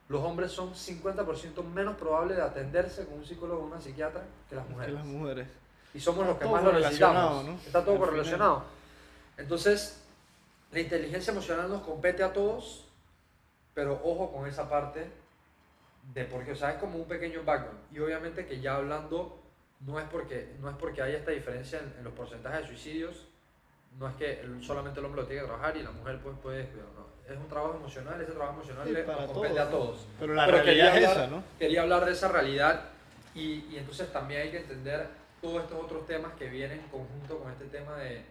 los 0.09 0.23
hombres 0.23 0.53
son 0.53 0.75
50% 0.75 1.63
menos 1.65 1.97
probables 1.97 2.39
de 2.39 2.43
atenderse 2.43 3.05
con 3.05 3.19
un 3.19 3.27
psicólogo 3.27 3.63
o 3.63 3.67
una 3.67 3.81
psiquiatra 3.81 4.23
que 4.49 4.57
las 4.57 4.65
que 4.67 4.73
mujeres. 4.73 4.95
las 4.95 5.05
mujeres. 5.05 5.49
Y 5.93 6.01
somos 6.01 6.27
los 6.27 6.35
Está 6.35 6.39
que 6.39 6.45
todo 6.45 6.55
más 6.55 6.65
lo 6.65 6.73
necesitamos. 6.73 7.45
¿no? 7.45 7.55
Está 7.55 7.85
todo 7.85 7.99
correlacionado. 7.99 8.65
Entonces, 9.37 10.03
la 10.73 10.81
inteligencia 10.81 11.31
emocional 11.31 11.69
nos 11.69 11.83
compete 11.83 12.23
a 12.23 12.33
todos, 12.33 12.87
pero 13.79 13.93
ojo 14.03 14.33
con 14.33 14.49
esa 14.49 14.69
parte 14.69 15.07
de 16.13 16.25
porque, 16.25 16.51
o 16.51 16.57
sea, 16.57 16.73
es 16.73 16.77
como 16.79 16.99
un 16.99 17.05
pequeño 17.07 17.45
background. 17.45 17.79
Y 17.93 18.01
obviamente 18.01 18.45
que 18.45 18.61
ya 18.61 18.75
hablando, 18.75 19.39
no 19.87 20.01
es 20.01 20.07
porque, 20.07 20.53
no 20.61 20.69
es 20.69 20.75
porque 20.75 21.01
haya 21.01 21.19
esta 21.19 21.31
diferencia 21.31 21.79
en, 21.79 21.95
en 21.99 22.03
los 22.03 22.13
porcentajes 22.13 22.63
de 22.63 22.67
suicidios, 22.67 23.29
no 23.97 24.09
es 24.09 24.17
que 24.17 24.41
el- 24.41 24.65
solamente 24.65 24.99
el 24.99 25.07
hombre 25.07 25.23
lo 25.23 25.29
tiene 25.29 25.43
que 25.43 25.47
trabajar 25.47 25.77
y 25.77 25.85
la 25.85 25.93
mujer 25.93 26.19
pues 26.21 26.37
puede 26.43 26.59
descuidar, 26.59 26.89
no. 26.97 27.07
Es 27.33 27.39
un 27.39 27.47
trabajo 27.49 27.77
emocional, 27.77 28.21
ese 28.21 28.33
trabajo 28.33 28.55
emocional 28.55 28.85
Sí, 28.89 28.93
le 28.95 29.05
compete 29.05 29.61
a 29.61 29.71
todos. 29.71 29.71
todos. 29.71 30.07
Pero 30.19 30.35
la 30.35 30.47
Pero 30.47 30.57
realidad 30.59 30.87
es 30.89 30.93
quería 30.95 31.11
esa, 31.13 31.23
hablar- 31.23 31.39
¿no? 31.39 31.45
Quería 31.57 31.83
hablar 31.83 32.05
de 32.05 32.13
esa 32.13 32.29
realidad 32.33 32.85
y, 33.37 33.65
y 33.71 33.77
entonces 33.77 34.13
también 34.13 34.41
hay 34.43 34.51
que 34.51 34.59
entender 34.59 35.07
todos 35.41 35.63
estos 35.63 35.85
otros 35.85 36.05
temas 36.05 36.33
que 36.33 36.49
vienen 36.49 36.81
en 36.81 36.89
conjunto 36.89 37.39
con 37.39 37.53
este 37.53 37.67
tema 37.67 37.95
de, 37.99 38.23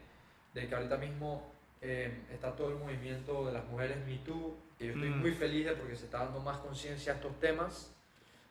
de 0.54 0.68
que 0.68 0.76
ahorita 0.76 0.98
mismo 0.98 1.42
eh, 1.80 2.12
está 2.34 2.52
todo 2.54 2.68
el 2.72 2.76
movimiento 2.76 3.46
de 3.46 3.54
las 3.54 3.64
mujeres 3.68 3.96
Me 4.06 4.18
Too, 4.18 4.58
que 4.78 4.86
yo 4.88 4.94
estoy 4.94 5.10
Mm. 5.10 5.20
muy 5.22 5.32
feliz 5.32 5.66
de 5.66 5.74
porque 5.74 5.96
se 5.96 6.06
está 6.06 6.20
dando 6.20 6.40
más 6.40 6.58
conciencia 6.60 7.14
a 7.14 7.16
estos 7.16 7.40
temas, 7.40 7.94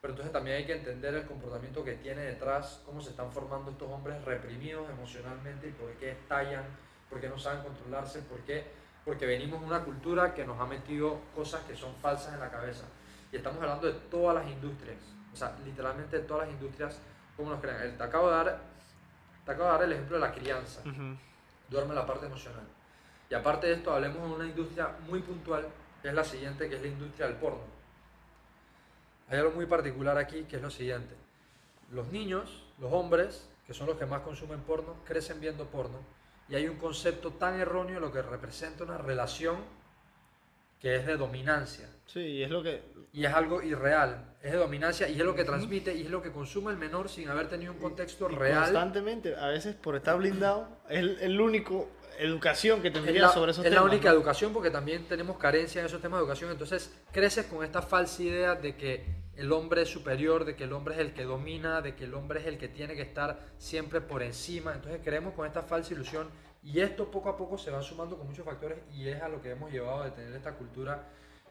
pero 0.01 0.13
entonces 0.13 0.33
también 0.33 0.57
hay 0.59 0.67
que 0.67 0.75
entender 0.75 1.15
el 1.15 1.27
comportamiento 1.27 1.85
que 1.85 1.93
tiene 1.95 2.23
detrás, 2.23 2.83
cómo 2.85 3.01
se 3.01 3.11
están 3.11 3.31
formando 3.33 3.71
estos 3.71 3.89
hombres 3.91 4.23
reprimidos 4.25 4.89
emocionalmente 4.91 5.69
y 5.69 5.73
por 5.73 5.91
qué 5.95 6.13
estallan, 6.13 6.65
por 7.09 7.21
qué 7.21 7.29
no 7.29 7.39
saben 7.39 7.63
controlarse, 7.63 8.21
por 8.23 8.41
qué, 8.41 8.65
porque 9.05 9.27
venimos 9.27 9.61
de 9.61 9.67
una 9.67 9.85
cultura 9.85 10.35
que 10.35 10.45
nos 10.45 10.61
ha 10.61 10.67
metido 10.67 11.21
cosas 11.35 11.63
que 11.65 11.77
son 11.77 11.95
falsas 11.97 12.35
en 12.35 12.41
la 12.41 12.51
cabeza. 12.51 12.85
Y 13.31 13.37
estamos 13.37 13.61
hablando 13.63 13.87
de 13.87 13.93
todas 14.11 14.35
las 14.35 14.53
industrias, 14.53 14.99
o 15.33 15.37
sea, 15.37 15.57
literalmente 15.65 16.19
de 16.19 16.25
todas 16.25 16.47
las 16.47 16.55
industrias, 16.55 17.01
como 17.37 17.51
nos 17.51 17.61
crean. 17.61 17.97
Te 17.97 18.03
acabo 18.03 18.29
de 18.31 18.37
dar, 18.37 18.61
te 19.45 19.51
acabo 19.53 19.65
de 19.67 19.73
dar 19.73 19.83
el 19.85 19.93
ejemplo 19.93 20.17
de 20.17 20.27
la 20.27 20.33
crianza 20.33 20.81
Ujú. 20.81 21.17
duerme 21.69 21.95
la 21.95 22.07
parte 22.07 22.27
emocional. 22.27 22.67
Y 23.29 23.35
aparte 23.35 23.67
de 23.67 23.75
esto, 23.75 23.93
hablemos 23.93 24.29
de 24.29 24.35
una 24.37 24.47
industria 24.47 24.89
muy 25.09 25.21
puntual, 25.21 25.67
que 26.07 26.11
es 26.11 26.15
la 26.15 26.23
siguiente, 26.23 26.69
que 26.69 26.77
es 26.77 26.83
la 26.83 26.87
industria 26.87 27.27
del 27.27 27.35
porno. 27.35 27.65
Hay 29.29 29.39
algo 29.39 29.51
muy 29.51 29.67
particular 29.67 30.17
aquí, 30.17 30.45
que 30.45 30.55
es 30.55 30.63
lo 30.63 30.71
siguiente. 30.71 31.17
Los 31.91 32.13
niños, 32.13 32.65
los 32.79 32.93
hombres, 32.93 33.49
que 33.67 33.75
son 33.75 33.89
los 33.89 33.97
que 33.97 34.07
más 34.07 34.21
consumen 34.21 34.61
porno, 34.61 34.95
crecen 35.05 35.41
viendo 35.41 35.65
porno. 35.67 35.99
Y 36.49 36.55
hay 36.55 36.69
un 36.69 36.77
concepto 36.77 37.33
tan 37.33 37.59
erróneo 37.59 37.97
de 37.97 38.01
lo 38.03 38.13
que 38.13 38.23
representa 38.23 38.85
una 38.85 38.99
relación 38.99 39.57
que 40.79 40.95
es 40.95 41.07
de 41.07 41.17
dominancia. 41.17 41.89
Sí, 42.07 42.21
y 42.21 42.43
es 42.45 42.51
lo 42.51 42.63
que... 42.63 42.85
Y 43.13 43.25
es 43.25 43.35
algo 43.35 43.61
irreal, 43.61 44.37
es 44.41 44.53
de 44.53 44.59
dominancia 44.59 45.09
y 45.09 45.19
es 45.19 45.27
lo 45.27 45.35
que 45.35 45.43
transmite 45.43 45.93
y 45.93 46.03
es 46.03 46.11
lo 46.11 46.23
que 46.23 46.31
consume 46.31 46.71
el 46.71 46.77
menor 46.77 47.09
sin 47.09 47.29
haber 47.31 47.49
tenido 47.49 47.73
un 47.73 47.81
contexto 47.81 48.31
y 48.31 48.35
real. 48.37 48.63
Constantemente, 48.63 49.35
a 49.35 49.49
veces 49.49 49.75
por 49.75 49.97
estar 49.97 50.19
blindado, 50.19 50.69
es 50.89 51.01
el, 51.01 51.19
el 51.19 51.41
único 51.41 51.89
educación 52.19 52.83
que 52.83 52.89
es 52.89 52.95
tendría 52.95 53.23
la, 53.23 53.29
sobre 53.31 53.53
esos 53.53 53.65
es 53.65 53.71
la 53.71 53.79
temas. 53.79 53.93
única 53.93 54.09
¿no? 54.11 54.17
educación 54.17 54.53
porque 54.53 54.71
también 54.71 55.05
tenemos 55.07 55.37
carencia 55.39 55.81
en 55.81 55.87
esos 55.87 56.01
temas 56.01 56.19
de 56.19 56.23
educación. 56.25 56.51
Entonces 56.51 56.93
creces 57.13 57.47
con 57.47 57.65
esta 57.65 57.83
falsa 57.83 58.23
idea 58.23 58.55
de 58.55 58.77
que 58.77 59.05
el 59.37 59.53
hombre 59.53 59.83
es 59.83 59.89
superior, 59.91 60.45
de 60.45 60.57
que 60.57 60.65
el 60.65 60.73
hombre 60.73 60.95
es 60.95 61.01
el 61.01 61.13
que 61.13 61.25
domina, 61.25 61.83
de 61.83 61.95
que 61.95 62.05
el 62.05 62.15
hombre 62.15 62.41
es 62.41 62.47
el 62.47 62.57
que 62.59 62.69
tiene 62.69 62.95
que 62.95 63.03
estar 63.03 63.39
siempre 63.59 64.01
por 64.01 64.23
encima. 64.23 64.73
Entonces 64.75 65.01
creemos 65.05 65.35
con 65.35 65.47
esta 65.47 65.63
falsa 65.63 65.93
ilusión 65.93 66.29
y 66.65 66.81
esto 66.81 67.11
poco 67.11 67.29
a 67.29 67.37
poco 67.37 67.59
se 67.59 67.71
va 67.71 67.83
sumando 67.83 68.17
con 68.17 68.27
muchos 68.27 68.45
factores 68.45 68.79
y 68.95 69.09
es 69.09 69.21
a 69.23 69.29
lo 69.29 69.41
que 69.43 69.51
hemos 69.51 69.71
llevado 69.71 70.05
de 70.05 70.11
tener 70.11 70.33
esta 70.35 70.53
cultura 70.55 71.05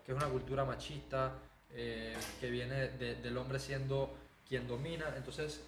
que 0.06 0.12
es 0.12 0.18
una 0.18 0.28
cultura 0.28 0.66
machista, 0.66 1.34
eh, 1.72 2.16
que 2.40 2.50
viene 2.50 2.90
de- 2.90 3.16
del 3.16 3.38
hombre 3.38 3.60
siendo 3.60 4.14
quien 4.48 4.68
domina. 4.68 5.06
Entonces 5.18 5.62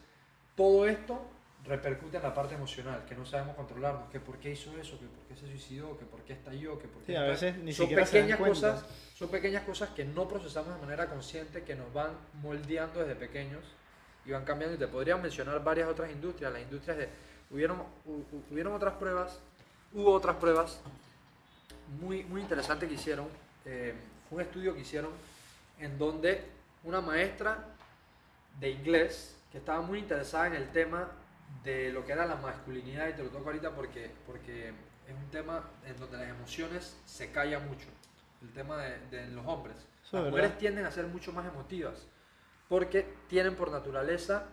todo 0.55 0.87
esto 0.87 1.21
repercute 1.65 2.17
en 2.17 2.23
la 2.23 2.33
parte 2.33 2.55
emocional, 2.55 3.03
que 3.05 3.15
no 3.15 3.25
sabemos 3.25 3.55
controlarnos, 3.55 4.09
que 4.09 4.19
por 4.19 4.37
qué 4.37 4.51
hizo 4.51 4.71
eso, 4.79 4.97
que 4.99 5.05
por 5.07 5.23
qué 5.27 5.35
se 5.35 5.47
suicidó, 5.47 5.97
que 5.97 6.05
por 6.05 6.21
qué 6.21 6.33
estalló, 6.33 6.79
que 6.79 6.87
por 6.87 7.01
qué... 7.03 7.13
Sí, 7.13 7.15
a 7.17 7.23
veces 7.23 7.57
ni 7.57 7.73
son 7.73 7.85
siquiera 7.85 8.05
se 8.05 8.19
dan 8.19 8.27
pequeñas 8.27 8.47
cosas, 8.49 8.85
son 9.15 9.29
pequeñas 9.29 9.63
cosas 9.63 9.89
que 9.89 10.05
no 10.05 10.27
procesamos 10.27 10.73
de 10.75 10.79
manera 10.81 11.07
consciente, 11.07 11.63
que 11.63 11.75
nos 11.75 11.91
van 11.93 12.11
moldeando 12.41 12.99
desde 13.01 13.15
pequeños 13.15 13.63
y 14.25 14.31
van 14.31 14.45
cambiando. 14.45 14.75
Y 14.75 14.79
te 14.79 14.87
podría 14.87 15.17
mencionar 15.17 15.61
varias 15.63 15.89
otras 15.89 16.09
industrias, 16.11 16.53
las 16.53 16.61
industrias 16.61 16.97
de... 16.97 17.09
Hubieron, 17.49 17.79
hu- 17.79 18.23
hu- 18.31 18.43
hubieron 18.51 18.73
otras 18.73 18.93
pruebas, 18.95 19.39
hubo 19.93 20.13
otras 20.13 20.35
pruebas 20.37 20.79
muy, 21.99 22.23
muy 22.23 22.41
interesantes 22.41 22.87
que 22.87 22.95
hicieron, 22.95 23.27
eh, 23.65 23.93
un 24.31 24.41
estudio 24.41 24.73
que 24.73 24.81
hicieron 24.81 25.11
en 25.79 25.97
donde 25.97 26.43
una 26.83 27.01
maestra 27.01 27.65
de 28.59 28.69
inglés 28.71 29.35
que 29.51 29.57
estaba 29.59 29.81
muy 29.81 29.99
interesada 29.99 30.47
en 30.47 30.55
el 30.55 30.69
tema 30.71 31.09
de 31.63 31.91
lo 31.91 32.05
que 32.05 32.13
era 32.13 32.25
la 32.25 32.35
masculinidad 32.35 33.09
y 33.09 33.13
te 33.13 33.23
lo 33.23 33.29
toco 33.29 33.45
ahorita 33.45 33.71
porque, 33.71 34.11
porque 34.25 34.69
es 34.69 35.15
un 35.15 35.29
tema 35.31 35.63
en 35.85 35.97
donde 35.97 36.17
las 36.17 36.29
emociones 36.29 36.97
se 37.05 37.31
callan 37.31 37.67
mucho, 37.67 37.87
el 38.41 38.51
tema 38.51 38.77
de, 38.77 38.99
de 39.09 39.27
los 39.27 39.45
hombres. 39.45 39.75
Eso 40.03 40.17
las 40.17 40.25
verdad. 40.25 40.37
mujeres 40.37 40.57
tienden 40.57 40.85
a 40.85 40.91
ser 40.91 41.07
mucho 41.07 41.31
más 41.31 41.45
emotivas 41.45 42.07
porque 42.69 43.07
tienen 43.27 43.55
por 43.55 43.71
naturaleza 43.71 44.45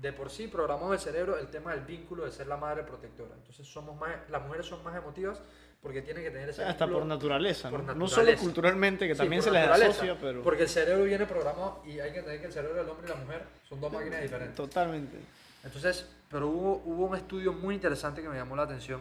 de 0.00 0.12
por 0.12 0.30
sí 0.30 0.46
programado 0.46 0.92
el 0.92 0.98
cerebro 0.98 1.38
el 1.38 1.48
tema 1.48 1.72
del 1.72 1.84
vínculo 1.84 2.24
de 2.24 2.30
ser 2.30 2.46
la 2.46 2.56
madre 2.56 2.82
protectora. 2.82 3.34
Entonces 3.34 3.66
somos 3.66 3.98
más, 3.98 4.10
las 4.28 4.42
mujeres 4.42 4.66
son 4.66 4.82
más 4.84 4.94
emotivas 4.96 5.40
porque 5.82 6.02
tienen 6.02 6.24
que 6.24 6.30
tener 6.30 6.48
ese 6.48 6.64
Hasta 6.64 6.86
por 6.86 7.06
naturaleza, 7.06 7.70
por 7.70 7.82
¿no? 7.82 8.08
Solo 8.08 8.34
culturalmente, 8.36 9.06
que 9.06 9.14
Sí, 9.14 9.18
también 9.18 9.42
se 9.42 9.50
les 9.50 9.68
asocia, 9.68 10.16
pero... 10.20 10.42
Porque 10.42 10.64
el 10.64 10.68
cerebro 10.68 11.04
viene 11.04 11.26
programado 11.26 11.82
y 11.86 12.00
hay 12.00 12.12
que 12.12 12.18
entender 12.18 12.40
que 12.40 12.46
el 12.46 12.52
cerebro 12.52 12.78
del 12.78 12.88
hombre 12.88 13.06
y 13.06 13.10
la 13.10 13.16
mujer 13.16 13.42
son 13.68 13.80
dos 13.80 13.92
máquinas 13.92 14.22
diferentes. 14.22 14.56
Totalmente. 14.56 15.18
Entonces, 15.66 16.08
pero 16.30 16.48
hubo, 16.48 16.82
hubo 16.84 17.06
un 17.06 17.16
estudio 17.16 17.52
muy 17.52 17.74
interesante 17.74 18.22
que 18.22 18.28
me 18.28 18.36
llamó 18.36 18.56
la 18.56 18.62
atención, 18.62 19.00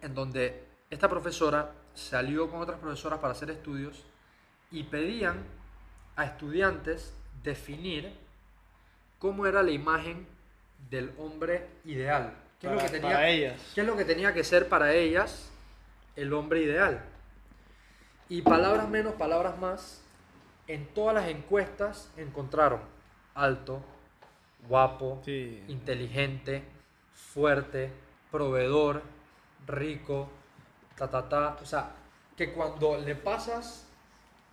en 0.00 0.14
donde 0.14 0.64
esta 0.90 1.08
profesora 1.08 1.72
salió 1.94 2.50
con 2.50 2.60
otras 2.60 2.78
profesoras 2.78 3.18
para 3.18 3.32
hacer 3.32 3.50
estudios 3.50 4.04
y 4.70 4.84
pedían 4.84 5.44
a 6.16 6.24
estudiantes 6.24 7.14
definir 7.42 8.12
cómo 9.18 9.46
era 9.46 9.62
la 9.62 9.70
imagen 9.70 10.26
del 10.90 11.12
hombre 11.18 11.68
ideal. 11.84 12.32
¿Qué, 12.60 12.66
es, 12.66 12.72
lo 12.72 12.78
que 12.78 12.88
tenía, 12.88 13.10
para 13.10 13.28
ellas. 13.28 13.72
¿Qué 13.74 13.80
es 13.82 13.86
lo 13.86 13.96
que 13.96 14.04
tenía 14.04 14.32
que 14.32 14.44
ser 14.44 14.68
para 14.68 14.94
ellas 14.94 15.50
el 16.16 16.32
hombre 16.32 16.62
ideal? 16.62 17.04
Y 18.28 18.42
palabras 18.42 18.88
menos, 18.88 19.14
palabras 19.14 19.58
más, 19.58 20.02
en 20.66 20.86
todas 20.88 21.14
las 21.14 21.28
encuestas 21.28 22.10
encontraron 22.16 22.80
alto, 23.34 23.82
guapo, 24.66 25.20
Sí. 25.24 25.62
inteligente, 25.68 26.62
fuerte, 27.12 27.90
proveedor, 28.30 29.02
rico, 29.66 30.28
ta, 30.96 31.08
ta, 31.10 31.28
ta. 31.28 31.56
O 31.62 31.66
sea, 31.66 31.90
que 32.36 32.52
cuando 32.52 32.98
le 32.98 33.14
pasas 33.14 33.86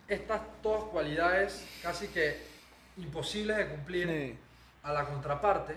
estas 0.08 0.40
todas 0.62 0.84
cualidades 0.84 1.66
casi 1.82 2.08
que 2.08 2.36
imposibles 2.96 3.56
de 3.56 3.68
cumplir 3.68 4.08
Sí. 4.08 4.38
a 4.82 4.92
la 4.92 5.04
contraparte, 5.04 5.74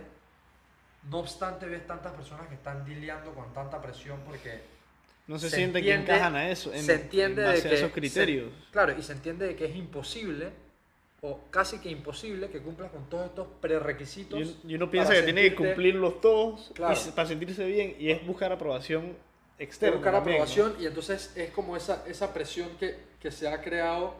no 1.09 1.19
obstante 1.19 1.65
ves 1.65 1.85
tantas 1.87 2.13
personas 2.13 2.47
que 2.47 2.55
están 2.55 2.87
lidiando 2.87 3.33
con 3.33 3.51
tanta 3.53 3.81
presión 3.81 4.19
porque 4.25 4.61
No 5.27 5.37
se, 5.39 5.49
se 5.49 5.57
siente 5.57 5.81
que 5.81 5.93
encajan 5.93 6.35
a 6.35 6.49
eso, 6.49 6.73
en, 6.73 6.83
se 6.83 6.95
entiende 6.95 7.41
en 7.43 7.47
de 7.49 7.55
base 7.55 7.67
a 7.69 7.71
esos 7.73 7.87
se- 7.87 7.93
criterios. 7.93 8.51
claro, 8.71 8.97
y 8.97 9.01
se 9.03 9.13
entiende 9.13 9.47
de 9.47 9.55
que 9.55 9.65
es 9.65 9.75
imposible 9.75 10.51
o 11.21 11.39
casi 11.51 11.79
que 11.79 11.89
imposible 11.89 12.49
que 12.49 12.59
cumplas 12.61 12.91
con 12.91 13.09
todos 13.09 13.25
estos 13.25 13.47
prerequisitos. 13.61 14.39
Y, 14.39 14.43
un- 14.43 14.71
y 14.71 14.75
uno 14.75 14.89
piensa 14.89 15.13
que 15.13 15.23
tiene 15.23 15.41
que 15.41 15.49
sentirte- 15.49 15.55
cumplirlos 15.73 16.21
todos 16.21 16.67
y 16.71 16.73
Claro. 16.75 16.95
se- 16.95 17.11
para 17.11 17.27
sentirse 17.27 17.65
bien 17.65 17.95
y 17.99 18.09
es 18.11 18.25
buscar 18.25 18.51
aprobación 18.51 19.15
externa. 19.57 19.97
buscar 19.97 20.13
también, 20.13 20.37
¿no? 20.37 20.43
aprobación 20.43 20.75
y 20.81 20.85
entonces 20.85 21.33
es 21.35 21.51
como 21.51 21.75
esa, 21.75 22.03
esa 22.07 22.33
presión 22.33 22.69
que, 22.79 22.95
que 23.19 23.31
se 23.31 23.47
ha 23.49 23.61
creado 23.61 24.13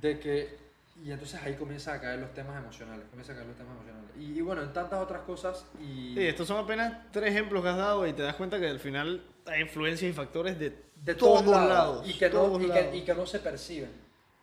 de 0.00 0.18
que 0.20 0.64
y 1.04 1.10
entonces 1.10 1.40
ahí 1.42 1.54
comienzan 1.54 1.96
a 1.96 2.00
caer 2.00 2.20
los 2.20 2.32
temas 2.34 2.56
emocionales 2.62 3.04
comienzan 3.10 3.34
a 3.34 3.38
caer 3.38 3.48
los 3.48 3.56
temas 3.56 3.72
emocionales 3.74 4.10
y, 4.16 4.38
y 4.38 4.40
bueno 4.42 4.62
en 4.62 4.72
tantas 4.72 5.02
otras 5.02 5.22
cosas 5.22 5.64
y 5.82 6.14
Sí, 6.14 6.24
estos 6.28 6.46
son 6.46 6.58
apenas 6.58 7.10
tres 7.10 7.30
ejemplos 7.30 7.64
que 7.64 7.68
has 7.70 7.76
dado 7.76 8.06
y 8.06 8.12
te 8.12 8.22
das 8.22 8.36
cuenta 8.36 8.60
que 8.60 8.68
al 8.68 8.78
final 8.78 9.24
hay 9.46 9.62
influencias 9.62 10.08
y 10.08 10.14
factores 10.14 10.56
de, 10.56 10.70
de 10.94 11.14
todos, 11.16 11.42
todos, 11.44 11.56
lados, 11.56 11.68
lados. 11.68 12.08
y, 12.08 12.16
que 12.16 12.30
no, 12.30 12.60
y, 12.60 12.70
que, 12.70 12.96
y 12.98 13.00
que 13.02 13.14
no 13.14 13.26
se 13.26 13.40
perciben 13.40 13.90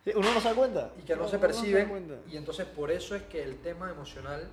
Sí, 0.04 0.12
uno 0.16 0.34
no 0.34 0.42
se 0.42 0.50
da 0.50 0.56
cuenta. 0.56 0.92
y 0.98 1.02
que 1.04 1.16
no, 1.16 1.28
se 1.28 1.38
cuenta. 1.38 2.16
y 2.28 2.38
entonces 2.38 2.66
por 2.66 2.90
eso 2.92 3.16
es 3.16 3.24
que 3.24 3.44
el 3.44 3.62
tema 3.62 3.90
emocional 3.90 4.50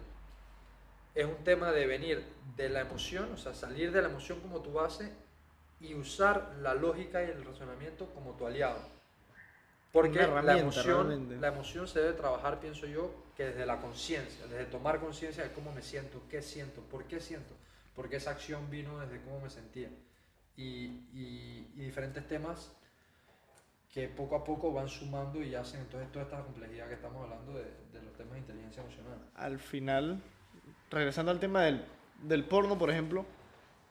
es 1.14 1.24
un 1.24 1.42
tema 1.44 1.72
de 1.72 1.86
venir 1.86 2.24
de 2.56 2.68
la 2.68 2.80
emoción 2.80 3.32
o 3.32 3.36
sea 3.36 3.54
salir 3.54 3.90
de 3.92 4.02
la 4.02 4.08
emoción 4.08 4.40
como 4.40 4.60
tu 4.60 4.72
base 4.72 5.10
y 5.80 5.94
usar 5.94 6.56
la 6.60 6.74
lógica 6.74 7.22
y 7.22 7.30
el 7.30 7.44
razonamiento 7.44 8.06
como 8.14 8.32
tu 8.32 8.46
aliado 8.46 8.78
porque 9.92 10.18
la 10.18 10.58
emoción, 10.58 11.08
realmente. 11.08 11.36
la 11.36 11.48
emoción 11.48 11.88
se 11.88 12.00
debe 12.00 12.12
trabajar, 12.12 12.60
pienso 12.60 12.86
yo, 12.86 13.10
que 13.36 13.46
desde 13.46 13.64
la 13.64 13.80
conciencia, 13.80 14.46
desde 14.46 14.66
tomar 14.66 15.00
conciencia 15.00 15.42
de 15.42 15.52
cómo 15.52 15.72
me 15.72 15.80
siento, 15.82 16.20
qué 16.28 16.42
siento, 16.42 16.82
por 16.82 17.04
qué 17.04 17.20
siento, 17.20 17.54
porque 17.96 18.16
esa 18.16 18.30
acción 18.32 18.70
vino 18.70 18.98
desde 19.00 19.20
cómo 19.22 19.40
me 19.40 19.48
sentía. 19.48 19.88
Y, 20.58 20.86
y- 21.14 21.66
y 21.74 21.80
diferentes 21.80 22.26
temas 22.28 22.70
que 23.98 24.08
poco 24.08 24.36
a 24.36 24.44
poco 24.44 24.72
van 24.72 24.88
sumando 24.88 25.42
y 25.42 25.54
hacen 25.56 25.80
entonces 25.80 26.10
toda 26.12 26.24
esta 26.24 26.40
complejidad 26.42 26.86
que 26.86 26.94
estamos 26.94 27.20
hablando 27.24 27.52
de, 27.52 27.64
de 27.64 28.02
los 28.04 28.12
temas 28.16 28.34
de 28.34 28.38
inteligencia 28.38 28.82
emocional. 28.82 29.18
Al 29.34 29.58
final, 29.58 30.20
regresando 30.90 31.32
al 31.32 31.40
tema 31.40 31.62
del, 31.62 31.84
del 32.22 32.44
porno, 32.44 32.78
por 32.78 32.90
ejemplo, 32.90 33.24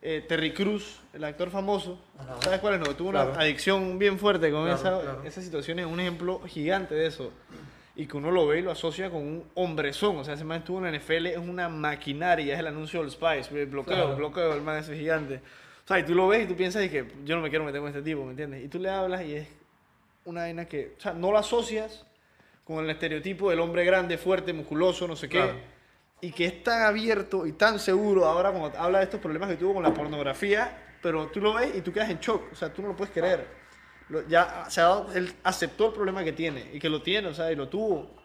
eh, 0.01 0.23
Terry 0.25 0.53
Cruz, 0.53 1.01
el 1.13 1.23
actor 1.25 1.49
famoso, 1.49 1.99
Ajá. 2.17 2.37
¿sabes 2.41 2.59
cuál 2.59 2.75
es? 2.75 2.79
No, 2.79 2.95
tuvo 2.95 3.11
Claro. 3.11 3.31
una 3.31 3.41
adicción 3.41 3.99
bien 3.99 4.17
fuerte 4.17 4.49
con 4.49 4.63
Claro, 4.63 4.77
esa, 4.77 5.01
claro. 5.01 5.23
esa 5.25 5.41
situación, 5.41 5.79
es 5.79 5.85
un 5.85 5.99
ejemplo 5.99 6.39
gigante 6.47 6.95
de 6.95 7.07
eso. 7.07 7.31
Y 7.95 8.05
que 8.05 8.15
uno 8.15 8.29
lo 8.31 8.45
ve 8.47 8.59
y 8.59 8.61
lo 8.61 8.71
asocia 8.71 9.09
con 9.09 9.23
un 9.23 9.43
hombrezón. 9.55 10.17
O 10.17 10.23
sea, 10.23 10.35
ese 10.35 10.43
man 10.45 10.59
estuvo 10.59 10.77
en 10.77 10.83
la 10.85 10.97
NFL, 10.99 11.25
es 11.25 11.37
una 11.39 11.67
maquinaria, 11.67 12.53
es 12.53 12.59
el 12.59 12.67
anuncio 12.67 13.01
del 13.01 13.09
Spice, 13.11 13.59
el 13.59 13.65
bloqueo, 13.65 13.95
Claro. 13.95 14.15
bloqueo, 14.15 14.53
el 14.53 14.61
man 14.61 14.77
ese 14.77 14.95
gigante. 14.95 15.41
O 15.83 15.87
sea, 15.87 15.97
y 15.99 16.03
tú 16.03 16.13
lo 16.13 16.27
ves 16.27 16.43
y 16.45 16.47
tú 16.47 16.55
piensas 16.55 16.83
y 16.85 16.89
que 16.89 17.07
yo 17.25 17.35
no 17.35 17.41
me 17.41 17.49
quiero 17.49 17.65
meter 17.65 17.81
con 17.81 17.89
este 17.89 18.03
tipo, 18.03 18.23
¿me 18.23 18.31
entiendes? 18.31 18.63
Y 18.63 18.67
tú 18.67 18.77
le 18.77 18.89
hablas 18.91 19.23
y 19.25 19.33
es 19.33 19.47
una 20.27 20.41
vaina 20.41 20.65
que, 20.65 20.93
o 20.97 21.01
sea, 21.01 21.13
no 21.13 21.31
lo 21.31 21.37
asocias 21.37 22.05
con 22.63 22.83
el 22.83 22.89
estereotipo 22.89 23.49
del 23.49 23.59
hombre 23.61 23.85
grande, 23.85 24.17
fuerte, 24.17 24.51
musculoso, 24.53 25.07
no 25.07 25.15
sé 25.15 25.29
qué. 25.29 25.37
Claro. 25.37 25.57
Y 26.19 26.31
que 26.31 26.45
es 26.45 26.63
tan 26.63 26.81
abierto 26.83 27.45
y 27.45 27.53
tan 27.53 27.79
seguro 27.79 28.25
ahora 28.25 28.51
cuando 28.51 28.77
habla 28.77 28.99
de 28.99 29.05
estos 29.05 29.19
problemas 29.21 29.49
que 29.49 29.55
tuvo 29.55 29.75
con 29.75 29.83
la 29.83 29.93
pornografía, 29.93 30.95
pero 31.01 31.27
tú 31.27 31.39
lo 31.39 31.53
ves 31.53 31.75
y 31.75 31.81
tú 31.81 31.93
quedas 31.93 32.09
en 32.09 32.19
shock, 32.19 32.51
o 32.51 32.55
sea, 32.55 32.73
tú 32.73 32.81
no 32.81 32.89
lo 32.89 32.95
puedes 32.95 33.13
creer. 33.13 33.47
Lo- 34.09 34.27
ya 34.27 34.65
se 34.69 34.81
ha 34.81 34.85
dado- 34.85 35.13
él 35.13 35.31
aceptó 35.43 35.87
el 35.87 35.93
problema 35.93 36.23
que 36.23 36.33
tiene 36.33 36.69
y 36.73 36.79
que 36.79 36.89
lo 36.89 37.01
tiene, 37.01 37.27
o 37.29 37.33
sea, 37.33 37.51
y 37.51 37.55
lo 37.55 37.69
tuvo. 37.69 38.15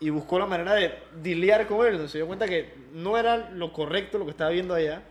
Y 0.00 0.10
buscó 0.10 0.38
la 0.38 0.46
manera 0.46 0.74
de 0.74 0.98
lidiar 1.22 1.66
con 1.66 1.86
él. 1.86 2.08
Se 2.08 2.18
dio 2.18 2.26
cuenta 2.26 2.46
que 2.46 2.74
no 2.92 3.16
era 3.16 3.50
lo 3.50 3.72
correcto 3.72 4.18
lo 4.18 4.24
que 4.24 4.32
estaba 4.32 4.50
viendo 4.50 4.74
allá. 4.74 5.02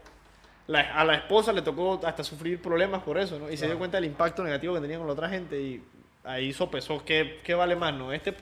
La- 0.68 0.96
a 1.00 1.04
la 1.06 1.16
esposa 1.16 1.54
le 1.54 1.62
tocó 1.62 2.00
hasta 2.06 2.24
sufrir 2.24 2.62
problemas 2.62 3.04
por 3.04 3.18
eso, 3.18 3.38
¿no? 3.40 3.52
Y 3.52 3.58
se 3.58 3.68
dio 3.68 3.78
cuenta 3.78 3.98
del 3.98 4.06
impacto 4.06 4.44
negativo 4.44 4.74
que 4.76 4.82
tenía 4.82 4.98
con 4.98 5.08
la 5.08 5.14
otra 5.14 5.30
gente 5.30 5.62
y 5.62 5.84
ahí 6.24 6.54
sopesó 6.54 7.04
qué, 7.06 7.40
qué 7.44 7.54
vale 7.54 7.76
más, 7.76 7.94
¿no? 7.94 8.12
Este, 8.12 8.36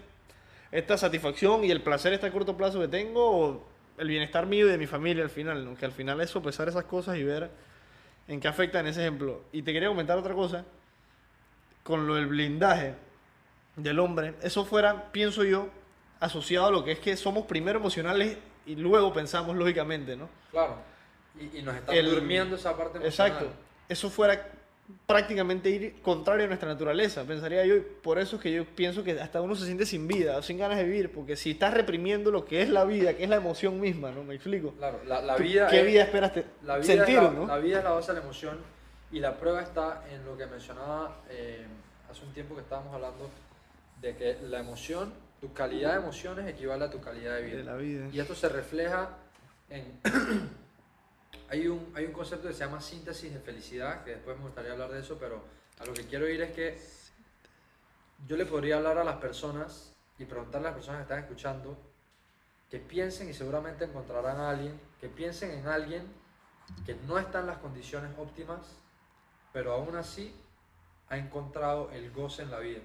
esta 0.71 0.97
satisfacción 0.97 1.63
y 1.65 1.71
el 1.71 1.81
placer 1.81 2.13
este 2.13 2.27
a 2.27 2.31
corto 2.31 2.55
plazo 2.55 2.79
que 2.79 2.87
tengo 2.87 3.29
o 3.29 3.63
el 3.97 4.07
bienestar 4.07 4.45
mío 4.45 4.67
y 4.67 4.69
de 4.71 4.77
mi 4.77 4.87
familia 4.87 5.23
al 5.23 5.29
final, 5.29 5.65
¿no? 5.65 5.75
Que 5.75 5.85
al 5.85 5.91
final 5.91 6.19
es 6.21 6.29
sopesar 6.29 6.67
esas 6.69 6.85
cosas 6.85 7.17
y 7.17 7.23
ver 7.23 7.49
en 8.27 8.39
qué 8.39 8.47
afectan 8.47 8.87
ese 8.87 9.01
ejemplo. 9.01 9.41
Y 9.51 9.61
te 9.63 9.73
quería 9.73 9.89
comentar 9.89 10.17
otra 10.17 10.33
cosa 10.33 10.63
con 11.83 12.07
lo 12.07 12.15
del 12.15 12.27
blindaje 12.27 12.93
del 13.75 13.99
hombre. 13.99 14.33
Eso 14.41 14.63
fuera, 14.65 15.11
pienso 15.11 15.43
yo, 15.43 15.67
asociado 16.21 16.67
a 16.67 16.71
lo 16.71 16.85
que 16.85 16.93
es 16.93 16.99
que 16.99 17.17
somos 17.17 17.45
primero 17.45 17.79
emocionales 17.79 18.37
y 18.65 18.75
luego 18.77 19.11
pensamos 19.11 19.55
lógicamente, 19.57 20.15
¿no? 20.15 20.29
Claro. 20.51 20.77
Y, 21.39 21.59
y 21.59 21.61
nos 21.61 21.75
está 21.75 21.93
El- 21.93 22.09
durmiendo 22.09 22.55
esa 22.55 22.75
parte 22.77 22.97
emocional. 22.99 23.31
Exacto. 23.31 23.53
Eso 23.89 24.09
fuera 24.09 24.49
prácticamente 25.05 25.69
ir 25.69 26.01
contrario 26.01 26.43
a 26.45 26.47
nuestra 26.47 26.67
naturaleza, 26.69 27.23
pensaría 27.23 27.65
yo. 27.65 27.75
Por 28.01 28.19
eso 28.19 28.35
es 28.35 28.41
que 28.41 28.51
yo 28.51 28.65
pienso 28.65 29.03
que 29.03 29.19
hasta 29.19 29.41
uno 29.41 29.55
se 29.55 29.65
siente 29.65 29.85
sin 29.85 30.07
vida, 30.07 30.37
o 30.37 30.41
sin 30.41 30.57
ganas 30.57 30.77
de 30.77 30.83
vivir, 30.83 31.11
porque 31.11 31.35
si 31.35 31.51
estás 31.51 31.73
reprimiendo 31.73 32.31
lo 32.31 32.45
que 32.45 32.61
es 32.61 32.69
la 32.69 32.83
vida, 32.85 33.13
que 33.15 33.23
es 33.23 33.29
la 33.29 33.37
emoción 33.37 33.79
misma, 33.79 34.11
¿no? 34.11 34.23
¿Me 34.23 34.35
explico? 34.35 34.71
Claro, 34.73 34.99
la, 35.07 35.21
la 35.21 35.35
¿Tú 35.37 35.43
vida 35.43 35.67
¿Qué 35.67 35.79
es- 35.81 35.85
vida 35.87 36.03
esperas 36.03 36.33
La 36.63 36.75
vida, 36.77 36.85
sentir, 36.85 37.15
es 37.17 37.23
la, 37.23 37.31
no? 37.31 37.47
la 37.47 37.57
vida 37.57 37.77
es 37.79 37.83
la 37.83 37.91
base 37.91 38.11
de 38.13 38.19
la 38.19 38.23
emoción 38.23 38.57
y 39.11 39.19
la 39.19 39.37
prueba 39.37 39.61
está 39.61 40.03
en 40.11 40.25
lo 40.25 40.37
que 40.37 40.45
mencionaba 40.47 41.17
eh, 41.29 41.65
hace 42.11 42.25
un 42.25 42.33
tiempo 42.33 42.53
que 42.55 42.61
estábamos 42.61 42.93
hablando 42.93 43.29
de 44.01 44.15
que 44.17 44.37
la 44.43 44.59
emoción, 44.59 45.13
tu 45.39 45.53
calidad 45.53 45.93
de 45.93 45.97
emociones 45.99 46.47
equivale 46.47 46.85
a 46.85 46.89
tu 46.89 46.99
calidad 46.99 47.35
de 47.37 47.41
vida. 47.43 47.57
De 47.57 47.63
la 47.63 47.75
vida. 47.75 48.07
Y 48.11 48.19
esto 48.19 48.35
se 48.35 48.49
refleja 48.49 49.09
en... 49.69 49.99
hay, 51.53 51.67
un, 51.67 51.93
hay 51.95 52.05
un 52.05 52.13
concepto 52.13 52.47
que 52.47 52.53
se 52.55 52.61
llama 52.61 52.81
síntesis 52.81 53.31
de 53.31 53.39
felicidad, 53.39 54.03
que 54.03 54.11
después 54.15 54.35
me 54.37 54.45
gustaría 54.45 54.71
hablar 54.71 54.89
de 54.89 55.01
eso, 55.01 55.17
pero 55.19 55.43
a 55.79 55.85
lo 55.85 55.93
que 55.93 56.07
quiero 56.07 56.27
ir 56.27 56.41
es 56.41 56.51
que 56.51 56.81
yo 58.27 58.35
le 58.37 58.47
podría 58.47 58.77
hablar 58.77 58.97
a 58.97 59.03
las 59.03 59.17
personas 59.17 59.93
y 60.17 60.25
preguntarle 60.25 60.69
a 60.69 60.71
las 60.71 60.77
personas 60.77 60.99
que 60.99 61.03
están 61.03 61.19
escuchando 61.19 61.77
que 62.71 62.79
piensen 62.79 63.29
y 63.29 63.35
seguramente 63.35 63.85
encontrarán 63.85 64.37
a 64.37 64.49
alguien, 64.49 64.79
que 64.99 65.09
piensen 65.09 65.51
en 65.51 65.67
alguien 65.67 66.07
que 66.87 66.95
no 67.07 67.19
está 67.19 67.41
en 67.41 67.47
las 67.47 67.59
condiciones 67.59 68.09
óptimas, 68.17 68.61
pero 69.51 69.73
aún 69.73 69.95
así 69.95 70.35
ha 71.09 71.17
encontrado 71.17 71.91
el 71.91 72.09
goce 72.11 72.41
en 72.41 72.49
la 72.49 72.57
vida. 72.57 72.81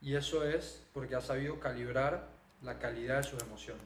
Y 0.00 0.16
eso 0.16 0.44
es 0.44 0.82
porque 0.92 1.14
ha 1.14 1.20
sabido 1.20 1.60
calibrar 1.60 2.26
la 2.62 2.80
calidad 2.80 3.18
de 3.18 3.22
sus 3.22 3.40
emociones. 3.40 3.84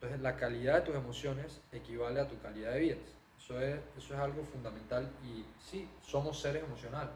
Entonces, 0.00 0.20
la 0.22 0.36
calidad 0.36 0.76
de 0.76 0.80
tus 0.80 0.94
emociones 0.94 1.60
equivale 1.72 2.20
a 2.20 2.26
tu 2.26 2.38
calidad 2.40 2.72
de 2.72 2.80
vida. 2.80 2.96
Eso 3.38 3.60
es, 3.60 3.76
eso 3.98 4.14
es 4.14 4.20
algo 4.20 4.42
fundamental 4.44 5.06
y 5.22 5.44
sí, 5.70 5.86
somos 6.02 6.40
seres 6.40 6.62
emocionales. 6.64 7.12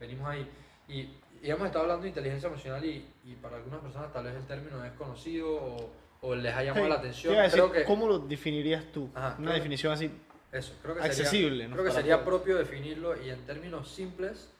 Venimos 0.00 0.28
ahí. 0.28 0.48
Y, 0.88 1.00
y 1.42 1.50
hemos 1.50 1.66
estado 1.66 1.82
hablando 1.84 2.02
de 2.04 2.08
inteligencia 2.08 2.46
emocional 2.48 2.82
y, 2.84 3.06
y 3.24 3.34
para 3.36 3.56
algunas 3.56 3.80
personas 3.80 4.10
tal 4.12 4.24
vez 4.24 4.34
el 4.36 4.46
término 4.46 4.82
es 4.84 4.92
conocido 4.92 5.54
o, 5.54 5.90
o 6.22 6.34
les 6.34 6.54
ha 6.54 6.62
llamado 6.62 6.88
la 6.88 6.94
te 6.96 7.00
atención. 7.08 7.34
decir, 7.36 7.52
Creo 7.52 7.72
que, 7.72 7.84
¿Cómo 7.84 8.06
lo 8.08 8.18
definirías 8.20 8.84
tú? 8.92 9.10
Ajá, 9.14 9.36
Una 9.38 9.52
definición 9.52 9.92
así. 9.92 10.10
eso, 10.52 10.72
creo 10.80 10.94
que 10.94 11.02
accesible, 11.02 11.50
sería, 11.50 11.68
¿no? 11.68 11.74
creo 11.74 11.84
que 11.84 11.90
Para 11.90 12.00
sería 12.00 12.14
todos. 12.16 12.26
propio 12.28 12.56
definirlo 12.56 13.22
y 13.22 13.28
en 13.28 13.44
términos 13.44 13.90
simples 13.90 14.50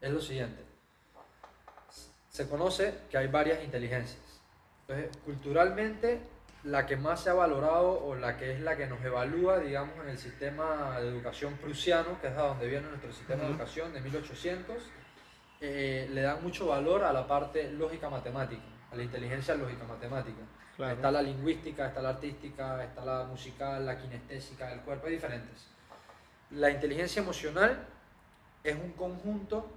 es 0.00 0.10
lo 0.10 0.20
siguiente. 0.20 0.60
Se 2.30 2.48
conoce 2.48 2.94
que 3.10 3.18
hay 3.18 3.26
varias 3.28 3.62
inteligencias. 3.62 4.18
Entonces, 4.88 5.16
culturalmente, 5.24 6.20
la 6.64 6.86
que 6.86 6.96
más 6.96 7.22
se 7.22 7.30
ha 7.30 7.34
valorado 7.34 8.04
o 8.04 8.14
la 8.14 8.36
que 8.36 8.52
es 8.52 8.60
la 8.60 8.76
que 8.76 8.86
nos 8.86 9.02
evalúa, 9.04 9.58
digamos, 9.58 9.94
en 10.04 10.10
el 10.10 10.18
sistema 10.18 11.00
de 11.00 11.08
educación 11.08 11.54
prusiano, 11.54 12.20
que 12.20 12.28
es 12.28 12.34
a 12.34 12.42
donde 12.42 12.68
viene 12.68 12.88
nuestro 12.88 13.12
sistema 13.12 13.40
de 13.42 13.46
Ujú. 13.46 13.54
educación 13.54 13.92
de 13.92 14.00
1800, 14.00 14.76
eh, 15.60 16.08
le 16.12 16.22
dan 16.22 16.42
mucho 16.42 16.66
valor 16.66 17.02
a 17.04 17.12
la 17.12 17.26
parte 17.26 17.70
lógica 17.72 18.08
matemática, 18.08 18.62
a 18.92 18.96
la 18.96 19.02
inteligencia 19.02 19.54
lógica 19.56 19.84
matemática. 19.84 20.40
Claro. 20.76 20.94
Está 20.94 21.10
la 21.10 21.22
lingüística, 21.22 21.86
está 21.88 22.00
la 22.00 22.10
artística, 22.10 22.82
está 22.84 23.04
la 23.04 23.24
musical, 23.24 23.84
la 23.84 23.98
kinestésica 23.98 24.68
del 24.68 24.80
cuerpo, 24.80 25.06
hay 25.06 25.14
diferentes. 25.14 25.66
La 26.50 26.70
inteligencia 26.70 27.22
emocional 27.22 27.86
es 28.62 28.74
un 28.76 28.92
conjunto 28.92 29.68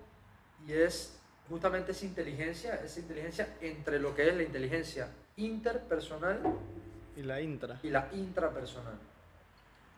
y 0.67 0.73
es 0.73 1.19
justamente 1.49 1.91
esa 1.91 2.05
inteligencia, 2.05 2.75
esa 2.75 2.99
inteligencia 2.99 3.55
entre 3.61 3.99
lo 3.99 4.15
que 4.15 4.29
es 4.29 4.35
la 4.35 4.43
inteligencia 4.43 5.07
interpersonal 5.37 6.41
Y 7.15 7.23
la 7.23 7.41
intra. 7.41 7.79
y 7.83 7.89
la 7.89 8.09
intrapersonal. 8.13 8.97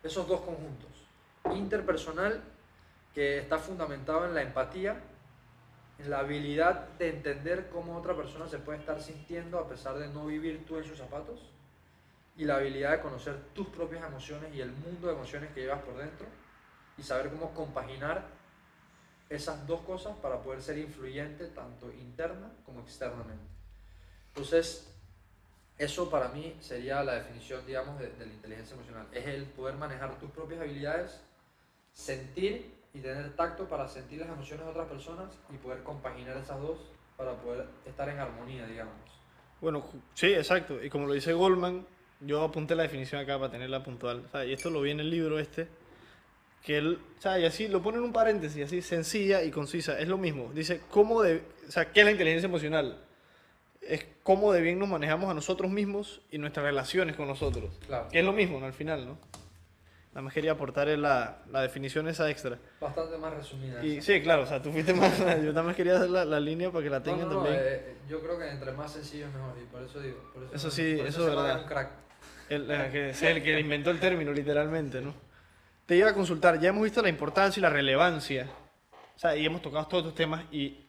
Esos 0.04 0.28
dos 0.28 0.42
conjuntos. 0.42 0.90
Interpersonal, 1.54 2.42
que 3.14 3.40
está 3.40 3.58
fundamentado 3.58 4.26
en 4.26 4.36
la 4.36 4.42
empatía, 4.42 5.02
en 6.00 6.10
la 6.10 6.20
habilidad 6.20 6.90
de 7.00 7.10
entender 7.10 7.70
cómo 7.72 7.98
otra 7.98 8.16
persona 8.16 8.48
se 8.48 8.60
puede 8.60 8.80
estar 8.80 9.02
sintiendo 9.02 9.58
a 9.58 9.68
pesar 9.68 9.98
de 9.98 10.08
no 10.10 10.26
vivir 10.28 10.66
tú 10.66 10.78
en 10.78 10.84
sus 10.84 10.98
zapatos, 10.98 11.50
y 12.36 12.46
la 12.46 12.58
habilidad 12.58 12.92
de 12.92 13.02
conocer 13.02 13.36
tus 13.56 13.68
propias 13.70 14.06
emociones 14.06 14.54
y 14.54 14.62
el 14.62 14.72
mundo 14.72 15.08
de 15.08 15.14
emociones 15.14 15.52
que 15.54 15.62
llevas 15.62 15.82
por 15.82 15.98
dentro, 15.98 16.28
y 16.98 17.04
saber 17.04 17.32
cómo 17.32 17.54
compaginar 17.54 18.26
esas 19.30 19.66
dos 19.66 19.82
cosas 19.82 20.16
para 20.18 20.42
poder 20.42 20.62
ser 20.62 20.78
influyente 20.78 21.48
tanto 21.48 21.92
interna 21.92 22.52
como 22.66 22.82
externamente. 22.82 23.44
Entonces, 24.30 24.94
eso 25.78 26.10
para 26.10 26.30
mí 26.30 26.56
sería 26.60 27.04
la 27.04 27.16
definición, 27.16 27.66
digamos, 27.66 28.00
de, 28.00 28.12
la 28.18 28.26
inteligencia 28.26 28.76
emocional. 28.76 29.08
Es 29.12 29.26
el 29.28 29.46
poder 29.46 29.76
manejar 29.76 30.18
tus 30.20 30.32
propias 30.32 30.62
habilidades, 30.62 31.22
sentir 31.94 32.72
y 32.94 33.00
tener 33.00 33.36
tacto 33.36 33.66
para 33.68 33.88
sentir 33.88 34.20
las 34.20 34.30
emociones 34.30 34.66
de 34.66 34.72
otras 34.72 34.88
personas 34.88 35.32
y 35.54 35.58
poder 35.58 35.84
compaginar 35.84 36.38
esas 36.38 36.60
dos 36.60 36.80
para 37.16 37.34
poder 37.34 37.68
estar 37.86 38.10
en 38.10 38.20
armonía, 38.20 38.66
digamos. 38.66 38.96
Bueno, 39.62 39.86
sí, 40.14 40.34
exacto. 40.34 40.84
Y 40.84 40.90
como 40.90 41.08
lo 41.08 41.14
dice 41.14 41.34
Goldman, 41.34 41.86
yo 42.22 42.44
apunté 42.44 42.76
la 42.76 42.84
definición 42.84 43.22
acá 43.22 43.38
para 43.38 43.52
tenerla 43.52 43.84
puntual. 43.84 44.24
Y 44.48 44.54
esto 44.54 44.70
lo 44.70 44.82
vi 44.82 44.92
en 44.92 45.00
el 45.00 45.10
libro 45.10 45.38
este, 45.38 45.68
que 46.64 46.78
él, 46.78 47.00
y 47.24 47.46
así 47.46 47.68
lo 47.68 47.82
pone 47.82 47.98
en 47.98 48.04
un 48.04 48.14
paréntesis, 48.14 48.66
así 48.66 48.82
sencilla 48.82 49.44
y 49.44 49.52
concisa. 49.52 50.00
Es 50.00 50.08
lo 50.08 50.18
mismo. 50.18 50.52
Dice, 50.54 50.82
¿cómo 50.90 51.22
de, 51.22 51.44
¿qué 51.94 52.00
es 52.00 52.06
la 52.06 52.12
inteligencia 52.12 52.48
emocional? 52.48 53.00
Es 53.88 54.06
cómo 54.24 54.52
de 54.52 54.62
bien 54.62 54.80
nos 54.80 54.90
manejamos 54.90 55.30
a 55.30 55.34
nosotros 55.34 55.72
mismos 55.72 56.22
y 56.32 56.38
nuestras 56.38 56.66
relaciones 56.66 57.16
con 57.16 57.28
nosotros. 57.28 57.72
Claro. 57.86 58.08
Que 58.12 58.20
es 58.20 58.26
lo 58.26 58.34
mismo, 58.34 58.60
¿no? 58.60 58.66
Al 58.66 58.74
final, 58.74 59.06
¿no? 59.06 59.18
Nada 60.12 60.22
más 60.24 60.34
quería 60.34 60.52
aportar 60.54 60.88
la, 60.88 61.44
la 61.52 61.62
definición 61.62 62.08
esa 62.08 62.30
extra. 62.30 62.58
Bastante 62.82 63.18
más 63.18 63.34
resumida. 63.36 63.84
Y 63.86 63.98
esa. 63.98 64.14
sí, 64.14 64.22
claro, 64.22 64.44
o 64.44 64.46
sea, 64.48 64.62
tú 64.62 64.72
fuiste 64.72 64.94
más, 64.94 65.18
yo 65.44 65.54
también 65.54 65.76
quería 65.76 65.96
hacer 65.98 66.10
la, 66.10 66.26
la 66.26 66.40
línea 66.40 66.72
para 66.72 66.84
que 66.84 66.90
la 66.90 66.98
No, 67.00 67.04
tengan 67.06 67.30
no, 67.30 67.34
no, 67.36 67.44
también. 67.44 67.62
eh, 67.64 67.96
yo 68.10 68.20
creo 68.22 68.38
que 68.40 68.50
entre 68.50 68.72
más 68.72 68.92
sencillo 68.92 69.28
es 69.28 69.34
mejor 69.34 69.54
y 69.62 69.66
por 69.66 69.84
eso 69.84 70.00
digo. 70.02 70.18
Por 70.34 70.44
eso, 70.44 70.56
Eso 70.56 70.68
no- 70.68 70.72
sí, 70.74 70.96
por 70.98 71.08
eso 71.08 71.22
ese 71.22 71.30
es 71.30 71.36
verdad. 71.36 71.62
un 71.62 71.68
crack. 71.68 71.92
El, 72.50 72.72
eh, 72.72 72.90
que 72.92 73.10
es 73.12 73.22
el 73.24 73.44
que 73.44 73.60
inventó 73.60 73.92
el 73.92 74.00
término, 74.00 74.32
literalmente, 74.32 75.02
¿no? 75.02 75.14
Te 75.86 75.96
iba 75.96 76.10
a 76.10 76.14
consultar, 76.14 76.60
ya 76.60 76.70
hemos 76.70 76.84
visto 76.84 77.02
la 77.02 77.10
importancia 77.10 77.60
y 77.60 77.64
la 77.64 77.70
relevancia, 77.70 78.50
o 79.16 79.20
sea, 79.20 79.36
y 79.36 79.46
hemos 79.46 79.62
tocado 79.62 79.86
todos 79.88 80.04
estos 80.04 80.16
temas 80.16 80.44
y 80.52 80.86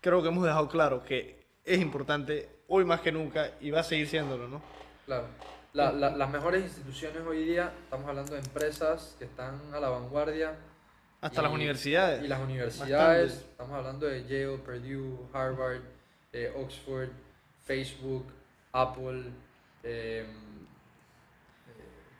creo 0.00 0.22
que 0.22 0.28
hemos 0.28 0.44
dejado 0.44 0.68
claro 0.68 1.02
que 1.02 1.43
es 1.64 1.80
importante 1.80 2.48
hoy 2.68 2.84
más 2.84 3.00
que 3.00 3.12
nunca 3.12 3.52
y 3.60 3.70
va 3.70 3.80
a 3.80 3.84
seguir 3.84 4.08
siéndolo, 4.08 4.48
¿no? 4.48 4.62
Claro. 5.06 5.26
La- 5.72 5.92
la- 5.92 6.10
las 6.16 6.30
mejores 6.30 6.62
instituciones 6.64 7.22
hoy 7.26 7.44
día, 7.44 7.72
estamos 7.84 8.08
hablando 8.08 8.32
de 8.34 8.38
empresas 8.40 9.16
que 9.18 9.24
están 9.24 9.60
a 9.72 9.80
la 9.80 9.88
vanguardia. 9.88 10.54
Hasta 11.20 11.40
y- 11.40 11.44
las 11.44 11.52
universidades. 11.52 12.22
Y 12.24 12.28
las 12.28 12.40
universidades, 12.40 13.22
Bastante. 13.32 13.50
estamos 13.52 13.76
hablando 13.78 14.06
de 14.06 14.22
Yale, 14.24 14.58
Purdue, 14.58 15.18
Harvard, 15.32 15.80
eh, 16.32 16.52
Oxford, 16.56 17.08
Facebook, 17.64 18.26
Apple, 18.72 19.30
eh, 19.82 20.24
eh, 20.24 20.26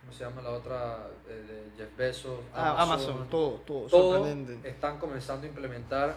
¿cómo 0.01 0.13
se 0.13 0.25
llama 0.25 0.41
la 0.43 0.51
otra? 0.51 1.07
Eh, 1.29 1.33
de 1.33 1.77
Jeff 1.85 1.97
Bezos, 1.97 2.41
Ah, 2.55 2.77
Amazon, 2.83 3.29
todo, 3.29 3.61
todo, 3.67 3.87
todo 3.89 4.15
sorprendente. 4.17 4.69
están 4.69 4.99
comenzando 4.99 5.47
a 5.47 5.49
implementar 5.51 6.15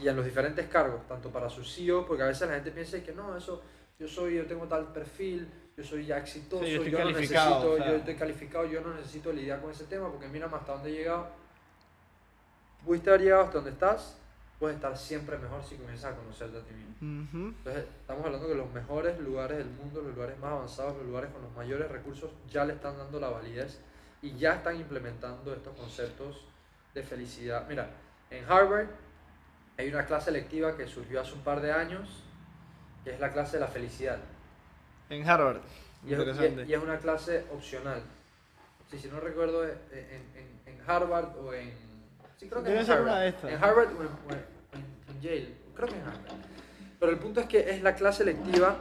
y 0.00 0.08
en 0.08 0.16
los 0.16 0.24
diferentes 0.24 0.66
cargos, 0.68 1.06
tanto 1.06 1.30
para 1.30 1.48
sus 1.48 1.74
CEO, 1.74 2.06
porque 2.06 2.22
a 2.22 2.26
veces 2.26 2.48
la 2.48 2.54
gente 2.54 2.70
piensa 2.70 3.02
que 3.02 3.12
no, 3.12 3.36
eso, 3.36 3.62
yo 3.98 4.08
soy, 4.08 4.36
yo 4.36 4.46
tengo 4.46 4.66
tal 4.66 4.92
perfil, 4.92 5.48
yo 5.76 5.84
soy 5.84 6.06
ya 6.06 6.18
exitoso, 6.18 6.64
Sí, 6.64 6.72
yo 6.72 6.82
estoy 6.82 6.92
no 6.92 7.10
necesito, 7.10 7.72
o 7.72 7.76
sea. 7.76 7.88
yo 7.88 7.96
estoy 7.96 8.14
calificado, 8.14 8.66
yo 8.66 8.80
no 8.80 8.94
necesito 8.94 9.32
lidiar 9.32 9.60
con 9.60 9.70
ese 9.70 9.84
tema, 9.84 10.10
porque 10.10 10.28
mírame 10.28 10.56
hasta 10.56 10.72
dónde 10.72 10.90
he 10.90 10.92
llegado. 10.92 11.28
Pudiste 12.84 13.10
haber 13.10 13.22
llegado 13.22 13.42
hasta 13.42 13.54
donde 13.56 13.70
estás, 13.70 14.16
puedes 14.58 14.76
estar 14.76 14.96
siempre 14.96 15.38
mejor 15.38 15.62
si 15.62 15.76
comienzas 15.76 16.12
a 16.12 16.16
conocerte 16.16 16.58
a 16.58 16.60
ti 16.62 16.72
mismo. 16.74 16.94
Ujú. 17.24 17.48
Entonces, 17.58 17.84
estamos 18.00 18.24
hablando 18.24 18.48
que 18.48 18.54
los 18.54 18.72
mejores 18.72 19.18
lugares 19.20 19.58
del 19.58 19.68
mundo, 19.68 20.02
los 20.02 20.14
lugares 20.14 20.38
más 20.38 20.52
avanzados, 20.52 20.96
los 20.96 21.06
lugares 21.06 21.30
con 21.30 21.42
los 21.42 21.52
mayores 21.52 21.90
recursos, 21.90 22.30
ya 22.50 22.64
le 22.64 22.74
están 22.74 22.96
dando 22.96 23.20
la 23.20 23.28
validez 23.28 23.80
y 24.22 24.36
ya 24.36 24.54
están 24.54 24.76
implementando 24.76 25.52
estos 25.52 25.76
conceptos 25.76 26.44
de 26.94 27.02
felicidad. 27.02 27.66
Mira, 27.68 27.90
en 28.30 28.44
Harvard 28.48 28.86
hay 29.80 29.88
una 29.88 30.04
clase 30.06 30.30
electiva 30.30 30.76
que 30.76 30.86
surgió 30.86 31.20
hace 31.20 31.32
un 31.32 31.40
par 31.40 31.60
de 31.60 31.72
años, 31.72 32.22
que 33.04 33.10
es 33.14 33.20
la 33.20 33.32
clase 33.32 33.56
de 33.56 33.60
la 33.60 33.68
felicidad. 33.68 34.18
En 35.08 35.28
Harvard. 35.28 35.60
Y 36.06 36.12
es, 36.12 36.18
Interesante. 36.18 36.64
y- 36.66 36.70
y 36.70 36.74
es 36.74 36.82
una 36.82 36.98
clase 36.98 37.44
opcional. 37.52 38.02
Sí, 38.90 38.98
si 38.98 39.08
no 39.08 39.20
recuerdo, 39.20 39.66
eh, 39.66 39.76
en, 39.92 40.40
en- 40.40 40.74
en 40.80 40.90
Harvard 40.90 41.36
o 41.38 41.52
en... 41.54 41.72
Sí, 42.38 42.48
creo 42.48 42.62
que 42.62 42.70
Debe 42.70 42.80
en 42.82 42.90
Harvard. 42.90 43.34
En 43.44 43.64
Harvard 43.64 43.88
o 43.96 44.02
en, 44.02 44.08
o 44.08 44.32
en- 44.34 45.20
Yale. 45.20 45.54
Creo 45.74 45.88
que 45.88 45.94
en 45.96 46.02
Harvard. 46.02 46.32
Pero 46.98 47.12
el 47.12 47.18
punto 47.18 47.40
es 47.40 47.46
que 47.46 47.70
es 47.70 47.82
la 47.82 47.94
clase 47.94 48.22
electiva 48.22 48.76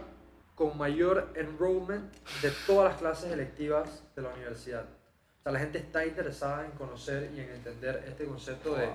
con 0.56 0.78
mayor 0.78 1.30
enrollment 1.36 2.14
de 2.42 2.52
todas 2.68 2.92
las 2.92 3.00
clases 3.00 3.32
electivas 3.32 4.04
de 4.16 4.22
la 4.22 4.30
universidad. 4.30 4.84
O 4.84 5.44
sea, 5.44 5.52
la 5.54 5.60
gente 5.60 5.78
está 5.78 6.06
interesada 6.06 6.66
en 6.66 6.72
conocer 6.72 7.32
y 7.34 7.40
en 7.40 7.50
entender 7.52 8.04
este 8.08 8.26
concepto 8.26 8.76
de. 8.76 8.90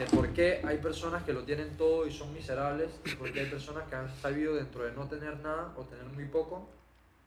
De 0.00 0.06
por 0.06 0.32
qué 0.32 0.62
hay 0.64 0.78
personas 0.78 1.22
que 1.24 1.32
lo 1.34 1.42
tienen 1.44 1.76
todo 1.76 2.06
y 2.06 2.10
son 2.10 2.32
miserables 2.32 2.90
y 3.04 3.10
por 3.16 3.30
qué 3.30 3.40
hay 3.40 3.50
personas 3.50 3.86
que 3.86 3.96
han 3.96 4.08
sabido 4.16 4.54
dentro 4.54 4.82
de 4.84 4.92
no 4.92 5.06
tener 5.06 5.38
nada 5.40 5.74
o 5.76 5.84
tener 5.84 6.06
muy 6.06 6.24
poco 6.24 6.70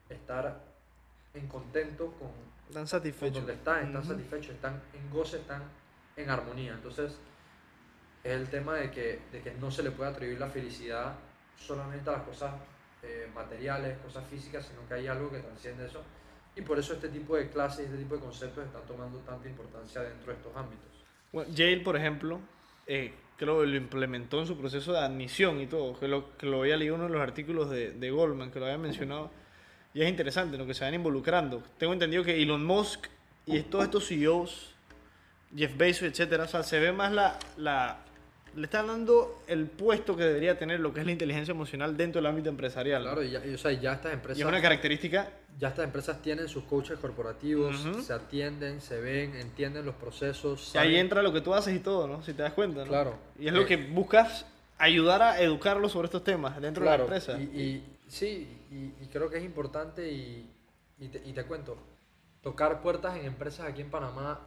estar 0.09 0.59
en 1.36 1.47
contento 1.47 2.11
con, 2.17 2.32
Están 2.67 2.88
satisfechos. 2.88 3.36
donde 3.36 3.53
están, 3.53 3.86
están 3.86 4.01
Ujú. 4.01 4.13
satisfechos, 4.13 4.55
están 4.55 4.82
en 4.91 5.07
goce, 5.11 5.38
están 5.38 5.61
en 6.15 6.30
armonía. 6.32 6.74
Entonces, 6.74 7.15
es 8.24 8.32
el 8.32 8.49
tema 8.49 8.74
de 8.78 8.89
que, 8.89 9.19
de 9.32 9.41
que 9.41 9.53
no 9.53 9.69
se 9.69 9.84
le 9.84 9.91
puede 9.91 10.09
atribuir 10.09 10.39
la 10.39 10.49
felicidad 10.49 11.13
solamente 11.55 12.09
a 12.09 12.13
las 12.13 12.24
cosas 12.24 12.55
eh, 13.03 13.30
materiales, 13.36 13.99
cosas 13.99 14.26
físicas, 14.28 14.65
sino 14.65 14.88
que 14.88 14.95
hay 14.95 15.05
algo 15.05 15.30
que 15.30 15.38
transciende 15.38 15.86
eso. 15.86 16.01
Y 16.55 16.61
por 16.61 16.80
eso 16.80 16.93
este 16.93 17.09
tipo 17.09 17.36
de 17.36 17.51
clases 17.51 17.82
y 17.82 17.84
este 17.84 17.97
tipo 17.97 18.15
de 18.15 18.21
conceptos 18.21 18.65
están 18.65 18.82
tomando 18.88 19.19
tanta 19.19 19.47
importancia 19.47 20.01
dentro 20.01 20.32
de 20.32 20.39
estos 20.39 20.55
ámbitos. 20.55 21.05
Bueno, 21.32 21.51
Yale, 21.53 21.82
por 21.82 21.95
ejemplo, 21.95 22.39
eh, 22.88 23.13
creo 23.38 23.61
que 23.61 23.67
lo 23.67 23.75
implementó 23.75 24.39
en 24.39 24.47
su 24.47 24.57
proceso 24.57 24.93
de 24.93 24.99
admisión 24.99 25.59
y 25.61 25.67
todo, 25.67 25.99
que 25.99 26.07
lo, 26.07 26.38
que 26.38 26.45
lo 26.45 26.61
había 26.61 26.77
leído 26.77 26.95
uno 26.95 27.05
de 27.05 27.09
los 27.09 27.21
artículos 27.21 27.69
de, 27.69 28.11
Goldman, 28.11 28.51
que 28.51 28.59
lo 28.59 28.65
había 28.65 28.77
mencionado, 28.77 29.31
y 29.93 30.01
es 30.01 30.09
interesante 30.09 30.57
lo 30.57 30.65
que 30.65 30.73
se 30.73 30.84
van 30.84 30.93
involucrando. 30.93 31.63
Tengo 31.77 31.93
entendido 31.93 32.23
que 32.23 32.41
Elon 32.41 32.65
Musk 32.65 33.07
y 33.45 33.59
todos 33.61 33.86
estos 33.86 34.07
CEOs, 34.07 34.73
Jeff 35.55 35.77
Bezos, 35.77 36.03
etcétera, 36.03 36.47
se 36.47 36.79
ve 36.79 36.91
más 36.91 37.11
la, 37.11 37.38
la... 37.57 37.99
Le 38.55 38.65
están 38.65 38.85
dando 38.87 39.41
el 39.47 39.65
puesto 39.65 40.15
que 40.15 40.23
debería 40.23 40.57
tener 40.57 40.79
lo 40.79 40.93
que 40.93 40.99
es 40.99 41.05
la 41.05 41.11
inteligencia 41.11 41.51
emocional 41.51 41.97
dentro 41.97 42.21
del 42.21 42.27
ámbito 42.27 42.49
empresarial. 42.49 43.01
Claro, 43.01 43.23
y 43.23 43.31
ya, 43.31 43.43
y, 43.45 43.53
o 43.53 43.57
sea, 43.57 43.71
ya 43.71 43.93
estas 43.93 44.11
Y 44.11 44.15
empresas... 44.15 44.39
es 44.39 44.45
una 44.45 44.61
característica 44.61 45.27
Ya 45.59 45.69
estas 45.69 45.85
empresas 45.85 46.21
tienen 46.21 46.47
sus 46.47 46.63
coaches 46.65 46.99
corporativos, 46.99 47.75
se 48.05 48.13
atienden, 48.13 48.79
se 48.81 49.01
ven, 49.01 49.35
entienden 49.35 49.85
los 49.85 49.95
procesos. 49.95 50.71
Y 50.75 50.77
ahí 50.77 50.95
entra 50.97 51.21
lo 51.23 51.33
que 51.33 51.41
tú 51.41 51.53
haces 51.53 51.73
y 51.75 51.79
todo, 51.79 52.07
¿no? 52.07 52.21
Si 52.23 52.33
te 52.33 52.43
das 52.43 52.53
cuenta, 52.53 52.81
¿no? 52.81 52.87
Claro. 52.87 53.15
Y 53.39 53.47
es 53.47 53.53
lo 53.53 53.61
Eh, 53.61 53.65
que 53.65 53.77
buscas 53.77 54.45
ayudar 54.77 55.21
a 55.23 55.41
educarlos 55.41 55.91
sobre 55.91 56.05
estos 56.05 56.23
temas 56.23 56.59
dentro 56.61 56.83
Claro, 56.83 57.05
de 57.05 57.09
la 57.09 57.15
empresa. 57.17 57.39
Y, 57.39 57.59
y- 57.59 57.83
sí, 58.07 58.47
y, 58.71 59.03
y 59.03 59.07
creo 59.11 59.29
que 59.29 59.37
es 59.37 59.43
importante 59.43 60.11
y, 60.11 60.47
y 60.99 61.07
te, 61.07 61.21
y 61.25 61.33
te 61.33 61.43
cuento, 61.45 61.77
tocar 62.41 62.81
puertas 62.81 63.15
en 63.17 63.25
empresas 63.25 63.67
aquí 63.67 63.81
en 63.81 63.89
Panamá, 63.89 64.41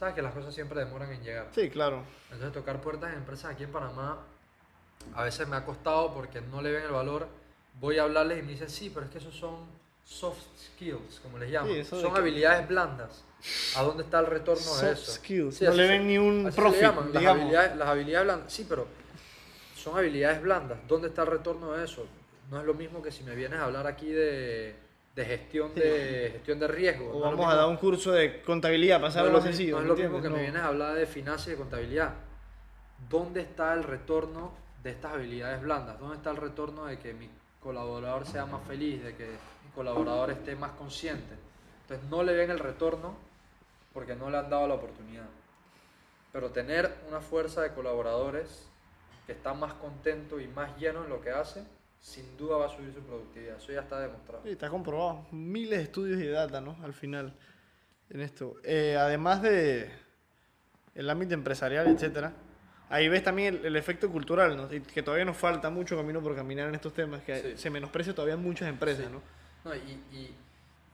sabes 0.00 0.14
que 0.14 0.22
las 0.22 0.32
cosas 0.32 0.54
siempre 0.54 0.80
demoran 0.80 1.12
en 1.12 1.22
llegar. 1.22 1.48
Sí, 1.54 1.68
claro. 1.68 2.02
Entonces 2.32 2.52
tocar 2.54 2.80
puertas 2.80 3.10
en 3.12 3.18
empresas 3.18 3.52
aquí 3.52 3.64
en 3.64 3.70
Panamá 3.70 4.18
a 5.14 5.24
veces 5.24 5.46
me 5.46 5.56
ha 5.56 5.64
costado 5.64 6.14
porque 6.14 6.40
no 6.40 6.62
le 6.62 6.72
ven 6.72 6.84
el 6.84 6.90
valor. 6.90 7.28
Voy 7.78 7.98
a 7.98 8.04
hablarles 8.04 8.38
y 8.38 8.42
me 8.42 8.52
dicen, 8.52 8.70
sí, 8.70 8.90
pero 8.92 9.04
es 9.04 9.12
que 9.12 9.18
esos 9.18 9.34
son 9.34 9.66
soft 10.02 10.38
skills, 10.58 11.20
como 11.20 11.36
les 11.38 11.50
llaman. 11.50 11.72
Sí, 11.72 11.84
son 11.84 12.14
que- 12.14 12.18
habilidades 12.18 12.66
blandas. 12.66 13.24
¿A 13.76 13.82
dónde 13.82 14.02
está 14.02 14.20
el 14.20 14.26
retorno 14.26 14.76
de 14.76 14.92
eso? 14.92 15.12
skills. 15.12 15.56
Sí, 15.56 15.64
no 15.64 15.72
le 15.72 15.88
ven 15.88 16.06
ni 16.06 16.16
un 16.16 16.50
profit, 16.54 16.80
llaman, 16.80 17.12
las, 17.12 17.24
habilidades, 17.24 17.76
las 17.76 17.88
habilidades 17.88 18.26
blandas. 18.26 18.52
Sí, 18.52 18.66
pero 18.68 18.86
son 19.76 19.98
habilidades 19.98 20.40
blandas. 20.40 20.78
¿Dónde 20.88 21.08
está 21.08 21.22
el 21.22 21.28
retorno 21.28 21.72
de 21.72 21.84
eso? 21.84 22.06
No 22.50 22.58
es 22.58 22.66
lo 22.66 22.72
mismo 22.74 23.02
que 23.02 23.12
si 23.12 23.22
me 23.22 23.34
vienes 23.34 23.60
a 23.60 23.64
hablar 23.64 23.86
aquí 23.86 24.10
de, 24.10 24.74
de 25.14 25.24
gestión 25.24 25.74
de 25.74 26.30
gestión 26.32 26.58
de 26.58 26.68
riesgo. 26.68 27.10
O 27.10 27.14
No 27.14 27.30
vamos 27.32 27.52
a 27.52 27.56
dar 27.56 27.68
un 27.68 27.76
curso 27.76 28.12
de 28.12 28.42
contabilidad 28.42 29.00
para 29.00 29.22
no 29.24 29.30
lo, 29.30 29.40
sencillo. 29.40 29.76
no 29.76 29.78
es 29.78 29.82
¿me 29.82 29.88
lo 29.88 29.96
mismo 29.96 30.22
que 30.22 30.28
me 30.28 30.36
No. 30.36 30.42
vienes 30.42 30.62
a 30.62 30.66
hablar 30.68 30.94
de 30.94 31.06
finanzas 31.06 31.48
y 31.48 31.50
de 31.50 31.56
contabilidad. 31.56 32.14
¿Dónde 33.08 33.40
está 33.40 33.72
el 33.74 33.82
retorno 33.82 34.52
de 34.82 34.90
estas 34.90 35.14
habilidades 35.14 35.60
blandas? 35.62 35.98
¿Dónde 35.98 36.16
está 36.16 36.30
el 36.30 36.36
retorno 36.36 36.86
de 36.86 36.98
que 36.98 37.12
mi 37.12 37.28
colaborador 37.60 38.26
sea 38.26 38.46
más 38.46 38.62
feliz, 38.66 39.02
de 39.02 39.14
que 39.16 39.26
mi 39.26 39.70
colaborador 39.74 40.30
esté 40.30 40.54
más 40.54 40.72
consciente? 40.72 41.34
Entonces 41.82 42.08
no 42.08 42.22
le 42.22 42.34
ven 42.34 42.50
el 42.50 42.58
retorno 42.60 43.14
porque 43.92 44.14
no 44.14 44.30
le 44.30 44.38
han 44.38 44.48
dado 44.48 44.68
la 44.68 44.74
oportunidad. 44.74 45.26
Pero 46.32 46.50
tener 46.50 46.94
una 47.08 47.20
fuerza 47.20 47.62
de 47.62 47.72
colaboradores 47.74 48.68
que 49.26 49.32
está 49.32 49.52
más 49.54 49.72
contento 49.74 50.38
y 50.40 50.46
más 50.46 50.76
lleno 50.78 51.02
en 51.02 51.10
lo 51.10 51.20
que 51.20 51.30
hace, 51.30 51.64
sin 52.00 52.36
duda 52.36 52.56
va 52.56 52.66
a 52.66 52.68
subir 52.68 52.92
su 52.94 53.00
productividad. 53.00 53.56
Eso 53.56 53.72
ya 53.72 53.80
está 53.80 54.00
demostrado. 54.00 54.42
Sí, 54.44 54.50
está 54.50 54.68
comprobado. 54.70 55.26
Miles 55.30 55.78
de 55.78 55.84
estudios 55.84 56.18
y 56.20 56.24
de 56.24 56.30
data, 56.32 56.60
¿no? 56.60 56.76
Al 56.82 56.94
final, 56.94 57.34
en 58.08 58.20
esto. 58.20 58.56
Eh, 58.64 58.96
además 58.98 59.42
de 59.42 59.90
el 60.94 61.08
ámbito 61.10 61.34
empresarial, 61.34 61.86
etcétera, 61.88 62.32
ahí 62.88 63.08
ves 63.08 63.22
también 63.22 63.54
el, 63.56 63.66
el 63.66 63.76
efecto 63.76 64.10
cultural, 64.10 64.56
¿no? 64.56 64.72
Y 64.72 64.80
que 64.80 65.02
todavía 65.02 65.24
nos 65.24 65.36
falta 65.36 65.70
mucho 65.70 65.96
camino 65.96 66.20
por 66.22 66.34
caminar 66.34 66.68
en 66.68 66.74
estos 66.74 66.92
temas, 66.94 67.22
que 67.22 67.40
Sí. 67.40 67.52
se 67.56 67.70
menosprecia 67.70 68.14
todavía 68.14 68.34
en 68.34 68.42
muchas 68.42 68.68
empresas, 68.68 69.06
Sí. 69.06 69.12
¿no? 69.12 69.22
No, 69.64 69.74
y, 69.76 70.02
y, 70.12 70.34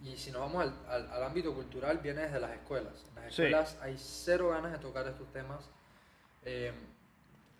y 0.08 0.16
si 0.16 0.30
nos 0.32 0.40
vamos 0.40 0.62
al, 0.62 0.74
al, 0.88 1.10
al 1.12 1.22
ámbito 1.24 1.54
cultural, 1.54 1.98
viene 1.98 2.22
desde 2.22 2.40
las 2.40 2.50
escuelas. 2.50 2.92
En 3.16 3.22
las 3.22 3.34
Sí. 3.34 3.42
escuelas 3.44 3.78
hay 3.80 3.94
cero 3.96 4.48
ganas 4.50 4.72
de 4.72 4.78
tocar 4.78 5.06
estos 5.06 5.32
temas. 5.32 5.70
Eh, 6.44 6.72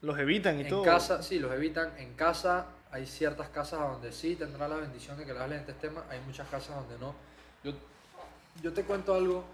Los 0.03 0.19
evitan 0.19 0.59
y 0.59 0.63
en 0.63 0.69
todo. 0.69 0.83
casa, 0.83 1.23
sí, 1.23 1.39
los 1.39 1.53
evitan. 1.53 1.97
En 1.97 2.15
casa 2.15 2.67
hay 2.97 3.07
ciertas 3.07 3.51
casas 3.51 3.81
donde 3.81 4.11
sí 4.11 4.37
tendrá 4.37 4.67
la 4.69 4.77
bendición 4.77 5.19
de 5.19 5.27
que 5.27 5.35
le 5.35 5.41
hablen 5.41 5.65
de 5.67 5.73
este 5.73 5.89
tema. 5.89 6.05
Hay 6.09 6.19
muchas 6.27 6.49
casas 6.49 6.77
donde 6.77 6.99
no. 6.99 7.15
Yo, 7.63 7.73
yo 8.63 8.73
te 8.73 8.85
cuento 8.85 9.15
algo 9.15 9.45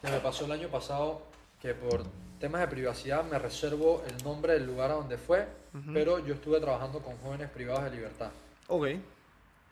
que 0.00 0.10
me 0.10 0.18
pasó 0.20 0.46
el 0.46 0.52
año 0.52 0.68
pasado, 0.68 1.20
que 1.60 1.74
por 1.74 2.04
temas 2.38 2.62
de 2.62 2.68
privacidad 2.68 3.22
me 3.24 3.38
reservo 3.38 4.02
el 4.08 4.24
nombre 4.24 4.54
del 4.54 4.64
lugar 4.66 4.90
a 4.90 4.94
donde 4.94 5.18
fue, 5.18 5.46
Ujú. 5.74 5.92
pero 5.92 6.18
yo 6.20 6.32
estuve 6.32 6.58
trabajando 6.60 7.00
con 7.00 7.18
jóvenes 7.18 7.50
privados 7.50 7.84
de 7.84 7.90
libertad. 7.90 8.30
Ok. 8.68 8.86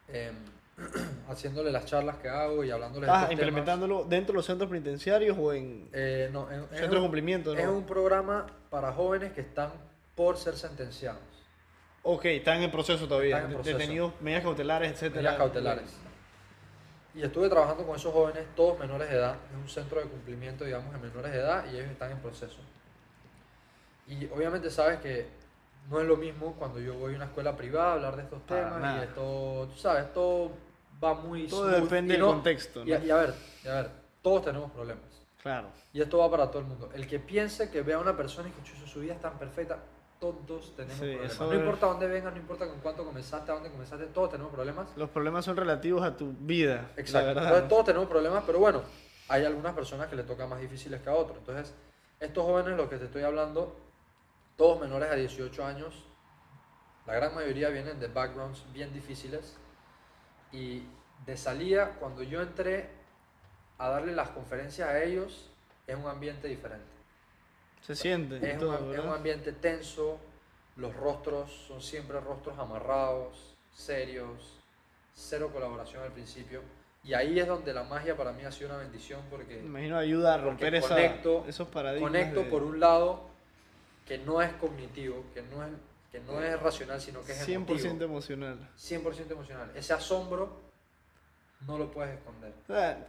em, 0.08 0.34
haciéndole 1.28 1.72
las 1.72 1.86
charlas 1.86 2.16
que 2.18 2.28
hago 2.28 2.62
y 2.64 2.70
hablándoles 2.70 3.06
de 3.08 3.12
Ah, 3.12 3.20
temas. 3.28 3.32
implementándolo 3.32 4.04
dentro 4.04 4.32
de 4.32 4.36
los 4.36 4.46
centros 4.46 4.68
penitenciarios 4.70 5.36
o 5.40 5.52
en 5.54 5.88
Eh, 5.92 6.28
no, 6.32 6.50
en- 6.52 6.60
es, 6.64 6.68
centros 6.70 6.92
de 6.96 7.00
cumplimiento, 7.00 7.54
es 7.54 7.64
¿no? 7.64 7.72
un 7.72 7.84
programa 7.86 8.46
para 8.70 8.92
jóvenes 8.92 9.32
que 9.32 9.40
están 9.40 9.70
por 10.14 10.36
ser 10.36 10.56
sentenciados, 10.56 11.20
Ok, 12.10 12.24
están 12.24 12.62
en 12.62 12.70
proceso 12.70 13.06
todavía. 13.06 13.38
En 13.40 13.52
proceso. 13.52 13.76
Detenidos, 13.76 14.12
medidas 14.22 14.42
cautelares, 14.42 14.92
etcétera. 14.92 15.16
medidas 15.20 15.36
cautelares. 15.36 15.90
Y 17.14 17.22
estuve 17.22 17.48
trabajando 17.50 17.84
con 17.86 17.96
esos 17.96 18.12
jóvenes, 18.14 18.44
todos 18.56 18.78
menores 18.78 19.10
de 19.10 19.16
edad, 19.16 19.34
es 19.50 19.56
un 19.62 19.68
centro 19.68 20.00
de 20.00 20.06
cumplimiento, 20.06 20.64
digamos, 20.64 20.90
de 20.92 20.98
menores 21.00 21.32
de 21.32 21.38
edad 21.38 21.64
y 21.70 21.76
ellos 21.76 21.90
están 21.90 22.12
en 22.12 22.18
proceso. 22.18 22.58
Y 24.06 24.24
obviamente 24.26 24.70
sabes 24.70 25.00
que 25.00 25.26
no 25.90 26.00
es 26.00 26.06
lo 26.06 26.16
mismo 26.16 26.54
cuando 26.58 26.80
yo 26.80 26.94
voy 26.94 27.12
a 27.12 27.16
una 27.16 27.26
escuela 27.26 27.54
privada 27.56 27.90
a 27.90 27.92
hablar 27.94 28.16
de 28.16 28.22
estos 28.22 28.46
temas 28.46 29.00
y 29.00 29.04
esto, 29.04 29.68
tú 29.70 29.78
sabes, 29.78 30.10
todo 30.14 30.52
va 31.02 31.12
muy 31.14 31.46
Todo 31.46 31.68
smooth 31.68 31.82
depende 31.82 32.14
y 32.14 32.16
del 32.16 32.20
no- 32.26 32.32
contexto, 32.32 32.84
Y, 32.86 32.90
¿no? 32.90 32.96
a- 32.96 32.98
y 33.04 33.10
a 33.10 33.16
ver, 33.16 33.34
y 33.64 33.68
a 33.68 33.74
ver, 33.74 33.90
todos 34.22 34.44
tenemos 34.46 34.70
problemas. 34.70 35.04
Claro. 35.42 35.68
Y 35.92 36.00
esto 36.00 36.18
va 36.18 36.30
para 36.30 36.46
todo 36.50 36.60
el 36.60 36.68
mundo. 36.68 36.88
El 36.94 37.06
que 37.06 37.18
piense 37.18 37.70
que 37.70 37.82
vea 37.82 37.96
a 37.96 38.00
una 38.00 38.16
persona 38.16 38.48
y 38.48 38.52
que 38.52 38.62
"Chuzo, 38.62 38.86
su 38.86 39.00
vida 39.00 39.12
es 39.14 39.20
tan 39.20 39.38
perfecta, 39.38 39.78
todos 40.20 40.74
tenemos 40.74 40.96
Sí, 40.96 41.00
problemas. 41.06 41.32
eso 41.32 41.44
No 41.46 41.52
es- 41.52 41.58
importa 41.60 41.86
dónde 41.86 42.06
vengas, 42.08 42.32
no 42.32 42.38
importa 42.40 42.66
con 42.66 42.80
cuánto 42.80 43.04
comenzaste, 43.04 43.50
a 43.50 43.54
dónde 43.54 43.70
comenzaste, 43.70 44.06
todos 44.06 44.30
tenemos 44.30 44.52
problemas. 44.52 44.88
Los 44.96 45.10
problemas 45.10 45.44
son 45.44 45.56
relativos 45.56 46.02
a 46.02 46.16
tu 46.16 46.32
vida. 46.32 46.90
Exacto. 46.96 47.40
Entonces, 47.40 47.68
todos 47.68 47.84
tenemos 47.84 48.08
problemas, 48.08 48.42
pero 48.46 48.58
bueno, 48.58 48.82
hay 49.28 49.44
algunas 49.44 49.74
personas 49.74 50.08
que 50.08 50.16
le 50.16 50.24
tocan 50.24 50.48
más 50.48 50.60
difíciles 50.60 51.00
que 51.02 51.08
a 51.08 51.14
otros. 51.14 51.38
Entonces, 51.38 51.72
estos 52.18 52.44
jóvenes, 52.44 52.76
los 52.76 52.88
que 52.88 52.96
te 52.96 53.04
estoy 53.04 53.22
hablando, 53.22 53.76
todos 54.56 54.80
menores 54.80 55.10
a 55.10 55.14
18 55.14 55.64
años, 55.64 56.04
la 57.06 57.14
gran 57.14 57.34
mayoría 57.34 57.68
vienen 57.68 58.00
de 58.00 58.08
backgrounds 58.08 58.64
bien 58.72 58.92
difíciles. 58.92 59.56
Y 60.50 60.82
de 61.26 61.36
salida, 61.36 61.96
cuando 62.00 62.22
yo 62.22 62.42
entré, 62.42 62.90
a 63.78 63.88
darle 63.90 64.12
las 64.12 64.30
conferencias 64.30 64.88
a 64.88 65.00
ellos, 65.02 65.50
es 65.86 65.94
un 65.96 66.06
ambiente 66.08 66.48
diferente. 66.48 66.84
Se 67.82 67.94
siente. 67.94 68.36
Es, 68.36 68.54
un, 68.54 68.60
todo, 68.60 68.94
es 68.94 69.00
un 69.00 69.10
ambiente 69.10 69.52
tenso, 69.52 70.18
los 70.76 70.94
rostros 70.94 71.50
son 71.66 71.80
siempre 71.80 72.20
rostros 72.20 72.58
amarrados, 72.58 73.54
serios, 73.74 74.58
cero 75.14 75.50
colaboración 75.52 76.02
al 76.02 76.12
principio. 76.12 76.62
Y 77.04 77.14
ahí 77.14 77.38
es 77.38 77.46
donde 77.46 77.72
la 77.72 77.84
magia 77.84 78.16
para 78.16 78.32
mí 78.32 78.44
ha 78.44 78.52
sido 78.52 78.70
una 78.70 78.78
bendición 78.78 79.22
porque 79.30 79.56
Me 79.56 79.66
imagino 79.66 79.96
ayuda 79.96 80.34
a 80.34 80.38
romper 80.38 80.74
esa, 80.74 80.88
conecto- 80.96 81.44
esos 81.48 81.68
paradigmas. 81.68 82.10
conecto 82.10 82.40
de 82.42 82.50
por 82.50 82.62
un 82.62 82.80
lado 82.80 83.22
que 84.06 84.18
no 84.18 84.42
es 84.42 84.52
cognitivo, 84.54 85.24
que 85.32 85.42
no 85.42 85.64
es, 85.64 85.70
que 86.10 86.20
no 86.20 86.42
es 86.42 86.60
racional, 86.60 87.00
sino 87.00 87.22
que 87.22 87.32
es 87.32 87.46
100% 87.48 87.54
emotivo, 87.54 88.04
emocional. 88.04 88.68
100% 88.76 89.30
emocional. 89.30 89.70
Ese 89.74 89.92
asombro 89.92 90.60
no 91.66 91.78
lo 91.78 91.90
puedes 91.90 92.16
esconder. 92.18 92.52
O 92.68 92.72
sea, 92.72 93.06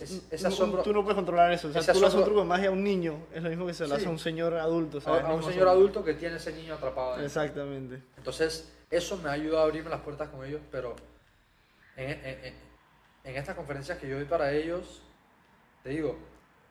Es- 0.00 0.42
no- 0.42 0.48
asombro 0.48 0.82
tú 0.82 0.92
no 0.92 1.02
puedes 1.02 1.16
controlar 1.16 1.52
eso. 1.52 1.68
O 1.68 1.72
sea, 1.72 1.80
tú 1.80 1.86
le 1.86 1.90
haces 1.92 2.02
un 2.02 2.08
asombro- 2.08 2.24
truco 2.24 2.40
de 2.40 2.46
magia 2.46 2.68
a 2.68 2.72
un 2.72 2.82
niño, 2.84 3.18
es 3.32 3.42
lo 3.42 3.48
mismo 3.50 3.66
que 3.66 3.74
se 3.74 3.84
le 3.84 3.90
Sí. 3.90 3.94
hace 3.96 4.06
a 4.06 4.10
un 4.10 4.18
señor 4.18 4.54
adulto. 4.54 4.98
a, 4.98 5.00
¿sabes? 5.00 5.22
a 5.22 5.26
un 5.28 5.36
Mismo 5.36 5.50
señor 5.50 5.68
asombro. 5.68 5.70
adulto 5.70 6.04
que 6.04 6.14
tiene 6.14 6.36
ese 6.36 6.52
niño 6.52 6.74
atrapado. 6.74 7.22
Exactamente. 7.22 8.02
Entonces, 8.16 8.72
eso 8.90 9.16
me 9.18 9.28
ha 9.28 9.32
ayudado 9.32 9.60
a 9.62 9.64
abrirme 9.64 9.90
las 9.90 10.00
puertas 10.00 10.28
con 10.30 10.44
ellos, 10.44 10.60
pero 10.70 10.96
en, 11.96 12.10
en- 12.10 12.54
en- 13.24 13.36
estas 13.36 13.54
conferencias 13.56 13.98
que 13.98 14.08
yo 14.08 14.16
doy 14.16 14.24
para 14.24 14.52
ellos, 14.52 15.02
te 15.82 15.90
digo, 15.90 16.16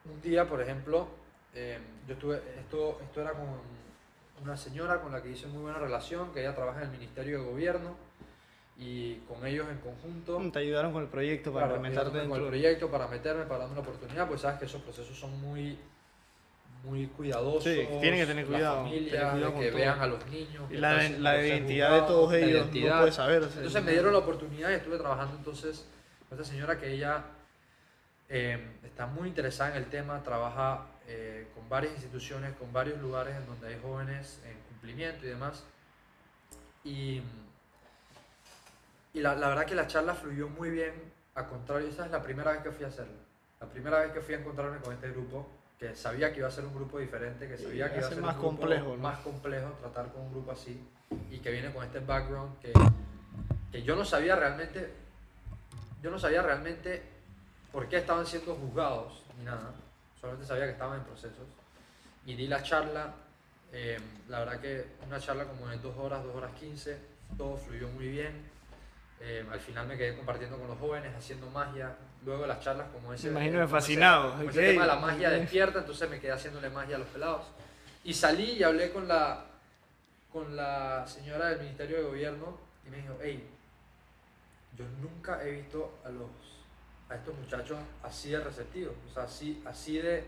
un 0.05 0.21
día, 0.21 0.47
por 0.47 0.61
ejemplo, 0.61 1.07
eh, 1.53 1.79
yo 2.07 2.15
tuve, 2.17 2.41
esto, 2.59 2.99
esto 3.03 3.21
era 3.21 3.31
con 3.33 3.45
una 4.43 4.55
señora 4.57 5.01
con 5.01 5.11
la 5.11 5.21
que 5.21 5.29
hice 5.31 5.47
muy 5.47 5.61
buena 5.63 5.79
relación, 5.79 6.31
que 6.33 6.41
ella 6.41 6.55
trabaja 6.55 6.79
en 6.79 6.85
el 6.85 6.91
Ministerio 6.91 7.39
de 7.39 7.45
Gobierno, 7.45 7.95
y 8.77 9.15
con 9.27 9.45
ellos 9.45 9.67
en 9.69 9.77
conjunto, 9.79 10.41
Te 10.51 10.59
ayudaron 10.59 10.91
con 10.91 11.03
el 11.03 11.07
proyecto 11.09 11.53
para 11.53 11.67
claro, 11.67 11.75
implementarte 11.77 12.09
ayudándome 12.09 12.29
con 12.29 12.37
el 12.37 12.51
dentro. 12.51 12.59
proyecto, 12.61 12.91
para 12.91 13.07
meterme, 13.07 13.43
para 13.45 13.59
darme 13.61 13.75
la 13.75 13.81
oportunidad, 13.81 14.27
pues 14.27 14.41
sabes 14.41 14.59
que 14.59 14.65
esos 14.65 14.81
procesos 14.81 15.17
son 15.17 15.39
muy 15.41 15.77
muy 16.83 17.07
cuidadosos. 17.07 17.63
Sí, 17.63 17.87
tienen 17.99 18.19
que 18.19 18.25
tener 18.27 18.45
cuidado, 18.45 18.75
La 18.75 18.83
familia, 18.83 19.09
cuidado 19.31 19.37
de 19.37 19.59
que 19.59 19.67
todo. 19.69 19.77
vean 19.79 19.99
a 20.01 20.05
los 20.07 20.27
niños. 20.27 20.71
Y 20.71 20.77
la, 20.77 20.93
de- 20.97 21.17
la 21.17 21.43
identidad 21.43 21.87
de 21.87 21.99
juzgados, 22.01 22.07
todos 22.07 22.33
ellos 22.35 22.49
identidad. 22.51 22.93
no 22.93 22.99
puedes 22.99 23.15
saber. 23.15 23.41
o 23.41 23.47
sea, 23.47 23.55
Entonces 23.57 23.83
me 23.83 23.91
dieron 23.93 24.13
la 24.13 24.19
oportunidad 24.19 24.69
y 24.69 24.73
estuve 24.75 24.97
trabajando 24.99 25.35
entonces 25.35 25.87
con 26.29 26.37
esta 26.39 26.51
señora 26.51 26.77
que 26.79 26.91
ella 26.93 27.23
eh, 28.29 28.59
está 28.83 29.07
muy 29.07 29.29
interesada 29.29 29.71
en 29.71 29.77
el 29.77 29.89
tema, 29.89 30.21
trabaja 30.21 30.85
eh, 31.07 31.47
con 31.55 31.67
varias 31.69 31.93
instituciones, 31.93 32.53
con 32.57 32.71
varios 32.71 32.99
lugares 33.01 33.35
en 33.35 33.47
donde 33.47 33.67
hay 33.69 33.79
jóvenes 33.81 34.39
en 34.47 34.55
cumplimiento 34.69 35.25
y 35.25 35.29
demás. 35.29 35.63
Y, 36.83 37.21
y 39.15 39.21
la, 39.21 39.33
la 39.33 39.47
verdad 39.47 39.65
que 39.65 39.75
la 39.75 39.87
charla 39.87 40.13
fluyó 40.13 40.49
muy 40.49 40.69
bien, 40.69 40.91
a 41.35 41.47
contrario, 41.47 41.87
esa 41.87 42.05
es 42.05 42.11
la 42.11 42.21
primera 42.21 42.51
vez 42.51 42.61
que 42.61 42.71
fui 42.71 42.83
a 42.83 42.89
hacerla. 42.89 43.13
La 43.61 43.67
primera 43.67 43.99
vez 43.99 44.11
que 44.11 44.19
fui 44.19 44.35
a 44.35 44.39
encontrarme 44.39 44.77
con 44.79 44.93
este 44.93 45.09
grupo, 45.09 45.47
que 45.79 45.95
sabía 45.95 46.33
que 46.33 46.39
iba 46.39 46.49
a 46.49 46.51
ser 46.51 46.65
un 46.65 46.75
grupo 46.75 46.99
diferente, 46.99 47.47
que 47.47 47.57
sabía 47.57 47.89
que 47.91 47.99
iba 47.99 48.07
a 48.07 48.09
ser 48.09 48.21
más 48.21 48.35
un 48.35 48.41
grupo 48.41 48.57
complejo, 48.57 48.89
¿no? 48.89 48.97
más 48.97 49.19
complejo 49.19 49.69
tratar 49.79 50.11
con 50.11 50.23
un 50.23 50.31
grupo 50.31 50.51
así 50.51 50.85
y 51.31 51.39
que 51.39 51.49
viene 51.49 51.71
con 51.71 51.85
este 51.85 51.99
background 51.99 52.59
que, 52.59 52.73
que 53.71 53.83
yo 53.83 53.95
no 53.95 54.03
sabía 54.03 54.35
realmente, 54.35 54.91
yo 56.03 56.11
no 56.11 56.19
sabía 56.19 56.41
realmente 56.41 57.01
por 57.71 57.87
qué 57.87 57.97
estaban 57.97 58.25
siendo 58.25 58.53
juzgados 58.55 59.23
ni 59.37 59.45
nada, 59.45 59.71
solamente 60.19 60.45
sabía 60.45 60.65
que 60.65 60.71
estaban 60.71 60.99
en 60.99 61.05
procesos 61.05 61.47
y 62.25 62.35
di 62.35 62.47
la 62.47 62.61
charla, 62.61 63.13
eh, 63.71 63.97
la 64.27 64.39
verdad 64.39 64.59
que 64.59 64.85
una 65.07 65.21
charla 65.21 65.45
como 65.45 65.69
de 65.69 65.77
dos 65.77 65.95
horas, 65.97 66.21
dos 66.21 66.35
horas 66.35 66.51
quince, 66.59 66.97
todo 67.37 67.55
fluyó 67.55 67.87
muy 67.89 68.09
bien. 68.09 68.54
Eh, 69.21 69.45
al 69.51 69.59
final 69.59 69.87
me 69.87 69.97
quedé 69.97 70.15
compartiendo 70.15 70.57
con 70.57 70.67
los 70.67 70.77
jóvenes, 70.77 71.13
haciendo 71.15 71.49
magia. 71.49 71.95
Luego 72.23 72.41
de 72.43 72.47
las 72.47 72.59
charlas, 72.59 72.87
como 72.91 73.13
ese. 73.13 73.27
Me 73.29 73.39
imagino 73.41 73.63
ese- 73.63 73.71
fascinado, 73.71 74.33
ese 74.41 74.45
ok. 74.47 74.53
tema 74.53 74.81
de 74.81 74.87
la 74.87 74.95
magia 74.95 75.29
despierta, 75.29 75.79
entonces 75.79 76.09
me 76.09 76.19
quedé 76.19 76.31
haciéndole 76.31 76.69
magia 76.69 76.95
a 76.95 76.99
los 76.99 77.07
pelados. 77.09 77.45
Y 78.03 78.13
salí 78.13 78.51
y 78.51 78.63
hablé 78.63 78.91
con 78.91 79.07
la, 79.07 79.45
con 80.31 80.55
la 80.55 81.05
señora 81.07 81.49
del 81.49 81.59
Ministerio 81.61 81.97
de 81.97 82.03
Gobierno 82.03 82.57
y 82.85 82.89
me 82.89 82.97
dijo: 82.97 83.15
Hey, 83.21 83.47
yo 84.77 84.85
nunca 85.01 85.43
he 85.43 85.51
visto 85.51 85.99
a, 86.03 86.09
los, 86.09 86.29
a 87.09 87.15
estos 87.15 87.33
muchachos 87.35 87.77
así 88.03 88.31
de 88.31 88.39
receptivos, 88.41 88.93
o 89.09 89.13
sea, 89.13 89.23
así, 89.23 89.61
así 89.65 89.97
de 89.99 90.25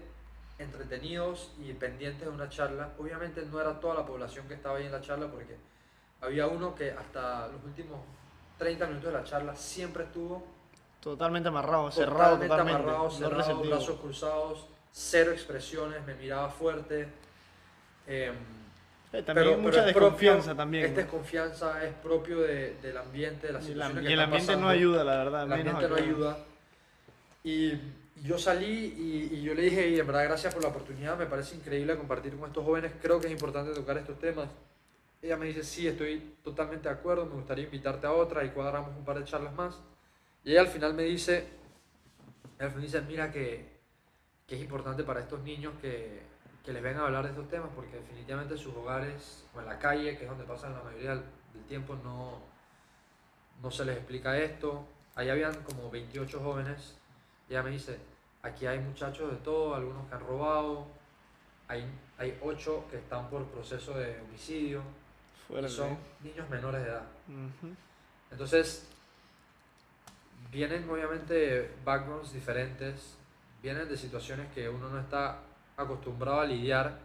entretenidos 0.59 1.51
y 1.59 1.73
pendientes 1.73 2.21
de 2.21 2.29
una 2.29 2.49
charla. 2.49 2.89
Obviamente 2.97 3.43
no 3.45 3.59
era 3.59 3.79
toda 3.79 3.95
la 3.95 4.05
población 4.05 4.47
que 4.47 4.53
estaba 4.55 4.77
ahí 4.77 4.85
en 4.85 4.91
la 4.91 5.01
charla 5.01 5.27
porque 5.27 5.55
había 6.21 6.47
uno 6.47 6.73
que 6.73 6.91
hasta 6.91 7.47
los 7.49 7.63
últimos 7.63 7.99
30 8.57 8.85
minutos 8.87 9.11
de 9.13 9.17
la 9.19 9.23
charla 9.23 9.55
siempre 9.55 10.03
estuvo 10.03 10.43
Totalmente 11.01 11.49
amarrado, 11.49 11.91
cerrado 11.91 12.37
totalmente 12.37 12.47
totalmente. 12.47 12.81
amarrado, 12.83 13.03
no 13.05 13.11
cerrado, 13.11 13.37
receptivo. 13.37 13.75
brazos 13.75 13.99
cruzados, 13.99 14.65
cero 14.91 15.31
expresiones, 15.31 16.05
me 16.05 16.15
miraba 16.15 16.49
fuerte. 16.49 17.07
em, 18.07 18.33
Eh, 19.13 19.21
también 19.21 19.25
pero- 19.25 19.39
hay 19.41 19.45
pero 19.55 19.61
mucha 19.61 19.77
es 19.87 19.93
propio- 19.93 20.01
desconfianza 20.33 20.55
también. 20.55 20.85
Esta 20.85 20.95
¿no? 20.95 21.01
desconfianza 21.03 21.83
es 21.85 21.93
propio 21.95 22.39
de- 22.39 22.73
del 22.81 22.97
ambiente, 22.97 23.47
de 23.47 23.53
las 23.53 23.63
Y 23.63 23.67
el, 23.67 23.73
situaciones 23.73 23.97
am- 23.97 24.03
que 24.03 24.09
y 24.09 24.13
el 24.13 24.19
ambiente 24.19 24.51
no 24.51 24.57
pasando. 24.57 24.69
ayuda, 24.69 25.03
la 25.03 25.17
verdad. 25.17 25.43
El 25.45 25.53
ambiente 25.53 25.87
no 25.87 25.95
acá. 25.95 26.03
ayuda. 26.03 26.37
Y 27.43 27.73
yo 28.23 28.37
salí 28.37 28.93
y, 28.97 29.35
y 29.35 29.41
yo 29.43 29.53
le 29.53 29.61
dije, 29.63 29.89
y 29.89 29.99
en 29.99 30.07
verdad 30.07 30.23
gracias 30.25 30.53
por 30.53 30.63
la 30.63 30.69
oportunidad, 30.69 31.17
me 31.17 31.25
parece 31.25 31.55
increíble 31.55 31.95
compartir 31.97 32.35
con 32.37 32.47
estos 32.49 32.63
jóvenes, 32.65 32.91
creo 33.01 33.19
que 33.21 33.27
es 33.27 33.31
importante 33.33 33.73
tocar 33.73 33.97
estos 33.97 34.19
temas. 34.19 34.47
Ella 35.21 35.35
me 35.37 35.47
dice, 35.47 35.63
sí, 35.63 35.87
estoy 35.87 36.35
totalmente 36.43 36.89
de 36.89 36.95
acuerdo, 36.95 37.25
me 37.25 37.33
gustaría 37.33 37.65
invitarte 37.65 38.05
a 38.05 38.13
otra 38.13 38.43
y 38.43 38.49
cuadramos 38.49 38.95
un 38.95 39.03
par 39.03 39.17
de 39.17 39.25
charlas 39.25 39.53
más. 39.55 39.81
Y 40.43 40.51
ella 40.51 40.61
al 40.61 40.67
final 40.67 40.93
me 40.93 41.03
dice, 41.03 41.47
al 42.59 42.69
final 42.69 42.81
dice, 42.83 43.01
mira 43.01 43.31
que, 43.31 43.77
que 44.45 44.55
es 44.55 44.61
importante 44.61 45.03
para 45.03 45.21
estos 45.21 45.41
niños 45.41 45.73
que, 45.81 46.21
que 46.67 46.73
les 46.73 46.83
vengan 46.83 47.03
a 47.03 47.05
hablar 47.05 47.23
de 47.23 47.29
estos 47.29 47.47
temas, 47.47 47.69
porque 47.73 47.95
definitivamente 47.95 48.55
en 48.55 48.59
sus 48.59 48.75
hogares 48.75 49.45
o 49.55 49.61
en 49.61 49.67
la 49.67 49.79
calle, 49.79 50.17
que 50.17 50.25
es 50.25 50.29
donde 50.29 50.43
pasan 50.43 50.73
la 50.73 50.83
mayoría 50.83 51.11
del, 51.11 51.23
tiempo, 51.65 51.95
no, 52.03 52.39
no 53.63 53.71
se 53.71 53.85
les 53.85 53.95
explica 53.95 54.37
esto. 54.37 54.85
Ahí 55.15 55.29
habían 55.29 55.53
como 55.63 55.89
28 55.89 56.39
jóvenes. 56.41 56.97
Ella 57.49 57.63
me 57.63 57.71
dice, 57.71 57.97
aquí 58.41 58.65
hay 58.65 58.79
muchachos 58.79 59.31
de 59.31 59.37
todo, 59.37 59.75
algunos 59.75 60.07
que 60.09 60.15
han 60.15 60.27
robado, 60.27 60.87
hay, 61.69 61.85
hay 62.17 62.37
8 62.43 62.85
que 62.91 62.97
están 62.97 63.29
por 63.29 63.45
proceso 63.45 63.97
de 63.97 64.19
homicidio, 64.19 64.81
Fuerte. 65.47 65.67
y 65.67 65.71
son 65.71 65.97
niños 66.23 66.49
menores 66.49 66.83
de 66.83 66.89
edad. 66.89 67.03
Ujú. 67.27 67.73
Entonces, 68.31 68.87
vienen 70.51 70.89
obviamente 70.89 71.71
backgrounds 71.83 72.33
diferentes, 72.33 73.17
vienen 73.61 73.87
de 73.89 73.97
situaciones 73.97 74.51
que 74.53 74.69
uno 74.69 74.89
no 74.89 74.99
está 74.99 75.39
acostumbrado 75.77 76.41
a 76.41 76.45
lidiar, 76.45 76.99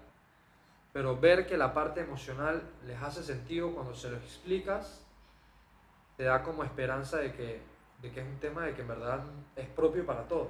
pero 0.93 1.17
ver 1.19 1.47
que 1.47 1.57
la 1.57 1.73
parte 1.73 2.01
emocional 2.01 2.63
les 2.87 3.01
hace 3.01 3.23
sentido 3.23 3.73
cuando 3.75 3.95
se 3.95 4.11
lo 4.11 4.17
explicas, 4.17 5.01
te 6.17 6.25
da 6.25 6.43
como 6.43 6.65
esperanza 6.65 7.19
de 7.19 7.33
que, 7.33 7.61
de 8.03 8.11
que 8.11 8.21
es 8.21 8.27
un 8.27 8.39
tema 8.39 8.65
de 8.67 8.75
que 8.75 8.83
en 8.83 8.89
verdad 8.89 9.21
es 9.57 9.67
propio 9.69 10.05
para 10.05 10.25
todos. 10.29 10.49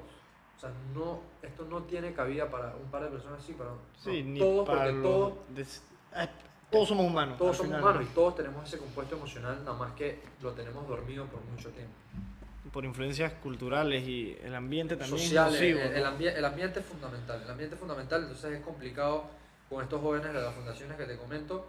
O 0.57 0.61
sea, 0.61 0.70
no, 0.95 1.20
esto 1.43 1.64
no 1.64 1.82
tiene 1.84 2.12
cabida 2.12 2.51
para 2.51 2.74
un 2.76 2.90
par 2.90 3.03
de 3.05 3.11
personas, 3.11 3.43
sí, 3.43 3.53
para 3.55 3.70
Sí, 3.99 4.22
ni 4.22 4.38
todos, 4.40 4.66
para 4.68 4.84
porque 4.84 5.03
todos 5.03 5.34
des- 5.55 5.82
eh, 6.16 6.28
todos 6.73 6.89
somos 6.89 7.07
humanos. 7.07 7.39
todos 7.39 7.51
al 7.51 7.57
somos 7.57 7.66
final, 7.68 7.83
humanos 7.83 8.03
¿no? 8.03 8.11
y 8.11 8.14
todos 8.14 8.35
tenemos 8.37 8.66
ese 8.66 8.79
compuesto 8.79 9.14
emocional, 9.16 9.59
nada 9.64 9.77
más 9.77 9.93
que 9.93 10.20
lo 10.43 10.51
tenemos 10.53 10.89
dormido 10.89 11.27
por 11.27 11.40
mucho 11.44 11.69
tiempo. 11.70 11.93
Por 12.73 12.85
influencias 12.85 13.32
culturales 13.35 14.07
y 14.09 14.36
el 14.43 14.55
ambiente 14.55 14.97
también 14.97 15.35
nocivo. 15.35 15.81
el, 15.81 15.90
¿no? 15.93 15.97
el 15.99 16.05
ambi- 16.05 16.35
el 16.36 16.44
ambiente 16.44 16.81
es 16.81 16.86
fundamental, 16.86 17.43
el 17.43 17.51
ambiente 17.51 17.74
es 17.74 17.81
fundamental, 17.81 18.23
entonces 18.23 18.53
es 18.59 18.61
complicado 18.65 19.24
con 19.69 19.82
estos 19.82 20.01
jóvenes 20.01 20.32
de 20.32 20.40
las 20.40 20.55
fundaciones 20.55 20.97
que 20.97 21.05
te 21.05 21.16
comento 21.16 21.66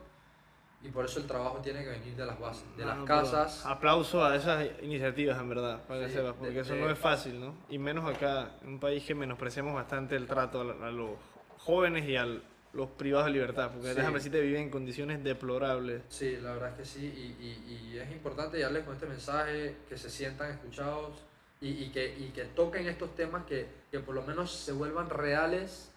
y 0.82 0.90
por 0.90 1.06
eso 1.06 1.20
el 1.20 1.28
trabajo 1.28 1.58
tiene 1.60 1.82
que 1.84 1.90
venir 1.90 2.16
de 2.16 2.26
las 2.26 2.40
bases, 2.40 2.64
de 2.78 2.84
Ah, 2.84 2.88
las 2.88 2.98
no, 2.98 3.06
pero 3.06 3.22
casas. 3.22 3.66
Aplauso 3.66 4.24
a 4.24 4.36
esas 4.36 4.66
iniciativas, 4.82 5.40
en 5.40 5.50
verdad, 5.50 5.84
para 5.88 6.02
que 6.02 6.08
Sí, 6.08 6.14
sepas, 6.16 6.34
de- 6.34 6.40
porque 6.40 6.60
eso 6.60 6.74
de- 6.76 6.82
no 6.82 6.90
es 6.90 7.00
fácil, 7.00 7.40
¿no? 7.40 7.56
Y 7.70 7.78
menos 7.78 8.06
acá, 8.10 8.52
en 8.62 8.68
un 8.70 8.80
país 8.80 9.04
que 9.06 9.16
menospreciamos 9.16 9.74
bastante 9.74 10.16
el 10.16 10.28
trato 10.28 10.62
a, 10.62 10.88
a 10.88 10.92
los 10.92 11.12
jóvenes 11.58 12.08
y 12.08 12.16
a 12.18 12.28
los 12.74 12.90
privados 12.90 13.28
de 13.28 13.34
libertad, 13.34 13.72
porque 13.72 13.90
Sí. 13.90 13.96
déjame 13.96 14.16
decirte, 14.18 14.42
viven 14.42 14.64
en 14.64 14.70
condiciones 14.72 15.24
deplorables. 15.24 16.02
Sí, 16.10 16.38
la 16.38 16.54
verdad 16.54 16.70
es 16.72 16.76
que 16.78 16.86
sí, 16.86 17.06
y, 17.06 17.46
y- 17.46 17.92
y 17.94 18.00
es 18.00 18.12
importante 18.12 18.60
darles 18.60 18.84
con 18.84 18.96
este 18.96 19.06
mensaje, 19.06 19.78
que 19.88 19.98
se 19.98 20.10
sientan 20.10 20.52
escuchados 20.52 21.18
y, 21.62 21.70
y 21.70 21.90
que, 21.92 22.18
y 22.18 22.32
que 22.32 22.46
toquen 22.46 22.88
estos 22.88 23.16
temas 23.16 23.46
que, 23.46 23.68
que 23.92 24.00
por 24.00 24.16
lo 24.16 24.24
menos 24.24 24.52
se 24.52 24.72
vuelvan 24.72 25.10
reales 25.10 25.92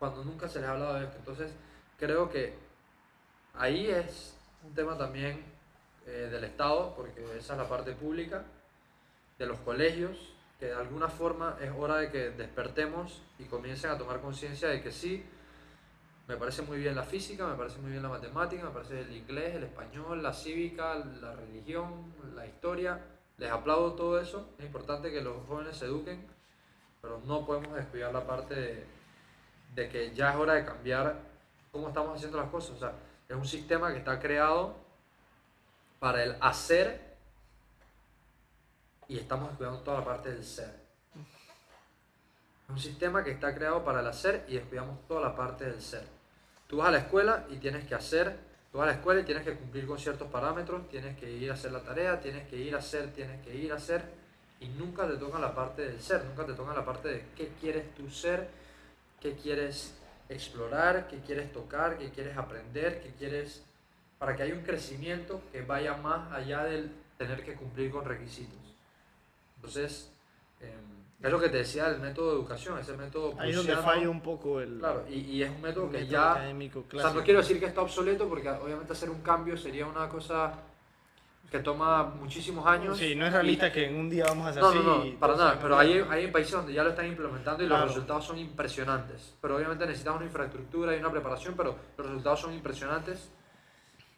cuando 0.00 0.24
nunca 0.24 0.48
se 0.48 0.58
les 0.60 0.68
ha 0.68 0.72
hablado 0.72 0.94
de 0.94 1.04
esto. 1.04 1.16
Entonces, 1.18 1.52
creo 1.98 2.28
que 2.30 2.54
ahí 3.54 3.88
es 3.88 4.34
un 4.64 4.74
tema 4.74 4.98
también 4.98 5.40
eh, 6.06 6.28
del 6.30 6.44
Estado, 6.44 6.94
porque 6.96 7.22
esa 7.38 7.52
es 7.54 7.58
la 7.58 7.68
parte 7.68 7.92
pública, 7.92 8.44
de 9.38 9.46
los 9.46 9.58
colegios, 9.60 10.32
que 10.58 10.66
de 10.66 10.74
alguna 10.74 11.08
forma 11.08 11.56
es 11.60 11.70
hora 11.76 11.98
de 11.98 12.10
que 12.10 12.30
despertemos 12.30 13.22
y 13.38 13.44
comiencen 13.44 13.90
a 13.90 13.98
tomar 13.98 14.20
conciencia 14.20 14.68
de 14.68 14.82
que 14.82 14.90
sí, 14.90 15.24
me 16.28 16.36
parece 16.36 16.62
muy 16.62 16.78
bien 16.78 16.96
la 16.96 17.04
física, 17.04 17.46
me 17.46 17.54
parece 17.54 17.78
muy 17.78 17.92
bien 17.92 18.02
la 18.02 18.08
matemática, 18.08 18.64
me 18.64 18.70
parece 18.70 19.00
el 19.00 19.16
inglés, 19.16 19.54
el 19.54 19.64
español, 19.64 20.22
la 20.22 20.32
cívica, 20.32 20.96
la 21.20 21.34
religión, 21.34 22.12
la 22.34 22.46
historia. 22.46 23.00
Les 23.38 23.50
aplaudo 23.50 23.92
todo 23.92 24.20
eso. 24.20 24.48
Es 24.58 24.64
importante 24.64 25.12
que 25.12 25.20
los 25.20 25.46
jóvenes 25.46 25.76
se 25.76 25.84
eduquen, 25.84 26.26
pero 27.00 27.20
no 27.26 27.46
podemos 27.46 27.74
descuidar 27.74 28.12
la 28.12 28.26
parte 28.26 28.86
de, 29.74 29.88
que 29.88 30.12
ya 30.14 30.30
es 30.30 30.36
hora 30.36 30.54
de 30.54 30.64
cambiar 30.64 31.16
cómo 31.70 31.88
estamos 31.88 32.16
haciendo 32.16 32.38
las 32.38 32.50
cosas. 32.50 32.76
O 32.76 32.78
sea, 32.78 32.92
es 33.28 33.36
un 33.36 33.46
sistema 33.46 33.92
que 33.92 33.98
está 33.98 34.18
creado 34.18 34.74
para 36.00 36.24
el 36.24 36.36
hacer 36.40 37.14
y 39.06 39.16
estamos 39.18 39.50
descuidando 39.50 39.80
toda 39.82 40.00
la 40.00 40.04
parte 40.04 40.32
del 40.32 40.44
ser. 40.44 40.86
Es 41.14 42.70
un 42.70 42.80
sistema 42.80 43.22
que 43.22 43.30
está 43.30 43.54
creado 43.54 43.84
para 43.84 44.00
el 44.00 44.06
hacer 44.08 44.44
y 44.48 44.54
descuidamos 44.54 45.06
toda 45.06 45.20
la 45.20 45.36
parte 45.36 45.66
del 45.66 45.80
ser. 45.80 46.15
Tú 46.66 46.78
vas 46.78 46.88
a 46.88 46.90
la 46.92 46.98
escuela 46.98 47.46
y 47.50 47.56
tienes 47.56 47.84
que 47.84 47.94
hacer, 47.94 48.36
tú 48.72 48.78
vas 48.78 48.88
a 48.88 48.90
la 48.90 48.96
escuela 48.96 49.20
y 49.20 49.24
tienes 49.24 49.44
que 49.44 49.54
cumplir 49.54 49.86
con 49.86 49.98
ciertos 49.98 50.28
parámetros, 50.30 50.88
tienes 50.88 51.16
que 51.16 51.30
ir 51.30 51.50
a 51.50 51.54
hacer 51.54 51.72
la 51.72 51.82
tarea, 51.82 52.20
tienes 52.20 52.48
que 52.48 52.56
ir 52.56 52.74
a 52.74 52.78
hacer, 52.78 53.12
tienes 53.12 53.40
que 53.44 53.54
ir 53.54 53.72
a 53.72 53.76
hacer, 53.76 54.02
y 54.60 54.68
nunca 54.68 55.06
te 55.06 55.16
toca 55.16 55.38
la 55.38 55.54
parte 55.54 55.82
del 55.82 56.00
ser, 56.00 56.24
nunca 56.24 56.44
te 56.46 56.54
toca 56.54 56.74
la 56.74 56.84
parte 56.84 57.08
de 57.08 57.24
qué 57.36 57.52
quieres 57.60 57.94
tú 57.94 58.10
ser, 58.10 58.48
qué 59.20 59.34
quieres 59.36 59.94
explorar, 60.28 61.08
qué 61.08 61.20
quieres 61.20 61.52
tocar, 61.52 61.98
qué 61.98 62.10
quieres 62.10 62.36
aprender, 62.36 63.00
qué 63.00 63.12
quieres, 63.12 63.62
para 64.18 64.34
que 64.34 64.42
haya 64.42 64.54
un 64.54 64.62
crecimiento 64.62 65.42
que 65.52 65.62
vaya 65.62 65.96
más 65.96 66.32
allá 66.32 66.64
del 66.64 66.90
tener 67.18 67.44
que 67.44 67.54
cumplir 67.54 67.90
con 67.90 68.04
requisitos. 68.04 68.58
Entonces, 69.56 70.10
em, 70.60 70.95
es 71.22 71.30
lo 71.30 71.40
que 71.40 71.48
te 71.48 71.58
decía 71.58 71.88
del 71.90 72.00
método 72.00 72.28
de 72.30 72.34
educación, 72.36 72.78
ese 72.78 72.96
método 72.96 73.34
Ahí 73.38 73.50
es 73.50 73.56
donde 73.56 73.76
falla 73.76 74.08
un 74.10 74.20
poco 74.20 74.60
el 74.60 74.78
Claro, 74.78 75.04
y, 75.08 75.14
y 75.20 75.42
es 75.42 75.50
un 75.50 75.60
método 75.62 75.86
que 75.90 75.98
método 75.98 76.10
ya... 76.12 76.32
académico 76.32 76.84
O 76.92 76.98
sea, 77.00 77.12
no 77.12 77.22
quiero 77.22 77.40
decir 77.40 77.58
que 77.58 77.66
está 77.66 77.80
obsoleto 77.80 78.28
porque 78.28 78.48
obviamente 78.50 78.92
hacer 78.92 79.08
un 79.10 79.22
cambio 79.22 79.56
sería 79.56 79.86
una 79.86 80.08
cosa 80.08 80.52
que 81.50 81.60
toma 81.60 82.02
muchísimos 82.02 82.66
años. 82.66 82.98
Sí, 82.98 83.14
no 83.14 83.24
es 83.24 83.32
realista 83.32 83.70
que 83.72 83.86
en 83.86 83.94
un 83.96 84.10
día 84.10 84.24
vamos 84.24 84.46
a 84.46 84.50
hacer 84.50 84.62
No, 84.62 84.68
así. 84.68 84.78
no, 84.84 85.04
y 85.06 85.12
no, 85.12 85.18
para 85.20 85.36
nada, 85.36 85.58
pero 85.62 85.78
hay, 85.78 86.04
hay 86.10 86.26
países 86.30 86.52
donde 86.52 86.72
ya 86.72 86.82
lo 86.82 86.90
están 86.90 87.06
implementando 87.06 87.62
y 87.62 87.66
Claro. 87.68 87.84
los 87.86 87.94
resultados 87.94 88.24
son 88.24 88.38
impresionantes. 88.38 89.32
Pero 89.40 89.56
obviamente 89.56 89.86
necesitas 89.86 90.16
una 90.16 90.24
infraestructura 90.24 90.94
y 90.96 90.98
una 90.98 91.10
preparación, 91.10 91.54
pero 91.56 91.76
los 91.96 92.06
resultados 92.08 92.40
son 92.40 92.52
impresionantes. 92.52 93.30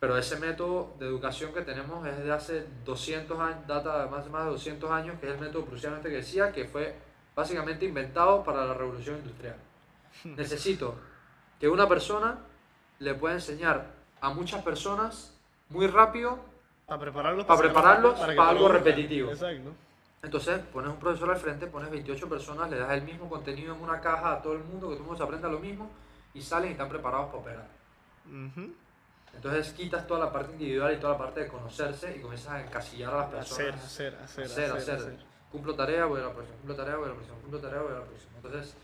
Pero 0.00 0.16
ese 0.16 0.38
método 0.38 0.94
de 0.98 1.06
educación 1.06 1.52
que 1.52 1.62
tenemos 1.62 2.06
es 2.06 2.18
de 2.22 2.32
hace 2.32 2.66
200 2.84 3.38
años, 3.40 3.66
data 3.66 4.04
de 4.04 4.10
más, 4.10 4.28
más 4.30 4.44
de 4.44 4.50
200 4.52 4.90
años, 4.90 5.18
que 5.20 5.26
es 5.26 5.32
el 5.34 5.40
método 5.40 5.64
prusiano 5.64 5.96
este 5.96 6.08
que 6.08 6.16
decía, 6.16 6.52
que 6.52 6.66
fue 6.66 6.94
básicamente 7.34 7.84
inventado 7.84 8.44
para 8.44 8.64
la 8.64 8.74
revolución 8.74 9.16
industrial. 9.16 9.56
Necesito 10.24 10.94
que 11.58 11.68
una 11.68 11.88
persona 11.88 12.38
le 13.00 13.14
pueda 13.14 13.34
enseñar 13.34 13.86
a 14.20 14.30
muchas 14.30 14.62
personas 14.62 15.34
muy 15.68 15.86
rápido 15.88 16.38
Para 16.86 17.00
prepararlos 17.00 17.44
Para 17.44 17.58
hacer- 17.60 17.66
prepararlos 17.72 18.18
para 18.18 18.34
lo 18.34 18.42
algo 18.42 18.64
produzcan. 18.68 18.84
repetitivo. 18.84 19.30
Exacto. 19.32 19.72
Entonces 20.22 20.58
pones 20.72 20.90
un 20.90 20.98
profesor 20.98 21.30
al 21.30 21.36
frente, 21.36 21.66
pones 21.68 21.90
28 21.90 22.28
personas, 22.28 22.70
le 22.70 22.78
das 22.78 22.90
el 22.92 23.02
mismo 23.02 23.28
contenido 23.28 23.74
en 23.74 23.80
una 23.82 24.00
caja 24.00 24.32
a 24.32 24.42
todo 24.42 24.54
el 24.54 24.60
mundo, 24.64 24.88
que 24.88 24.94
todo 24.94 25.02
el 25.02 25.02
mundo 25.02 25.16
se 25.16 25.22
aprenda 25.22 25.48
lo 25.48 25.58
mismo 25.60 25.90
y 26.34 26.40
salen 26.42 26.70
y 26.70 26.72
están 26.72 26.88
preparados 26.88 27.26
para 27.28 27.38
operar. 27.38 27.66
Ujú. 28.26 28.72
Entonces 29.34 29.72
quitas 29.72 30.06
toda 30.06 30.26
la 30.26 30.32
parte 30.32 30.52
individual 30.52 30.94
y 30.94 30.96
toda 30.98 31.12
la 31.12 31.18
parte 31.18 31.40
de 31.40 31.48
conocerse 31.48 32.16
y 32.16 32.20
comienzas 32.20 32.52
a 32.52 32.62
encasillar 32.62 33.14
a 33.14 33.16
las 33.18 33.26
personas. 33.28 33.84
hacer, 33.84 34.14
hacer, 34.14 34.44
hacer, 34.44 34.44
hacer, 34.44 34.70
hacer. 34.72 34.94
hacer. 34.94 35.18
Cumplo 35.52 35.74
tarea, 35.74 36.04
voy 36.06 36.20
a 36.20 36.24
la 36.24 36.32
próxima, 36.32 36.56
cumplo 36.58 36.76
tarea, 36.76 36.96
voy 36.96 37.06
a 37.06 37.08
la 37.08 37.14
próxima, 37.14 37.38
cumplo 37.38 37.60
tarea, 37.60 37.80
voy 37.80 37.92
a 37.92 37.98
la 37.98 38.04
próxima. 38.04 38.32
Entonces 38.36 38.74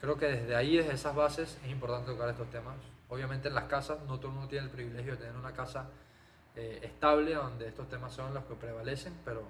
creo 0.00 0.18
que 0.18 0.26
desde 0.26 0.54
ahí, 0.54 0.76
desde 0.76 0.92
esas 0.92 1.14
bases, 1.14 1.58
es 1.64 1.70
importante 1.70 2.10
tocar 2.10 2.28
estos 2.28 2.50
temas. 2.50 2.76
Obviamente 3.08 3.48
en 3.48 3.54
las 3.54 3.64
casas, 3.64 4.00
no 4.06 4.18
todo 4.18 4.28
el 4.28 4.34
mundo 4.34 4.48
tiene 4.48 4.66
el 4.66 4.70
privilegio 4.70 5.12
de 5.12 5.18
tener 5.18 5.36
una 5.36 5.52
casa 5.52 5.86
eh, 6.54 6.80
estable 6.82 7.34
donde 7.34 7.68
estos 7.68 7.88
temas 7.88 8.12
son 8.12 8.34
los 8.34 8.44
que 8.44 8.54
prevalecen, 8.54 9.14
pero, 9.24 9.42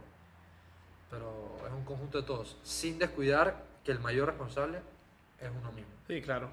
pero 1.10 1.56
es 1.66 1.72
un 1.72 1.84
conjunto 1.84 2.20
de 2.20 2.26
todos, 2.26 2.56
sin 2.62 2.98
descuidar 2.98 3.64
que 3.84 3.92
el 3.92 3.98
mayor 3.98 4.28
responsable 4.28 4.78
es 5.40 5.50
uno 5.50 5.72
mismo. 5.72 5.92
Sí, 6.06 6.22
claro. 6.22 6.50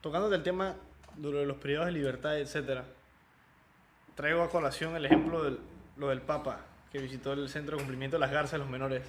Tocando 0.00 0.32
el 0.32 0.42
tema 0.42 0.76
de 1.16 1.30
lo 1.30 1.38
de 1.38 1.46
los 1.46 1.56
privados 1.56 1.86
de 1.86 1.92
libertad, 1.92 2.38
etcétera, 2.38 2.84
traigo 4.16 4.42
a 4.42 4.50
colación 4.50 4.96
el 4.96 5.04
ejemplo 5.04 5.44
de 5.44 5.56
lo 5.96 6.08
del 6.08 6.20
Papa, 6.22 6.60
que 6.90 6.98
visitó 6.98 7.32
el 7.34 7.48
centro 7.48 7.76
de 7.76 7.82
cumplimiento 7.82 8.16
de 8.16 8.20
las 8.20 8.32
garzas 8.32 8.52
de 8.52 8.58
los 8.58 8.68
menores. 8.68 9.02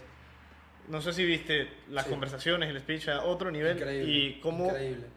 No 0.90 1.02
sé 1.02 1.12
si 1.14 1.26
viste 1.26 1.68
las 1.90 2.06
Sí. 2.06 2.12
conversaciones, 2.12 2.70
el 2.70 2.80
speech 2.80 3.08
a 3.10 3.24
otro 3.24 3.50
nivel 3.52 3.78
Increíble, 3.78 4.12
y 4.14 4.40
cómo 4.40 4.66
increíble. 4.68 5.08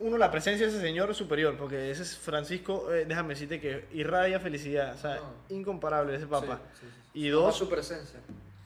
uno 0.00 0.18
la 0.18 0.30
presencia 0.30 0.66
de 0.66 0.72
ese 0.72 0.80
señor 0.82 1.10
es 1.10 1.16
superior, 1.16 1.56
porque 1.56 1.90
ese 1.90 2.02
es 2.02 2.16
Francisco, 2.18 2.92
eh, 2.92 3.04
déjame 3.06 3.30
decirte 3.30 3.60
que 3.60 3.86
irradia 3.92 4.40
felicidad, 4.40 4.94
o 4.94 4.98
sea, 4.98 5.16
No. 5.16 5.56
incomparable 5.56 6.14
ese 6.16 6.26
Papa. 6.26 6.60
Sí, 6.80 6.86
sí. 7.14 7.20
Y 7.20 7.28
dos, 7.28 7.56
su 7.56 7.68
presencia. 7.68 8.20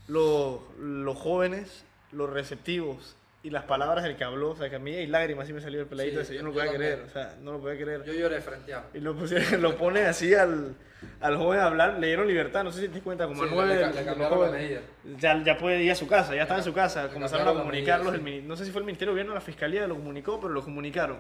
los 0.09 1.16
jóvenes, 1.19 1.85
los 2.11 2.28
receptivos 2.31 3.15
y 3.42 3.50
las 3.50 3.64
palabras 3.64 4.04
del 4.04 4.16
que 4.16 4.24
habló, 4.24 4.50
o 4.50 4.56
sea, 4.56 4.68
que 4.68 4.76
a 4.76 4.78
mí 4.78 4.94
hay 4.94 5.06
lágrimas, 5.06 5.44
así 5.44 5.52
me 5.54 5.62
salió 5.62 5.80
el 5.80 5.86
peladito 5.86 6.16
Sí, 6.16 6.22
ese, 6.22 6.34
yo 6.34 6.42
no 6.42 6.48
lo 6.48 6.54
podía 6.54 6.72
creer, 6.74 7.00
o 7.06 7.08
sea, 7.08 7.36
no 7.40 7.52
lo 7.52 7.60
podía 7.60 7.80
creer. 7.80 8.04
Yo 8.04 8.12
lloré 8.12 8.40
frente 8.42 8.74
a. 8.74 8.84
Y 8.92 9.00
lo, 9.00 9.16
pusieron, 9.16 9.62
lo 9.62 9.76
pone 9.78 10.02
así 10.02 10.34
al, 10.34 10.74
al 11.20 11.36
joven 11.38 11.60
a 11.60 11.66
hablar, 11.66 11.98
le 11.98 12.08
dieron 12.08 12.28
libertad, 12.28 12.64
no 12.64 12.72
sé 12.72 12.82
si 12.82 12.88
te 12.88 13.00
cuenta, 13.00 13.26
como 13.26 13.42
Sí, 13.42 13.50
nueve 13.50 13.76
le, 13.76 14.68
le. 14.68 14.80
Ya, 15.16 15.42
ya 15.42 15.56
puede 15.56 15.82
ir 15.82 15.90
a 15.90 15.94
su 15.94 16.06
casa, 16.06 16.34
ya 16.34 16.42
está 16.42 16.58
en 16.58 16.64
su 16.64 16.74
casa. 16.74 17.08
Comenzaron 17.08 17.48
a 17.48 17.58
comunicarlos, 17.60 18.12
medida, 18.20 18.36
el 18.36 18.42
sí. 18.42 18.48
no 18.48 18.56
sé 18.56 18.66
si 18.66 18.72
fue 18.72 18.80
el 18.80 18.86
Ministerio 18.86 19.12
de 19.12 19.14
Gobierno 19.14 19.32
o 19.32 19.34
la 19.34 19.40
Fiscalía 19.40 19.86
lo 19.86 19.94
comunicó, 19.94 20.38
pero 20.38 20.52
lo 20.52 20.62
comunicaron. 20.62 21.18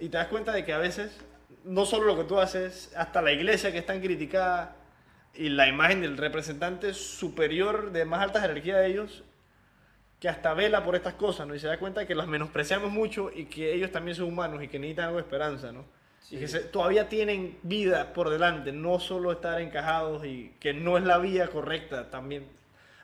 Y 0.00 0.08
te 0.08 0.16
das 0.16 0.26
cuenta 0.26 0.50
de 0.50 0.64
que 0.64 0.72
a 0.72 0.78
veces, 0.78 1.16
no 1.62 1.86
solo 1.86 2.06
lo 2.06 2.16
que 2.16 2.24
tú 2.24 2.40
haces, 2.40 2.92
hasta 2.96 3.22
la 3.22 3.30
iglesia 3.30 3.70
que 3.70 3.78
es 3.78 3.86
tan 3.86 4.00
criticada 4.00 4.74
y 5.34 5.48
la 5.50 5.68
imagen 5.68 6.00
del 6.00 6.16
representante 6.16 6.92
superior 6.92 7.92
de 7.92 8.04
más 8.04 8.20
alta 8.20 8.40
jerarquía 8.40 8.78
de 8.78 8.88
ellos, 8.88 9.22
que 10.20 10.28
hasta 10.28 10.52
vela 10.54 10.84
por 10.84 10.94
estas 10.94 11.14
cosas, 11.14 11.46
¿no? 11.48 11.54
Y 11.54 11.58
se 11.58 11.66
da 11.66 11.78
cuenta 11.78 12.06
que 12.06 12.14
las 12.14 12.26
menospreciamos 12.28 12.90
mucho 12.92 13.30
y 13.34 13.46
que 13.46 13.72
ellos 13.72 13.90
también 13.90 14.14
son 14.16 14.26
humanos 14.26 14.62
y 14.62 14.68
que 14.68 14.78
necesitan 14.78 15.06
algo 15.06 15.16
de 15.16 15.22
esperanza, 15.22 15.72
¿no? 15.72 15.84
Y 16.30 16.38
que 16.38 16.46
se- 16.46 16.60
todavía 16.60 17.08
tienen 17.08 17.58
vida 17.62 18.12
por 18.12 18.28
delante, 18.30 18.70
no 18.70 19.00
solo 19.00 19.32
estar 19.32 19.60
encajados 19.60 20.24
y 20.26 20.54
que 20.60 20.74
no 20.74 20.98
es 20.98 21.04
la 21.04 21.18
vía 21.18 21.48
correcta 21.48 22.10
también 22.10 22.46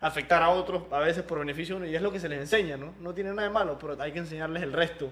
afectar 0.01 0.43
a 0.43 0.51
otros 0.51 0.83
a 0.93 0.99
veces 1.01 1.23
por 1.25 1.39
beneficio 1.39 1.75
de 1.77 1.81
uno 1.83 1.91
y 1.91 1.97
es 1.97 2.03
lo 2.03 2.13
que 2.13 2.21
se 2.21 2.29
les 2.29 2.39
enseña, 2.39 2.77
¿no? 2.77 2.93
No 3.01 3.15
tiene 3.15 3.31
nada 3.31 3.45
de 3.49 3.51
malo, 3.55 3.79
pero 3.81 4.01
hay 4.01 4.13
que 4.13 4.19
enseñarles 4.19 4.63
el 4.63 4.73
resto 4.75 5.09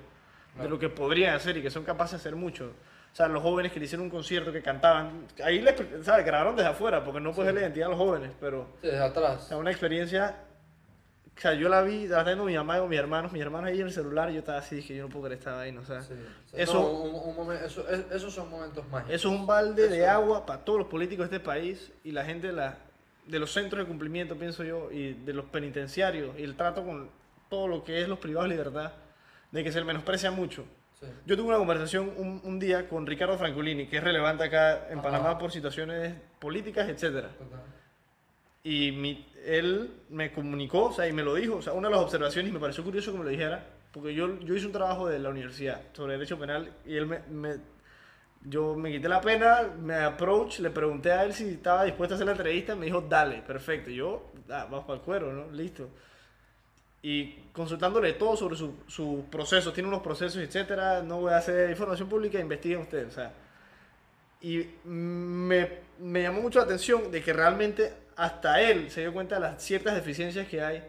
de 0.61 0.69
lo 0.69 0.79
que 0.79 0.91
podrían 0.91 1.35
hacer 1.35 1.57
y 1.57 1.63
que 1.63 1.71
son 1.71 1.83
capaces 1.85 2.13
de 2.13 2.17
hacer 2.29 2.37
mucho. 2.37 2.67
O 3.13 3.17
sea, 3.17 3.27
los 3.29 3.43
jóvenes 3.43 3.73
que 3.73 3.79
le 3.81 3.87
hicieron 3.87 4.05
un 4.05 4.11
concierto, 4.11 4.53
que 4.53 4.61
cantaban, 4.63 5.27
ahí 5.43 5.61
les, 5.61 5.75
¿sabes? 6.05 6.27
Grabaron 6.27 6.55
desde 6.55 6.69
afuera, 6.69 7.03
porque 7.03 7.21
no 7.21 7.33
puedes 7.33 7.51
Sí. 7.51 7.55
ver 7.55 7.55
la 7.55 7.61
identidad 7.63 7.87
de 7.87 7.91
los 7.93 7.99
jóvenes, 7.99 8.31
pero 8.39 8.67
Sí, 8.83 8.89
desde 8.89 9.03
atrás. 9.03 9.45
o 9.45 9.49
sea, 9.49 9.57
una 9.57 9.71
experiencia. 9.71 10.37
O 11.37 11.41
sea, 11.41 11.53
yo 11.55 11.69
la 11.69 11.83
vi, 11.83 12.05
estaba 12.05 12.23
viendo 12.25 12.45
mi 12.45 12.55
mamá 12.55 12.79
con 12.79 12.89
mis 12.89 12.99
hermanos, 12.99 13.33
mis 13.33 13.43
hermanos 13.43 13.69
ahí 13.71 13.81
en 13.81 13.87
el 13.89 13.93
celular, 13.93 14.31
y 14.31 14.35
yo 14.35 14.39
estaba 14.39 14.59
así, 14.59 14.77
dije, 14.77 14.95
yo 14.97 15.03
no 15.05 15.09
puedo 15.09 15.25
creer 15.27 15.39
esta 15.41 15.55
vaina, 15.57 15.81
o 15.81 15.85
sea. 15.85 16.01
Sí, 16.03 16.15
sí. 16.47 16.55
Eso- 16.57 16.75
No, 16.75 16.89
un- 16.91 17.29
un 17.31 17.37
momen- 17.37 17.63
eso- 17.65 17.89
es- 17.89 18.05
esos 18.13 18.33
son 18.33 18.49
momentos 18.49 18.87
mágicos. 18.89 19.15
Eso 19.15 19.29
es 19.33 19.35
un 19.41 19.47
balde 19.47 19.89
de 19.89 19.99
Eso- 20.03 20.11
agua 20.11 20.47
para 20.47 20.65
todos 20.65 20.79
los 20.79 20.89
políticos 20.89 21.29
de 21.29 21.37
este 21.37 21.45
país 21.47 21.91
y 22.05 22.13
la 22.13 22.25
gente 22.25 22.47
de, 22.49 22.53
la, 22.53 22.77
de 23.27 23.39
los 23.41 23.53
centros 23.53 23.81
de 23.83 23.87
cumplimiento, 23.89 24.37
pienso 24.37 24.63
yo, 24.63 24.91
y 24.93 25.15
de 25.15 25.33
los 25.33 25.47
penitenciarios, 25.47 26.39
y 26.39 26.45
el 26.45 26.55
trato 26.57 26.85
con 26.85 27.11
todo 27.49 27.67
lo 27.69 27.83
que 27.85 28.01
es 28.01 28.09
los 28.09 28.19
privados 28.21 28.49
de 28.49 28.57
libertad, 28.57 28.93
de 29.51 29.65
que 29.65 29.73
se 29.73 29.81
le 29.81 29.85
menosprecia 29.87 30.31
mucho. 30.31 30.65
Sí. 31.01 31.07
Yo 31.27 31.37
tuve 31.37 31.49
una 31.49 31.59
conversación 31.59 32.13
un, 32.17 32.41
un 32.45 32.59
día 32.61 32.89
con 32.89 33.07
Ricardo 33.07 33.37
Francolini, 33.37 33.89
que 33.89 33.97
es 33.97 34.05
relevante 34.05 34.45
acá 34.45 34.87
en 34.89 35.01
Ajá. 35.01 35.03
Panamá 35.03 35.39
por 35.39 35.51
situaciones 35.51 36.15
políticas, 36.39 36.89
etcétera. 36.89 37.29
Total. 37.31 37.61
Y 38.65 38.93
mi- 38.93 39.27
él 39.47 39.91
me 40.09 40.33
comunicó, 40.33 40.87
o 40.87 40.93
sea, 40.93 41.07
y 41.07 41.13
me 41.13 41.23
lo 41.23 41.35
dijo, 41.35 41.57
o 41.57 41.63
sea, 41.63 41.75
una 41.75 41.89
de 41.89 41.95
las 41.95 42.03
observaciones, 42.05 42.51
y 42.51 42.55
me 42.55 42.61
pareció 42.61 42.83
curioso 42.83 43.13
que 43.13 43.19
me 43.19 43.25
lo 43.25 43.31
dijera, 43.31 43.67
porque 43.93 44.15
yo, 44.15 44.41
yo 44.41 44.55
hice 44.57 44.67
un 44.67 44.73
trabajo 44.73 45.07
de 45.09 45.19
la 45.19 45.29
universidad 45.29 45.83
sobre 45.93 46.15
derecho 46.15 46.39
penal, 46.39 46.73
y 46.87 46.97
él 46.97 47.07
me, 47.07 47.21
me- 47.31 47.59
yo 48.43 48.75
me 48.75 48.91
quité 48.93 49.09
la 49.09 49.21
pena, 49.21 49.63
me 49.81 49.95
approach, 49.97 50.61
le 50.61 50.71
pregunté 50.71 51.13
a 51.13 51.25
él 51.25 51.35
si 51.35 51.45
estaba 51.51 51.85
dispuesto 51.85 52.15
a 52.15 52.17
hacer 52.17 52.27
la 52.27 52.33
entrevista, 52.33 52.75
me 52.77 52.87
dijo, 52.87 53.03
dale, 53.03 53.43
perfecto, 53.43 53.91
yo, 53.91 54.33
ah, 54.51 54.65
vamos 54.71 54.85
para 54.87 54.99
el 54.99 55.05
cuero, 55.05 55.33
¿no? 55.33 55.51
Listo. 55.53 55.89
Y 57.03 57.35
consultándole 57.53 58.15
todo 58.15 58.35
sobre 58.37 58.57
su- 58.57 58.77
sus 58.87 59.25
procesos, 59.27 59.75
tiene 59.75 59.89
unos 59.89 60.01
procesos, 60.03 60.43
etcétera, 60.43 61.03
no 61.03 61.21
voy 61.21 61.33
a 61.33 61.37
hacer 61.39 61.69
información 61.71 62.09
pública, 62.09 62.41
investiguen 62.41 62.81
ustedes, 62.81 63.09
o 63.09 63.11
sea. 63.13 63.33
Y 64.41 64.67
me, 64.85 65.69
me 66.01 66.23
llamó 66.23 66.43
mucho 66.43 66.59
la 66.59 66.65
atención 66.67 67.11
de 67.11 67.23
que 67.23 67.33
realmente 67.33 67.93
hasta 68.17 68.61
él 68.61 68.91
se 68.91 69.01
dio 69.03 69.13
cuenta 69.13 69.37
de 69.37 69.41
las 69.43 69.63
ciertas 69.63 69.95
deficiencias 69.95 70.49
que 70.49 70.63
hay, 70.63 70.83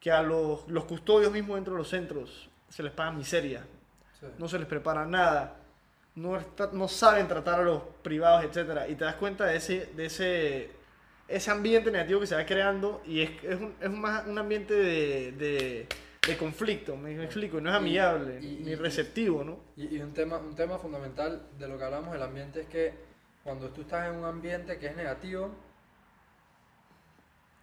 que 0.00 0.10
a 0.10 0.22
los, 0.22 0.66
los 0.68 0.84
custodios 0.84 1.32
mismos 1.32 1.56
dentro 1.56 1.74
de 1.74 1.78
los 1.78 1.88
centros 1.88 2.48
se 2.68 2.82
les 2.82 2.92
paga 2.92 3.12
miseria, 3.12 3.64
Sí. 4.20 4.26
no 4.38 4.48
se 4.48 4.58
les 4.58 4.66
prepara 4.66 5.04
nada, 5.04 5.56
no, 6.14 6.36
está- 6.38 6.70
no 6.72 6.88
saben 6.88 7.28
tratar 7.28 7.60
a 7.60 7.62
los 7.62 7.82
privados, 8.02 8.44
etcétera, 8.44 8.88
y 8.88 8.94
te 8.94 9.04
das 9.04 9.16
cuenta 9.16 9.44
de 9.44 9.56
ese, 9.56 9.90
de 9.94 10.06
ese, 10.06 10.70
ese 11.28 11.50
ambiente 11.50 11.90
negativo 11.90 12.20
que 12.20 12.26
se 12.26 12.34
va 12.34 12.46
creando 12.46 13.02
y 13.06 13.20
es, 13.20 13.30
es, 13.44 13.60
un, 13.60 13.74
es 13.80 13.90
más 13.90 14.26
un 14.26 14.38
ambiente 14.38 14.72
de, 14.74 15.32
de, 15.32 15.86
de 16.26 16.36
conflicto, 16.38 16.96
me, 16.96 17.22
explico, 17.22 17.58
y 17.58 17.60
no 17.60 17.68
es 17.70 17.76
amigable 17.76 18.38
y- 18.40 18.60
ni 18.64 18.70
y- 18.70 18.74
receptivo, 18.74 19.44
¿no? 19.44 19.58
Y, 19.76 19.96
y 19.96 20.00
un, 20.00 20.12
tema, 20.14 20.38
un 20.38 20.54
tema 20.56 20.78
fundamental 20.78 21.42
de 21.58 21.68
lo 21.68 21.76
que 21.76 21.84
hablamos 21.84 22.12
del 22.12 22.22
ambiente 22.22 22.62
es 22.62 22.66
que 22.68 22.94
cuando 23.44 23.68
tú 23.68 23.82
estás 23.82 24.08
en 24.08 24.14
un 24.16 24.24
ambiente 24.24 24.78
que 24.78 24.86
es 24.86 24.96
negativo, 24.96 25.50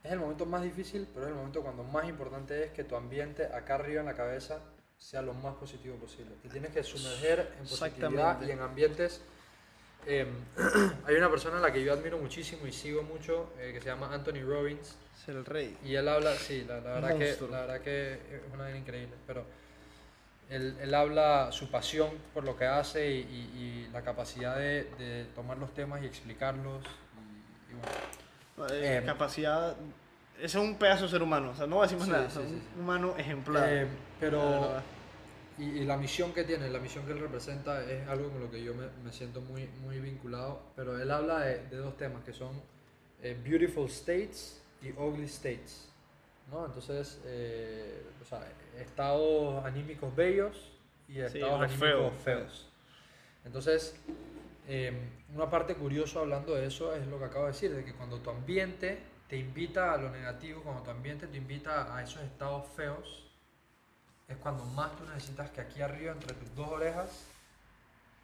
es 0.04 0.12
el 0.12 0.20
momento 0.20 0.46
más 0.46 0.62
difícil, 0.64 1.08
pero 1.14 1.26
es 1.26 1.30
el 1.32 1.36
momento 1.38 1.62
cuando 1.62 1.84
más 1.84 2.08
importante 2.10 2.66
es 2.66 2.72
que 2.72 2.84
tu 2.84 2.96
ambiente 2.96 3.46
acá 3.46 3.76
arriba 3.76 4.02
en 4.02 4.06
la 4.08 4.14
cabeza 4.16 4.60
sea 4.98 5.22
lo 5.22 5.34
más 5.34 5.56
positivo 5.56 5.96
posible. 5.98 6.36
Te 6.42 6.50
tienes 6.50 6.72
que 6.72 6.84
sumerger 6.84 7.54
en 7.60 7.66
positividad 7.68 8.42
y 8.48 8.52
en 8.52 8.60
ambientes. 8.60 9.22
eh, 10.06 10.28
hay 11.06 11.16
una 11.16 11.30
persona 11.30 11.58
a 11.58 11.62
la 11.62 11.72
que 11.72 11.84
yo 11.84 11.94
admiro 11.94 12.18
muchísimo 12.18 12.68
y 12.68 12.74
sigo 12.74 13.04
mucho 13.04 13.54
eh, 13.60 13.72
que 13.74 13.80
se 13.82 13.88
llama 13.88 14.14
Anthony 14.14 14.44
Robbins. 14.46 14.96
Es 15.22 15.30
el 15.30 15.46
rey. 15.46 15.78
Y 15.86 15.96
él 15.96 16.08
habla, 16.08 16.36
sí, 16.36 16.66
la, 16.68 16.80
la 16.82 16.94
verdad, 16.96 17.18
que, 17.18 17.38
la 17.50 17.60
verdad 17.62 17.82
que 17.82 18.14
es 18.14 18.42
una 18.54 18.64
vaina 18.64 18.78
increíble, 18.80 19.16
pero 19.26 19.46
él, 20.50 20.76
él 20.82 20.94
habla 20.94 21.50
su 21.54 21.72
pasión 21.72 22.10
por 22.34 22.44
lo 22.44 22.58
que 22.58 22.66
hace 22.66 23.10
y, 23.10 23.20
y- 23.20 23.60
y 23.88 23.90
la 23.94 24.02
capacidad 24.04 24.58
de, 24.58 24.84
de 24.98 25.26
tomar 25.36 25.58
los 25.58 25.74
temas 25.74 26.04
y 26.04 26.06
explicarlos. 26.06 26.84
Y 27.70 27.74
bueno. 27.74 27.92
Eh, 28.58 28.98
Eh, 29.00 29.04
capacidad. 29.06 29.76
Ese 30.38 30.46
es 30.46 30.56
un 30.56 30.76
pedazo 30.76 31.04
de 31.04 31.10
ser 31.10 31.22
humano. 31.24 31.52
O 31.52 31.56
sea, 31.56 31.68
no 31.68 31.78
más 31.78 31.90
Sí, 31.90 31.98
nada. 31.98 32.30
sí, 32.30 32.40
sí, 32.40 32.40
un 32.40 32.60
sí. 32.62 32.62
humano 32.80 33.16
ejemplar. 33.18 33.70
Eh, 33.72 33.88
pero, 34.20 34.82
y, 35.58 35.64
y 35.64 35.86
la 35.86 35.98
misión 35.98 36.34
que 36.34 36.44
tiene, 36.44 36.70
la 36.70 36.80
misión 36.80 37.06
que 37.06 37.12
él 37.14 37.20
representa 37.20 37.84
es 37.84 38.08
algo 38.08 38.30
con 38.32 38.42
lo 38.42 38.52
que 38.52 38.64
yo 38.64 38.74
me, 38.74 38.88
me 39.04 39.12
siento 39.14 39.42
muy, 39.42 39.68
muy 39.82 40.00
vinculado, 40.00 40.62
pero 40.76 41.00
él 41.00 41.12
habla 41.12 41.40
de, 41.42 41.68
de 41.68 41.78
dos 41.78 41.96
temas 41.98 42.24
que 42.24 42.34
son 42.34 42.62
eh, 43.22 43.38
beautiful 43.44 43.88
states 43.88 44.62
y 44.82 44.90
ugly 44.92 45.26
states. 45.26 45.90
¿no? 46.52 46.66
Entonces, 46.66 47.22
eh, 47.26 48.04
o 48.22 48.26
sea, 48.26 48.42
estados 48.80 49.64
anímicos 49.66 50.14
bellos 50.16 50.72
y 51.08 51.20
estados 51.20 51.62
los 51.62 51.72
anímicos 51.72 51.80
feos, 51.80 52.14
feos. 52.24 52.70
Entonces, 53.46 53.96
eh, 54.68 54.94
una 55.34 55.50
parte 55.50 55.76
curiosa 55.76 56.20
hablando 56.20 56.54
de 56.54 56.68
eso 56.68 56.94
es 56.94 57.06
lo 57.08 57.18
que 57.18 57.26
acabo 57.26 57.46
de 57.46 57.52
decir, 57.52 57.74
de 57.74 57.84
que 57.84 57.94
cuando 57.94 58.20
tu 58.20 58.30
ambiente 58.30 59.00
te 59.28 59.38
invita 59.38 59.94
a 59.94 59.98
lo 59.98 60.12
negativo, 60.12 60.62
cuando 60.62 60.84
tu 60.84 60.92
ambiente 60.92 61.28
te 61.28 61.38
invita 61.38 61.96
a 61.96 62.04
esos 62.04 62.22
estados 62.22 62.68
feos, 62.76 63.24
es 64.28 64.38
cuando 64.38 64.64
más 64.66 64.96
tú 64.96 65.06
necesitas 65.06 65.50
que 65.50 65.62
aquí 65.62 65.82
arriba, 65.82 66.12
entre 66.12 66.36
tus 66.36 66.54
dos 66.56 66.68
orejas, 66.68 67.26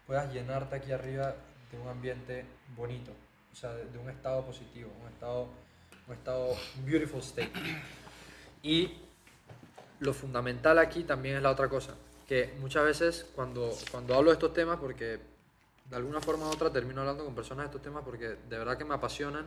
puedas 0.06 0.32
llenarte 0.32 0.76
aquí 0.76 0.92
arriba 0.92 1.34
de 1.72 1.78
un 1.78 1.88
ambiente 1.88 2.44
bonito, 2.76 3.12
o 3.52 3.56
sea, 3.56 3.72
de, 3.74 3.98
un 3.98 4.08
estado 4.08 4.44
positivo, 4.44 4.90
un 5.02 5.08
estado, 5.08 5.48
un 6.06 6.14
estado 6.14 6.56
beautiful 6.84 7.20
state. 7.20 7.52
Y 8.62 8.98
lo 9.98 10.14
fundamental 10.14 10.78
aquí 10.78 11.02
también 11.02 11.36
es 11.36 11.42
la 11.42 11.50
otra 11.50 11.68
cosa, 11.68 11.94
que 12.28 12.54
muchas 12.60 12.84
veces 12.84 13.26
cuando, 13.34 13.70
cuando 13.90 14.14
hablo 14.14 14.30
de 14.30 14.34
estos 14.34 14.52
temas, 14.52 14.78
porque 14.78 15.18
de 15.90 15.96
alguna 15.96 16.20
forma 16.20 16.46
u 16.46 16.50
otra 16.50 16.70
termino 16.70 17.00
hablando 17.00 17.24
con 17.24 17.34
personas 17.34 17.64
de 17.64 17.66
estos 17.66 17.82
temas 17.82 18.04
porque 18.04 18.28
de 18.48 18.58
verdad 18.58 18.78
que 18.78 18.84
me 18.84 18.94
apasionan. 18.94 19.46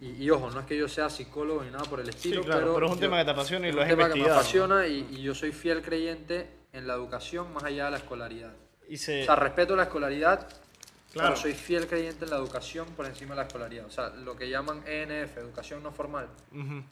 Y, 0.00 0.24
y 0.24 0.30
ojo, 0.30 0.50
no 0.50 0.58
es 0.60 0.66
que 0.66 0.76
yo 0.76 0.88
sea 0.88 1.08
psicólogo 1.08 1.62
ni 1.62 1.70
nada 1.70 1.84
por 1.84 2.00
el 2.00 2.06
Sí, 2.06 2.10
estilo, 2.16 2.42
claro, 2.42 2.74
pero, 2.74 2.86
es 2.86 2.92
un 2.92 2.98
yo- 2.98 3.02
tema 3.06 3.18
que 3.18 3.24
te 3.24 3.30
apasiona 3.30 3.66
y 3.66 3.70
es 3.70 3.74
lo 3.76 3.82
un 3.82 3.86
has 3.86 3.90
tema 3.96 4.08
que 4.12 4.20
me 4.20 4.28
apasiona 4.30 4.86
y, 4.88 5.06
y 5.10 5.22
yo 5.22 5.34
soy 5.34 5.52
fiel 5.52 5.80
creyente 5.80 6.50
en 6.72 6.88
la 6.88 6.94
educación 6.94 7.52
más 7.52 7.62
allá 7.62 7.84
de 7.84 7.90
la 7.92 7.96
escolaridad. 7.98 8.52
Y 8.88 8.96
se. 8.96 9.22
O 9.22 9.26
sea, 9.26 9.36
respeto 9.36 9.76
la 9.76 9.84
escolaridad, 9.84 10.48
Claro. 11.12 11.28
pero 11.28 11.36
soy 11.36 11.52
fiel 11.52 11.86
creyente 11.86 12.24
en 12.24 12.30
la 12.32 12.38
educación 12.38 12.88
por 12.96 13.06
encima 13.06 13.34
de 13.34 13.42
la 13.42 13.46
escolaridad. 13.46 13.84
O 13.86 13.90
sea, 13.90 14.08
lo 14.08 14.34
que 14.34 14.48
llaman 14.50 14.82
ENF, 14.86 15.36
educación 15.36 15.82
no 15.84 15.92
formal. 15.92 16.26
Ujú. 16.52 16.82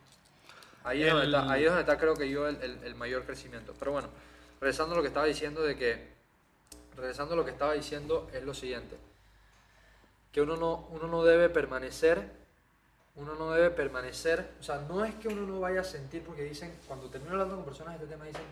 Ahí 0.85 1.03
es, 1.03 1.11
donde 1.11 1.27
El- 1.27 1.35
está, 1.35 1.51
ahí 1.51 1.63
es 1.65 1.69
donde 1.69 1.81
está, 1.81 1.99
creo 1.99 2.15
que 2.15 2.31
yo, 2.31 2.47
el, 2.47 2.57
el- 2.63 2.85
el 2.85 2.95
mayor 2.95 3.25
crecimiento. 3.25 3.75
Pero 3.79 3.91
bueno, 3.93 4.09
regresando 4.61 4.93
a 4.95 4.97
lo 4.97 5.03
que 5.03 5.09
estaba 5.09 5.27
diciendo 5.27 5.63
de 5.63 5.77
que, 5.77 6.09
regresando 7.01 7.35
a 7.35 7.37
lo 7.37 7.45
que 7.45 7.51
estaba 7.51 7.73
diciendo 7.75 8.29
es 8.33 8.43
lo 8.45 8.55
siguiente, 8.55 8.97
que 10.33 10.41
uno 10.41 10.57
no, 10.57 10.87
uno 10.91 11.09
no 11.09 11.25
debe 11.25 11.49
permanecer, 11.49 12.31
uno 13.17 13.35
no 13.35 13.51
debe 13.53 13.71
permanecer, 13.71 14.51
o 14.61 14.63
sea, 14.63 14.85
no 14.89 15.05
es 15.05 15.15
que 15.17 15.29
uno 15.29 15.43
no 15.47 15.61
vaya 15.61 15.81
a 15.81 15.85
sentir, 15.85 16.23
porque 16.23 16.45
dicen, 16.45 16.73
cuando 16.87 17.09
termino 17.09 17.33
hablando 17.33 17.57
con 17.57 17.65
personas 17.65 17.99
de 17.99 18.05
este 18.05 18.15
tema, 18.15 18.27
dicen, 18.27 18.43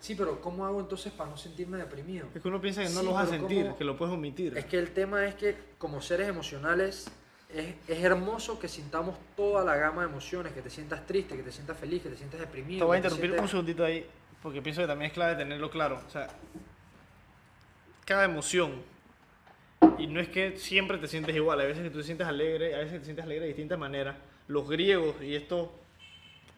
sí, 0.00 0.14
pero 0.14 0.40
¿cómo 0.40 0.64
hago 0.64 0.80
entonces 0.80 1.12
para 1.12 1.30
no 1.30 1.36
sentirme 1.36 1.78
deprimido? 1.78 2.28
Es 2.34 2.40
que 2.40 2.48
uno 2.48 2.60
piensa 2.60 2.82
que 2.82 2.90
no 2.90 3.00
Sí, 3.00 3.06
lo 3.06 3.12
vas 3.14 3.28
a 3.28 3.30
sentir, 3.30 3.64
¿cómo? 3.64 3.78
que 3.78 3.84
lo 3.84 3.96
puedes 3.96 4.14
omitir. 4.14 4.56
Es 4.56 4.64
que 4.66 4.78
el 4.78 4.92
tema 4.92 5.26
es 5.26 5.34
que 5.34 5.56
como 5.78 6.00
seres 6.00 6.28
emocionales 6.28 7.06
es, 7.52 7.74
es 7.88 8.02
hermoso 8.04 8.58
que 8.58 8.68
sintamos 8.68 9.16
toda 9.36 9.64
la 9.64 9.76
gama 9.76 10.02
de 10.02 10.08
emociones, 10.08 10.52
que 10.52 10.62
te 10.62 10.70
sientas 10.70 11.06
triste, 11.06 11.36
que 11.36 11.42
te 11.42 11.52
sientas 11.52 11.76
feliz, 11.76 12.02
que 12.02 12.08
te 12.10 12.16
sientas 12.16 12.40
deprimido. 12.40 12.78
Te 12.80 12.84
voy 12.84 12.94
a 12.94 12.98
interrumpir 12.98 13.30
un 13.30 13.36
sientas- 13.36 13.50
segundito 13.50 13.84
ahí, 13.84 14.06
porque 14.42 14.62
pienso 14.62 14.80
que 14.82 14.86
también 14.86 15.08
es 15.10 15.14
clave 15.14 15.34
tenerlo 15.36 15.70
claro. 15.70 16.00
O 16.06 16.10
sea, 16.10 16.28
cada 18.04 18.24
emoción, 18.24 18.82
y 19.98 20.06
no 20.06 20.20
es 20.20 20.28
que 20.28 20.56
siempre 20.56 20.98
te 20.98 21.08
sientes 21.08 21.34
igual, 21.34 21.60
hay 21.60 21.68
veces 21.68 21.82
que 21.82 21.90
tú 21.90 21.98
te 21.98 22.04
sientes 22.04 22.26
alegre, 22.26 22.74
a 22.74 22.78
veces 22.78 23.00
te 23.00 23.04
sientes 23.04 23.24
alegre 23.24 23.42
de 23.42 23.48
distintas 23.48 23.78
maneras. 23.78 24.16
Los 24.48 24.68
griegos 24.68 25.16
y 25.22 25.34
estas 25.34 25.66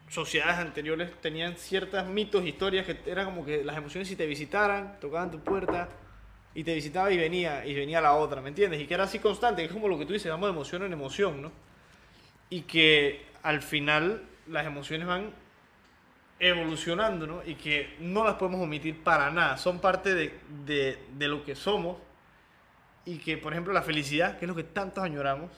sociedades 0.09 0.57
anteriores 0.57 1.11
tenían 1.21 1.55
ciertos 1.55 2.05
mitos, 2.07 2.45
historias 2.45 2.85
que 2.85 2.97
era 3.05 3.25
como 3.25 3.45
que 3.45 3.63
las 3.63 3.77
emociones 3.77 4.07
si 4.07 4.15
te 4.15 4.25
visitaran, 4.25 4.99
tocaban 4.99 5.31
tu 5.31 5.39
puerta 5.39 5.89
y 6.53 6.63
te 6.63 6.73
visitaba 6.73 7.11
y 7.11 7.17
venía, 7.17 7.65
y 7.65 7.73
venía 7.75 8.01
la 8.01 8.13
otra, 8.13 8.41
¿me 8.41 8.49
entiendes? 8.49 8.81
Y 8.81 8.87
que 8.87 8.93
era 8.93 9.03
así 9.03 9.19
constante, 9.19 9.61
que 9.61 9.67
es 9.67 9.73
como 9.73 9.87
lo 9.87 9.97
que 9.97 10.05
tú 10.05 10.13
dices, 10.13 10.31
vamos 10.31 10.47
de 10.47 10.53
emoción 10.53 10.83
en 10.83 10.93
emoción, 10.93 11.41
¿no? 11.41 11.51
Y 12.49 12.61
que 12.61 13.25
al 13.43 13.61
final 13.61 14.23
las 14.47 14.65
emociones 14.65 15.07
van 15.07 15.31
evolucionando, 16.39 17.25
¿no? 17.27 17.43
Y 17.45 17.55
que 17.55 17.95
no 17.99 18.23
las 18.23 18.35
podemos 18.35 18.61
omitir 18.61 19.03
para 19.03 19.29
nada. 19.31 19.57
Son 19.57 19.79
parte 19.79 20.13
de, 20.13 20.39
de- 20.65 20.97
de 21.17 21.27
lo 21.27 21.43
que 21.43 21.55
somos. 21.55 21.97
Y 23.05 23.19
que, 23.19 23.37
por 23.37 23.53
ejemplo, 23.53 23.73
la 23.73 23.81
felicidad, 23.81 24.37
que 24.37 24.45
es 24.45 24.49
lo 24.49 24.55
que 24.55 24.63
tantos 24.63 25.03
añoramos 25.03 25.49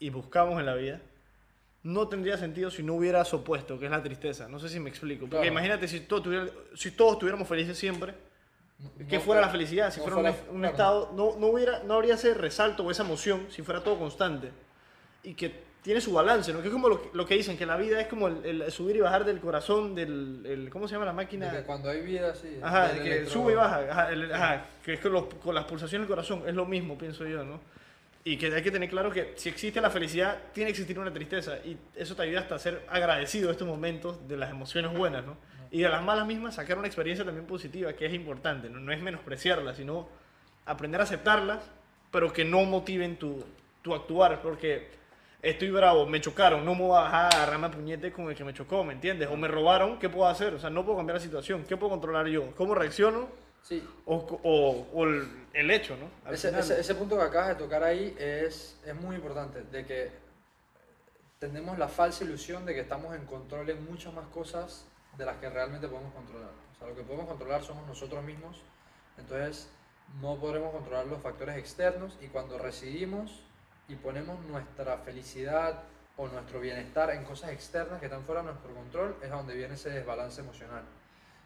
y 0.00 0.10
buscamos 0.10 0.58
en 0.58 0.66
la 0.66 0.74
vida, 0.74 1.00
no 1.84 2.08
tendría 2.08 2.36
sentido 2.36 2.70
si 2.72 2.82
no 2.82 2.94
hubiera 2.94 3.24
su 3.24 3.36
opuesto, 3.36 3.78
que 3.78 3.84
es 3.84 3.90
la 3.90 4.02
tristeza. 4.02 4.48
No 4.48 4.58
sé 4.58 4.68
si 4.68 4.80
me 4.80 4.90
explico. 4.90 5.20
Porque 5.26 5.36
Claro. 5.36 5.48
imagínate 5.52 5.86
si, 5.86 6.00
todo 6.00 6.22
tuviera- 6.22 6.48
si 6.74 6.90
todos 6.90 7.12
estuviéramos 7.12 7.46
felices 7.46 7.78
siempre, 7.78 8.14
¿qué 9.08 9.16
No 9.18 9.22
fuera 9.22 9.40
la 9.40 9.48
felicidad? 9.48 9.92
Si 9.92 10.00
no 10.00 10.06
fuera 10.08 10.30
un, 10.50 10.56
un 10.56 10.60
claro. 10.62 10.72
estado, 10.72 11.12
no, 11.14 11.36
no, 11.38 11.46
hubiera, 11.46 11.82
no 11.84 11.94
habría 11.94 12.14
ese 12.14 12.34
resalto 12.34 12.82
o 12.84 12.90
esa 12.90 13.04
emoción 13.04 13.46
si 13.50 13.62
fuera 13.62 13.82
todo 13.84 13.96
constante. 13.98 14.50
Y 15.22 15.34
que 15.34 15.62
tiene 15.86 16.00
su 16.00 16.12
balance, 16.12 16.52
¿no? 16.52 16.60
Que 16.62 16.66
es 16.66 16.72
como 16.72 16.88
lo 16.88 17.00
que, 17.00 17.10
lo 17.16 17.24
que 17.24 17.36
dicen, 17.36 17.56
que 17.56 17.64
la 17.64 17.76
vida 17.76 18.00
es 18.00 18.08
como 18.08 18.26
el, 18.26 18.44
el 18.44 18.72
subir 18.72 18.96
y 18.96 19.00
bajar 19.00 19.24
del 19.24 19.38
corazón, 19.38 19.94
del, 19.94 20.42
el- 20.44 20.68
¿cómo 20.68 20.88
se 20.88 20.94
llama 20.94 21.04
la 21.06 21.12
máquina? 21.12 21.48
De 21.52 21.58
que 21.60 21.64
cuando 21.64 21.88
hay 21.88 22.00
vida, 22.02 22.34
sí. 22.34 22.58
Ajá, 22.60 22.88
de 22.92 23.02
que 23.02 23.08
electro- 23.20 23.30
sube 23.32 23.52
y 23.52 23.54
baja, 23.54 23.82
ajá, 23.88 24.10
el- 24.12 24.32
ajá, 24.32 24.64
que 24.84 24.94
es 24.94 25.00
con, 25.00 25.12
los- 25.12 25.32
con 25.34 25.54
las 25.54 25.64
pulsaciones 25.64 26.08
del 26.08 26.12
corazón, 26.16 26.42
es 26.44 26.56
lo 26.56 26.66
mismo, 26.66 26.98
pienso 26.98 27.24
yo, 27.24 27.44
¿no? 27.44 27.60
Y 28.24 28.36
que 28.36 28.52
hay 28.52 28.62
que 28.64 28.72
tener 28.72 28.90
claro 28.90 29.12
que 29.12 29.34
si 29.36 29.48
existe 29.48 29.80
la 29.80 29.88
felicidad, 29.88 30.36
tiene 30.52 30.66
que 30.66 30.72
existir 30.72 30.98
una 30.98 31.12
tristeza, 31.12 31.58
y 31.64 31.76
eso 31.94 32.16
te 32.16 32.22
ayuda 32.22 32.40
hasta 32.40 32.56
a 32.56 32.58
ser 32.58 32.82
agradecido 32.88 33.46
de 33.46 33.52
estos 33.52 33.68
momentos, 33.68 34.26
de 34.26 34.36
las 34.36 34.50
emociones 34.50 34.92
buenas, 34.92 35.24
¿no? 35.24 35.36
Y 35.70 35.82
de 35.82 35.88
las 35.88 36.02
malas 36.02 36.26
mismas, 36.26 36.56
sacar 36.56 36.78
una 36.78 36.88
experiencia 36.88 37.24
también 37.24 37.46
positiva, 37.46 37.92
que 37.92 38.06
es 38.06 38.12
importante, 38.12 38.68
¿no? 38.68 38.80
No 38.80 38.90
es 38.92 39.00
menospreciarlas, 39.00 39.76
sino 39.76 40.08
aprender 40.64 41.00
a 41.00 41.04
aceptarlas, 41.04 41.60
pero 42.10 42.32
que 42.32 42.44
no 42.44 42.64
motiven 42.64 43.16
tu, 43.16 43.44
tu 43.82 43.94
actuar, 43.94 44.42
porque 44.42 44.88
estoy 45.50 45.70
bravo, 45.70 46.06
me 46.06 46.20
chocaron, 46.20 46.64
no 46.64 46.74
me 46.74 46.82
voy 46.82 46.96
a 46.96 47.00
bajar 47.02 47.24
a 47.34 47.36
agarrarme 47.36 47.66
a 47.66 47.70
puñete 47.70 48.12
con 48.12 48.28
el 48.28 48.34
que 48.36 48.44
me 48.44 48.52
chocó, 48.54 48.84
¿me 48.84 48.92
entiendes? 48.92 49.28
O 49.30 49.36
me 49.36 49.48
robaron, 49.48 49.98
¿qué 49.98 50.08
puedo 50.08 50.26
hacer? 50.28 50.54
O 50.54 50.58
sea, 50.58 50.70
no 50.70 50.84
puedo 50.84 50.96
cambiar 50.98 51.16
la 51.16 51.22
situación, 51.22 51.64
¿qué 51.64 51.76
puedo 51.76 51.90
controlar 51.90 52.26
yo? 52.26 52.54
¿Cómo 52.56 52.74
reacciono? 52.74 53.28
Sí, 53.62 53.82
O, 54.04 54.16
o- 54.44 54.86
o 54.94 55.04
el, 55.04 55.28
el 55.52 55.70
hecho, 55.70 55.96
¿no? 55.96 56.30
Ese, 56.32 56.56
ese- 56.56 56.78
ese 56.80 56.94
punto 56.94 57.16
que 57.16 57.22
acabas 57.24 57.48
de 57.48 57.54
tocar 57.56 57.82
ahí 57.82 58.14
es, 58.18 58.78
es 58.86 58.94
muy 58.94 59.16
importante, 59.16 59.62
de 59.62 59.84
que 59.84 60.10
tenemos 61.38 61.78
la 61.78 61.88
falsa 61.88 62.24
ilusión 62.24 62.64
de 62.64 62.74
que 62.74 62.80
estamos 62.80 63.14
en 63.14 63.24
control 63.26 63.68
en 63.70 63.84
muchas 63.90 64.12
más 64.14 64.26
cosas 64.28 64.86
de 65.18 65.24
las 65.26 65.36
que 65.38 65.50
realmente 65.50 65.88
podemos 65.88 66.12
controlar. 66.14 66.50
O 66.74 66.78
sea, 66.78 66.88
lo 66.88 66.94
que 66.94 67.02
podemos 67.02 67.26
controlar 67.26 67.62
somos 67.62 67.86
nosotros 67.86 68.22
mismos, 68.24 68.60
entonces 69.18 69.68
no 70.20 70.36
podremos 70.36 70.72
controlar 70.72 71.06
los 71.06 71.20
factores 71.20 71.56
externos 71.56 72.16
y 72.22 72.26
cuando 72.28 72.58
residimos 72.58 73.42
y 73.88 73.94
ponemos 73.94 74.44
nuestra 74.46 74.98
felicidad 74.98 75.82
o 76.16 76.28
nuestro 76.28 76.60
bienestar 76.60 77.10
en 77.10 77.24
cosas 77.24 77.50
externas 77.50 78.00
que 78.00 78.06
están 78.06 78.22
fuera 78.24 78.40
de 78.42 78.48
nuestro 78.48 78.74
control, 78.74 79.16
es 79.22 79.30
a 79.30 79.36
donde 79.36 79.54
viene 79.54 79.74
ese 79.74 79.90
desbalance 79.90 80.40
emocional. 80.40 80.82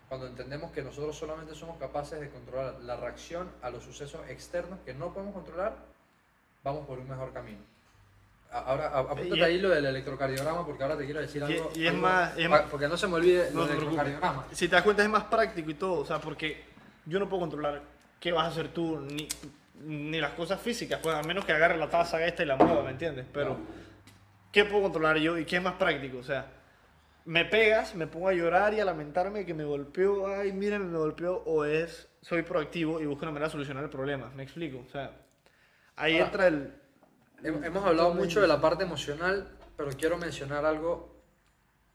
Cuando 0.09 0.27
entendemos 0.27 0.71
que 0.73 0.83
nosotros 0.83 1.17
solamente 1.17 1.55
somos 1.55 1.77
capaces 1.79 2.21
de 2.21 2.31
controlar 2.31 2.75
la 2.83 2.97
reacción 2.97 3.49
a 3.63 3.71
los 3.71 3.83
sucesos 3.85 4.21
externos 4.29 4.79
que 4.85 4.95
no 4.95 5.13
podemos 5.13 5.35
controlar, 5.35 5.75
vamos 6.65 6.87
por 6.87 6.99
un 6.99 7.09
mejor 7.09 7.33
camino. 7.33 7.61
Ahora, 8.53 8.89
apúntate 8.99 9.45
ahí 9.45 9.61
lo 9.61 9.69
del 9.69 9.87
electrocardiograma 9.87 10.67
porque 10.67 10.83
ahora 10.83 10.97
te 10.99 11.05
quiero 11.05 11.21
decir 11.21 11.43
algo. 11.45 11.71
y 11.75 11.85
es 11.87 11.91
algo- 11.91 12.03
más- 12.03 12.37
es 12.37 12.49
porque 12.69 12.89
no 12.89 12.97
se 12.97 13.07
me 13.07 13.15
olvide 13.15 13.51
No 13.53 13.61
lo 13.61 13.67
te 13.67 13.69
del 13.73 13.79
preocupes. 13.79 14.05
electrocardiograma. 14.07 14.47
Si 14.53 14.67
te 14.69 14.75
das 14.75 14.83
cuenta, 14.85 15.03
es 15.05 15.09
más 15.09 15.25
práctico 15.25 15.71
y 15.71 15.75
todo, 15.75 16.01
o 16.01 16.05
sea, 16.05 16.21
porque 16.21 16.65
yo 17.07 17.21
no 17.21 17.29
puedo 17.29 17.41
controlar 17.43 17.81
qué 18.19 18.33
vas 18.33 18.47
a 18.47 18.49
hacer 18.49 18.73
tú, 18.73 18.99
ni, 19.01 19.29
ni 19.81 20.21
las 20.21 20.33
cosas 20.33 20.61
físicas, 20.61 21.01
pues 21.03 21.15
a 21.15 21.23
menos 21.23 21.45
que 21.45 21.53
agarre 21.53 21.77
la 21.77 21.89
taza 21.89 22.25
esta 22.25 22.43
y 22.43 22.47
la 22.47 22.57
mueva, 22.57 22.83
¿me 22.83 22.91
entiendes? 22.91 23.27
Pero. 23.33 23.59
¿qué 24.53 24.65
puedo 24.65 24.83
controlar 24.83 25.17
yo 25.19 25.39
y 25.39 25.45
qué 25.45 25.57
es 25.59 25.63
más 25.63 25.75
práctico? 25.75 26.19
O 26.19 26.25
sea, 26.25 26.47
me 27.25 27.45
pegas, 27.45 27.95
me 27.95 28.09
pongo 28.09 28.29
a 28.29 28.33
llorar 28.33 28.75
y 28.75 28.81
a 28.81 28.85
lamentarme 28.85 29.47
que 29.47 29.55
me 29.55 29.63
golpeó, 29.65 30.27
ay, 30.27 30.53
miren, 30.53 30.91
me 30.91 30.99
golpeó, 30.99 31.43
o 31.47 31.65
es, 31.65 32.09
soy 32.21 32.43
proactivo 32.43 33.01
y 33.01 33.07
busco 33.07 33.23
una 33.23 33.31
manera 33.31 33.47
de 33.47 33.53
solucionar 33.53 33.85
el 33.85 33.91
problema, 33.91 34.29
¿me 34.35 34.43
explico? 34.43 34.83
O 34.85 34.91
sea, 34.91 35.13
ahí 35.95 36.15
Ahora, 36.15 36.25
entra 36.25 36.47
el... 36.49 36.75
Hem- 37.45 37.65
Hemos 37.65 37.85
hablado 37.85 38.13
mucho 38.13 38.41
de 38.41 38.49
la 38.49 38.61
parte 38.61 38.83
emocional, 38.83 39.57
pero 39.77 39.91
quiero 39.93 40.19
mencionar 40.19 40.65
algo 40.65 41.15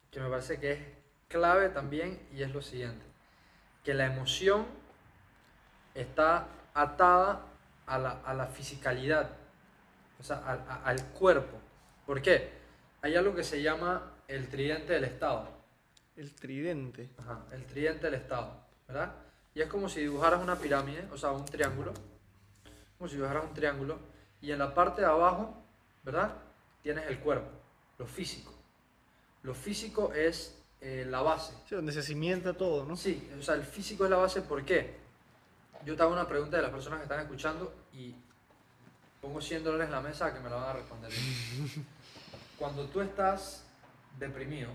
que 0.10 0.22
me 0.22 0.30
parece 0.30 0.57
que 0.57 0.72
es 0.72 0.80
clave 1.28 1.68
también 1.68 2.20
y 2.34 2.41
es 2.41 2.53
lo 2.53 2.62
siguiente, 2.62 3.03
que 3.84 3.94
la 3.94 4.06
emoción 4.06 4.66
está 5.94 6.48
atada 6.74 7.41
a 7.88 7.98
la, 7.98 8.12
a 8.26 8.34
la 8.34 8.48
fisicalidad, 8.48 9.30
o 10.20 10.24
sea, 10.24 10.38
al, 10.45 10.60
a- 10.68 10.82
al 10.86 11.03
cuerpo. 11.14 11.57
¿Por 12.06 12.22
qué? 12.22 12.52
Hay 13.02 13.16
algo 13.16 13.36
que 13.36 13.44
se 13.44 13.62
llama 13.62 14.12
el 14.28 14.48
tridente 14.49 14.94
del 14.94 15.03
estado. 15.03 15.48
El 16.16 16.34
tridente. 16.34 17.10
Ajá, 17.18 17.44
el 17.52 17.66
tridente 17.66 18.06
del 18.06 18.16
estado, 18.16 18.52
¿verdad? 18.88 19.14
Y 19.53 19.62
es 19.62 19.68
como 19.68 19.88
si 19.90 20.02
dibujaras 20.02 20.41
una 20.41 20.56
pirámide, 20.57 21.07
o 21.12 21.18
sea, 21.18 21.32
un 21.32 21.45
triángulo. 21.45 21.94
Como 22.98 23.07
si 23.10 23.16
dibujaras 23.16 23.44
un 23.45 23.53
triángulo. 23.53 23.99
Y 24.41 24.52
en 24.52 24.60
la 24.60 24.74
parte 24.74 25.02
de 25.02 25.07
abajo, 25.07 25.62
¿verdad? 26.03 26.34
Tienes 26.84 27.06
el 27.07 27.20
cuerpo, 27.20 27.49
lo 27.98 28.06
físico. 28.06 28.53
Lo 29.44 29.53
físico 29.53 30.14
es 30.14 30.57
eh, 30.82 31.06
la 31.07 31.22
base. 31.22 31.53
Sí, 31.68 31.76
donde 31.76 31.91
se 31.91 32.02
cimienta 32.03 32.53
todo, 32.53 32.86
¿no? 32.86 32.95
Sí, 32.95 33.30
o 33.40 33.41
sea, 33.41 33.56
el 33.56 33.64
físico 33.64 34.03
es 34.06 34.10
la 34.12 34.18
base, 34.18 34.41
¿por 34.41 34.64
qué? 34.66 34.95
Yo 35.86 35.95
te 35.95 36.02
hago 36.02 36.14
una 36.14 36.28
pregunta 36.28 36.57
de 36.57 36.64
las 36.64 36.72
personas 36.72 36.99
que 36.99 37.03
están 37.03 37.20
escuchando 37.20 37.74
y 37.94 38.16
pongo 39.22 39.40
100 39.40 39.64
dólares 39.64 39.86
en 39.88 39.91
la 39.91 40.02
mesa 40.02 40.34
que 40.34 40.40
me 40.40 40.49
la 40.49 40.56
van 40.56 40.70
a 40.70 40.74
responder. 40.74 41.12
Cuando 42.60 42.86
tú 42.86 43.02
estás 43.02 43.64
deprimido, 44.18 44.70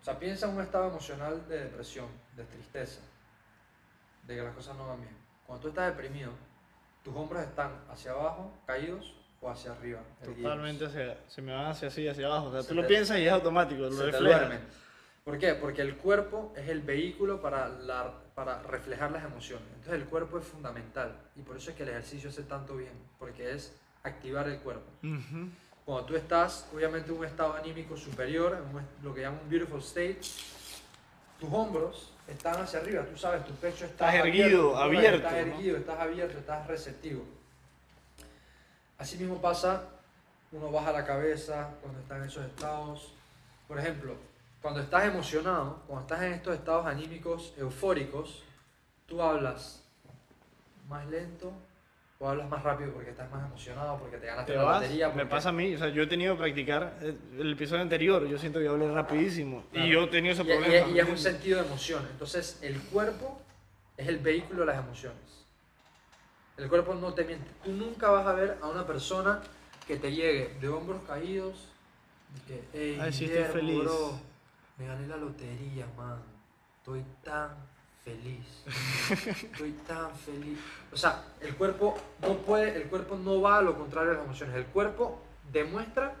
o 0.00 0.04
sea, 0.04 0.18
piensa 0.18 0.48
en 0.48 0.56
un 0.56 0.62
estado 0.62 0.88
emocional 0.88 1.46
de 1.48 1.60
depresión, 1.64 2.06
de 2.36 2.44
tristeza, 2.44 3.00
de 4.26 4.36
que 4.36 4.42
las 4.42 4.54
cosas 4.54 4.76
no 4.76 4.86
van 4.88 5.00
bien. 5.00 5.16
Cuando 5.46 5.62
tú 5.62 5.68
estás 5.68 5.94
deprimido, 5.96 6.32
tus 7.04 7.14
hombros 7.16 7.42
están 7.42 7.70
hacia 7.90 8.10
abajo, 8.12 8.52
caídos, 8.66 9.14
o 9.40 9.50
hacia 9.50 9.72
arriba. 9.72 10.00
Totalmente 10.24 10.86
hacia, 10.86 11.18
se 11.28 11.42
me 11.42 11.52
van 11.52 11.66
hacia 11.66 11.88
así, 11.88 12.06
hacia 12.06 12.26
abajo. 12.26 12.46
O 12.48 12.52
sea, 12.52 12.62
Se 12.62 12.68
tú 12.68 12.74
lo 12.74 12.82
te- 12.82 12.88
piensas 12.88 13.18
y 13.18 13.26
es 13.26 13.32
automático, 13.32 13.82
lo 13.82 14.06
refleja. 14.06 14.60
¿Por 15.24 15.38
qué? 15.38 15.54
Porque 15.54 15.82
el 15.82 15.96
cuerpo 15.96 16.52
es 16.56 16.68
el 16.68 16.80
vehículo 16.82 17.40
para, 17.42 17.68
la, 17.68 18.12
para 18.34 18.62
reflejar 18.62 19.10
las 19.10 19.24
emociones. 19.24 19.66
Entonces 19.74 19.94
el 19.94 20.04
cuerpo 20.06 20.38
es 20.38 20.44
fundamental 20.44 21.14
y 21.36 21.42
por 21.42 21.56
eso 21.56 21.70
es 21.70 21.76
que 21.76 21.82
el 21.82 21.90
ejercicio 21.90 22.30
hace 22.30 22.42
tanto 22.42 22.76
bien, 22.76 22.92
porque 23.18 23.52
es 23.52 23.74
activar 24.02 24.48
el 24.48 24.58
cuerpo. 24.60 24.90
Ujú. 25.02 25.48
Cuando 25.84 26.06
tú 26.06 26.16
estás, 26.16 26.68
obviamente, 26.74 27.10
en 27.10 27.18
un 27.18 27.24
estado 27.24 27.54
anímico 27.54 27.96
superior, 27.96 28.56
en 28.56 29.04
lo 29.04 29.14
que 29.14 29.22
llaman 29.22 29.40
un 29.42 29.50
beautiful 29.50 29.80
state, 29.80 30.20
tus 31.40 31.52
hombros 31.52 32.12
están 32.28 32.60
hacia 32.60 32.78
arriba, 32.78 33.04
tú 33.04 33.16
sabes, 33.16 33.44
tu 33.44 33.52
pecho 33.54 33.84
está 33.84 34.14
Estás 34.14 34.26
erguido, 34.26 34.74
sabes, 34.74 34.96
abierto, 34.98 35.16
Estás 35.16 35.32
¿no? 35.32 35.38
erguido, 35.38 35.76
estás 35.76 36.00
abierto, 36.00 36.38
estás 36.38 36.66
receptivo. 36.68 37.24
Así 38.96 39.18
mismo 39.18 39.40
pasa, 39.40 39.88
uno 40.52 40.70
baja 40.70 40.92
la 40.92 41.04
cabeza 41.04 41.70
cuando 41.80 41.98
está 41.98 42.16
en 42.18 42.24
esos 42.24 42.44
estados. 42.46 43.12
Por 43.66 43.78
ejemplo, 43.80 44.14
cuando 44.62 44.80
estás 44.80 45.04
emocionado, 45.04 45.82
cuando 45.86 46.02
estás 46.06 46.22
en 46.22 46.32
estos 46.34 46.54
estados 46.54 46.86
anímicos 46.86 47.52
eufóricos, 47.58 48.42
tú 49.06 49.20
hablas 49.20 49.82
más 50.88 51.04
lento 51.08 51.52
o 52.20 52.28
hablas 52.28 52.48
más 52.48 52.62
rápido 52.62 52.92
porque 52.92 53.10
estás 53.10 53.28
más 53.32 53.44
emocionado, 53.44 53.98
porque 53.98 54.16
te 54.18 54.26
ganaste 54.26 54.52
Te 54.52 54.58
la 54.58 54.64
batería. 54.64 55.08
me 55.08 55.14
porque- 55.14 55.26
pasa 55.26 55.48
a 55.48 55.52
mí, 55.52 55.74
o 55.74 55.78
sea, 55.78 55.88
yo 55.88 56.04
he 56.04 56.06
tenido 56.06 56.34
que 56.36 56.42
practicar 56.42 56.96
el 57.36 57.52
episodio 57.52 57.82
anterior, 57.82 58.24
yo 58.28 58.38
siento 58.38 58.60
que 58.60 58.68
hablé 58.68 58.88
rapidísimo 58.92 59.64
Claro. 59.72 59.86
y 59.86 59.90
yo 59.90 60.02
he 60.04 60.06
tenido 60.06 60.32
ese 60.34 60.44
Y, 60.44 60.46
y- 60.52 60.56
problema. 60.56 60.88
y 60.88 60.98
es 61.00 61.08
un 61.08 61.18
sentido 61.18 61.60
de 61.60 61.66
emoción. 61.66 62.06
Entonces, 62.12 62.60
el 62.62 62.80
cuerpo 62.80 63.40
es 63.96 64.06
el 64.06 64.18
vehículo 64.18 64.60
de 64.60 64.66
las 64.66 64.78
emociones. 64.78 65.18
El 66.56 66.68
cuerpo 66.68 66.94
no 66.94 67.12
te 67.12 67.24
miente. 67.24 67.50
Tú 67.64 67.72
nunca 67.72 68.10
vas 68.10 68.26
a 68.26 68.32
ver 68.34 68.58
a 68.62 68.68
una 68.68 68.86
persona 68.86 69.40
que 69.88 69.96
te 69.96 70.12
llegue 70.12 70.54
de 70.60 70.68
hombros 70.68 71.02
caídos 71.08 71.66
que, 72.46 72.62
hey, 72.72 72.98
Ay, 73.02 73.12
sí, 73.12 73.24
estoy 73.24 73.44
feliz". 73.52 73.82
bro, 73.82 74.12
me 74.82 74.88
gané 74.88 75.06
la 75.06 75.16
lotería, 75.16 75.86
man. 75.96 76.20
Estoy 76.78 77.04
tan 77.22 77.50
feliz. 78.04 78.44
Estoy 79.52 79.70
tan 79.86 80.10
feliz. 80.16 80.58
O 80.92 80.96
sea, 80.96 81.24
el 81.40 81.54
cuerpo 81.54 81.96
no 82.20 82.34
puede, 82.38 82.76
el 82.76 82.88
cuerpo 82.88 83.16
no 83.16 83.40
va 83.40 83.58
a 83.58 83.62
lo 83.62 83.76
contrario 83.78 84.10
de 84.10 84.16
las 84.16 84.24
emociones. 84.24 84.56
El 84.56 84.66
cuerpo 84.66 85.20
demuestra 85.52 86.14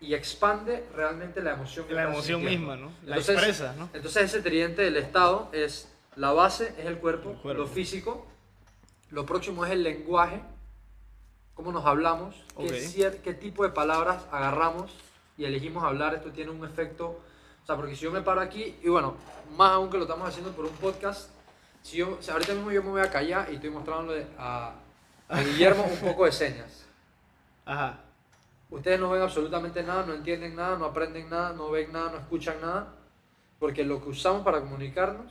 y 0.00 0.14
expande 0.14 0.86
realmente 0.94 1.42
la 1.42 1.54
emoción 1.54 1.86
que 1.86 1.94
La 1.94 2.04
emoción 2.04 2.40
sintiendo. 2.40 2.66
misma, 2.74 2.76
¿no? 2.76 2.92
La 3.04 3.16
Entonces- 3.16 3.34
expresa, 3.36 3.74
¿no? 3.76 3.88
Entonces 3.94 4.22
ese 4.24 4.42
tridente 4.42 4.82
del 4.82 4.96
estado 4.98 5.48
es 5.52 5.88
la 6.14 6.32
base 6.32 6.74
es 6.78 6.86
el 6.86 6.98
cuerpo, 6.98 7.30
El 7.32 7.36
cuerpo. 7.38 7.62
lo 7.62 7.68
físico, 7.68 8.26
lo 9.10 9.26
próximo 9.26 9.64
es 9.64 9.72
el 9.72 9.82
lenguaje, 9.82 10.40
cómo 11.54 11.72
nos 11.72 11.84
hablamos, 11.86 12.36
qué, 12.56 12.64
Ok. 12.64 12.70
cier- 12.72 13.20
qué 13.22 13.34
tipo 13.34 13.64
de 13.64 13.70
palabras 13.70 14.22
agarramos 14.30 14.92
y 15.38 15.44
elegimos 15.44 15.82
hablar. 15.82 16.14
Esto 16.14 16.30
tiene 16.30 16.50
un 16.52 16.64
efecto, 16.64 17.20
o 17.66 17.68
sea, 17.68 17.74
porque 17.74 17.96
si 17.96 18.02
yo 18.04 18.12
me 18.12 18.22
paro 18.22 18.40
aquí 18.40 18.76
y 18.80 18.88
bueno, 18.88 19.14
más 19.56 19.72
aún 19.72 19.90
que 19.90 19.96
lo 19.96 20.04
estamos 20.04 20.28
haciendo 20.28 20.52
por 20.52 20.66
un 20.66 20.70
podcast, 20.74 21.30
si 21.82 21.96
yo, 21.96 22.16
o 22.16 22.22
sea, 22.22 22.34
ahorita 22.34 22.54
mismo 22.54 22.70
yo 22.70 22.80
me 22.80 22.90
voy 22.90 23.00
a 23.00 23.10
callar 23.10 23.48
y 23.50 23.56
estoy 23.56 23.70
mostrándole 23.70 24.24
a, 24.38 24.72
a 25.28 25.40
Guillermo 25.40 25.84
un 25.84 25.98
poco 25.98 26.26
de 26.26 26.30
señas. 26.30 26.84
Ajá. 27.64 27.98
Ustedes 28.70 29.00
no 29.00 29.10
ven 29.10 29.20
absolutamente 29.20 29.82
nada, 29.82 30.06
no 30.06 30.14
entienden 30.14 30.54
nada, 30.54 30.78
no 30.78 30.84
aprenden 30.84 31.28
nada, 31.28 31.54
no 31.54 31.68
ven 31.68 31.90
nada, 31.92 32.12
no 32.12 32.18
escuchan 32.18 32.54
nada, 32.60 32.94
porque 33.58 33.82
lo 33.82 34.00
que 34.00 34.10
usamos 34.10 34.44
para 34.44 34.60
comunicarnos 34.60 35.26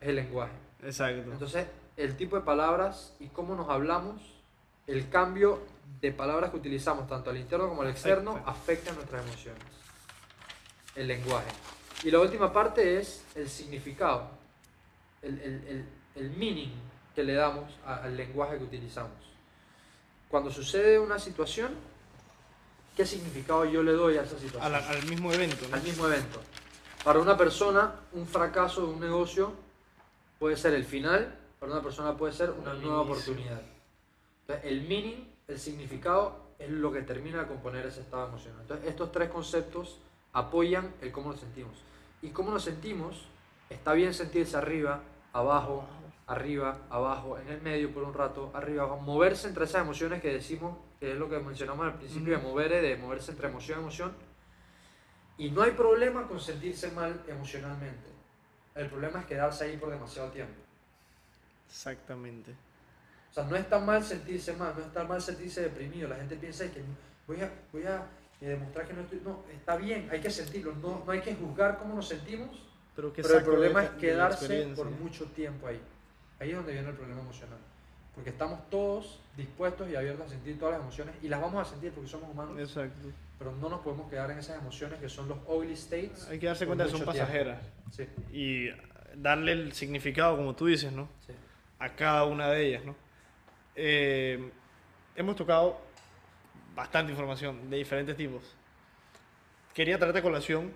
es 0.00 0.08
el 0.08 0.14
lenguaje. 0.14 0.52
Exacto. 0.84 1.32
Entonces, 1.32 1.66
el 1.96 2.16
tipo 2.16 2.36
de 2.36 2.42
palabras 2.42 3.16
y 3.18 3.26
cómo 3.26 3.56
nos 3.56 3.68
hablamos, 3.68 4.22
el 4.86 5.08
cambio 5.08 5.58
de 6.00 6.12
palabras 6.12 6.50
que 6.50 6.58
utilizamos 6.58 7.08
tanto 7.08 7.30
al 7.30 7.38
interno 7.38 7.68
como 7.68 7.82
al 7.82 7.88
externo, 7.90 8.30
Afecta. 8.32 8.50
afecta 8.52 8.92
nuestras 8.92 9.26
emociones. 9.26 9.62
El 10.96 11.08
lenguaje. 11.08 11.50
Y 12.04 12.10
la 12.10 12.20
última 12.20 12.52
parte 12.52 12.98
es 12.98 13.24
el 13.34 13.48
significado, 13.48 14.28
el, 15.22 15.38
el, 15.40 15.54
el, 15.68 15.84
el 16.16 16.30
meaning 16.30 16.70
que 17.14 17.22
le 17.22 17.34
damos 17.34 17.72
a- 17.86 18.02
al 18.02 18.16
lenguaje 18.16 18.58
que 18.58 18.64
utilizamos. 18.64 19.12
Cuando 20.28 20.50
sucede 20.50 20.98
una 20.98 21.18
situación, 21.18 21.70
¿qué 22.96 23.06
significado 23.06 23.64
yo 23.66 23.82
le 23.82 23.92
doy 23.92 24.16
a 24.16 24.22
esa 24.22 24.38
situación? 24.38 24.74
Al 24.74 25.04
mismo 25.06 25.32
evento, 25.32 25.66
¿no? 25.68 25.76
al 25.76 25.82
mismo 25.82 26.06
evento. 26.06 26.40
Para 27.04 27.18
una 27.20 27.36
persona, 27.36 27.94
un 28.12 28.26
fracaso 28.26 28.86
de 28.86 28.92
un 28.94 29.00
negocio 29.00 29.52
puede 30.38 30.56
ser 30.56 30.74
el 30.74 30.84
final, 30.84 31.38
para 31.60 31.72
una 31.72 31.82
persona 31.82 32.16
puede 32.16 32.32
ser 32.32 32.50
una 32.50 32.72
El 32.72 32.82
nueva 32.82 33.02
inicio. 33.04 33.12
oportunidad. 33.32 33.62
Entonces, 34.42 34.64
el 34.70 34.82
meaning, 34.82 35.28
el 35.48 35.58
significado, 35.58 36.42
es 36.58 36.70
lo 36.70 36.92
que 36.92 37.02
termina 37.02 37.40
de 37.40 37.46
componer 37.48 37.86
ese 37.86 38.00
estado 38.00 38.26
emocional. 38.28 38.60
Entonces, 38.62 38.88
estos 38.88 39.10
tres 39.12 39.28
conceptos 39.30 39.98
apoyan 40.32 40.94
el 41.00 41.12
cómo 41.12 41.30
nos 41.32 41.40
sentimos. 41.40 41.84
Y 42.20 42.30
cómo 42.30 42.50
nos 42.50 42.64
sentimos, 42.64 43.26
está 43.68 43.92
bien 43.92 44.14
sentirse 44.14 44.56
arriba, 44.56 45.02
abajo, 45.32 45.86
arriba, 46.26 46.78
abajo, 46.88 47.38
en 47.38 47.48
el 47.48 47.60
medio 47.60 47.92
por 47.92 48.04
un 48.04 48.14
rato, 48.14 48.50
arriba, 48.54 48.84
abajo, 48.84 49.00
moverse 49.00 49.48
entre 49.48 49.64
esas 49.64 49.82
emociones 49.82 50.22
que 50.22 50.32
decimos, 50.32 50.76
que 51.00 51.12
es 51.12 51.18
lo 51.18 51.28
que 51.28 51.38
mencionamos 51.38 51.86
al 51.86 51.94
principio 51.94 52.36
de 52.36 52.42
mover, 52.42 52.70
de 52.80 52.96
moverse 52.96 53.32
entre 53.32 53.48
emoción 53.48 53.78
y 53.78 53.82
emoción. 53.82 54.12
Y 55.38 55.50
no 55.50 55.62
hay 55.62 55.72
problema 55.72 56.26
con 56.28 56.38
sentirse 56.38 56.90
mal 56.92 57.22
emocionalmente. 57.26 58.10
El 58.74 58.88
problema 58.88 59.20
es 59.20 59.26
quedarse 59.26 59.64
ahí 59.64 59.76
por 59.76 59.90
demasiado 59.90 60.30
tiempo. 60.30 60.54
Exactamente. 61.68 62.52
O 63.30 63.34
sea, 63.34 63.44
no 63.44 63.56
está 63.56 63.78
mal 63.78 64.02
sentirse 64.04 64.52
mal, 64.54 64.74
no 64.76 64.84
está 64.84 65.04
mal 65.04 65.20
sentirse 65.20 65.62
deprimido. 65.62 66.08
La 66.08 66.16
gente 66.16 66.36
piensa 66.36 66.70
que 66.70 66.82
voy 67.26 67.40
a, 67.40 67.50
voy 67.72 67.84
a 67.84 68.06
eh, 68.42 68.48
demostrar 68.48 68.86
que 68.86 68.92
no 68.92 69.02
estoy... 69.02 69.20
No, 69.24 69.44
está 69.52 69.76
bien, 69.76 70.08
hay 70.10 70.20
que 70.20 70.30
sentirlo. 70.30 70.74
No, 70.74 71.02
no 71.06 71.12
hay 71.12 71.20
que 71.20 71.34
juzgar 71.34 71.78
cómo 71.78 71.94
nos 71.94 72.08
sentimos, 72.08 72.50
Pero, 72.96 73.12
¿qué 73.12 73.22
pero 73.22 73.38
el 73.38 73.44
problema 73.44 73.84
es 73.84 73.90
quedarse 73.90 74.72
por 74.74 74.90
mucho 74.90 75.26
tiempo 75.26 75.68
ahí. 75.68 75.80
Ahí 76.40 76.50
es 76.50 76.56
donde 76.56 76.72
viene 76.72 76.88
el 76.88 76.96
problema 76.96 77.20
emocional. 77.20 77.58
Porque 78.14 78.30
estamos 78.30 78.68
todos 78.68 79.20
dispuestos 79.36 79.88
y 79.88 79.94
abiertos 79.94 80.26
a 80.26 80.30
sentir 80.30 80.58
todas 80.58 80.74
las 80.74 80.82
emociones 80.82 81.14
y 81.22 81.28
las 81.28 81.40
vamos 81.40 81.66
a 81.66 81.70
sentir 81.70 81.92
porque 81.92 82.10
somos 82.10 82.30
humanos, 82.30 82.58
Exacto. 82.58 83.08
pero 83.38 83.52
no 83.52 83.68
nos 83.70 83.80
podemos 83.80 84.10
quedar 84.10 84.30
en 84.30 84.38
esas 84.38 84.60
emociones 84.60 84.98
que 84.98 85.08
son 85.08 85.28
los 85.28 85.38
oily 85.46 85.74
states. 85.74 86.28
Hay 86.28 86.38
que 86.38 86.46
darse 86.46 86.66
cuenta 86.66 86.84
que 86.84 86.90
son 86.90 87.04
pasajeras 87.04 87.58
Sí, 87.90 88.06
y 88.32 88.68
darle 89.14 89.52
el 89.52 89.72
significado, 89.72 90.36
como 90.36 90.54
tú 90.54 90.66
dices, 90.66 90.92
¿no? 90.92 91.08
sí. 91.26 91.32
a 91.78 91.94
cada 91.94 92.24
una 92.24 92.48
de 92.50 92.66
ellas, 92.66 92.84
¿no? 92.84 92.94
Eh, 93.76 94.50
hemos 95.16 95.36
tocado 95.36 95.80
bastante 96.74 97.12
información 97.12 97.68
de 97.70 97.76
diferentes 97.78 98.16
tipos. 98.16 98.42
Quería 99.74 99.98
traerte 99.98 100.18
a 100.18 100.22
colación 100.22 100.72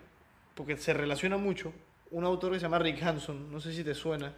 porque 0.54 0.76
se 0.76 0.94
relaciona 0.94 1.36
mucho 1.36 1.72
un 2.10 2.24
autor 2.24 2.52
que 2.52 2.58
se 2.58 2.62
llama 2.62 2.78
Rick 2.78 3.02
Hanson, 3.02 3.50
no 3.52 3.60
sé 3.60 3.72
si 3.72 3.84
te 3.84 3.94
suena. 3.94 4.32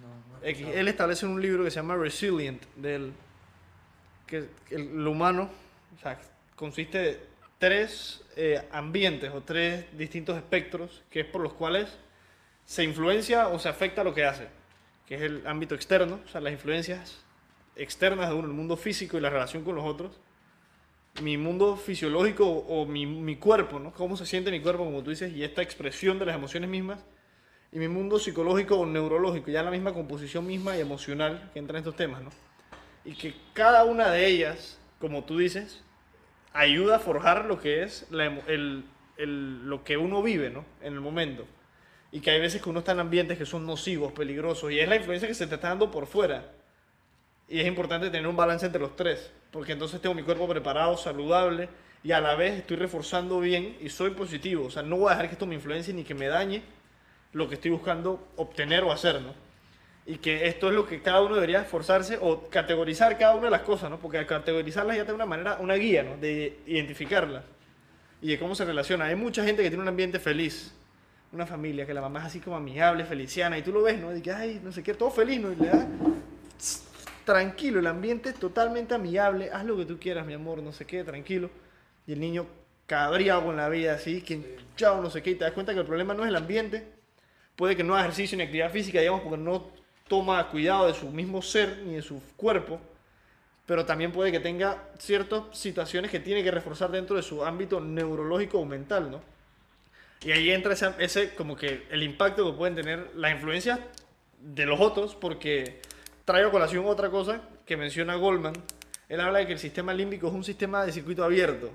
No, 0.00 0.38
no. 0.38 0.72
Él 0.72 0.88
establece 0.88 1.26
un 1.26 1.40
libro 1.40 1.62
que 1.64 1.70
se 1.70 1.76
llama 1.76 1.96
Resilient, 1.96 2.62
del, 2.76 3.12
que 4.26 4.48
el- 4.70 5.06
humano 5.06 5.50
o 5.96 6.00
sea, 6.02 6.18
consiste 6.56 6.98
de 6.98 7.20
tres 7.58 8.24
eh, 8.36 8.66
ambientes 8.72 9.30
o 9.32 9.42
tres 9.42 9.84
distintos 9.96 10.36
espectros 10.36 11.02
que 11.10 11.20
es 11.20 11.26
por 11.26 11.42
los 11.42 11.52
cuales 11.52 11.88
se 12.64 12.84
influencia 12.84 13.48
o 13.48 13.58
se 13.58 13.68
afecta 13.68 14.02
lo 14.02 14.14
que 14.14 14.24
hace, 14.24 14.48
que 15.06 15.16
es 15.16 15.22
el 15.22 15.46
ámbito 15.46 15.74
externo, 15.74 16.20
o 16.24 16.28
sea, 16.28 16.40
las 16.40 16.52
influencias 16.52 17.18
externas 17.76 18.28
de 18.30 18.34
uno, 18.34 18.46
el 18.48 18.54
mundo 18.54 18.76
físico 18.76 19.18
y 19.18 19.20
la 19.20 19.28
relación 19.30 19.62
con 19.64 19.74
los 19.74 19.84
otros, 19.84 20.18
mi 21.22 21.36
mundo 21.36 21.76
fisiológico 21.76 22.46
o 22.46 22.86
mi, 22.86 23.06
mi 23.06 23.36
cuerpo, 23.36 23.78
¿no? 23.78 23.92
Cómo 23.92 24.16
se 24.16 24.26
siente 24.26 24.50
mi 24.50 24.60
cuerpo, 24.60 24.84
como 24.84 25.02
tú 25.02 25.10
dices, 25.10 25.32
y 25.34 25.44
esta 25.44 25.62
expresión 25.62 26.18
de 26.18 26.26
las 26.26 26.34
emociones 26.36 26.70
mismas, 26.70 27.04
y 27.72 27.78
mi 27.78 27.88
mundo 27.88 28.18
psicológico 28.18 28.76
o 28.78 28.86
neurológico, 28.86 29.50
ya 29.50 29.62
la 29.62 29.70
misma 29.70 29.94
composición 29.94 30.46
misma 30.46 30.76
y 30.76 30.80
emocional 30.80 31.50
que 31.52 31.58
entra 31.60 31.78
en 31.78 31.82
estos 31.84 31.96
temas, 31.96 32.22
¿no? 32.22 32.30
Y 33.04 33.14
que 33.14 33.34
cada 33.54 33.84
una 33.84 34.10
de 34.10 34.26
ellas, 34.26 34.80
como 35.00 35.24
tú 35.24 35.38
dices, 35.38 35.82
ayuda 36.52 36.96
a 36.96 37.00
forjar 37.00 37.46
lo 37.46 37.60
que 37.60 37.82
es 37.82 38.06
el, 38.12 38.84
el- 39.18 39.68
lo 39.68 39.84
que 39.84 39.96
uno 39.96 40.22
vive, 40.22 40.50
¿no? 40.50 40.64
En 40.82 40.94
el 40.94 41.00
momento. 41.00 41.46
Y 42.12 42.20
que 42.20 42.30
hay 42.32 42.40
veces 42.40 42.62
que 42.62 42.70
uno 42.70 42.80
está 42.80 42.92
en 42.92 43.00
ambientes 43.00 43.38
que 43.38 43.46
son 43.46 43.66
nocivos, 43.66 44.12
peligrosos, 44.12 44.72
y 44.72 44.80
es 44.80 44.88
la 44.88 44.96
influencia 44.96 45.28
que 45.28 45.34
se 45.34 45.46
te 45.46 45.56
está 45.56 45.68
dando 45.68 45.90
por 45.90 46.06
fuera. 46.06 46.52
Y 47.50 47.60
es 47.60 47.66
importante 47.66 48.10
tener 48.10 48.28
un 48.28 48.36
balance 48.36 48.64
entre 48.64 48.80
los 48.80 48.94
tres, 48.94 49.32
porque 49.50 49.72
entonces 49.72 50.00
tengo 50.00 50.14
mi 50.14 50.22
cuerpo 50.22 50.46
preparado, 50.46 50.96
saludable, 50.96 51.68
y 52.04 52.12
a 52.12 52.20
la 52.20 52.36
vez 52.36 52.54
estoy 52.58 52.76
reforzando 52.76 53.40
bien 53.40 53.76
y 53.80 53.88
soy 53.90 54.10
positivo. 54.10 54.66
O 54.66 54.70
sea, 54.70 54.84
no 54.84 54.96
voy 54.96 55.08
a 55.08 55.10
dejar 55.10 55.26
que 55.26 55.32
esto 55.32 55.46
me 55.46 55.56
influencie 55.56 55.92
ni 55.92 56.04
que 56.04 56.14
me 56.14 56.28
dañe 56.28 56.62
lo 57.32 57.48
que 57.48 57.56
estoy 57.56 57.72
buscando 57.72 58.28
obtener 58.36 58.84
o 58.84 58.92
hacer, 58.92 59.20
¿no? 59.20 59.34
Y 60.06 60.18
que 60.18 60.46
esto 60.46 60.68
es 60.68 60.74
lo 60.74 60.86
que 60.86 61.02
cada 61.02 61.22
uno 61.22 61.34
debería 61.34 61.60
esforzarse 61.60 62.18
o 62.20 62.48
categorizar 62.48 63.18
cada 63.18 63.34
una 63.34 63.46
de 63.46 63.50
las 63.50 63.62
cosas, 63.62 63.90
¿no? 63.90 63.98
Porque 63.98 64.18
al 64.18 64.26
categorizarlas 64.26 64.96
ya 64.96 65.02
te 65.02 65.08
da 65.08 65.14
una 65.16 65.26
manera, 65.26 65.58
una 65.60 65.74
guía, 65.74 66.04
¿no? 66.04 66.16
De 66.18 66.60
identificarlas 66.66 67.42
y 68.22 68.28
de 68.28 68.38
cómo 68.38 68.54
se 68.54 68.64
relaciona. 68.64 69.06
Hay 69.06 69.16
mucha 69.16 69.44
gente 69.44 69.64
que 69.64 69.70
tiene 69.70 69.82
un 69.82 69.88
ambiente 69.88 70.20
feliz, 70.20 70.72
una 71.32 71.46
familia, 71.46 71.84
que 71.84 71.94
la 71.94 72.00
mamá 72.00 72.20
es 72.20 72.26
así 72.26 72.38
como 72.38 72.56
amigable, 72.56 73.04
feliciana, 73.04 73.58
y 73.58 73.62
tú 73.62 73.72
lo 73.72 73.82
ves, 73.82 73.98
¿no? 73.98 74.16
Y 74.16 74.22
que, 74.22 74.30
ay, 74.30 74.60
no 74.62 74.70
sé 74.70 74.84
qué, 74.84 74.94
todo 74.94 75.10
feliz, 75.10 75.40
¿no? 75.40 75.52
Y 75.52 75.56
le 75.56 75.66
da 75.66 75.86
tranquilo, 77.30 77.78
el 77.78 77.86
ambiente 77.86 78.30
es 78.30 78.34
totalmente 78.34 78.92
amigable, 78.92 79.50
haz 79.52 79.64
lo 79.64 79.76
que 79.76 79.84
tú 79.84 80.00
quieras, 80.00 80.26
mi 80.26 80.34
amor, 80.34 80.60
no 80.62 80.72
sé 80.72 80.84
qué, 80.84 81.04
tranquilo. 81.04 81.48
Y 82.06 82.12
el 82.12 82.20
niño 82.20 82.46
cabreado 82.86 83.44
con 83.44 83.56
la 83.56 83.68
vida, 83.68 83.94
así, 83.94 84.20
que 84.22 84.58
chao, 84.76 85.00
no 85.00 85.10
sé 85.10 85.22
qué, 85.22 85.30
y 85.30 85.34
te 85.36 85.44
das 85.44 85.52
cuenta 85.52 85.72
que 85.72 85.78
el 85.78 85.86
problema 85.86 86.12
no 86.12 86.24
es 86.24 86.28
el 86.28 86.34
ambiente, 86.34 86.84
puede 87.54 87.76
que 87.76 87.84
no 87.84 87.94
haga 87.94 88.02
ejercicio 88.02 88.36
ni 88.36 88.42
actividad 88.42 88.72
física, 88.72 88.98
digamos, 88.98 89.20
porque 89.20 89.38
no 89.38 89.70
toma 90.08 90.48
cuidado 90.48 90.88
de 90.88 90.94
su 90.94 91.08
mismo 91.08 91.40
ser 91.40 91.82
ni 91.86 91.94
de 91.94 92.02
su 92.02 92.20
cuerpo, 92.34 92.80
pero 93.64 93.86
también 93.86 94.10
puede 94.10 94.32
que 94.32 94.40
tenga 94.40 94.88
ciertas 94.98 95.42
situaciones 95.52 96.10
que 96.10 96.18
tiene 96.18 96.42
que 96.42 96.50
reforzar 96.50 96.90
dentro 96.90 97.14
de 97.14 97.22
su 97.22 97.44
ámbito 97.44 97.80
neurológico 97.80 98.58
o 98.58 98.64
mental, 98.64 99.08
¿no? 99.08 99.20
Y 100.22 100.32
ahí 100.32 100.50
entra 100.50 100.72
ese, 100.72 100.90
ese 100.98 101.34
como 101.36 101.54
que 101.54 101.86
el 101.90 102.02
impacto 102.02 102.50
que 102.50 102.58
pueden 102.58 102.74
tener 102.74 103.10
las 103.14 103.30
influencias 103.32 103.78
de 104.40 104.66
los 104.66 104.80
otros, 104.80 105.14
porque 105.14 105.80
traigo 106.30 106.52
colación 106.52 106.86
otra 106.86 107.10
cosa 107.10 107.40
que 107.66 107.76
menciona 107.76 108.14
Goldman. 108.14 108.52
Él 109.08 109.20
habla 109.20 109.40
de 109.40 109.46
que 109.46 109.54
el 109.54 109.58
sistema 109.58 109.92
límbico 109.92 110.28
es 110.28 110.32
un 110.32 110.44
sistema 110.44 110.84
de 110.84 110.92
circuito 110.92 111.24
abierto. 111.24 111.72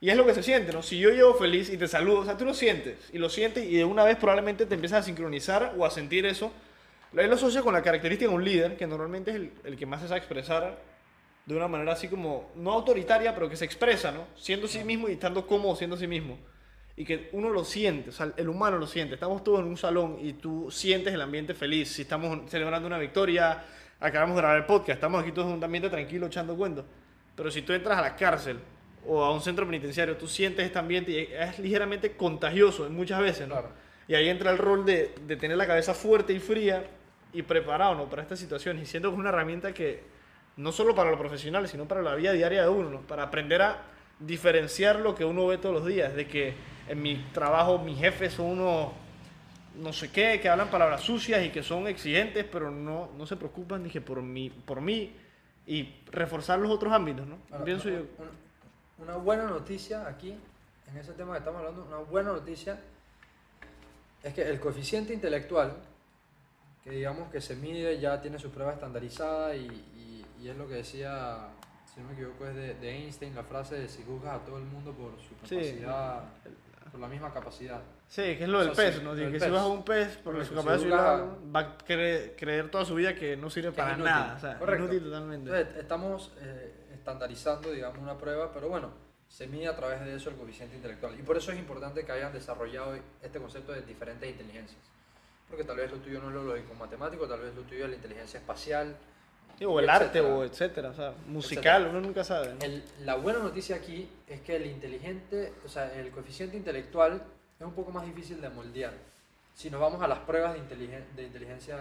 Y 0.00 0.08
es 0.08 0.16
lo 0.16 0.24
que 0.24 0.32
se 0.32 0.42
siente, 0.42 0.72
¿no? 0.72 0.82
Si 0.82 0.98
yo 0.98 1.10
llego 1.10 1.34
feliz 1.34 1.68
y 1.68 1.76
te 1.76 1.86
saludo, 1.86 2.20
o 2.20 2.24
sea, 2.24 2.38
tú 2.38 2.46
lo 2.46 2.54
sientes, 2.54 3.10
y 3.12 3.18
lo 3.18 3.28
sientes, 3.28 3.64
y 3.64 3.76
de 3.76 3.84
una 3.84 4.02
vez 4.02 4.16
probablemente 4.16 4.64
te 4.64 4.74
empiezas 4.74 5.00
a 5.00 5.02
sincronizar 5.02 5.74
o 5.76 5.84
a 5.84 5.90
sentir 5.90 6.24
eso. 6.24 6.50
Él 7.14 7.28
lo 7.28 7.34
asocia 7.34 7.60
con 7.60 7.74
la 7.74 7.82
característica 7.82 8.30
de 8.30 8.34
un 8.34 8.42
líder, 8.42 8.78
que 8.78 8.86
normalmente 8.86 9.30
es 9.30 9.36
el, 9.36 9.52
el 9.64 9.76
que 9.76 9.84
más 9.84 10.00
se 10.00 10.08
sabe 10.08 10.20
expresar 10.20 10.78
de 11.44 11.54
una 11.54 11.68
manera 11.68 11.92
así 11.92 12.08
como, 12.08 12.50
no 12.56 12.72
autoritaria, 12.72 13.34
pero 13.34 13.50
que 13.50 13.56
se 13.56 13.66
expresa, 13.66 14.10
¿no? 14.10 14.24
Siendo 14.36 14.68
sí 14.68 14.82
mismo 14.84 15.10
y 15.10 15.12
estando 15.12 15.46
cómodo 15.46 15.76
siendo 15.76 15.98
sí 15.98 16.06
mismo. 16.06 16.38
Y 16.96 17.04
que 17.04 17.30
uno 17.32 17.50
lo 17.50 17.64
siente, 17.64 18.10
o 18.10 18.12
sea, 18.12 18.32
el 18.36 18.48
humano 18.48 18.76
lo 18.76 18.86
siente. 18.86 19.14
Estamos 19.14 19.42
todos 19.42 19.60
en 19.60 19.66
un 19.66 19.76
salón 19.76 20.18
y 20.20 20.34
tú 20.34 20.70
sientes 20.70 21.14
el 21.14 21.20
ambiente 21.20 21.54
feliz. 21.54 21.90
Si 21.92 22.02
estamos 22.02 22.50
celebrando 22.50 22.86
una 22.86 22.98
victoria, 22.98 23.64
acabamos 24.00 24.36
de 24.36 24.42
grabar 24.42 24.58
el 24.58 24.66
podcast, 24.66 24.96
estamos 24.96 25.22
aquí 25.22 25.32
todos 25.32 25.48
en 25.48 25.54
un 25.54 25.64
ambiente 25.64 25.88
tranquilo 25.88 26.26
echando 26.26 26.56
cuentos. 26.56 26.84
Pero 27.36 27.50
si 27.50 27.62
tú 27.62 27.72
entras 27.72 27.98
a 27.98 28.02
la 28.02 28.16
cárcel 28.16 28.58
o 29.06 29.24
a 29.24 29.32
un 29.32 29.40
centro 29.40 29.64
penitenciario, 29.64 30.16
tú 30.16 30.26
sientes 30.26 30.66
este 30.66 30.78
ambiente 30.78 31.10
y 31.12 31.18
es 31.18 31.58
ligeramente 31.58 32.16
contagioso 32.16 32.88
muchas 32.90 33.20
veces, 33.20 33.48
¿no? 33.48 33.54
Claro. 33.54 33.70
Y 34.06 34.14
ahí 34.14 34.28
entra 34.28 34.50
el 34.50 34.58
rol 34.58 34.84
de, 34.84 35.14
de 35.26 35.36
tener 35.36 35.56
la 35.56 35.66
cabeza 35.66 35.94
fuerte 35.94 36.32
y 36.32 36.40
fría 36.40 36.84
y 37.32 37.42
preparado 37.42 37.94
¿no? 37.94 38.08
para 38.08 38.22
estas 38.22 38.38
situaciones. 38.38 38.82
Y 38.82 38.86
siento 38.86 39.08
que 39.08 39.14
es 39.14 39.20
una 39.20 39.28
herramienta 39.28 39.72
que 39.72 40.02
no 40.56 40.72
solo 40.72 40.94
para 40.94 41.10
los 41.10 41.18
profesionales, 41.18 41.70
sino 41.70 41.86
para 41.86 42.02
la 42.02 42.14
vida 42.14 42.32
diaria 42.32 42.62
de 42.62 42.68
uno, 42.68 42.90
¿no? 42.90 43.00
para 43.02 43.24
aprender 43.24 43.62
a 43.62 43.82
diferenciar 44.18 45.00
lo 45.00 45.14
que 45.14 45.24
uno 45.24 45.46
ve 45.46 45.58
todos 45.58 45.74
los 45.74 45.86
días, 45.86 46.14
de 46.14 46.26
que 46.26 46.54
en 46.90 47.00
mi 47.00 47.14
trabajo 47.32 47.78
mis 47.78 47.98
jefes 47.98 48.32
son 48.34 48.46
unos 48.58 48.88
no 49.76 49.92
sé 49.92 50.10
qué, 50.10 50.40
que 50.40 50.48
hablan 50.48 50.68
palabras 50.68 51.00
sucias 51.00 51.44
y 51.44 51.50
que 51.50 51.62
son 51.62 51.86
exigentes, 51.86 52.44
pero 52.50 52.70
no, 52.72 53.10
no 53.16 53.24
se 53.26 53.36
preocupan 53.36 53.84
dije, 53.84 54.00
por, 54.00 54.20
mí, 54.20 54.50
por 54.50 54.80
mí 54.80 55.14
y 55.66 55.94
reforzar 56.10 56.58
los 56.58 56.70
otros 56.72 56.92
ámbitos, 56.92 57.24
¿no? 57.26 57.38
Ahora, 57.52 57.64
Pienso 57.64 57.88
una, 57.88 57.98
yo. 57.98 58.04
una- 58.18 58.30
una 59.12 59.16
buena 59.16 59.44
noticia 59.44 60.06
aquí, 60.08 60.34
en 60.90 60.96
ese 60.98 61.12
tema 61.12 61.32
que 61.32 61.38
estamos 61.38 61.60
hablando, 61.60 61.84
una 61.84 61.98
buena 61.98 62.32
noticia 62.32 62.80
es 64.24 64.34
que 64.34 64.42
el 64.42 64.58
coeficiente 64.58 65.14
intelectual, 65.14 65.72
que 66.82 66.90
digamos 66.90 67.30
que 67.30 67.40
se 67.40 67.54
mide, 67.54 67.98
ya 68.00 68.20
tiene 68.20 68.38
su 68.40 68.50
prueba 68.50 68.72
estandarizada 68.72 69.54
y, 69.54 69.66
y- 69.66 70.26
y 70.42 70.48
es 70.48 70.56
lo 70.56 70.66
que 70.66 70.74
decía, 70.74 71.46
si 71.94 72.00
no 72.00 72.08
me 72.08 72.14
equivoco, 72.14 72.44
es 72.46 72.54
de, 72.56 72.74
de 72.74 72.90
Einstein, 72.96 73.34
la 73.36 73.44
frase 73.44 73.76
de 73.76 73.88
si 73.88 74.02
juzgas 74.02 74.34
a 74.40 74.44
todo 74.44 74.58
el 74.58 74.64
mundo 74.64 74.92
por 74.92 75.12
su 75.20 75.46
Sí. 75.46 75.78
Por 76.90 77.00
la 77.00 77.08
misma 77.08 77.32
capacidad. 77.32 77.80
Sí, 78.08 78.22
que 78.36 78.42
es 78.44 78.48
lo 78.48 78.60
del 78.60 78.70
O 78.70 78.74
sea, 78.74 78.84
pez, 78.86 79.02
¿no? 79.02 79.14
que 79.14 79.26
pez. 79.28 79.42
si 79.44 79.50
vas 79.50 79.60
a 79.62 79.66
un 79.66 79.84
pez, 79.84 80.16
por 80.18 80.44
su 80.44 80.54
capacidad 80.54 81.24
de 81.26 81.50
va 81.50 81.60
a 81.60 81.78
creer, 81.78 82.34
creer 82.36 82.70
toda 82.70 82.84
su 82.84 82.94
vida 82.94 83.14
que 83.14 83.36
no 83.36 83.48
sirve 83.50 83.70
Que 83.70 83.76
para 83.76 83.90
inútil. 83.92 84.04
nada. 84.06 84.34
O 84.36 84.40
sea, 84.40 84.58
Correcto. 84.58 84.84
inútil 84.84 85.04
totalmente. 85.04 85.50
Entonces, 85.50 85.76
estamos 85.80 86.32
eh, 86.40 86.74
estandarizando, 86.94 87.70
digamos, 87.70 87.98
una 87.98 88.18
prueba, 88.18 88.52
pero 88.52 88.68
bueno, 88.68 88.90
se 89.28 89.46
mide 89.46 89.68
a 89.68 89.76
través 89.76 90.00
de 90.04 90.14
eso 90.16 90.30
el 90.30 90.36
coeficiente 90.36 90.74
intelectual. 90.76 91.18
Y 91.18 91.22
por 91.22 91.36
eso 91.36 91.52
es 91.52 91.58
importante 91.58 92.04
que 92.04 92.12
hayan 92.12 92.32
desarrollado 92.32 92.96
este 93.22 93.38
concepto 93.38 93.72
de 93.72 93.82
diferentes 93.82 94.28
inteligencias. 94.28 94.80
Porque 95.48 95.64
tal 95.64 95.76
vez 95.76 95.90
lo 95.90 95.98
tuyo 95.98 96.20
no 96.20 96.28
es 96.28 96.34
lo 96.34 96.44
lógico 96.44 96.74
matemático, 96.74 97.26
tal 97.28 97.40
vez 97.40 97.54
lo 97.54 97.62
tuyo 97.62 97.84
es 97.84 97.90
la 97.90 97.96
inteligencia 97.96 98.38
espacial. 98.40 98.96
Sí, 99.60 99.66
o 99.66 99.78
el 99.78 99.84
y 99.84 99.88
arte, 99.90 100.04
etcétera. 100.20 100.34
o 100.34 100.42
etcétera. 100.44 100.88
O 100.88 100.94
sea, 100.94 101.14
musical, 101.26 101.86
uno 101.88 102.00
nunca 102.00 102.24
sabe. 102.24 102.54
¿no? 102.54 102.64
El- 102.64 102.82
la 103.04 103.16
buena 103.16 103.40
noticia 103.40 103.76
aquí 103.76 104.08
es 104.26 104.40
que 104.40 104.56
el 104.56 104.64
inteligente, 104.64 105.52
o 105.66 105.68
sea, 105.68 105.92
el 106.00 106.10
coeficiente 106.10 106.56
intelectual 106.56 107.22
es 107.58 107.66
un 107.66 107.74
poco 107.74 107.90
más 107.92 108.06
difícil 108.06 108.40
de 108.40 108.48
moldear. 108.48 108.94
Si 109.54 109.68
nos 109.68 109.78
vamos 109.78 110.00
a 110.00 110.08
las 110.08 110.20
pruebas 110.20 110.54
de, 110.54 110.60
inteligen- 110.60 111.04
de 111.14 111.24
inteligencia, 111.24 111.76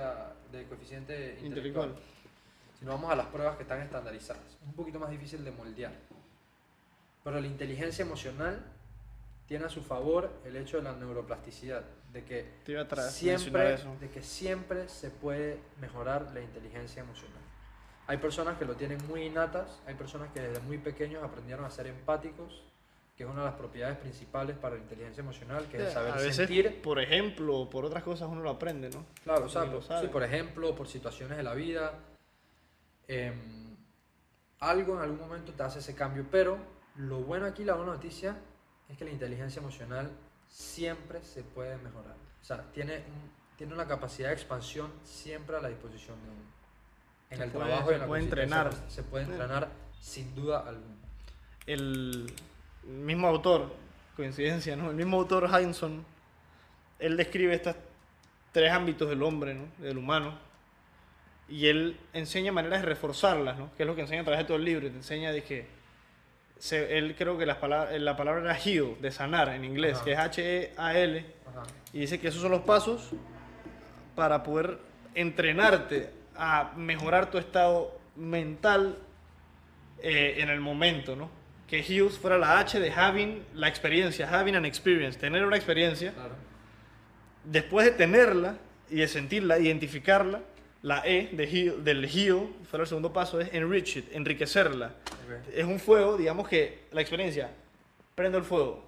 de 0.52 0.66
coeficiente 0.66 1.38
intelectual, 1.42 1.88
Intelectual. 1.92 1.96
si 2.78 2.84
nos 2.86 2.96
vamos 2.96 3.12
a 3.12 3.16
las 3.16 3.28
pruebas 3.28 3.56
que 3.56 3.64
están 3.64 3.82
estandarizadas, 3.82 4.44
es 4.62 4.68
un 4.68 4.74
poquito 4.74 5.00
más 5.00 5.10
difícil 5.10 5.46
de 5.46 5.52
moldear. 5.52 5.94
Pero 7.24 7.40
la 7.40 7.48
inteligencia 7.48 8.04
emocional 8.04 8.62
tiene 9.48 9.64
a 9.64 9.70
su 9.70 9.82
favor 9.82 10.30
el 10.44 10.58
hecho 10.58 10.76
de 10.78 10.84
la 10.84 10.92
neuroplasticidad, 10.98 11.84
de 12.12 12.26
que 12.26 12.46
siempre, 13.10 13.78
de 14.02 14.10
que 14.10 14.22
siempre 14.22 14.90
se 14.90 15.10
puede 15.12 15.60
mejorar 15.80 16.30
la 16.34 16.42
inteligencia 16.42 17.02
emocional. 17.04 17.39
Hay 18.10 18.18
personas 18.18 18.58
que 18.58 18.66
lo 18.66 18.74
tienen 18.76 18.98
muy 19.08 19.22
innatas, 19.22 19.80
hay 19.86 19.94
personas 19.94 20.32
que 20.34 20.40
desde 20.42 20.60
muy 20.62 20.80
pequeños 20.80 21.24
aprendieron 21.24 21.64
a 21.64 21.70
ser 21.70 21.86
empáticos, 21.86 22.64
que 23.16 23.24
es 23.24 23.30
una 23.30 23.42
de 23.42 23.46
las 23.46 23.54
propiedades 23.56 24.00
principales 24.00 24.58
para 24.58 24.78
la 24.78 24.82
inteligencia 24.82 25.22
emocional, 25.22 25.68
que 25.70 25.78
es 25.78 25.94
saber 25.94 26.14
a 26.14 26.16
veces, 26.16 26.36
sentir. 26.38 26.82
por 26.82 26.98
ejemplo, 27.00 27.56
o 27.56 27.70
por 27.70 27.86
otras 27.86 28.02
cosas 28.02 28.28
uno 28.28 28.42
lo 28.42 28.50
aprende, 28.50 28.90
¿no? 28.90 29.06
Claro, 29.24 29.46
o 29.46 29.50
sea, 29.50 29.72
por, 29.72 29.84
sí, 29.84 30.08
por 30.08 30.24
ejemplo, 30.24 30.76
por 30.76 30.88
situaciones 30.88 31.38
de 31.38 31.44
la 31.44 31.54
vida, 31.54 32.00
em, 33.08 33.76
algo 34.60 34.96
en 34.96 35.02
algún 35.02 35.20
momento 35.20 35.54
te 35.54 35.62
hace 35.62 35.78
ese 35.78 35.94
cambio, 35.94 36.26
pero 36.32 36.58
lo 36.96 37.20
bueno 37.20 37.46
aquí, 37.46 37.64
la 37.64 37.76
buena 37.76 37.92
noticia, 37.94 38.36
es 38.90 38.98
que 38.98 39.06
la 39.06 39.12
inteligencia 39.12 39.60
emocional 39.60 40.10
siempre 40.48 41.22
se 41.24 41.44
puede 41.44 41.78
mejorar. 41.78 42.16
O 42.42 42.44
sea, 42.44 42.64
tiene, 42.74 42.96
un- 42.98 43.56
tiene 43.56 43.74
una 43.76 43.86
capacidad 43.88 44.30
de 44.30 44.34
expansión 44.34 44.92
siempre 45.04 45.58
a 45.58 45.62
la 45.62 45.70
disposición 45.70 46.16
de 46.24 46.30
uno. 46.30 46.50
En 47.30 47.38
Se 47.38 47.44
el 47.44 47.52
puede- 47.52 47.66
trabajo 47.68 47.90
se 47.90 47.94
en 47.96 48.02
la 48.02 48.08
puede 48.08 48.24
entrenar. 48.24 48.74
Se 48.88 49.04
puede 49.04 49.26
Sí. 49.26 49.32
entrenar 49.32 49.68
sin 50.02 50.34
duda 50.36 50.60
alguna. 50.68 50.96
el 51.68 52.34
mismo 52.84 53.28
autor, 53.28 53.72
coincidencia, 54.16 54.76
¿no? 54.76 54.90
El 54.90 54.96
mismo 54.96 55.18
autor 55.18 55.48
Heinsohn, 55.54 56.04
él 56.98 57.16
describe 57.16 57.54
estos 57.54 57.76
tres 58.52 58.72
ámbitos 58.72 59.08
del 59.08 59.22
hombre, 59.22 59.54
¿no? 59.54 59.66
Del 59.78 60.00
humano, 60.00 60.34
y 61.48 61.68
él 61.68 61.96
enseña 62.14 62.52
maneras 62.52 62.82
de 62.82 62.88
reforzarlas, 62.88 63.60
¿no? 63.60 63.70
Que 63.78 63.84
es 63.84 63.88
lo 63.88 63.94
que 63.96 64.02
enseña 64.02 64.22
a 64.22 64.24
través 64.24 64.40
de 64.40 64.46
todo 64.46 64.58
el 64.58 64.66
libro, 64.66 64.88
y 64.88 64.90
te 64.90 64.96
enseña 64.98 65.32
de 65.32 65.44
que 65.44 65.68
se- 66.58 66.98
él 66.98 67.14
creo 67.16 67.38
que 67.38 67.46
las 67.46 67.58
palabras, 67.58 68.02
la 68.02 68.18
palabra 68.18 68.42
era 68.42 68.58
heal, 68.58 68.96
de 69.00 69.12
sanar 69.12 69.50
en 69.50 69.64
inglés, 69.64 69.98
Ajá. 69.98 70.06
que 70.06 70.12
es 70.14 70.18
H-E-A-L, 70.18 71.26
y 71.94 72.00
dice 72.00 72.20
que 72.20 72.30
esos 72.30 72.42
son 72.42 72.50
los 72.52 72.62
pasos 72.62 73.12
para 74.16 74.42
poder 74.42 74.80
entrenarte 75.14 76.12
a 76.40 76.72
mejorar 76.76 77.30
tu 77.30 77.38
estado 77.38 78.00
mental 78.16 78.98
eh, 80.02 80.36
en 80.38 80.50
el 80.50 80.60
momento, 80.62 81.16
¿no? 81.16 81.30
Que 81.68 81.82
Hughes 81.82 82.18
fuera 82.18 82.38
la 82.38 82.58
H 82.60 82.80
de 82.80 82.90
having 82.92 83.44
la 83.54 83.68
experiencia, 83.68 84.28
having 84.28 84.56
an 84.56 84.66
experience, 84.66 85.20
tener 85.20 85.46
una 85.46 85.56
experiencia. 85.58 86.14
Claro. 86.14 86.34
Después 87.44 87.86
de 87.86 87.92
tenerla 87.92 88.56
y 88.90 88.96
de 88.98 89.08
sentirla, 89.08 89.60
identificarla, 89.60 90.42
La 90.82 91.02
E 91.06 91.28
de 91.34 91.44
heal- 91.46 91.84
del 91.84 92.06
heal, 92.06 92.48
fuera 92.70 92.84
el 92.84 92.88
segundo 92.88 93.12
paso, 93.12 93.42
es 93.42 93.54
enrich 93.54 93.98
it, 93.98 94.06
enriquecerla. 94.16 94.94
Es 95.54 95.66
un 95.66 95.78
fuego, 95.78 96.16
digamos 96.16 96.48
que 96.48 96.86
la 96.94 97.02
experiencia, 97.02 97.50
prendo 98.16 98.38
el 98.38 98.46
fuego, 98.46 98.86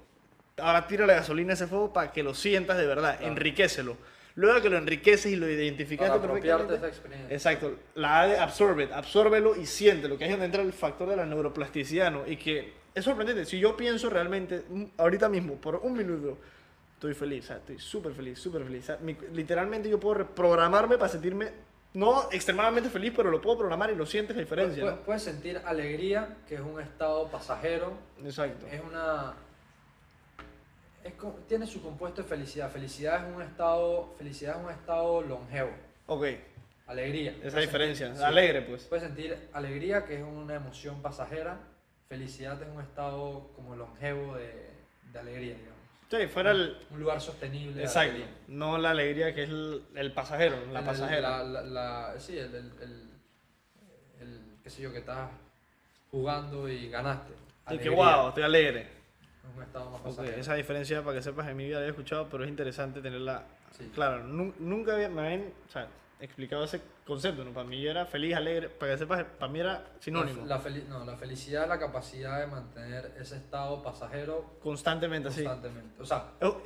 ahora 0.57 0.87
tira 0.87 1.05
la 1.05 1.15
gasolina 1.15 1.51
a 1.51 1.55
ese 1.55 1.67
fuego 1.67 1.91
para 1.91 2.13
que 2.13 2.23
lo 2.23 2.33
sientas 2.33 2.77
de 2.77 2.87
verdad, 2.87 3.17
Claro. 3.17 3.33
enriquecelo. 3.33 3.97
Luego 4.35 4.61
que 4.61 4.69
lo 4.69 4.77
enriqueces 4.77 5.31
y 5.31 5.35
lo 5.35 5.49
identificaste 5.49 6.17
Para 6.19 6.21
perfectamente, 6.33 6.75
esa 6.75 6.87
experiencia. 6.87 7.33
Exacto. 7.35 7.75
La 7.95 8.21
A 8.21 8.27
de 8.27 8.37
absorbe, 8.37 8.89
absórbelo 8.93 9.55
y 9.55 9.65
siéntelo, 9.65 10.17
que 10.17 10.25
es 10.25 10.31
donde 10.31 10.45
entra 10.45 10.61
el 10.61 10.71
factor 10.73 11.09
de 11.09 11.17
la 11.17 11.25
neuroplasticidad, 11.25 12.11
¿no? 12.11 12.25
Y 12.25 12.37
que 12.37 12.73
es 12.95 13.03
sorprendente. 13.03 13.45
Si 13.45 13.59
yo 13.59 13.75
pienso 13.75 14.09
realmente, 14.09 14.63
mm, 14.69 14.83
ahorita 14.97 15.27
mismo, 15.29 15.55
por 15.55 15.75
un 15.77 15.93
minuto, 15.93 16.37
estoy 16.93 17.13
feliz, 17.13 17.43
o 17.45 17.47
sea, 17.47 17.57
estoy 17.57 17.79
súper 17.79 18.13
feliz, 18.13 18.39
súper 18.39 18.63
feliz. 18.63 18.83
O 18.83 18.85
sea, 18.87 18.97
mi- 19.01 19.17
literalmente 19.33 19.89
yo 19.89 19.99
puedo 19.99 20.15
reprogramarme 20.15 20.97
para 20.97 21.09
sentirme, 21.09 21.49
no 21.93 22.29
extremadamente 22.31 22.89
feliz, 22.89 23.11
pero 23.15 23.29
lo 23.31 23.41
puedo 23.41 23.57
programar 23.57 23.91
y 23.91 23.95
lo 23.95 24.05
sientes 24.05 24.35
la 24.35 24.43
diferencia, 24.43 24.81
Puedes, 24.81 24.97
¿no? 24.99 25.03
puedes 25.03 25.23
sentir 25.23 25.59
alegría, 25.65 26.37
que 26.47 26.55
es 26.55 26.61
un 26.61 26.79
estado 26.79 27.27
pasajero, 27.27 27.91
Exacto. 28.23 28.65
es 28.71 28.81
una 28.81 29.33
es 31.03 31.13
tiene 31.47 31.65
su 31.67 31.81
compuesto 31.81 32.21
de 32.23 32.27
felicidad 32.27 32.69
felicidad 32.71 33.27
es 33.27 33.35
un 33.35 33.41
estado 33.41 34.13
felicidad 34.17 34.57
es 34.59 34.65
un 34.65 34.71
estado 34.71 35.21
longevo 35.21 35.71
Ok, 36.07 36.25
alegría 36.87 37.31
esa 37.31 37.41
Puedes 37.51 37.55
diferencia. 37.69 38.07
sentir-. 38.07 38.25
Alegre, 38.25 38.61
pues. 38.63 38.83
puedes 38.85 39.03
sentir 39.05 39.49
alegría 39.53 40.05
que 40.05 40.17
es 40.17 40.23
una 40.23 40.55
emoción 40.55 41.01
pasajera 41.01 41.57
felicidad 42.09 42.61
es 42.61 42.67
un 42.69 42.81
estado 42.81 43.51
como 43.55 43.75
longevo 43.75 44.35
de, 44.35 44.69
de 45.13 45.19
alegría 45.19 45.55
digamos 45.55 45.71
Sí, 46.09 46.27
fuera 46.27 46.51
el... 46.51 46.77
un 46.91 46.99
lugar 46.99 47.21
sostenible 47.21 47.81
Exacto. 47.81 48.17
No 48.49 48.77
la 48.77 48.89
alegría 48.91 49.33
que 49.33 49.43
es 49.43 49.49
el, 49.49 49.85
el 49.95 50.11
pasajero, 50.11 50.57
la 50.71 50.79
El- 50.79 50.85
pasajera. 50.85 51.41
la- 51.43 51.61
la- 51.61 52.19
sí 52.19 52.37
el, 52.37 52.53
el, 52.53 53.09
qué 54.63 54.69
sé 54.69 54.81
yo 54.81 54.91
que 54.91 54.99
estás 54.99 55.29
jugando 56.11 56.67
y 56.69 56.89
ganaste 56.89 57.31
Y 57.69 57.77
que 57.77 57.89
wow, 57.89 58.27
estoy 58.29 58.43
alegre. 58.43 58.87
Un 59.55 59.63
estado 59.63 59.89
más 59.89 59.99
Ok, 60.01 60.05
pasajero 60.07 60.37
esa 60.37 60.53
diferencia, 60.55 61.03
para 61.03 61.17
que 61.17 61.23
sepas, 61.23 61.47
en 61.47 61.57
mi 61.57 61.65
vida 61.65 61.79
la 61.79 61.85
he 61.85 61.89
escuchado, 61.89 62.27
pero 62.29 62.43
es 62.43 62.49
interesante 62.49 63.01
tenerla 63.01 63.43
Sí. 63.77 63.89
claro. 63.93 64.23
nu- 64.23 64.53
nunca 64.59 64.93
había, 64.93 65.09
me 65.09 65.21
habían 65.25 65.53
o 65.67 65.71
sea, 65.71 65.87
explicado 66.19 66.63
ese 66.63 66.81
concepto, 67.05 67.43
¿no? 67.43 67.51
Para 67.51 67.67
mí 67.67 67.85
era 67.85 68.05
feliz, 68.05 68.35
alegre, 68.35 68.69
para 68.69 68.91
que 68.93 68.97
sepas, 68.99 69.23
para 69.39 69.51
mí 69.51 69.59
era 69.59 69.83
sinónimo. 69.99 70.45
La, 70.45 70.61
feli- 70.61 70.85
no, 70.87 71.03
la 71.05 71.15
felicidad 71.17 71.63
es 71.63 71.69
la 71.69 71.79
capacidad 71.79 72.39
de 72.39 72.47
mantener 72.47 73.15
ese 73.19 73.37
estado 73.37 73.81
pasajero 73.81 74.57
Constantemente 74.61 75.29
así. 75.29 75.43
constantemente. 75.43 76.01
O 76.01 76.05
sea, 76.05 76.31
Oh, 76.41 76.61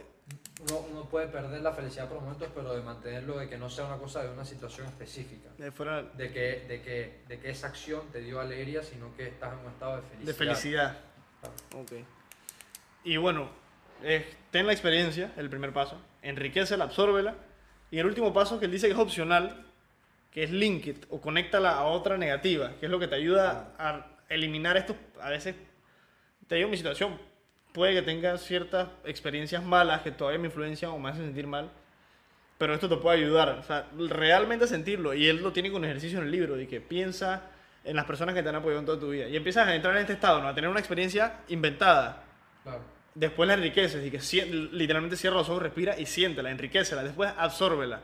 uno, 0.69 0.79
uno 0.91 1.05
puede 1.09 1.27
perder 1.27 1.61
la 1.61 1.71
felicidad 1.71 2.09
por 2.09 2.19
momentos, 2.19 2.49
pero 2.53 2.73
de 2.75 2.81
mantenerlo, 2.81 3.37
de 3.37 3.47
que 3.47 3.57
no 3.57 3.69
sea 3.69 3.85
una 3.85 3.97
cosa 3.97 4.23
de 4.23 4.29
una 4.29 4.43
situación 4.43 4.87
específica. 4.87 5.49
eh, 5.59 5.71
fuera 5.71 6.01
De 6.03 6.31
que, 6.31 6.65
de 6.67 6.81
que, 6.81 7.21
de 7.27 7.39
que 7.39 7.49
esa 7.51 7.67
acción 7.67 8.01
te 8.11 8.19
dio 8.21 8.39
alegría, 8.41 8.81
sino 8.83 9.15
que 9.15 9.27
estás 9.27 9.53
en 9.53 9.59
un 9.59 9.71
estado 9.71 9.97
de 9.97 10.01
felicidad. 10.01 10.25
de 10.27 10.33
felicidad. 10.33 10.97
Claro. 11.39 11.83
Ok. 11.83 11.91
Y 13.05 13.17
bueno, 13.17 13.49
eh, 14.03 14.25
ten 14.49 14.65
la 14.65 14.73
experiencia, 14.73 15.31
el 15.37 15.47
primer 15.47 15.71
paso, 15.71 16.01
enriquecela, 16.23 16.85
absórbela. 16.85 17.35
Y 17.91 17.99
el 17.99 18.07
último 18.07 18.33
paso 18.33 18.59
que 18.59 18.65
él 18.65 18.71
dice 18.71 18.87
que 18.87 18.93
es 18.93 18.99
opcional, 18.99 19.63
que 20.31 20.43
es 20.43 20.51
link 20.51 20.87
it 20.87 21.05
o 21.11 21.21
conéctala 21.21 21.77
a 21.77 21.83
otra 21.85 22.17
negativa, 22.17 22.73
que 22.79 22.87
es 22.87 22.91
lo 22.91 22.99
que 22.99 23.07
te 23.07 23.15
ayuda 23.15 23.75
a 23.77 24.07
eliminar 24.27 24.75
estos, 24.75 24.97
a 25.21 25.29
veces, 25.29 25.55
te 26.47 26.55
digo 26.55 26.67
mi 26.67 26.77
situación, 26.77 27.17
puede 27.73 27.93
que 27.93 28.01
tengas 28.01 28.41
ciertas 28.41 28.89
experiencias 29.05 29.63
malas 29.63 30.01
que 30.01 30.11
todavía 30.11 30.39
me 30.39 30.47
influencian 30.47 30.91
o 30.91 30.97
me 30.97 31.09
hacen 31.09 31.25
sentir 31.25 31.45
mal, 31.45 31.69
pero 32.57 32.73
esto 32.73 32.89
te 32.89 32.97
puede 32.97 33.19
ayudar, 33.19 33.49
o 33.49 33.63
sea, 33.63 33.87
realmente 33.95 34.65
sentirlo, 34.67 35.13
y 35.13 35.27
él 35.27 35.43
lo 35.43 35.53
tiene 35.53 35.71
con 35.71 35.85
ejercicio 35.85 36.17
en 36.17 36.25
el 36.25 36.31
libro, 36.31 36.55
de 36.55 36.67
que 36.67 36.81
piensa 36.81 37.43
en 37.83 37.95
las 37.95 38.05
personas 38.05 38.33
que 38.33 38.41
te 38.41 38.49
han 38.49 38.55
apoyado 38.55 38.79
en 38.79 38.85
toda 38.87 38.99
tu 38.99 39.11
vida, 39.11 39.27
y 39.27 39.37
empiezas 39.37 39.67
a 39.67 39.75
entrar 39.75 39.95
en 39.95 40.01
este 40.01 40.13
estado, 40.13 40.41
¿no? 40.41 40.47
a 40.47 40.55
tener 40.55 40.69
una 40.69 40.79
experiencia 40.79 41.41
inventada, 41.49 42.23
Claro. 42.65 42.94
Después 43.15 43.47
la 43.47 43.55
enriqueces 43.55 44.05
y 44.05 44.11
que 44.11 44.19
sien- 44.19 44.69
literalmente 44.71 45.15
cierra 45.17 45.37
los 45.37 45.49
ojos, 45.49 45.61
respira 45.63 45.97
y 45.97 46.05
siéntela, 46.05 46.51
enriquecela, 46.51 47.03
después 47.03 47.31
absórbela. 47.37 48.01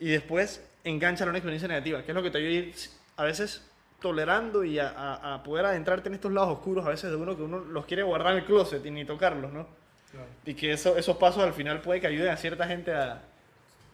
Y 0.00 0.08
después 0.10 0.64
engancha 0.84 1.24
una 1.24 1.38
experiencia 1.38 1.68
negativa, 1.68 2.02
que 2.02 2.10
es 2.12 2.14
lo 2.14 2.22
que 2.22 2.30
te 2.30 2.38
ayuda 2.38 2.50
a 2.50 2.54
ir 2.54 2.74
a 3.16 3.24
veces 3.24 3.64
tolerando 4.00 4.62
y 4.64 4.78
a, 4.78 4.88
a- 4.90 5.34
a 5.34 5.42
poder 5.42 5.66
adentrarte 5.66 6.08
en 6.08 6.14
estos 6.14 6.32
lados 6.32 6.50
oscuros 6.50 6.86
a 6.86 6.90
veces 6.90 7.10
de 7.10 7.16
uno 7.16 7.36
que 7.36 7.42
uno 7.42 7.58
los 7.58 7.84
quiere 7.84 8.02
guardar 8.04 8.32
en 8.32 8.38
el 8.38 8.44
closet 8.44 8.84
y 8.86 8.90
ni 8.90 9.04
tocarlos, 9.04 9.52
¿no? 9.52 9.66
claro. 10.12 10.26
Y 10.46 10.54
que 10.54 10.72
eso, 10.72 10.96
esos 10.96 11.16
pasos 11.16 11.42
al 11.42 11.52
final 11.52 11.80
puede 11.82 12.00
que 12.00 12.06
ayuden 12.06 12.30
a 12.30 12.36
cierta 12.36 12.66
gente 12.66 12.94
a, 12.94 13.22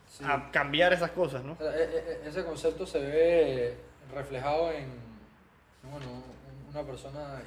Sí. 0.08 0.22
a 0.24 0.50
cambiar 0.52 0.92
esas 0.92 1.10
cosas, 1.10 1.42
¿no? 1.42 1.56
E- 1.60 1.64
e- 2.24 2.28
Ese 2.28 2.44
concepto 2.44 2.86
se 2.86 3.00
ve 3.00 3.76
reflejado 4.14 4.70
en 4.70 4.86
bueno, 5.90 6.06
un- 6.12 6.68
una 6.70 6.82
persona, 6.86 7.40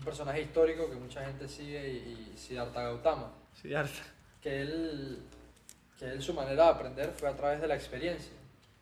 un 0.00 0.04
personaje 0.04 0.40
histórico 0.42 0.88
que 0.88 0.96
mucha 0.96 1.24
gente 1.26 1.46
sigue 1.46 1.88
y, 1.88 2.32
y 2.34 2.38
Siddhartha 2.38 2.82
Gautama. 2.84 3.32
Sí, 3.52 3.74
harta. 3.74 4.02
que 4.40 4.62
él, 4.62 5.18
que 5.98 6.06
él 6.06 6.22
su 6.22 6.32
manera 6.32 6.64
de 6.64 6.70
aprender 6.70 7.10
fue 7.10 7.28
a 7.28 7.36
través 7.36 7.60
de 7.60 7.68
la 7.68 7.74
experiencia. 7.74 8.32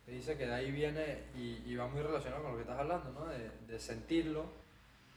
Que 0.07 0.13
dice 0.13 0.39
que 0.39 0.47
de 0.47 0.55
ahí 0.55 0.71
viene 0.71 1.25
y, 1.37 1.61
y 1.67 1.75
va 1.75 1.89
muy 1.89 2.01
relacionado 2.03 2.43
con 2.43 2.53
lo 2.53 2.57
que 2.57 2.63
estás 2.63 2.79
hablando, 2.79 3.11
¿no? 3.11 3.27
De, 3.27 3.51
de 3.67 3.79
sentirlo, 3.81 4.47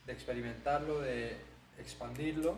de 0.08 0.14
experimentarlo, 0.14 1.00
de 1.02 1.38
expandirlo. 1.78 2.58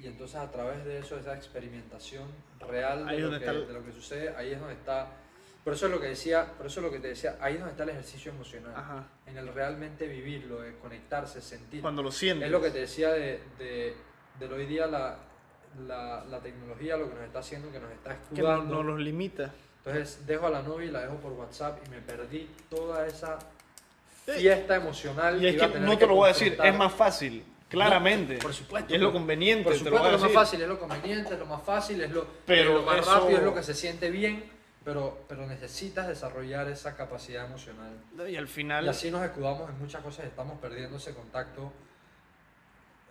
Y 0.00 0.08
entonces 0.08 0.36
a 0.36 0.50
través 0.50 0.84
de 0.84 0.98
eso, 0.98 1.16
esa 1.16 1.36
experimentación 1.36 2.26
real 2.68 3.06
de 3.06 3.18
lo, 3.20 3.38
que, 3.38 3.46
de 3.46 3.72
lo 3.72 3.84
que 3.84 3.92
sucede, 3.92 4.34
ahí 4.36 4.50
es 4.50 4.58
donde 4.58 4.74
está... 4.74 5.06
Por 5.64 5.74
eso 5.74 5.86
es 5.86 5.92
lo 5.92 6.00
que 6.00 6.08
decía, 6.08 6.44
por 6.56 6.66
eso 6.66 6.80
es 6.80 6.86
lo 6.86 6.90
que 6.92 6.98
te 6.98 7.08
decía, 7.08 7.36
ahí 7.40 7.54
es 7.54 7.58
donde 7.60 7.72
está 7.72 7.84
el 7.84 7.90
ejercicio 7.90 8.32
emocional. 8.32 8.72
Ajá. 8.76 9.04
En 9.26 9.36
el 9.38 9.46
realmente 9.54 10.08
vivirlo, 10.08 10.60
de 10.60 10.76
conectarse, 10.78 11.40
sentir. 11.40 11.80
Cuando 11.82 12.02
lo 12.02 12.10
sientes. 12.10 12.46
Es 12.46 12.52
lo 12.52 12.60
que 12.60 12.70
te 12.70 12.80
decía 12.80 13.10
de, 13.12 13.40
de, 13.58 13.94
del 14.40 14.52
hoy 14.52 14.66
día 14.66 14.88
la, 14.88 15.18
la, 15.86 16.24
la 16.24 16.40
tecnología, 16.40 16.96
lo 16.96 17.08
que 17.08 17.14
nos 17.14 17.24
está 17.24 17.38
haciendo, 17.38 17.70
que 17.70 17.78
nos 17.78 17.92
está 17.92 18.10
que 18.10 18.16
no, 18.42 18.48
escudando. 18.48 18.74
no 18.74 18.82
los 18.82 19.00
limita. 19.00 19.52
Entonces 19.84 20.26
dejo 20.26 20.46
a 20.46 20.50
la 20.50 20.62
novia 20.62 20.86
y 20.88 20.90
la 20.90 21.00
dejo 21.02 21.14
por 21.16 21.32
WhatsApp 21.32 21.78
y 21.86 21.90
me 21.90 22.00
perdí 22.00 22.48
toda 22.68 23.06
esa 23.06 23.38
Sí. 24.24 24.32
fiesta 24.38 24.76
emocional. 24.76 25.42
Y 25.42 25.48
es 25.48 25.54
que 25.56 25.66
tener 25.66 25.80
no 25.82 25.98
te 25.98 26.06
lo 26.06 26.14
voy 26.14 26.26
a 26.26 26.32
decir, 26.32 26.56
es 26.62 26.76
más 26.76 26.92
fácil, 26.92 27.44
claramente. 27.68 28.36
por 28.38 28.54
supuesto, 28.54 28.94
es 28.94 29.00
lo 29.00 29.12
conveniente, 29.12 29.64
Por 29.64 29.72
te 29.72 29.78
lo 29.78 29.84
supuesto, 29.84 29.98
voy 29.98 30.06
a 30.06 30.10
es 30.10 30.12
lo 30.12 30.18
más 30.18 30.22
decir. 30.30 30.34
fácil, 30.38 30.62
es 30.62 30.68
lo 30.68 30.78
conveniente, 30.78 31.34
es 31.34 31.38
lo 31.40 31.46
más 31.46 31.62
fácil, 31.64 32.00
es 32.00 32.10
lo, 32.12 32.26
Pero 32.46 32.70
es 32.70 32.76
lo 32.76 32.82
más 32.82 32.98
eso- 33.00 33.14
rápido, 33.20 33.38
es 33.38 33.44
lo 33.44 33.54
que 33.54 33.62
se 33.64 33.74
siente 33.74 34.10
bien, 34.10 34.44
pero, 34.84 35.24
pero 35.28 35.46
necesitas 35.46 36.08
desarrollar 36.08 36.68
esa 36.68 36.96
capacidad 36.96 37.44
emocional. 37.46 37.92
Y 38.28 38.36
al 38.36 38.44
Y 38.44 38.48
final, 38.48 38.88
así 38.88 39.10
nos 39.10 39.22
escudamos 39.22 39.68
en 39.70 39.78
muchas 39.78 40.02
cosas, 40.02 40.24
estamos 40.26 40.58
perdiendo 40.58 40.96
ese 40.96 41.14
contacto 41.14 41.72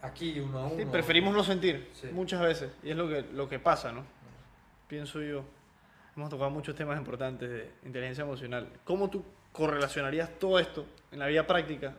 aquí 0.02 0.40
uno 0.40 0.60
a 0.60 0.66
uno. 0.68 0.76
sí, 0.78 0.86
preferimos 0.86 1.34
no 1.34 1.44
sentir 1.44 1.90
Sí. 1.94 2.08
muchas 2.12 2.42
veces. 2.42 2.72
Y 2.84 2.90
es 2.92 2.96
lo 2.98 3.08
que, 3.08 3.22
lo 3.34 3.48
que 3.48 3.60
pasa, 3.60 3.92
¿no? 3.92 4.04
Pienso 4.88 5.22
yo. 5.22 5.44
Hemos 6.16 6.30
tocado 6.30 6.50
muchos 6.50 6.76
temas 6.76 6.98
importantes 6.98 7.50
de 7.50 7.72
inteligencia 7.86 8.24
emocional. 8.24 8.68
¿Cómo 8.84 9.10
tú 9.10 9.24
correlacionarías 9.54 10.30
todo 10.40 10.60
esto 10.60 10.86
en 11.12 11.20
la 11.20 11.28
vida 11.28 11.48
práctica 11.48 11.96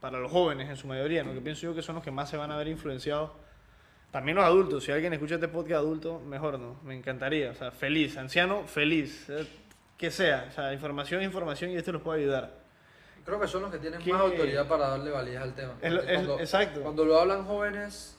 para 0.00 0.18
los 0.20 0.30
jóvenes 0.30 0.68
en 0.70 0.76
su 0.76 0.86
mayoría? 0.86 1.24
¿no? 1.24 1.32
Que 1.34 1.40
pienso 1.40 1.62
yo 1.62 1.74
que 1.74 1.82
son 1.82 1.96
los 1.96 2.04
que 2.04 2.12
más 2.12 2.30
se 2.30 2.36
van 2.36 2.52
a 2.52 2.56
ver 2.56 2.68
influenciados. 2.68 3.32
También 4.10 4.36
los 4.36 4.44
adultos. 4.44 4.84
Si 4.84 4.92
alguien 4.92 5.12
escucha 5.12 5.34
este 5.34 5.48
podcast 5.48 5.80
adulto, 5.80 6.20
mejor 6.20 6.58
no. 6.58 6.76
Me 6.84 6.94
encantaría. 6.96 7.50
O 7.50 7.54
sea, 7.54 7.70
feliz. 7.70 8.16
Anciano, 8.16 8.64
feliz. 8.66 9.28
Eh, 9.28 9.46
Que 9.98 10.10
sea. 10.10 10.46
O 10.48 10.52
sea, 10.52 10.72
información, 10.72 11.22
información 11.22 11.70
y 11.70 11.76
esto 11.76 11.92
los 11.92 12.02
puede 12.02 12.20
ayudar. 12.22 12.50
Creo 13.24 13.40
que 13.40 13.48
son 13.48 13.62
los 13.62 13.72
que 13.72 13.78
tienen 13.78 14.00
¿Qué? 14.00 14.12
más 14.12 14.20
autoridad 14.22 14.68
para 14.68 14.88
darle 14.88 15.10
validez 15.10 15.40
al 15.40 15.54
tema. 15.54 15.72
Porque 15.80 15.96
es- 15.96 16.04
cuando, 16.04 16.38
exacto. 16.40 16.82
Cuando 16.82 17.04
lo 17.04 17.18
hablan 17.20 17.44
jóvenes, 17.44 18.16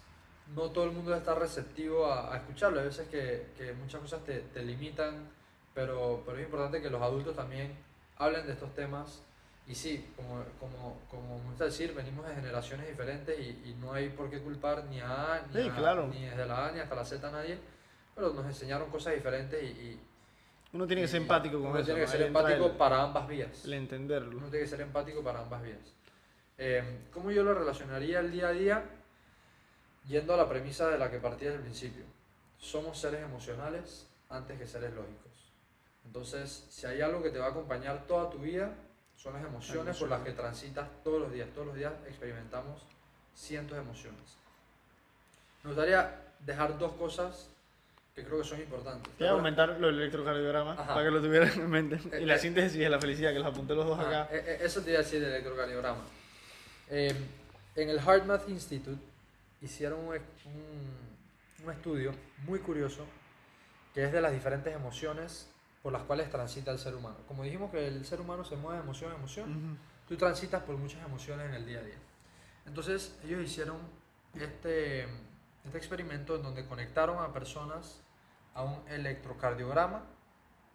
no 0.56 0.70
todo 0.72 0.84
el 0.86 0.92
mundo 0.92 1.16
está 1.16 1.34
receptivo 1.36 2.06
a, 2.12 2.34
a 2.34 2.38
escucharlo. 2.38 2.80
Hay 2.80 2.88
veces 2.88 3.08
que, 3.08 3.48
que 3.58 3.74
muchas 3.74 4.02
cosas 4.02 4.24
te, 4.26 4.40
te 4.54 4.62
limitan, 4.64 5.30
pero, 5.74 6.24
pero 6.26 6.38
es 6.38 6.44
importante 6.46 6.82
que 6.82 6.90
los 6.90 7.02
adultos 7.02 7.36
también 7.36 7.74
hablen 8.18 8.46
de 8.48 8.54
estos 8.54 8.74
temas. 8.76 9.24
Y 9.68 9.76
sí, 9.76 10.12
como, 10.16 10.44
como, 10.60 11.02
como 11.10 11.40
me 11.40 11.50
gusta 11.50 11.66
decir, 11.66 11.94
venimos 11.94 12.26
de 12.26 12.36
generaciones 12.36 12.88
diferentes 12.88 13.38
y, 13.38 13.70
y 13.70 13.78
no 13.82 13.92
hay 13.94 14.10
por 14.10 14.30
qué 14.30 14.40
culpar 14.40 14.86
ni 14.86 15.02
a 15.02 15.34
A, 15.36 15.42
ni, 15.54 15.62
Sí, 15.62 15.68
a- 15.70 15.76
claro. 15.76 16.08
ni 16.08 16.24
desde 16.26 16.46
la 16.46 16.68
A 16.68 16.72
ni 16.72 16.80
hasta 16.80 16.96
la 16.96 17.04
Z 17.04 17.28
a 17.28 17.32
nadie, 17.32 17.58
pero 18.16 18.32
nos 18.34 18.46
enseñaron 18.46 18.90
cosas 18.90 19.14
diferentes 19.16 19.62
y... 19.62 19.66
y 19.68 20.00
Uno 20.72 20.88
tiene 20.88 21.02
que 21.02 21.08
ser 21.10 21.20
y 21.20 21.24
empático 21.24 21.58
con 21.60 21.68
uno 21.72 21.80
eso. 21.80 21.86
tiene 21.88 22.00
que 22.02 22.08
ser 22.08 22.22
empático 22.22 22.66
el- 22.68 22.72
para 22.78 23.04
ambas 23.04 23.28
vías. 23.28 23.66
el 23.66 23.74
entenderlo. 23.74 24.38
Uno 24.38 24.48
tiene 24.50 24.64
que 24.64 24.70
ser 24.70 24.82
empático 24.82 25.22
para 25.22 25.42
ambas 25.42 25.62
vías. 25.62 25.94
Eh, 26.58 27.02
¿Cómo 27.14 27.30
yo 27.32 27.44
lo 27.44 27.54
relacionaría 27.54 28.22
el 28.22 28.32
día 28.32 28.48
a 28.48 28.52
día? 28.52 28.84
Yendo 30.08 30.34
a 30.34 30.38
la 30.38 30.48
premisa 30.48 30.88
de 30.90 30.98
la 30.98 31.12
que 31.12 31.18
partí 31.20 31.44
desde 31.44 31.58
el 31.58 31.64
principio. 31.64 32.06
Somos 32.58 32.98
seres 32.98 33.22
emocionales 33.22 34.08
antes 34.30 34.58
que 34.58 34.66
seres 34.66 34.94
lógicos. 34.94 35.52
Entonces, 36.06 36.66
si 36.70 36.86
hay 36.88 37.02
algo 37.02 37.22
que 37.22 37.30
te 37.32 37.38
va 37.40 37.48
a 37.48 37.50
acompañar 37.50 38.08
toda 38.08 38.30
tu 38.30 38.38
vida, 38.40 38.72
son 39.18 39.34
las 39.34 39.44
emociones 39.44 39.98
por 39.98 40.10
las 40.10 40.22
que 40.22 40.32
transitas 40.32 40.88
todos 41.04 41.22
los 41.22 41.32
días. 41.34 41.50
Todos 41.54 41.68
los 41.68 41.76
días 41.76 41.94
experimentamos 42.08 42.82
cientos 43.36 43.76
de 43.76 43.84
emociones. 43.84 44.22
Me 45.64 45.72
gustaría 45.72 46.22
dejar 46.46 46.78
dos 46.78 46.94
cosas 46.94 47.50
que 48.16 48.24
creo 48.24 48.40
que 48.40 48.48
son 48.48 48.60
importantes. 48.60 49.12
Voy 49.20 49.28
a 49.28 49.32
aumentar 49.32 49.70
lo 49.80 49.88
del 49.88 50.00
electrocardiograma 50.02 50.74
Ajá. 50.74 50.94
para 50.94 51.04
que 51.06 51.12
lo 51.12 51.22
tuvieran 51.22 51.52
en 51.52 51.70
mente. 51.70 52.00
Eh, 52.12 52.22
y 52.22 52.26
la 52.26 52.36
eh. 52.36 52.40
síntesis 52.40 52.78
de 52.80 52.90
la 52.90 53.00
felicidad, 53.00 53.32
que 53.34 53.40
los 53.40 53.48
apunté 53.48 53.74
los 53.76 53.86
dos 53.86 54.00
Ah, 54.00 54.08
acá. 54.24 54.36
eh, 54.36 54.44
eh, 54.46 54.58
eso 54.62 54.82
te 54.82 54.92
iba 54.92 55.00
a 55.00 55.04
decir 55.04 55.20
del 55.22 55.32
electrocardiograma. 55.32 56.02
Eh, 56.90 57.14
en 57.76 57.90
el 57.90 58.00
HeartMath 58.00 58.48
Institute 58.50 59.02
hicieron 59.62 60.00
un, 60.00 60.16
un- 60.16 61.66
un 61.66 61.72
estudio 61.72 62.12
muy 62.46 62.60
curioso 62.60 63.06
que 63.94 64.06
es 64.06 64.12
de 64.12 64.22
las 64.22 64.32
diferentes 64.32 64.74
emociones 64.74 65.48
por 65.88 65.94
las 65.94 66.04
cuales 66.04 66.30
transita 66.30 66.70
el 66.72 66.80
ser 66.80 66.96
humano. 66.96 67.16
Como 67.30 67.44
dijimos 67.44 67.72
que 67.72 67.88
el 67.88 68.04
ser 68.06 68.20
humano 68.20 68.44
se 68.44 68.58
mueve 68.58 68.76
de 68.80 68.84
emoción 68.84 69.10
a 69.10 69.16
emoción, 69.16 69.50
Ujú. 69.50 69.78
tú 70.10 70.18
transitas 70.18 70.62
por 70.64 70.76
muchas 70.76 71.02
emociones 71.06 71.46
en 71.48 71.54
el 71.54 71.66
día 71.66 71.80
a 71.80 71.82
día. 71.84 71.96
Entonces 72.66 73.18
ellos 73.24 73.42
hicieron 73.42 73.78
este, 74.36 75.04
este 75.64 75.78
experimento 75.78 76.36
en 76.36 76.44
donde 76.44 76.66
conectaron 76.66 77.24
a 77.24 77.32
personas 77.32 78.02
a 78.54 78.64
un 78.64 78.82
electrocardiograma 78.90 80.02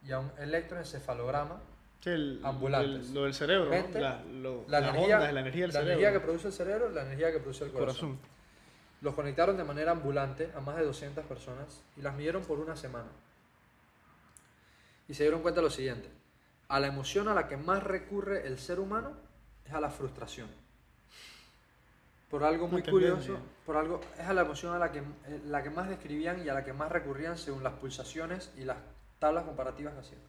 y 0.03 0.13
a 0.13 0.19
un 0.21 0.33
electroencefalograma 0.39 1.61
Sí, 2.01 2.09
el- 2.09 2.41
Ambulantes. 2.43 3.09
el- 3.09 3.15
lo 3.15 3.25
del 3.25 3.35
cerebro, 3.35 3.65
¿no? 3.67 3.71
Mente, 3.71 4.01
La, 4.01 4.23
lo- 4.25 4.65
la 4.67 4.81
las 4.81 4.95
energía, 4.95 5.17
ondas, 5.19 5.33
la 5.35 5.41
energía 5.41 5.61
del 5.67 5.75
la 5.75 5.81
cerebro. 5.81 5.93
energía 6.01 6.13
que 6.19 6.25
produce 6.25 6.47
el 6.47 6.53
cerebro, 6.55 6.89
la 6.89 7.03
energía 7.03 7.33
que 7.33 7.39
produce 7.39 7.65
el 7.65 7.71
el 7.71 7.77
corazón. 7.77 8.17
corazón. 8.17 8.33
Los 9.03 9.15
conectaron 9.15 9.59
de 9.59 9.65
manera 9.65 9.93
ambulante 9.93 10.51
a 10.57 10.61
más 10.61 10.77
de 10.77 10.87
200 10.87 11.27
personas 11.27 11.83
y 11.99 12.01
las 12.01 12.15
midieron 12.15 12.43
por 12.45 12.59
una 12.61 12.77
semana. 12.77 13.11
Y 15.09 15.15
se 15.15 15.25
dieron 15.25 15.43
cuenta 15.43 15.61
de 15.61 15.67
lo 15.67 15.71
siguiente. 15.71 16.09
A 16.69 16.81
la 16.81 16.87
emoción 16.87 17.29
a 17.29 17.35
la 17.35 17.49
que 17.49 17.57
más 17.57 17.83
recurre 17.83 18.47
el 18.47 18.59
ser 18.59 18.81
humano 18.81 19.13
es 19.65 19.73
a 19.73 19.81
la 19.81 19.91
frustración. 19.91 20.49
Por 22.31 22.45
algo 22.45 22.67
muy 22.67 22.83
curioso, 22.83 23.33
bien. 23.33 23.43
por 23.67 23.77
algo, 23.77 24.01
es 24.19 24.27
a 24.27 24.33
la 24.33 24.41
emoción 24.41 24.75
a 24.75 24.79
la 24.79 24.91
que, 24.91 25.01
eh, 25.01 25.43
la 25.49 25.63
que 25.63 25.69
más 25.69 25.89
describían 25.89 26.43
y 26.43 26.49
a 26.49 26.55
la 26.55 26.65
que 26.65 26.73
más 26.73 26.91
recurrían 26.91 27.37
según 27.37 27.63
las 27.63 27.75
pulsaciones 27.75 28.51
y 28.57 28.65
las 28.65 28.79
tablas 29.19 29.45
comparativas 29.45 29.93
que 29.93 30.01
hacían. 30.01 30.21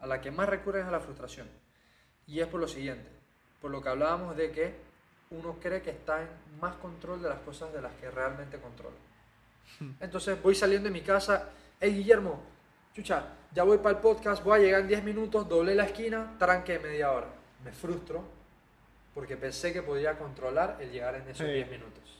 A 0.00 0.08
la 0.08 0.20
que 0.20 0.32
más 0.32 0.48
recurren 0.48 0.82
es 0.82 0.88
a 0.88 0.90
la 0.90 1.00
frustración. 1.00 1.48
Y 2.26 2.40
es 2.40 2.48
por 2.48 2.60
lo 2.60 2.66
siguiente, 2.66 3.08
por 3.60 3.70
lo 3.70 3.80
que 3.80 3.88
hablábamos 3.88 4.36
de 4.36 4.50
que 4.50 4.74
uno 5.30 5.56
cree 5.60 5.82
que 5.82 5.90
está 5.90 6.22
en 6.22 6.28
más 6.60 6.74
control 6.76 7.22
de 7.22 7.28
las 7.28 7.38
cosas 7.40 7.72
de 7.72 7.80
las 7.80 7.92
que 7.94 8.10
realmente 8.10 8.58
controla. 8.58 8.96
Entonces 10.00 10.42
voy 10.42 10.54
saliendo 10.54 10.88
de 10.88 10.92
mi 10.92 11.02
casa, 11.02 11.50
hey 11.80 11.94
Guillermo, 11.94 12.42
chucha, 12.96 13.24
ya 13.52 13.62
voy 13.62 13.76
para 13.76 13.96
el 13.96 14.00
podcast, 14.00 14.42
voy 14.42 14.58
a 14.58 14.62
llegar 14.62 14.80
en 14.80 14.88
10 14.88 15.04
minutos, 15.04 15.46
doblé 15.46 15.74
la 15.74 15.84
esquina, 15.84 16.32
tranque 16.38 16.78
media 16.78 17.12
hora. 17.12 17.26
Me 17.62 17.70
frustro 17.70 18.24
porque 19.14 19.36
pensé 19.36 19.70
que 19.72 19.82
podía 19.82 20.16
controlar 20.18 20.78
el 20.80 20.90
llegar 20.90 21.14
en 21.16 21.22
esos 21.28 21.46
Sí. 21.46 21.52
10 21.52 21.70
minutos. 21.70 22.15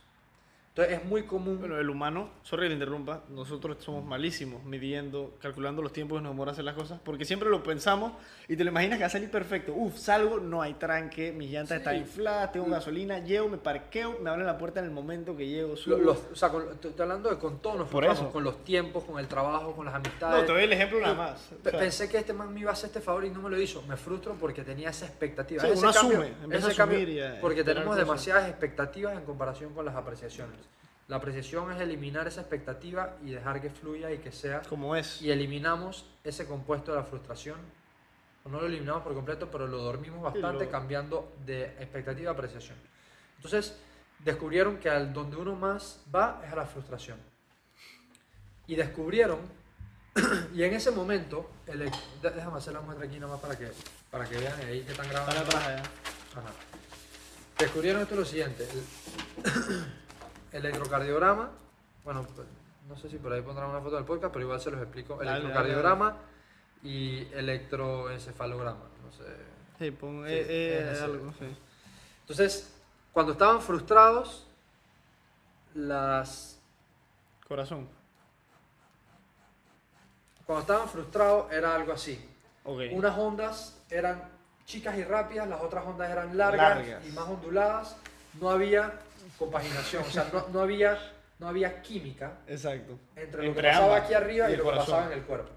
Entonces 0.76 0.98
es 0.98 1.04
muy 1.06 1.22
común... 1.22 1.58
Bueno, 1.58 1.78
el 1.78 1.88
humano, 1.88 2.28
sorry 2.42 2.64
que 2.64 2.68
te 2.68 2.74
interrumpa, 2.74 3.22
nosotros 3.30 3.78
somos 3.80 4.04
malísimos 4.04 4.62
midiendo, 4.64 5.34
calculando 5.40 5.80
los 5.80 5.90
tiempos 5.90 6.18
que 6.18 6.22
nos 6.22 6.32
demora 6.32 6.52
hacer 6.52 6.64
las 6.64 6.74
cosas, 6.74 7.00
porque 7.02 7.24
siempre 7.24 7.48
lo 7.48 7.62
pensamos 7.62 8.12
y 8.46 8.56
te 8.56 8.62
lo 8.64 8.72
imaginas 8.72 8.98
que 8.98 9.04
va 9.04 9.06
a 9.06 9.10
salir 9.10 9.30
perfecto. 9.30 9.72
Uf, 9.72 9.96
salgo, 9.96 10.38
no 10.38 10.60
hay 10.60 10.74
tranque, 10.74 11.32
mi 11.32 11.48
llanta 11.48 11.76
Sí. 11.76 11.78
está 11.78 11.94
inflada, 11.94 12.52
tengo 12.52 12.66
gasolina, 12.66 13.20
llego, 13.20 13.48
me 13.48 13.56
parqueo, 13.56 14.18
me 14.20 14.28
abren 14.28 14.44
la 14.44 14.58
puerta 14.58 14.80
en 14.80 14.84
el 14.84 14.90
momento 14.92 15.34
que 15.34 15.46
llego, 15.48 15.78
subo. 15.78 15.96
los- 15.96 16.18
o 16.30 16.36
sea, 16.36 16.50
con- 16.50 16.68
estoy 16.70 16.92
hablando 16.98 17.30
de 17.30 17.38
con 17.38 17.58
nos 17.62 17.88
Por 17.88 18.04
eso. 18.04 18.30
con 18.30 18.44
los 18.44 18.62
tiempos, 18.62 19.02
con 19.04 19.18
el 19.18 19.28
trabajo, 19.28 19.74
con 19.74 19.86
las 19.86 19.94
amistades. 19.94 20.40
no, 20.42 20.44
te 20.46 20.52
doy 20.52 20.64
el 20.64 20.72
ejemplo 20.74 21.00
nada 21.00 21.14
más. 21.14 21.52
O 21.52 21.56
pe- 21.56 21.70
sea, 21.70 21.80
Pensé 21.80 22.06
que 22.10 22.18
este 22.18 22.34
man 22.34 22.52
me 22.52 22.60
iba 22.60 22.68
a 22.68 22.74
hacer 22.74 22.88
este 22.88 23.00
favor 23.00 23.24
y 23.24 23.30
no 23.30 23.40
me 23.40 23.48
lo 23.48 23.58
hizo. 23.58 23.80
Me 23.88 23.96
frustro 23.96 24.34
porque 24.38 24.62
tenía 24.62 24.90
esa 24.90 25.06
expectativa. 25.06 25.62
Sí, 25.62 25.68
ese 25.68 25.78
uno 25.82 25.90
cambio- 25.90 26.18
asume, 26.20 26.54
ese 26.54 26.74
cambio- 26.74 26.98
porque 27.40 27.64
tenemos 27.64 27.86
cosas. 27.88 28.04
demasiadas 28.04 28.48
expectativas 28.50 29.16
en 29.16 29.24
comparación 29.24 29.72
con 29.72 29.86
las 29.86 29.94
apreciaciones. 29.96 30.65
La 31.08 31.16
apreciación 31.16 31.70
es 31.72 31.80
eliminar 31.80 32.26
esa 32.26 32.40
expectativa 32.40 33.16
y 33.24 33.30
dejar 33.30 33.60
que 33.60 33.70
fluya 33.70 34.10
y 34.10 34.18
que 34.18 34.32
sea. 34.32 34.62
como 34.62 34.96
es. 34.96 35.22
Y 35.22 35.30
eliminamos 35.30 36.04
ese 36.24 36.46
compuesto 36.46 36.90
de 36.92 36.98
la 36.98 37.04
frustración. 37.04 37.58
O 38.44 38.48
no 38.48 38.60
lo 38.60 38.66
eliminamos 38.66 39.02
por 39.02 39.14
completo, 39.14 39.48
pero 39.50 39.66
lo 39.66 39.78
dormimos 39.78 40.20
bastante 40.22 40.64
lo- 40.64 40.70
cambiando 40.70 41.32
de 41.44 41.64
expectativa 41.80 42.30
a 42.30 42.34
apreciación. 42.34 42.76
Entonces, 43.36 43.76
descubrieron 44.20 44.78
que 44.78 44.88
al 44.90 45.12
donde 45.12 45.36
uno 45.36 45.54
más 45.54 46.00
va 46.14 46.40
es 46.44 46.52
a 46.52 46.56
la 46.56 46.66
frustración. 46.66 47.18
Y 48.66 48.74
descubrieron, 48.74 49.38
y 50.54 50.62
en 50.64 50.74
ese 50.74 50.90
momento, 50.90 51.50
el, 51.66 51.88
déjame 52.20 52.58
hacer 52.58 52.72
la 52.72 52.80
muestra 52.80 53.06
aquí 53.06 53.18
nomás 53.20 53.38
para 53.40 53.56
que, 53.56 53.70
para 54.10 54.24
que 54.28 54.38
vean 54.38 54.60
ahí 54.60 54.82
que 54.82 54.90
están 54.92 55.08
grabando. 55.08 55.44
Para 55.52 55.66
allá. 55.66 55.82
Ajá. 56.34 56.50
Descubrieron 57.58 58.02
esto 58.02 58.16
lo 58.16 58.24
siguiente. 58.24 58.66
El 59.44 59.86
electrocardiograma, 60.56 61.50
bueno, 62.04 62.26
pues, 62.34 62.46
no 62.88 62.96
sé 62.96 63.08
si 63.08 63.16
por 63.18 63.32
ahí 63.32 63.42
pondrán 63.42 63.70
una 63.70 63.80
foto 63.80 63.96
del 63.96 64.04
podcast, 64.04 64.32
pero 64.32 64.44
igual 64.44 64.60
se 64.60 64.70
los 64.70 64.80
explico. 64.80 65.16
Dale, 65.16 65.26
dale, 65.26 65.40
Electrocardiograma 65.40 66.16
y 66.82 67.26
electroencefalograma. 67.32 68.84
No 69.04 69.12
sé. 69.12 69.24
Sí, 69.78 69.90
pon 69.90 70.24
Sí, 70.26 70.32
eh, 70.32 70.46
eh, 70.48 70.90
ese. 70.92 71.04
algo, 71.04 71.32
sí. 71.38 71.56
Entonces, 72.20 72.74
cuando 73.12 73.32
estaban 73.32 73.60
frustrados, 73.60 74.46
las 75.74 76.58
Corazón. 77.46 77.88
cuando 80.46 80.60
estaban 80.62 80.88
frustrados 80.88 81.52
era 81.52 81.74
algo 81.74 81.92
así. 81.92 82.24
Ok. 82.64 82.80
Unas 82.92 83.16
ondas 83.18 83.78
eran 83.90 84.22
chicas 84.64 84.96
y 84.96 85.04
rápidas, 85.04 85.48
las 85.48 85.60
otras 85.60 85.84
ondas 85.86 86.10
eran 86.10 86.36
largas, 86.36 86.76
Largas. 86.78 87.06
y 87.06 87.12
más 87.12 87.28
onduladas. 87.28 87.96
No 88.40 88.50
había 88.50 88.98
compaginación, 89.38 90.02
o 90.06 90.10
sea, 90.10 90.28
no, 90.32 90.46
no 90.48 90.60
había, 90.60 90.98
no 91.38 91.48
había 91.48 91.82
química 91.82 92.38
Exacto. 92.46 92.98
entre 93.16 93.46
lo 93.46 93.54
que 93.54 93.62
pasaba 93.62 93.84
ambas 93.86 94.02
aquí 94.02 94.14
arriba 94.14 94.48
y, 94.48 94.52
el 94.52 94.58
lo 94.58 94.64
que 94.64 94.70
corazón. 94.70 94.86
pasaba 94.94 95.12
en 95.12 95.18
el 95.18 95.24
cuerpo. 95.24 95.50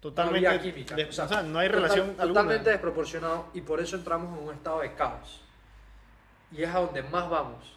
Totalmente. 0.00 0.40
no 0.42 0.48
había 0.50 0.62
química. 0.62 0.94
de- 0.96 1.04
o 1.04 1.12
sea, 1.12 1.26
no 1.42 1.58
hay 1.58 1.68
total- 1.68 1.82
relación 1.82 2.06
alguna. 2.18 2.26
Totalmente 2.26 2.70
desproporcionado 2.70 3.46
y 3.54 3.60
por 3.62 3.80
eso 3.80 3.96
entramos 3.96 4.38
en 4.38 4.48
un 4.48 4.54
estado 4.54 4.80
de 4.80 4.92
caos. 4.94 5.40
Y 6.52 6.62
es 6.62 6.68
a 6.74 6.78
donde 6.80 7.02
más 7.04 7.28
vamos. 7.30 7.72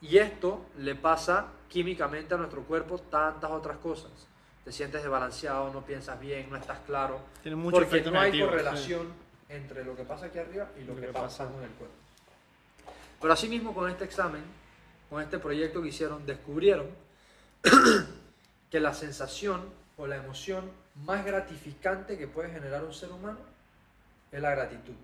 Y 0.00 0.18
esto 0.18 0.64
le 0.78 0.94
pasa 0.94 1.46
químicamente 1.68 2.34
a 2.34 2.36
nuestro 2.36 2.62
cuerpo 2.62 2.98
tantas 2.98 3.50
otras 3.50 3.78
cosas. 3.78 4.10
Te 4.64 4.70
sientes 4.72 5.02
desbalanceado, 5.02 5.72
no 5.72 5.84
piensas 5.84 6.18
bien, 6.20 6.48
no 6.48 6.56
estás 6.56 6.78
claro. 6.86 7.20
Tiene 7.42 7.56
mucho 7.56 7.74
porque 7.76 7.88
efecto 7.88 8.10
no 8.12 8.20
hay 8.20 8.30
negativo, 8.30 8.48
correlación 8.50 9.12
entre 9.48 9.84
lo 9.84 9.96
que 9.96 10.04
pasa 10.04 10.26
aquí 10.26 10.38
arriba 10.38 10.68
y 10.80 10.84
lo, 10.84 10.94
Lo 10.94 11.00
que, 11.00 11.06
pasa. 11.08 11.44
en 11.44 11.64
el 11.64 11.70
cuerpo. 11.70 11.94
Pero 13.20 13.32
asimismo 13.32 13.74
con 13.74 13.90
este 13.90 14.04
examen, 14.04 14.42
con 15.14 15.22
este 15.22 15.38
proyecto 15.38 15.80
que 15.80 15.90
hicieron, 15.90 16.26
descubrieron 16.26 16.88
que 18.68 18.80
la 18.80 18.92
sensación 18.92 19.62
o 19.96 20.08
la 20.08 20.16
emoción 20.16 20.72
más 20.96 21.24
gratificante 21.24 22.18
que 22.18 22.26
puede 22.26 22.50
generar 22.50 22.82
un 22.82 22.92
ser 22.92 23.12
humano 23.12 23.38
es 24.32 24.42
la 24.42 24.50
gratitud. 24.50 24.96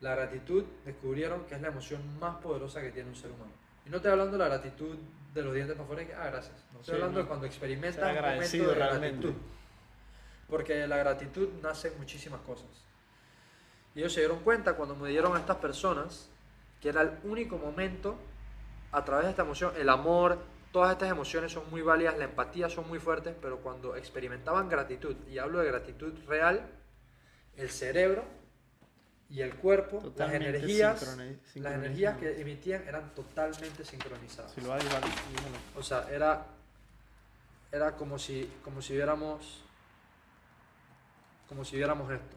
La 0.00 0.14
gratitud 0.14 0.64
descubrieron 0.86 1.44
que 1.44 1.56
es 1.56 1.60
la 1.60 1.68
emoción 1.68 2.00
más 2.18 2.36
poderosa 2.36 2.80
que 2.80 2.90
tiene 2.90 3.10
un 3.10 3.16
ser 3.16 3.30
humano. 3.32 3.52
Y 3.84 3.90
no 3.90 3.96
estoy 3.98 4.12
hablando 4.12 4.32
de 4.32 4.38
la 4.38 4.48
gratitud 4.48 4.96
de 5.34 5.42
los 5.42 5.52
dientes 5.52 5.76
para 5.76 5.84
afuera 5.84 6.18
ah, 6.18 6.30
gracias. 6.30 6.56
No 6.72 6.80
estoy 6.80 6.94
Sí, 6.94 7.02
hablando 7.02 7.18
no. 7.18 7.22
de 7.24 7.28
cuando 7.28 7.44
experimentas 7.46 8.16
un 8.16 8.24
momento 8.24 8.56
de 8.66 8.74
realmente. 8.74 9.26
gratitud. 9.26 9.34
Porque 10.48 10.86
la 10.86 10.96
gratitud 10.96 11.50
nace 11.62 11.88
en 11.88 11.98
muchísimas 11.98 12.40
cosas. 12.40 12.70
Y 13.94 13.98
ellos 13.98 14.14
se 14.14 14.20
dieron 14.20 14.38
cuenta 14.40 14.72
cuando 14.72 14.96
me 14.96 15.10
dieron 15.10 15.36
a 15.36 15.40
estas 15.40 15.58
personas 15.58 16.30
que 16.80 16.88
era 16.88 17.02
el 17.02 17.18
único 17.24 17.58
momento 17.58 18.16
a 18.92 19.04
través 19.04 19.24
de 19.26 19.30
esta 19.30 19.42
emoción, 19.42 19.72
el 19.76 19.88
amor, 19.88 20.38
todas 20.72 20.92
estas 20.92 21.10
emociones 21.10 21.52
son 21.52 21.68
muy 21.70 21.82
válidas, 21.82 22.16
la 22.18 22.24
empatía 22.24 22.68
son 22.68 22.88
muy 22.88 22.98
fuertes, 22.98 23.34
pero 23.40 23.58
cuando 23.58 23.96
experimentaban 23.96 24.68
gratitud, 24.68 25.16
y 25.28 25.38
hablo 25.38 25.60
de 25.60 25.66
gratitud 25.66 26.12
real, 26.26 26.66
el 27.56 27.70
cerebro 27.70 28.24
y 29.28 29.42
el 29.42 29.54
cuerpo, 29.54 29.96
las 29.96 30.04
Totalmente 30.04 30.48
energías, 30.48 31.02
sincroni- 31.02 31.38
las 31.62 31.74
energías 31.74 32.16
que 32.18 32.40
emitían 32.40 32.82
eran 32.88 33.14
totalmente 33.14 33.84
sincronizadas. 33.84 34.52
Si 34.52 34.60
lo 34.60 34.72
hay, 34.72 34.82
vale. 34.86 35.06
O 35.76 35.82
sea, 35.82 36.08
era, 36.10 36.46
era 37.70 37.96
como 37.96 38.18
si, 38.18 38.50
como 38.64 38.82
si 38.82 38.94
viéramos, 38.94 39.62
como 41.48 41.64
si 41.64 41.76
viéramos 41.76 42.10
esto. 42.10 42.36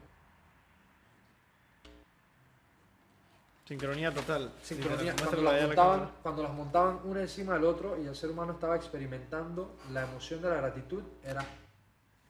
Sincronía 3.64 4.12
total. 4.12 4.52
Sincronía, 4.62 5.16
cuando 5.16 5.40
las, 5.42 5.54
la 5.54 5.66
montaban, 5.66 5.98
cámara. 6.00 6.16
cuando 6.22 6.42
las 6.42 6.52
montaban 6.52 7.00
una 7.04 7.22
encima 7.22 7.54
del 7.54 7.64
otro 7.64 8.00
y 8.00 8.06
el 8.06 8.14
ser 8.14 8.30
humano 8.30 8.52
estaba 8.52 8.76
experimentando 8.76 9.76
la 9.90 10.02
emoción 10.02 10.42
de 10.42 10.50
la 10.50 10.56
gratitud, 10.56 11.02
era 11.24 11.42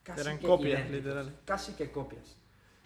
casi 0.05 0.21
Eran 0.21 0.39
que 0.39 0.47
copias, 0.47 0.89
literal. 0.89 1.37
Casi 1.45 1.73
que 1.75 1.91
copias. 1.91 2.37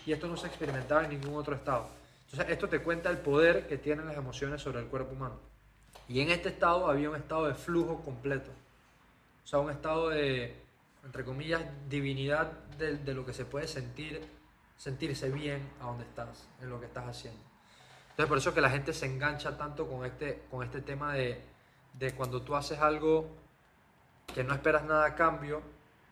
Y 0.07 0.13
esto 0.13 0.29
no 0.29 0.37
se 0.39 0.47
experimentaba 0.47 1.05
en 1.05 1.11
ningún 1.11 1.35
otro 1.37 1.55
estado. 1.55 1.89
Entonces, 2.25 2.51
esto 2.51 2.69
te 2.71 2.83
cuenta 2.83 3.11
el 3.11 3.19
poder 3.19 3.67
que 3.67 3.77
tienen 3.77 4.07
las 4.07 4.17
emociones 4.17 4.63
sobre 4.63 4.81
el 4.81 4.87
cuerpo 4.87 5.13
humano. 5.13 5.39
Y 6.09 6.21
en 6.21 6.31
este 6.31 6.49
estado 6.49 6.89
había 6.89 7.11
un 7.11 7.17
estado 7.17 7.49
de 7.49 7.55
flujo 7.55 8.01
completo. 8.03 8.51
O 9.45 9.47
sea, 9.47 9.59
un 9.59 9.71
estado 9.71 10.09
de, 10.09 10.57
entre 11.05 11.23
comillas, 11.23 11.63
divinidad 11.91 12.51
de, 12.79 12.97
de 12.97 13.15
lo 13.15 13.27
que 13.27 13.35
se 13.35 13.45
puede 13.45 13.69
sentir, 13.69 14.27
sentirse 14.79 15.29
bien 15.29 15.69
a 15.83 15.87
donde 15.87 16.05
estás, 16.05 16.49
en 16.63 16.71
lo 16.71 16.81
que 16.81 16.87
estás 16.87 17.07
haciendo. 17.07 17.48
Entonces, 18.19 18.31
por 18.31 18.39
eso 18.39 18.53
que 18.53 18.61
la 18.61 18.71
gente 18.71 18.93
se 18.93 19.07
engancha 19.07 19.57
tanto 19.57 19.87
con 19.87 20.05
este, 20.05 20.43
con 20.51 20.65
este 20.65 20.81
tema 20.81 21.15
de, 21.15 21.41
de 21.93 22.13
cuando 22.17 22.43
tú 22.43 22.57
haces 22.57 22.81
algo 22.81 23.29
que 24.35 24.43
no 24.43 24.55
esperas 24.55 24.83
nada 24.83 25.05
a 25.07 25.15
cambio 25.15 25.63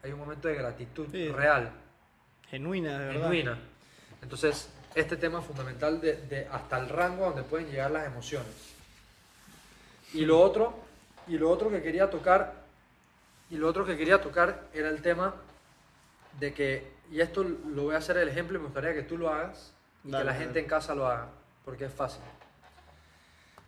hay 0.05 0.13
un 0.13 0.21
momento 0.21 0.47
de 0.47 0.55
gratitud 0.55 1.09
Sí. 1.11 1.29
real, 1.33 1.69
Genuina, 2.49 2.97
de 2.97 3.07
verdad. 3.07 3.23
genuina. 3.23 3.59
Entonces, 4.23 4.69
este 4.95 5.17
tema 5.17 5.41
es 5.41 5.47
fundamental 5.47 6.01
de, 6.01 6.17
de 6.29 6.47
hasta 6.47 6.79
el 6.79 6.89
rango 6.91 7.25
donde 7.27 7.43
pueden 7.43 7.67
llegar 7.73 7.91
las 7.91 8.07
emociones. 8.07 8.55
Y 10.15 10.25
lo 10.27 10.39
otro, 10.41 10.79
y 11.27 11.39
lo 11.39 11.51
otro 11.51 11.71
que 11.71 11.83
quería 11.83 12.09
tocar, 12.09 12.53
y 13.51 13.57
lo 13.57 13.67
otro 13.67 13.85
que 13.85 13.97
quería 13.97 14.21
tocar 14.23 14.69
era 14.73 14.91
el 14.91 15.03
tema 15.03 15.35
de 16.39 16.55
que, 16.55 16.89
y 17.11 17.21
esto 17.21 17.43
lo 17.43 17.83
voy 17.83 17.97
a 17.97 17.99
hacer 17.99 18.17
el 18.19 18.29
ejemplo 18.29 18.57
y 18.59 18.61
me 18.61 18.67
gustaría 18.67 18.95
que 18.95 19.03
tú 19.03 19.19
lo 19.19 19.29
hagas 19.29 19.73
y 20.05 20.13
Dale, 20.13 20.23
que 20.23 20.27
la 20.27 20.33
dale. 20.35 20.45
gente 20.45 20.61
en 20.61 20.67
casa 20.67 20.95
lo 20.95 21.09
haga, 21.09 21.27
porque 21.67 21.87
es 21.87 21.93
fácil. 21.93 22.23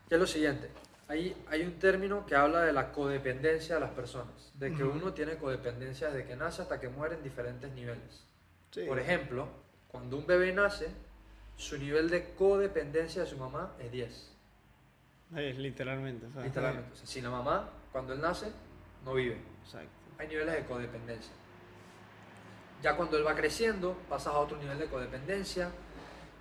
Que 0.08 0.14
es 0.14 0.20
lo 0.20 0.26
siguiente, 0.26 0.70
hay, 1.08 1.36
hay 1.50 1.62
un 1.62 1.78
término 1.78 2.24
que 2.24 2.36
habla 2.36 2.62
de 2.62 2.72
la 2.72 2.92
codependencia 2.92 3.74
de 3.74 3.80
las 3.82 3.90
personas, 3.90 4.52
de 4.54 4.72
que 4.72 4.84
uno 4.84 5.12
tiene 5.12 5.36
codependencia 5.36 6.08
desde 6.08 6.26
que 6.26 6.36
nace 6.36 6.62
hasta 6.62 6.80
que 6.80 6.88
muere 6.88 7.16
en 7.16 7.24
diferentes 7.24 7.70
niveles. 7.72 8.24
Sí. 8.70 8.84
Por 8.86 8.98
ejemplo, 8.98 9.48
cuando 9.88 10.16
un 10.16 10.26
bebé 10.26 10.52
nace, 10.52 10.86
su 11.56 11.76
nivel 11.76 12.08
de 12.08 12.34
codependencia 12.34 13.22
de 13.22 13.28
su 13.28 13.36
mamá 13.36 13.74
es 13.80 13.90
10. 13.90 14.32
Es 15.36 15.58
literalmente. 15.58 16.26
o 16.26 16.32
sea, 16.32 16.42
Literalmente. 16.44 16.92
O 16.92 16.96
sea, 16.96 17.06
sin 17.06 17.24
la 17.24 17.30
mamá, 17.30 17.68
cuando 17.90 18.12
él 18.12 18.20
nace, 18.20 18.46
no 19.04 19.14
vive. 19.14 19.42
Exacto. 19.64 19.90
Hay 20.18 20.28
niveles 20.28 20.54
de 20.54 20.64
codependencia. 20.64 21.32
Ya 22.80 22.96
cuando 22.96 23.18
él 23.18 23.26
va 23.26 23.34
creciendo, 23.34 23.98
pasas 24.08 24.34
a 24.34 24.38
otro 24.38 24.56
nivel 24.56 24.78
de 24.78 24.86
codependencia. 24.86 25.70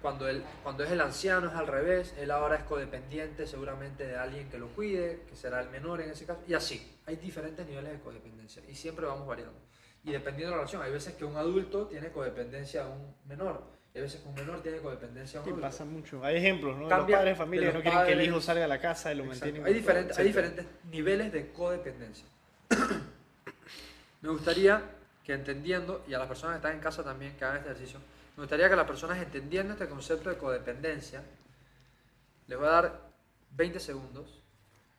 Cuando, 0.02 0.30
él, 0.30 0.44
cuando 0.64 0.84
es 0.84 0.92
el 0.92 1.02
anciano 1.02 1.48
es 1.48 1.54
al 1.54 1.68
revés, 1.68 2.14
él 2.20 2.32
ahora 2.32 2.58
es 2.58 2.64
codependiente 2.64 3.48
seguramente 3.48 4.06
de 4.06 4.16
alguien 4.16 4.50
que 4.50 4.58
lo 4.58 4.68
cuide, 4.68 5.22
que 5.28 5.36
será 5.36 5.60
el 5.62 5.70
menor 5.70 6.02
en 6.02 6.12
ese 6.12 6.26
caso. 6.26 6.42
Y 6.48 6.54
así, 6.54 6.96
hay 7.06 7.16
diferentes 7.16 7.66
niveles 7.66 7.94
de 7.94 8.00
codependencia 8.00 8.62
y 8.70 8.76
siempre 8.76 9.06
vamos 9.06 9.28
variando. 9.28 9.58
Y 10.04 10.12
dependiendo 10.12 10.52
de 10.52 10.52
la 10.52 10.58
relación, 10.58 10.82
hay 10.82 10.92
veces 10.92 11.16
que 11.16 11.26
un 11.26 11.36
adulto 11.36 11.88
tiene 11.88 12.10
codependencia 12.10 12.86
a 12.86 12.88
un 12.88 13.14
menor, 13.28 13.62
y 13.94 13.98
hay 13.98 14.04
veces 14.04 14.22
que 14.22 14.30
un 14.30 14.36
menor 14.36 14.62
tiene 14.62 14.78
codependencia 14.78 15.40
a 15.40 15.44
un 15.44 15.50
adulto. 15.50 15.68
pasa 15.68 15.84
mucho. 15.84 16.24
Hay 16.24 16.38
ejemplos, 16.38 16.78
¿no? 16.78 16.88
Cambia 16.88 17.18
los 17.18 17.20
padres 17.20 17.26
de 17.26 17.30
de 17.30 17.36
familia 17.36 17.72
no 17.74 17.82
quieren 17.82 18.06
que 18.06 18.14
el 18.14 18.22
hijo 18.22 18.40
salga 18.40 18.66
a 18.66 18.68
la 18.68 18.80
casa 18.80 19.12
y 19.12 19.18
lo 19.18 19.24
Exacto. 19.24 19.46
mantienen. 19.46 19.68
Hay, 19.68 19.74
diferentes, 19.74 20.18
hay 20.18 20.28
diferentes 20.28 20.66
niveles 20.92 21.34
de 21.34 21.52
codependencia. 21.52 22.26
me 24.22 24.30
gustaría 24.30 24.82
que 25.26 25.34
entendiendo, 25.34 26.06
y 26.08 26.14
a 26.14 26.20
las 26.20 26.28
personas 26.28 26.56
que 26.56 26.58
están 26.60 26.76
en 26.76 26.80
casa 26.80 27.04
también 27.04 27.36
que 27.36 27.44
hagan 27.44 27.58
este 27.58 27.72
ejercicio, 27.72 28.00
me 28.38 28.44
gustaría 28.44 28.70
que 28.70 28.76
las 28.76 28.86
personas 28.86 29.18
entendiendo 29.18 29.74
este 29.74 29.90
concepto 29.90 30.30
de 30.30 30.38
codependencia, 30.38 31.24
les 32.46 32.58
voy 32.58 32.68
a 32.68 32.72
dar 32.72 33.02
20 33.52 33.80
segundos, 33.80 34.44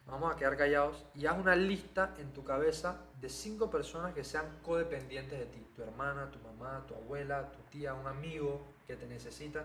vamos 0.07 0.35
a 0.35 0.37
quedar 0.37 0.57
callados 0.57 1.05
y 1.15 1.27
haz 1.27 1.39
una 1.39 1.55
lista 1.55 2.17
en 2.19 2.33
tu 2.33 2.43
cabeza 2.43 2.97
de 3.21 3.29
5 3.29 3.71
personas 3.71 4.13
que 4.13 4.25
sean 4.25 4.45
codependientes 4.65 5.39
de 5.39 5.47
ti, 5.47 5.65
tu 5.77 5.83
hermana, 5.85 6.29
tu 6.33 6.41
mamá, 6.41 6.85
tu 6.89 6.97
abuela, 6.97 7.53
tu 7.53 7.61
tía, 7.71 7.95
un 7.95 8.09
amigo 8.09 8.61
que 8.89 8.97
te 8.97 9.07
necesita. 9.07 9.63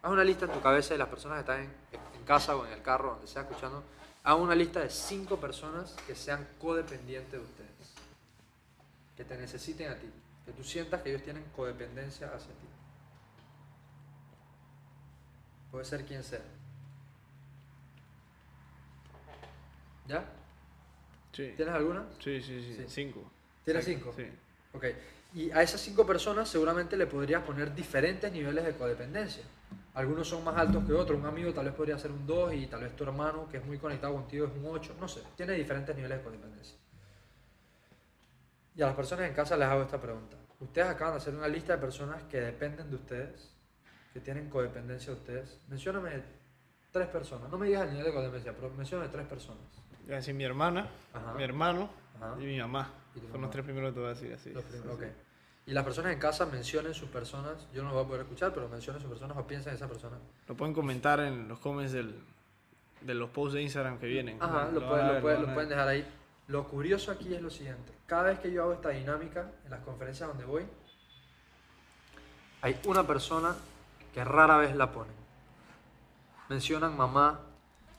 Haz 0.00 0.12
una 0.12 0.22
lista 0.22 0.44
en 0.44 0.52
tu 0.52 0.60
cabeza 0.60 0.94
de 0.94 0.98
las 0.98 1.08
personas 1.08 1.38
que 1.38 1.40
están 1.40 1.60
en, 1.60 2.24
casa 2.24 2.54
o 2.54 2.64
en 2.66 2.72
el 2.72 2.82
carro, 2.82 3.14
donde 3.14 3.26
sea 3.26 3.42
escuchando. 3.42 3.82
Haz 4.22 4.38
una 4.38 4.54
lista 4.54 4.78
de 4.78 4.90
5 4.90 5.40
personas 5.40 5.96
que 6.06 6.14
sean 6.14 6.46
codependientes 6.60 7.32
de 7.32 7.38
ustedes. 7.40 7.94
Que 9.16 9.24
te 9.24 9.36
necesiten 9.36 9.90
a 9.90 9.96
ti. 9.96 10.08
Que 10.46 10.52
tú 10.52 10.62
sientas 10.62 11.02
que 11.02 11.10
ellos 11.10 11.22
tienen 11.22 11.42
codependencia 11.56 12.28
hacia 12.28 12.52
ti. 12.52 12.67
Puede 15.70 15.84
ser 15.84 16.04
quien 16.04 16.22
sea. 16.22 16.42
¿Ya? 20.06 20.24
Sí. 21.32 21.52
¿Tienes 21.56 21.74
alguna? 21.74 22.06
Sí, 22.18 22.40
sí, 22.40 22.62
sí. 22.62 22.74
Sí. 22.76 22.84
Cinco. 22.88 23.30
¿Tienes 23.64 23.84
cinco? 23.84 24.12
Sí. 24.16 24.26
Ok. 24.72 24.84
Y 25.34 25.50
a 25.50 25.62
esas 25.62 25.80
cinco 25.80 26.06
personas 26.06 26.48
seguramente 26.48 26.96
le 26.96 27.06
podrías 27.06 27.42
poner 27.42 27.74
diferentes 27.74 28.32
niveles 28.32 28.64
de 28.64 28.74
codependencia. 28.74 29.44
Algunos 29.94 30.28
son 30.28 30.42
más 30.44 30.56
altos 30.56 30.84
que 30.86 30.92
otros. 30.92 31.18
Un 31.18 31.26
amigo 31.26 31.52
tal 31.52 31.66
vez 31.66 31.74
podría 31.74 31.98
ser 31.98 32.12
un 32.12 32.26
2 32.26 32.54
y 32.54 32.66
tal 32.66 32.80
vez 32.80 32.96
tu 32.96 33.04
hermano, 33.04 33.48
que 33.50 33.58
es 33.58 33.66
muy 33.66 33.78
conectado 33.78 34.14
contigo, 34.14 34.46
es 34.46 34.52
un 34.52 34.64
8. 34.64 34.96
No 34.98 35.08
sé. 35.08 35.22
Tiene 35.36 35.52
diferentes 35.52 35.94
niveles 35.94 36.18
de 36.18 36.24
codependencia. 36.24 36.76
Y 38.74 38.82
a 38.82 38.86
las 38.86 38.94
personas 38.94 39.28
en 39.28 39.34
casa 39.34 39.56
les 39.56 39.68
hago 39.68 39.82
esta 39.82 40.00
pregunta. 40.00 40.36
Ustedes 40.60 40.86
acaban 40.86 41.14
de 41.14 41.18
hacer 41.18 41.34
una 41.34 41.48
lista 41.48 41.74
de 41.74 41.80
personas 41.80 42.22
que 42.24 42.40
dependen 42.40 42.88
de 42.88 42.96
ustedes, 42.96 43.50
que 44.12 44.20
tienen 44.20 44.48
codependencia 44.48 45.12
de 45.12 45.18
ustedes. 45.18 45.58
Mencióname 45.68 46.22
tres 46.92 47.08
personas. 47.08 47.50
No 47.50 47.58
me 47.58 47.66
digas 47.66 47.82
el 47.84 47.90
nivel 47.90 48.06
de 48.06 48.12
codependencia, 48.12 48.52
pero 48.54 48.70
mencióname 48.74 49.10
tres 49.10 49.26
personas. 49.26 49.62
Voy 50.04 50.14
a 50.14 50.16
decir 50.16 50.34
mi 50.34 50.44
hermana, 50.44 50.88
Ajá. 51.12 51.34
mi 51.34 51.42
hermano 51.42 51.90
Ajá. 52.16 52.34
y 52.40 52.44
mi 52.46 52.58
mamá. 52.58 52.90
Y 53.14 53.20
Son 53.20 53.30
mamá. 53.32 53.42
los 53.42 53.50
tres 53.50 53.64
primeros 53.64 53.90
que 53.90 53.94
te 53.94 54.00
voy 54.00 54.06
a 54.10 54.14
decir 54.14 54.32
así. 54.32 54.50
Los 54.52 54.64
primeros, 54.64 54.98
Sí, 54.98 55.04
ok. 55.04 55.10
sí. 55.10 55.22
Y 55.66 55.72
las 55.72 55.84
personas 55.84 56.12
en 56.14 56.18
casa 56.18 56.46
mencionen 56.46 56.94
sus 56.94 57.10
personas, 57.10 57.68
yo 57.74 57.82
no 57.82 57.88
los 57.90 57.94
voy 57.96 58.04
a 58.04 58.08
poder 58.08 58.22
escuchar, 58.22 58.54
pero 58.54 58.68
mencionen 58.70 59.02
sus 59.02 59.10
personas 59.10 59.36
o 59.36 59.46
piensen 59.46 59.70
en 59.70 59.76
esa 59.76 59.86
persona. 59.86 60.16
Lo 60.46 60.56
pueden 60.56 60.72
comentar 60.74 61.20
en 61.20 61.46
los 61.46 61.58
comments 61.58 61.92
del, 61.92 62.18
de 63.02 63.14
los 63.14 63.28
posts 63.28 63.52
de 63.54 63.62
Instagram 63.62 63.98
que 63.98 64.06
vienen. 64.06 64.42
Ajá, 64.42 64.70
lo, 64.72 64.88
pueden, 64.88 65.06
lo 65.06 65.12
ver, 65.12 65.22
pueden- 65.22 65.42
lo 65.42 65.50
a 65.50 65.54
pueden 65.54 65.68
dejar 65.68 65.88
ahí. 65.88 66.06
Lo 66.46 66.66
curioso 66.68 67.12
aquí 67.12 67.34
es 67.34 67.42
lo 67.42 67.50
siguiente. 67.50 67.92
Cada 68.06 68.22
vez 68.22 68.38
que 68.38 68.50
yo 68.50 68.62
hago 68.62 68.72
esta 68.72 68.88
dinámica 68.88 69.50
en 69.66 69.70
las 69.70 69.80
conferencias 69.80 70.26
donde 70.26 70.46
voy, 70.46 70.62
hay 72.62 72.80
una 72.86 73.06
persona 73.06 73.54
que 74.18 74.24
rara 74.24 74.56
vez 74.56 74.74
la 74.74 74.90
ponen. 74.90 75.14
Mencionan 76.48 76.96
mamá, 76.96 77.40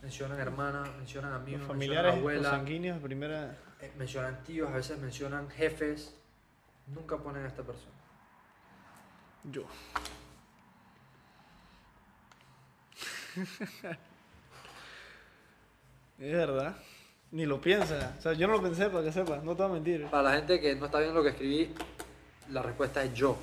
mencionan 0.02 0.38
hermana, 0.38 0.84
mencionan 0.98 1.32
amigos, 1.32 1.62
Los 1.62 1.70
mencionan 1.70 1.80
familiares 1.80 2.16
abuela, 2.16 2.50
sanguíneos 2.50 3.02
primera. 3.02 3.58
eh, 3.80 3.94
mencionan 3.98 4.44
tíos, 4.44 4.70
a 4.70 4.76
veces 4.76 5.00
mencionan 5.00 5.50
jefes. 5.50 6.14
Nunca 6.88 7.16
ponen 7.16 7.46
a 7.46 7.48
esta 7.48 7.64
persona. 7.64 7.94
Yo. 9.46 9.64
es 16.20 16.34
verdad. 16.34 16.76
Ni 17.32 17.46
lo 17.46 17.62
piensa. 17.62 18.14
O 18.18 18.22
sea, 18.22 18.34
yo 18.34 18.46
no 18.46 18.58
lo 18.58 18.62
pensé 18.62 18.90
para 18.90 19.06
que 19.06 19.14
sepa. 19.14 19.38
No 19.38 19.56
te 19.56 19.64
voy 19.64 19.72
a 19.72 19.76
mentir. 19.76 20.08
Para 20.08 20.24
la 20.24 20.36
gente 20.36 20.60
que 20.60 20.76
no 20.76 20.88
está 20.88 21.00
viendo 21.00 21.20
lo 21.20 21.24
que 21.24 21.30
escribí, 21.30 21.74
la 22.50 22.62
respuesta 22.62 23.06
es. 23.06 23.14
Yo. 23.14 23.38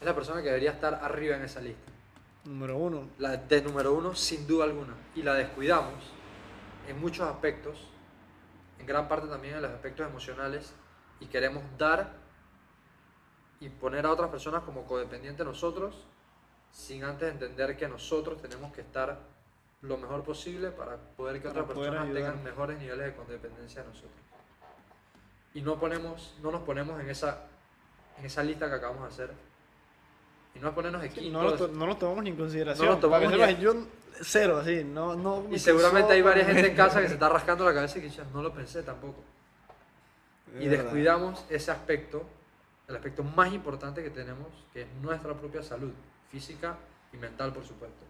Es 0.00 0.06
la 0.06 0.14
persona 0.14 0.42
que 0.42 0.48
debería 0.48 0.72
estar 0.72 0.94
arriba 0.94 1.36
en 1.36 1.42
esa 1.42 1.60
lista. 1.60 1.90
Número 2.44 2.76
uno. 2.76 3.08
La 3.18 3.36
de 3.36 3.62
número 3.62 3.94
uno, 3.94 4.14
sin 4.14 4.46
duda 4.46 4.64
alguna. 4.64 4.94
Y 5.14 5.22
la 5.22 5.34
descuidamos 5.34 6.12
en 6.86 7.00
muchos 7.00 7.26
aspectos, 7.28 7.88
en 8.78 8.86
gran 8.86 9.08
parte 9.08 9.26
también 9.26 9.56
en 9.56 9.62
los 9.62 9.70
aspectos 9.72 10.06
emocionales, 10.06 10.72
y 11.18 11.26
queremos 11.26 11.64
dar 11.78 12.12
y 13.58 13.68
poner 13.68 14.06
a 14.06 14.12
otras 14.12 14.30
personas 14.30 14.62
como 14.64 14.84
codependientes 14.84 15.38
de 15.38 15.44
nosotros, 15.44 16.04
sin 16.70 17.04
antes 17.04 17.32
entender 17.32 17.76
que 17.76 17.88
nosotros 17.88 18.40
tenemos 18.40 18.72
que 18.72 18.82
estar 18.82 19.18
lo 19.80 19.96
mejor 19.96 20.22
posible 20.22 20.70
para 20.70 20.96
poder 20.96 21.40
que 21.40 21.48
Para 21.48 21.62
otras 21.62 21.74
poder 21.74 21.90
personas 21.92 22.10
ayudar. 22.10 22.32
tengan 22.32 22.44
mejores 22.44 22.78
niveles 22.78 23.06
de 23.06 23.14
codependencia 23.14 23.82
de 23.82 23.88
nosotros. 23.88 24.20
Y 25.54 25.62
no, 25.62 25.80
ponemos, 25.80 26.36
no 26.42 26.50
nos 26.50 26.62
ponemos 26.62 27.00
en 27.00 27.08
esa, 27.08 27.44
en 28.18 28.26
esa 28.26 28.42
lista 28.42 28.68
que 28.68 28.74
acabamos 28.74 29.02
de 29.02 29.08
hacer. 29.08 29.34
Y 30.56 30.60
no 30.62 30.74
ponernos 30.74 31.04
equipos. 31.04 31.30
no, 31.32 31.42
lo 31.42 31.54
to- 31.54 31.68
no 31.68 31.86
lo 31.86 31.96
tomamos 31.96 32.24
ni 32.24 32.30
en 32.30 32.36
consideración. 32.36 32.86
No 32.86 32.94
lo 32.94 32.98
tomamos 33.00 33.30
ni- 33.32 33.56
yo 33.62 33.74
cero, 34.22 34.58
así. 34.58 34.82
No, 34.84 35.14
no 35.14 35.44
Y 35.50 35.58
seguramente 35.58 36.12
hay 36.12 36.22
varias 36.22 36.46
gente 36.46 36.68
en 36.68 36.76
casa 36.76 37.00
que 37.02 37.08
se 37.08 37.14
está 37.14 37.28
rascando 37.28 37.64
la 37.64 37.74
cabeza 37.74 37.98
y 37.98 38.02
que 38.02 38.22
no 38.32 38.42
lo 38.42 38.52
pensé 38.52 38.82
tampoco. 38.82 39.22
Es 40.56 40.62
Y 40.64 40.68
verdad. 40.68 40.84
descuidamos 40.84 41.44
ese 41.50 41.70
aspecto, 41.70 42.24
el 42.88 42.96
aspecto 42.96 43.22
más 43.22 43.52
importante 43.52 44.02
que 44.02 44.10
tenemos, 44.10 44.48
que 44.72 44.82
es 44.82 44.88
nuestra 45.02 45.34
propia 45.34 45.62
salud, 45.62 45.92
física 46.30 46.76
y 47.12 47.16
mental, 47.18 47.52
por 47.52 47.64
supuesto. 47.64 48.04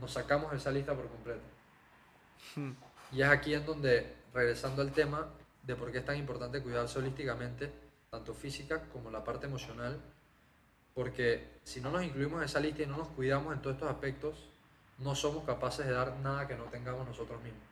Nos 0.00 0.12
sacamos 0.12 0.52
esa 0.54 0.70
lista 0.70 0.94
por 0.94 1.08
completo. 1.08 1.40
Hmm. 2.54 2.70
Y 3.12 3.22
es 3.22 3.28
aquí 3.28 3.52
en 3.54 3.66
donde, 3.66 4.14
regresando 4.32 4.80
al 4.82 4.92
tema 4.92 5.26
de 5.64 5.74
por 5.74 5.90
qué 5.90 5.98
es 5.98 6.04
tan 6.04 6.16
importante 6.16 6.62
cuidarse 6.62 6.98
holísticamente, 6.98 7.70
tanto 8.10 8.32
física 8.32 8.84
como 8.92 9.10
la 9.10 9.22
parte 9.24 9.46
emocional, 9.46 10.00
porque 10.98 11.44
si 11.62 11.80
no 11.80 11.92
nos 11.92 12.02
incluimos 12.02 12.40
en 12.40 12.46
esa 12.46 12.58
lista 12.58 12.82
y 12.82 12.86
no 12.86 12.96
nos 12.96 13.06
cuidamos 13.10 13.54
en 13.54 13.62
todos 13.62 13.76
estos 13.76 13.88
aspectos, 13.88 14.48
no 14.98 15.14
somos 15.14 15.44
capaces 15.44 15.86
de 15.86 15.92
dar 15.92 16.12
nada 16.24 16.48
que 16.48 16.56
no 16.56 16.64
tengamos 16.64 17.06
nosotros 17.06 17.40
mismos. 17.40 17.62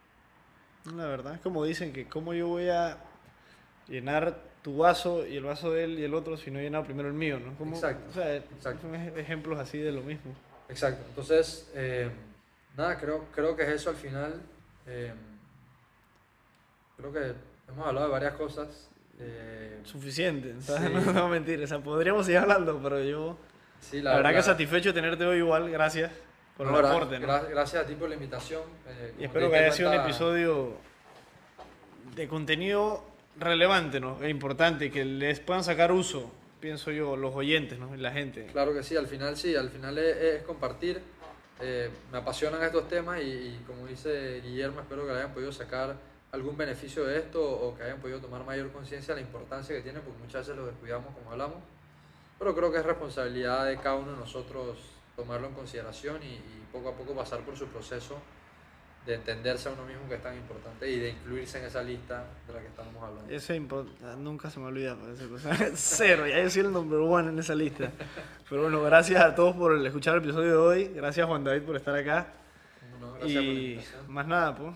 La 0.97 1.07
verdad 1.07 1.35
es 1.35 1.40
como 1.40 1.65
dicen 1.65 1.93
que 1.93 2.07
cómo 2.07 2.35
yo 2.35 2.47
voy 2.47 2.69
a 2.69 2.98
llenar 3.89 4.40
tu 4.62 4.77
vaso 4.77 5.27
y 5.27 5.36
el 5.36 5.43
vaso 5.43 5.73
de 5.73 5.82
él 5.82 5.98
y 5.98 6.05
el 6.05 6.15
otro 6.15 6.36
si 6.36 6.53
no 6.53 6.61
he 6.61 6.62
llenado 6.62 6.85
primero 6.85 7.09
el 7.09 7.15
mío, 7.15 7.40
¿no? 7.40 7.53
Como, 7.59 7.74
Exacto, 7.74 8.11
O 8.11 8.12
sea, 8.12 8.36
exacto. 8.36 8.82
son 8.82 8.94
ej- 8.94 9.19
ejemplos 9.19 9.59
así 9.59 9.78
de 9.78 9.90
lo 9.90 10.03
mismo. 10.03 10.32
Exacto. 10.69 11.05
Entonces, 11.09 11.69
eh, 11.74 12.09
nada, 12.77 12.97
creo, 12.97 13.24
creo 13.35 13.57
que 13.57 13.65
es 13.65 13.70
eso 13.70 13.90
al 13.90 13.97
final. 13.97 14.40
Eh, 14.86 15.12
creo 16.97 17.12
que 17.12 17.35
hemos 17.73 17.85
hablado 17.89 18.07
de 18.07 18.12
varias 18.12 18.35
cosas. 18.35 18.89
Eh, 19.18 19.80
Suficiente, 19.84 20.55
¿sabes? 20.60 20.90
Sí. 21.05 21.10
no 21.14 21.24
a 21.24 21.28
mentir. 21.28 21.62
O 21.62 21.66
sea, 21.66 21.78
podríamos 21.78 22.26
seguir 22.26 22.40
hablando, 22.40 22.78
pero 22.82 23.02
yo... 23.02 23.36
sí, 23.80 24.01
La, 24.02 24.16
verdad 24.16 24.34
que 24.34 24.43
satisfecho 24.43 24.88
de 24.90 24.94
tenerte 25.01 25.24
hoy 25.24 25.38
igual, 25.38 25.70
gracias 25.70 26.10
por 26.56 26.66
no, 26.66 26.78
el 26.80 26.86
aporte, 26.86 27.18
¿no? 27.20 27.26
gra- 27.28 27.48
gracias 27.48 27.84
a 27.84 27.86
ti 27.86 27.94
por 27.94 28.09
la 28.09 28.14
invitación. 28.14 28.62
eh, 28.88 29.14
Y 29.18 29.24
espero 29.24 29.51
que 29.51 29.56
haya 29.59 29.72
sido 29.72 29.90
un 29.90 29.97
episodio 30.01 30.74
de 32.14 32.28
contenido 32.28 33.05
relevante, 33.38 34.01
¿no? 34.01 34.22
E 34.22 34.28
importante 34.30 34.90
que 34.90 35.05
les 35.05 35.40
puedan 35.40 35.62
sacar 35.62 35.93
uso, 35.93 36.32
pienso 36.60 36.90
yo, 36.90 37.16
los 37.16 37.34
oyentes, 37.34 37.78
¿no? 37.78 37.94
Y 37.94 37.98
la 37.98 38.10
gente. 38.12 38.47
Claro 38.52 38.72
que 38.72 38.82
sí, 38.82 38.97
al 38.97 39.06
final 39.06 39.36
sí, 39.36 39.55
al 39.55 39.68
final 39.70 39.98
es, 39.98 40.16
es 40.16 40.43
compartir. 40.43 41.01
Eh, 41.60 41.90
me 42.12 42.18
apasionan 42.18 42.62
estos 42.62 42.88
temas 42.88 43.20
y, 43.20 43.24
y 43.30 43.64
como 43.66 43.86
dice 43.86 44.40
Guillermo, 44.43 44.80
espero 44.80 45.06
que 45.06 45.12
le 45.12 45.18
hayan 45.18 45.32
podido 45.32 45.52
sacar 45.52 45.97
algún 46.37 46.57
beneficio 46.57 47.05
de 47.05 47.19
esto 47.19 47.43
o 47.43 47.75
que 47.77 47.83
hayan 47.83 48.01
podido 48.01 48.21
tomar 48.21 48.45
mayor 48.45 48.71
conciencia 48.71 49.15
de 49.15 49.21
la 49.21 49.27
importancia 49.27 49.75
que 49.75 49.83
tiene, 49.83 50.01
porque 50.01 50.19
muchas 50.21 50.47
veces 50.47 50.57
lo 50.57 50.67
descuidamos 50.67 51.15
como 51.15 51.33
hablamos. 51.33 51.59
Pero 52.39 52.55
creo 52.55 52.71
que 52.71 52.79
es 52.79 52.87
responsabilidad 52.87 53.67
de 53.67 53.79
cada 53.79 53.97
uno 53.97 54.13
de 54.13 54.19
nosotros 54.19 54.79
tomarlo 55.17 55.49
en 55.49 55.55
consideración 55.55 56.23
y, 56.23 56.35
y 56.35 56.67
poco 56.71 56.91
a 56.91 56.93
poco 56.95 57.15
pasar 57.15 57.41
por 57.41 57.57
su 57.57 57.67
proceso 57.67 58.19
de 59.07 59.15
entenderse 59.15 59.69
a 59.69 59.73
uno 59.73 59.85
mismo 59.87 60.09
que 60.09 60.17
es 60.17 60.23
tan 60.23 60.37
importante 60.37 60.91
y 60.91 60.99
de 60.99 61.11
incluirse 61.11 61.59
en 61.59 61.67
esa 61.67 61.83
lista 61.83 62.25
de 62.47 62.53
la 62.53 62.61
que 62.61 62.67
estamos 62.67 63.03
hablando. 63.03 63.33
Es 63.33 63.49
ah, 63.49 64.17
nunca 64.19 64.51
se 64.51 64.59
me 64.59 64.67
olvida, 64.67 64.97
esa 65.13 65.29
cosa. 65.29 65.57
Cero, 65.75 66.27
ya 66.27 66.43
yo 66.43 66.51
soy 66.51 66.63
el 66.63 66.73
number 66.73 66.99
one 66.99 67.29
en 67.29 67.39
esa 67.39 67.55
lista. 67.55 67.91
Pero 68.51 68.63
bueno, 68.63 68.83
gracias 68.83 69.23
a 69.23 69.35
todos 69.35 69.55
por 69.55 69.75
escuchar 69.87 70.17
el 70.17 70.25
episodio 70.25 70.51
de 70.51 70.57
hoy. 70.57 70.85
Gracias 70.95 71.27
Juan 71.27 71.45
David 71.45 71.63
por 71.63 71.77
estar 71.77 71.95
acá. 71.95 72.33
No, 73.01 73.15
por 73.15 73.29
Y 73.29 73.37
invitación. 73.37 74.13
más 74.13 74.27
nada, 74.27 74.57
pues. 74.57 74.75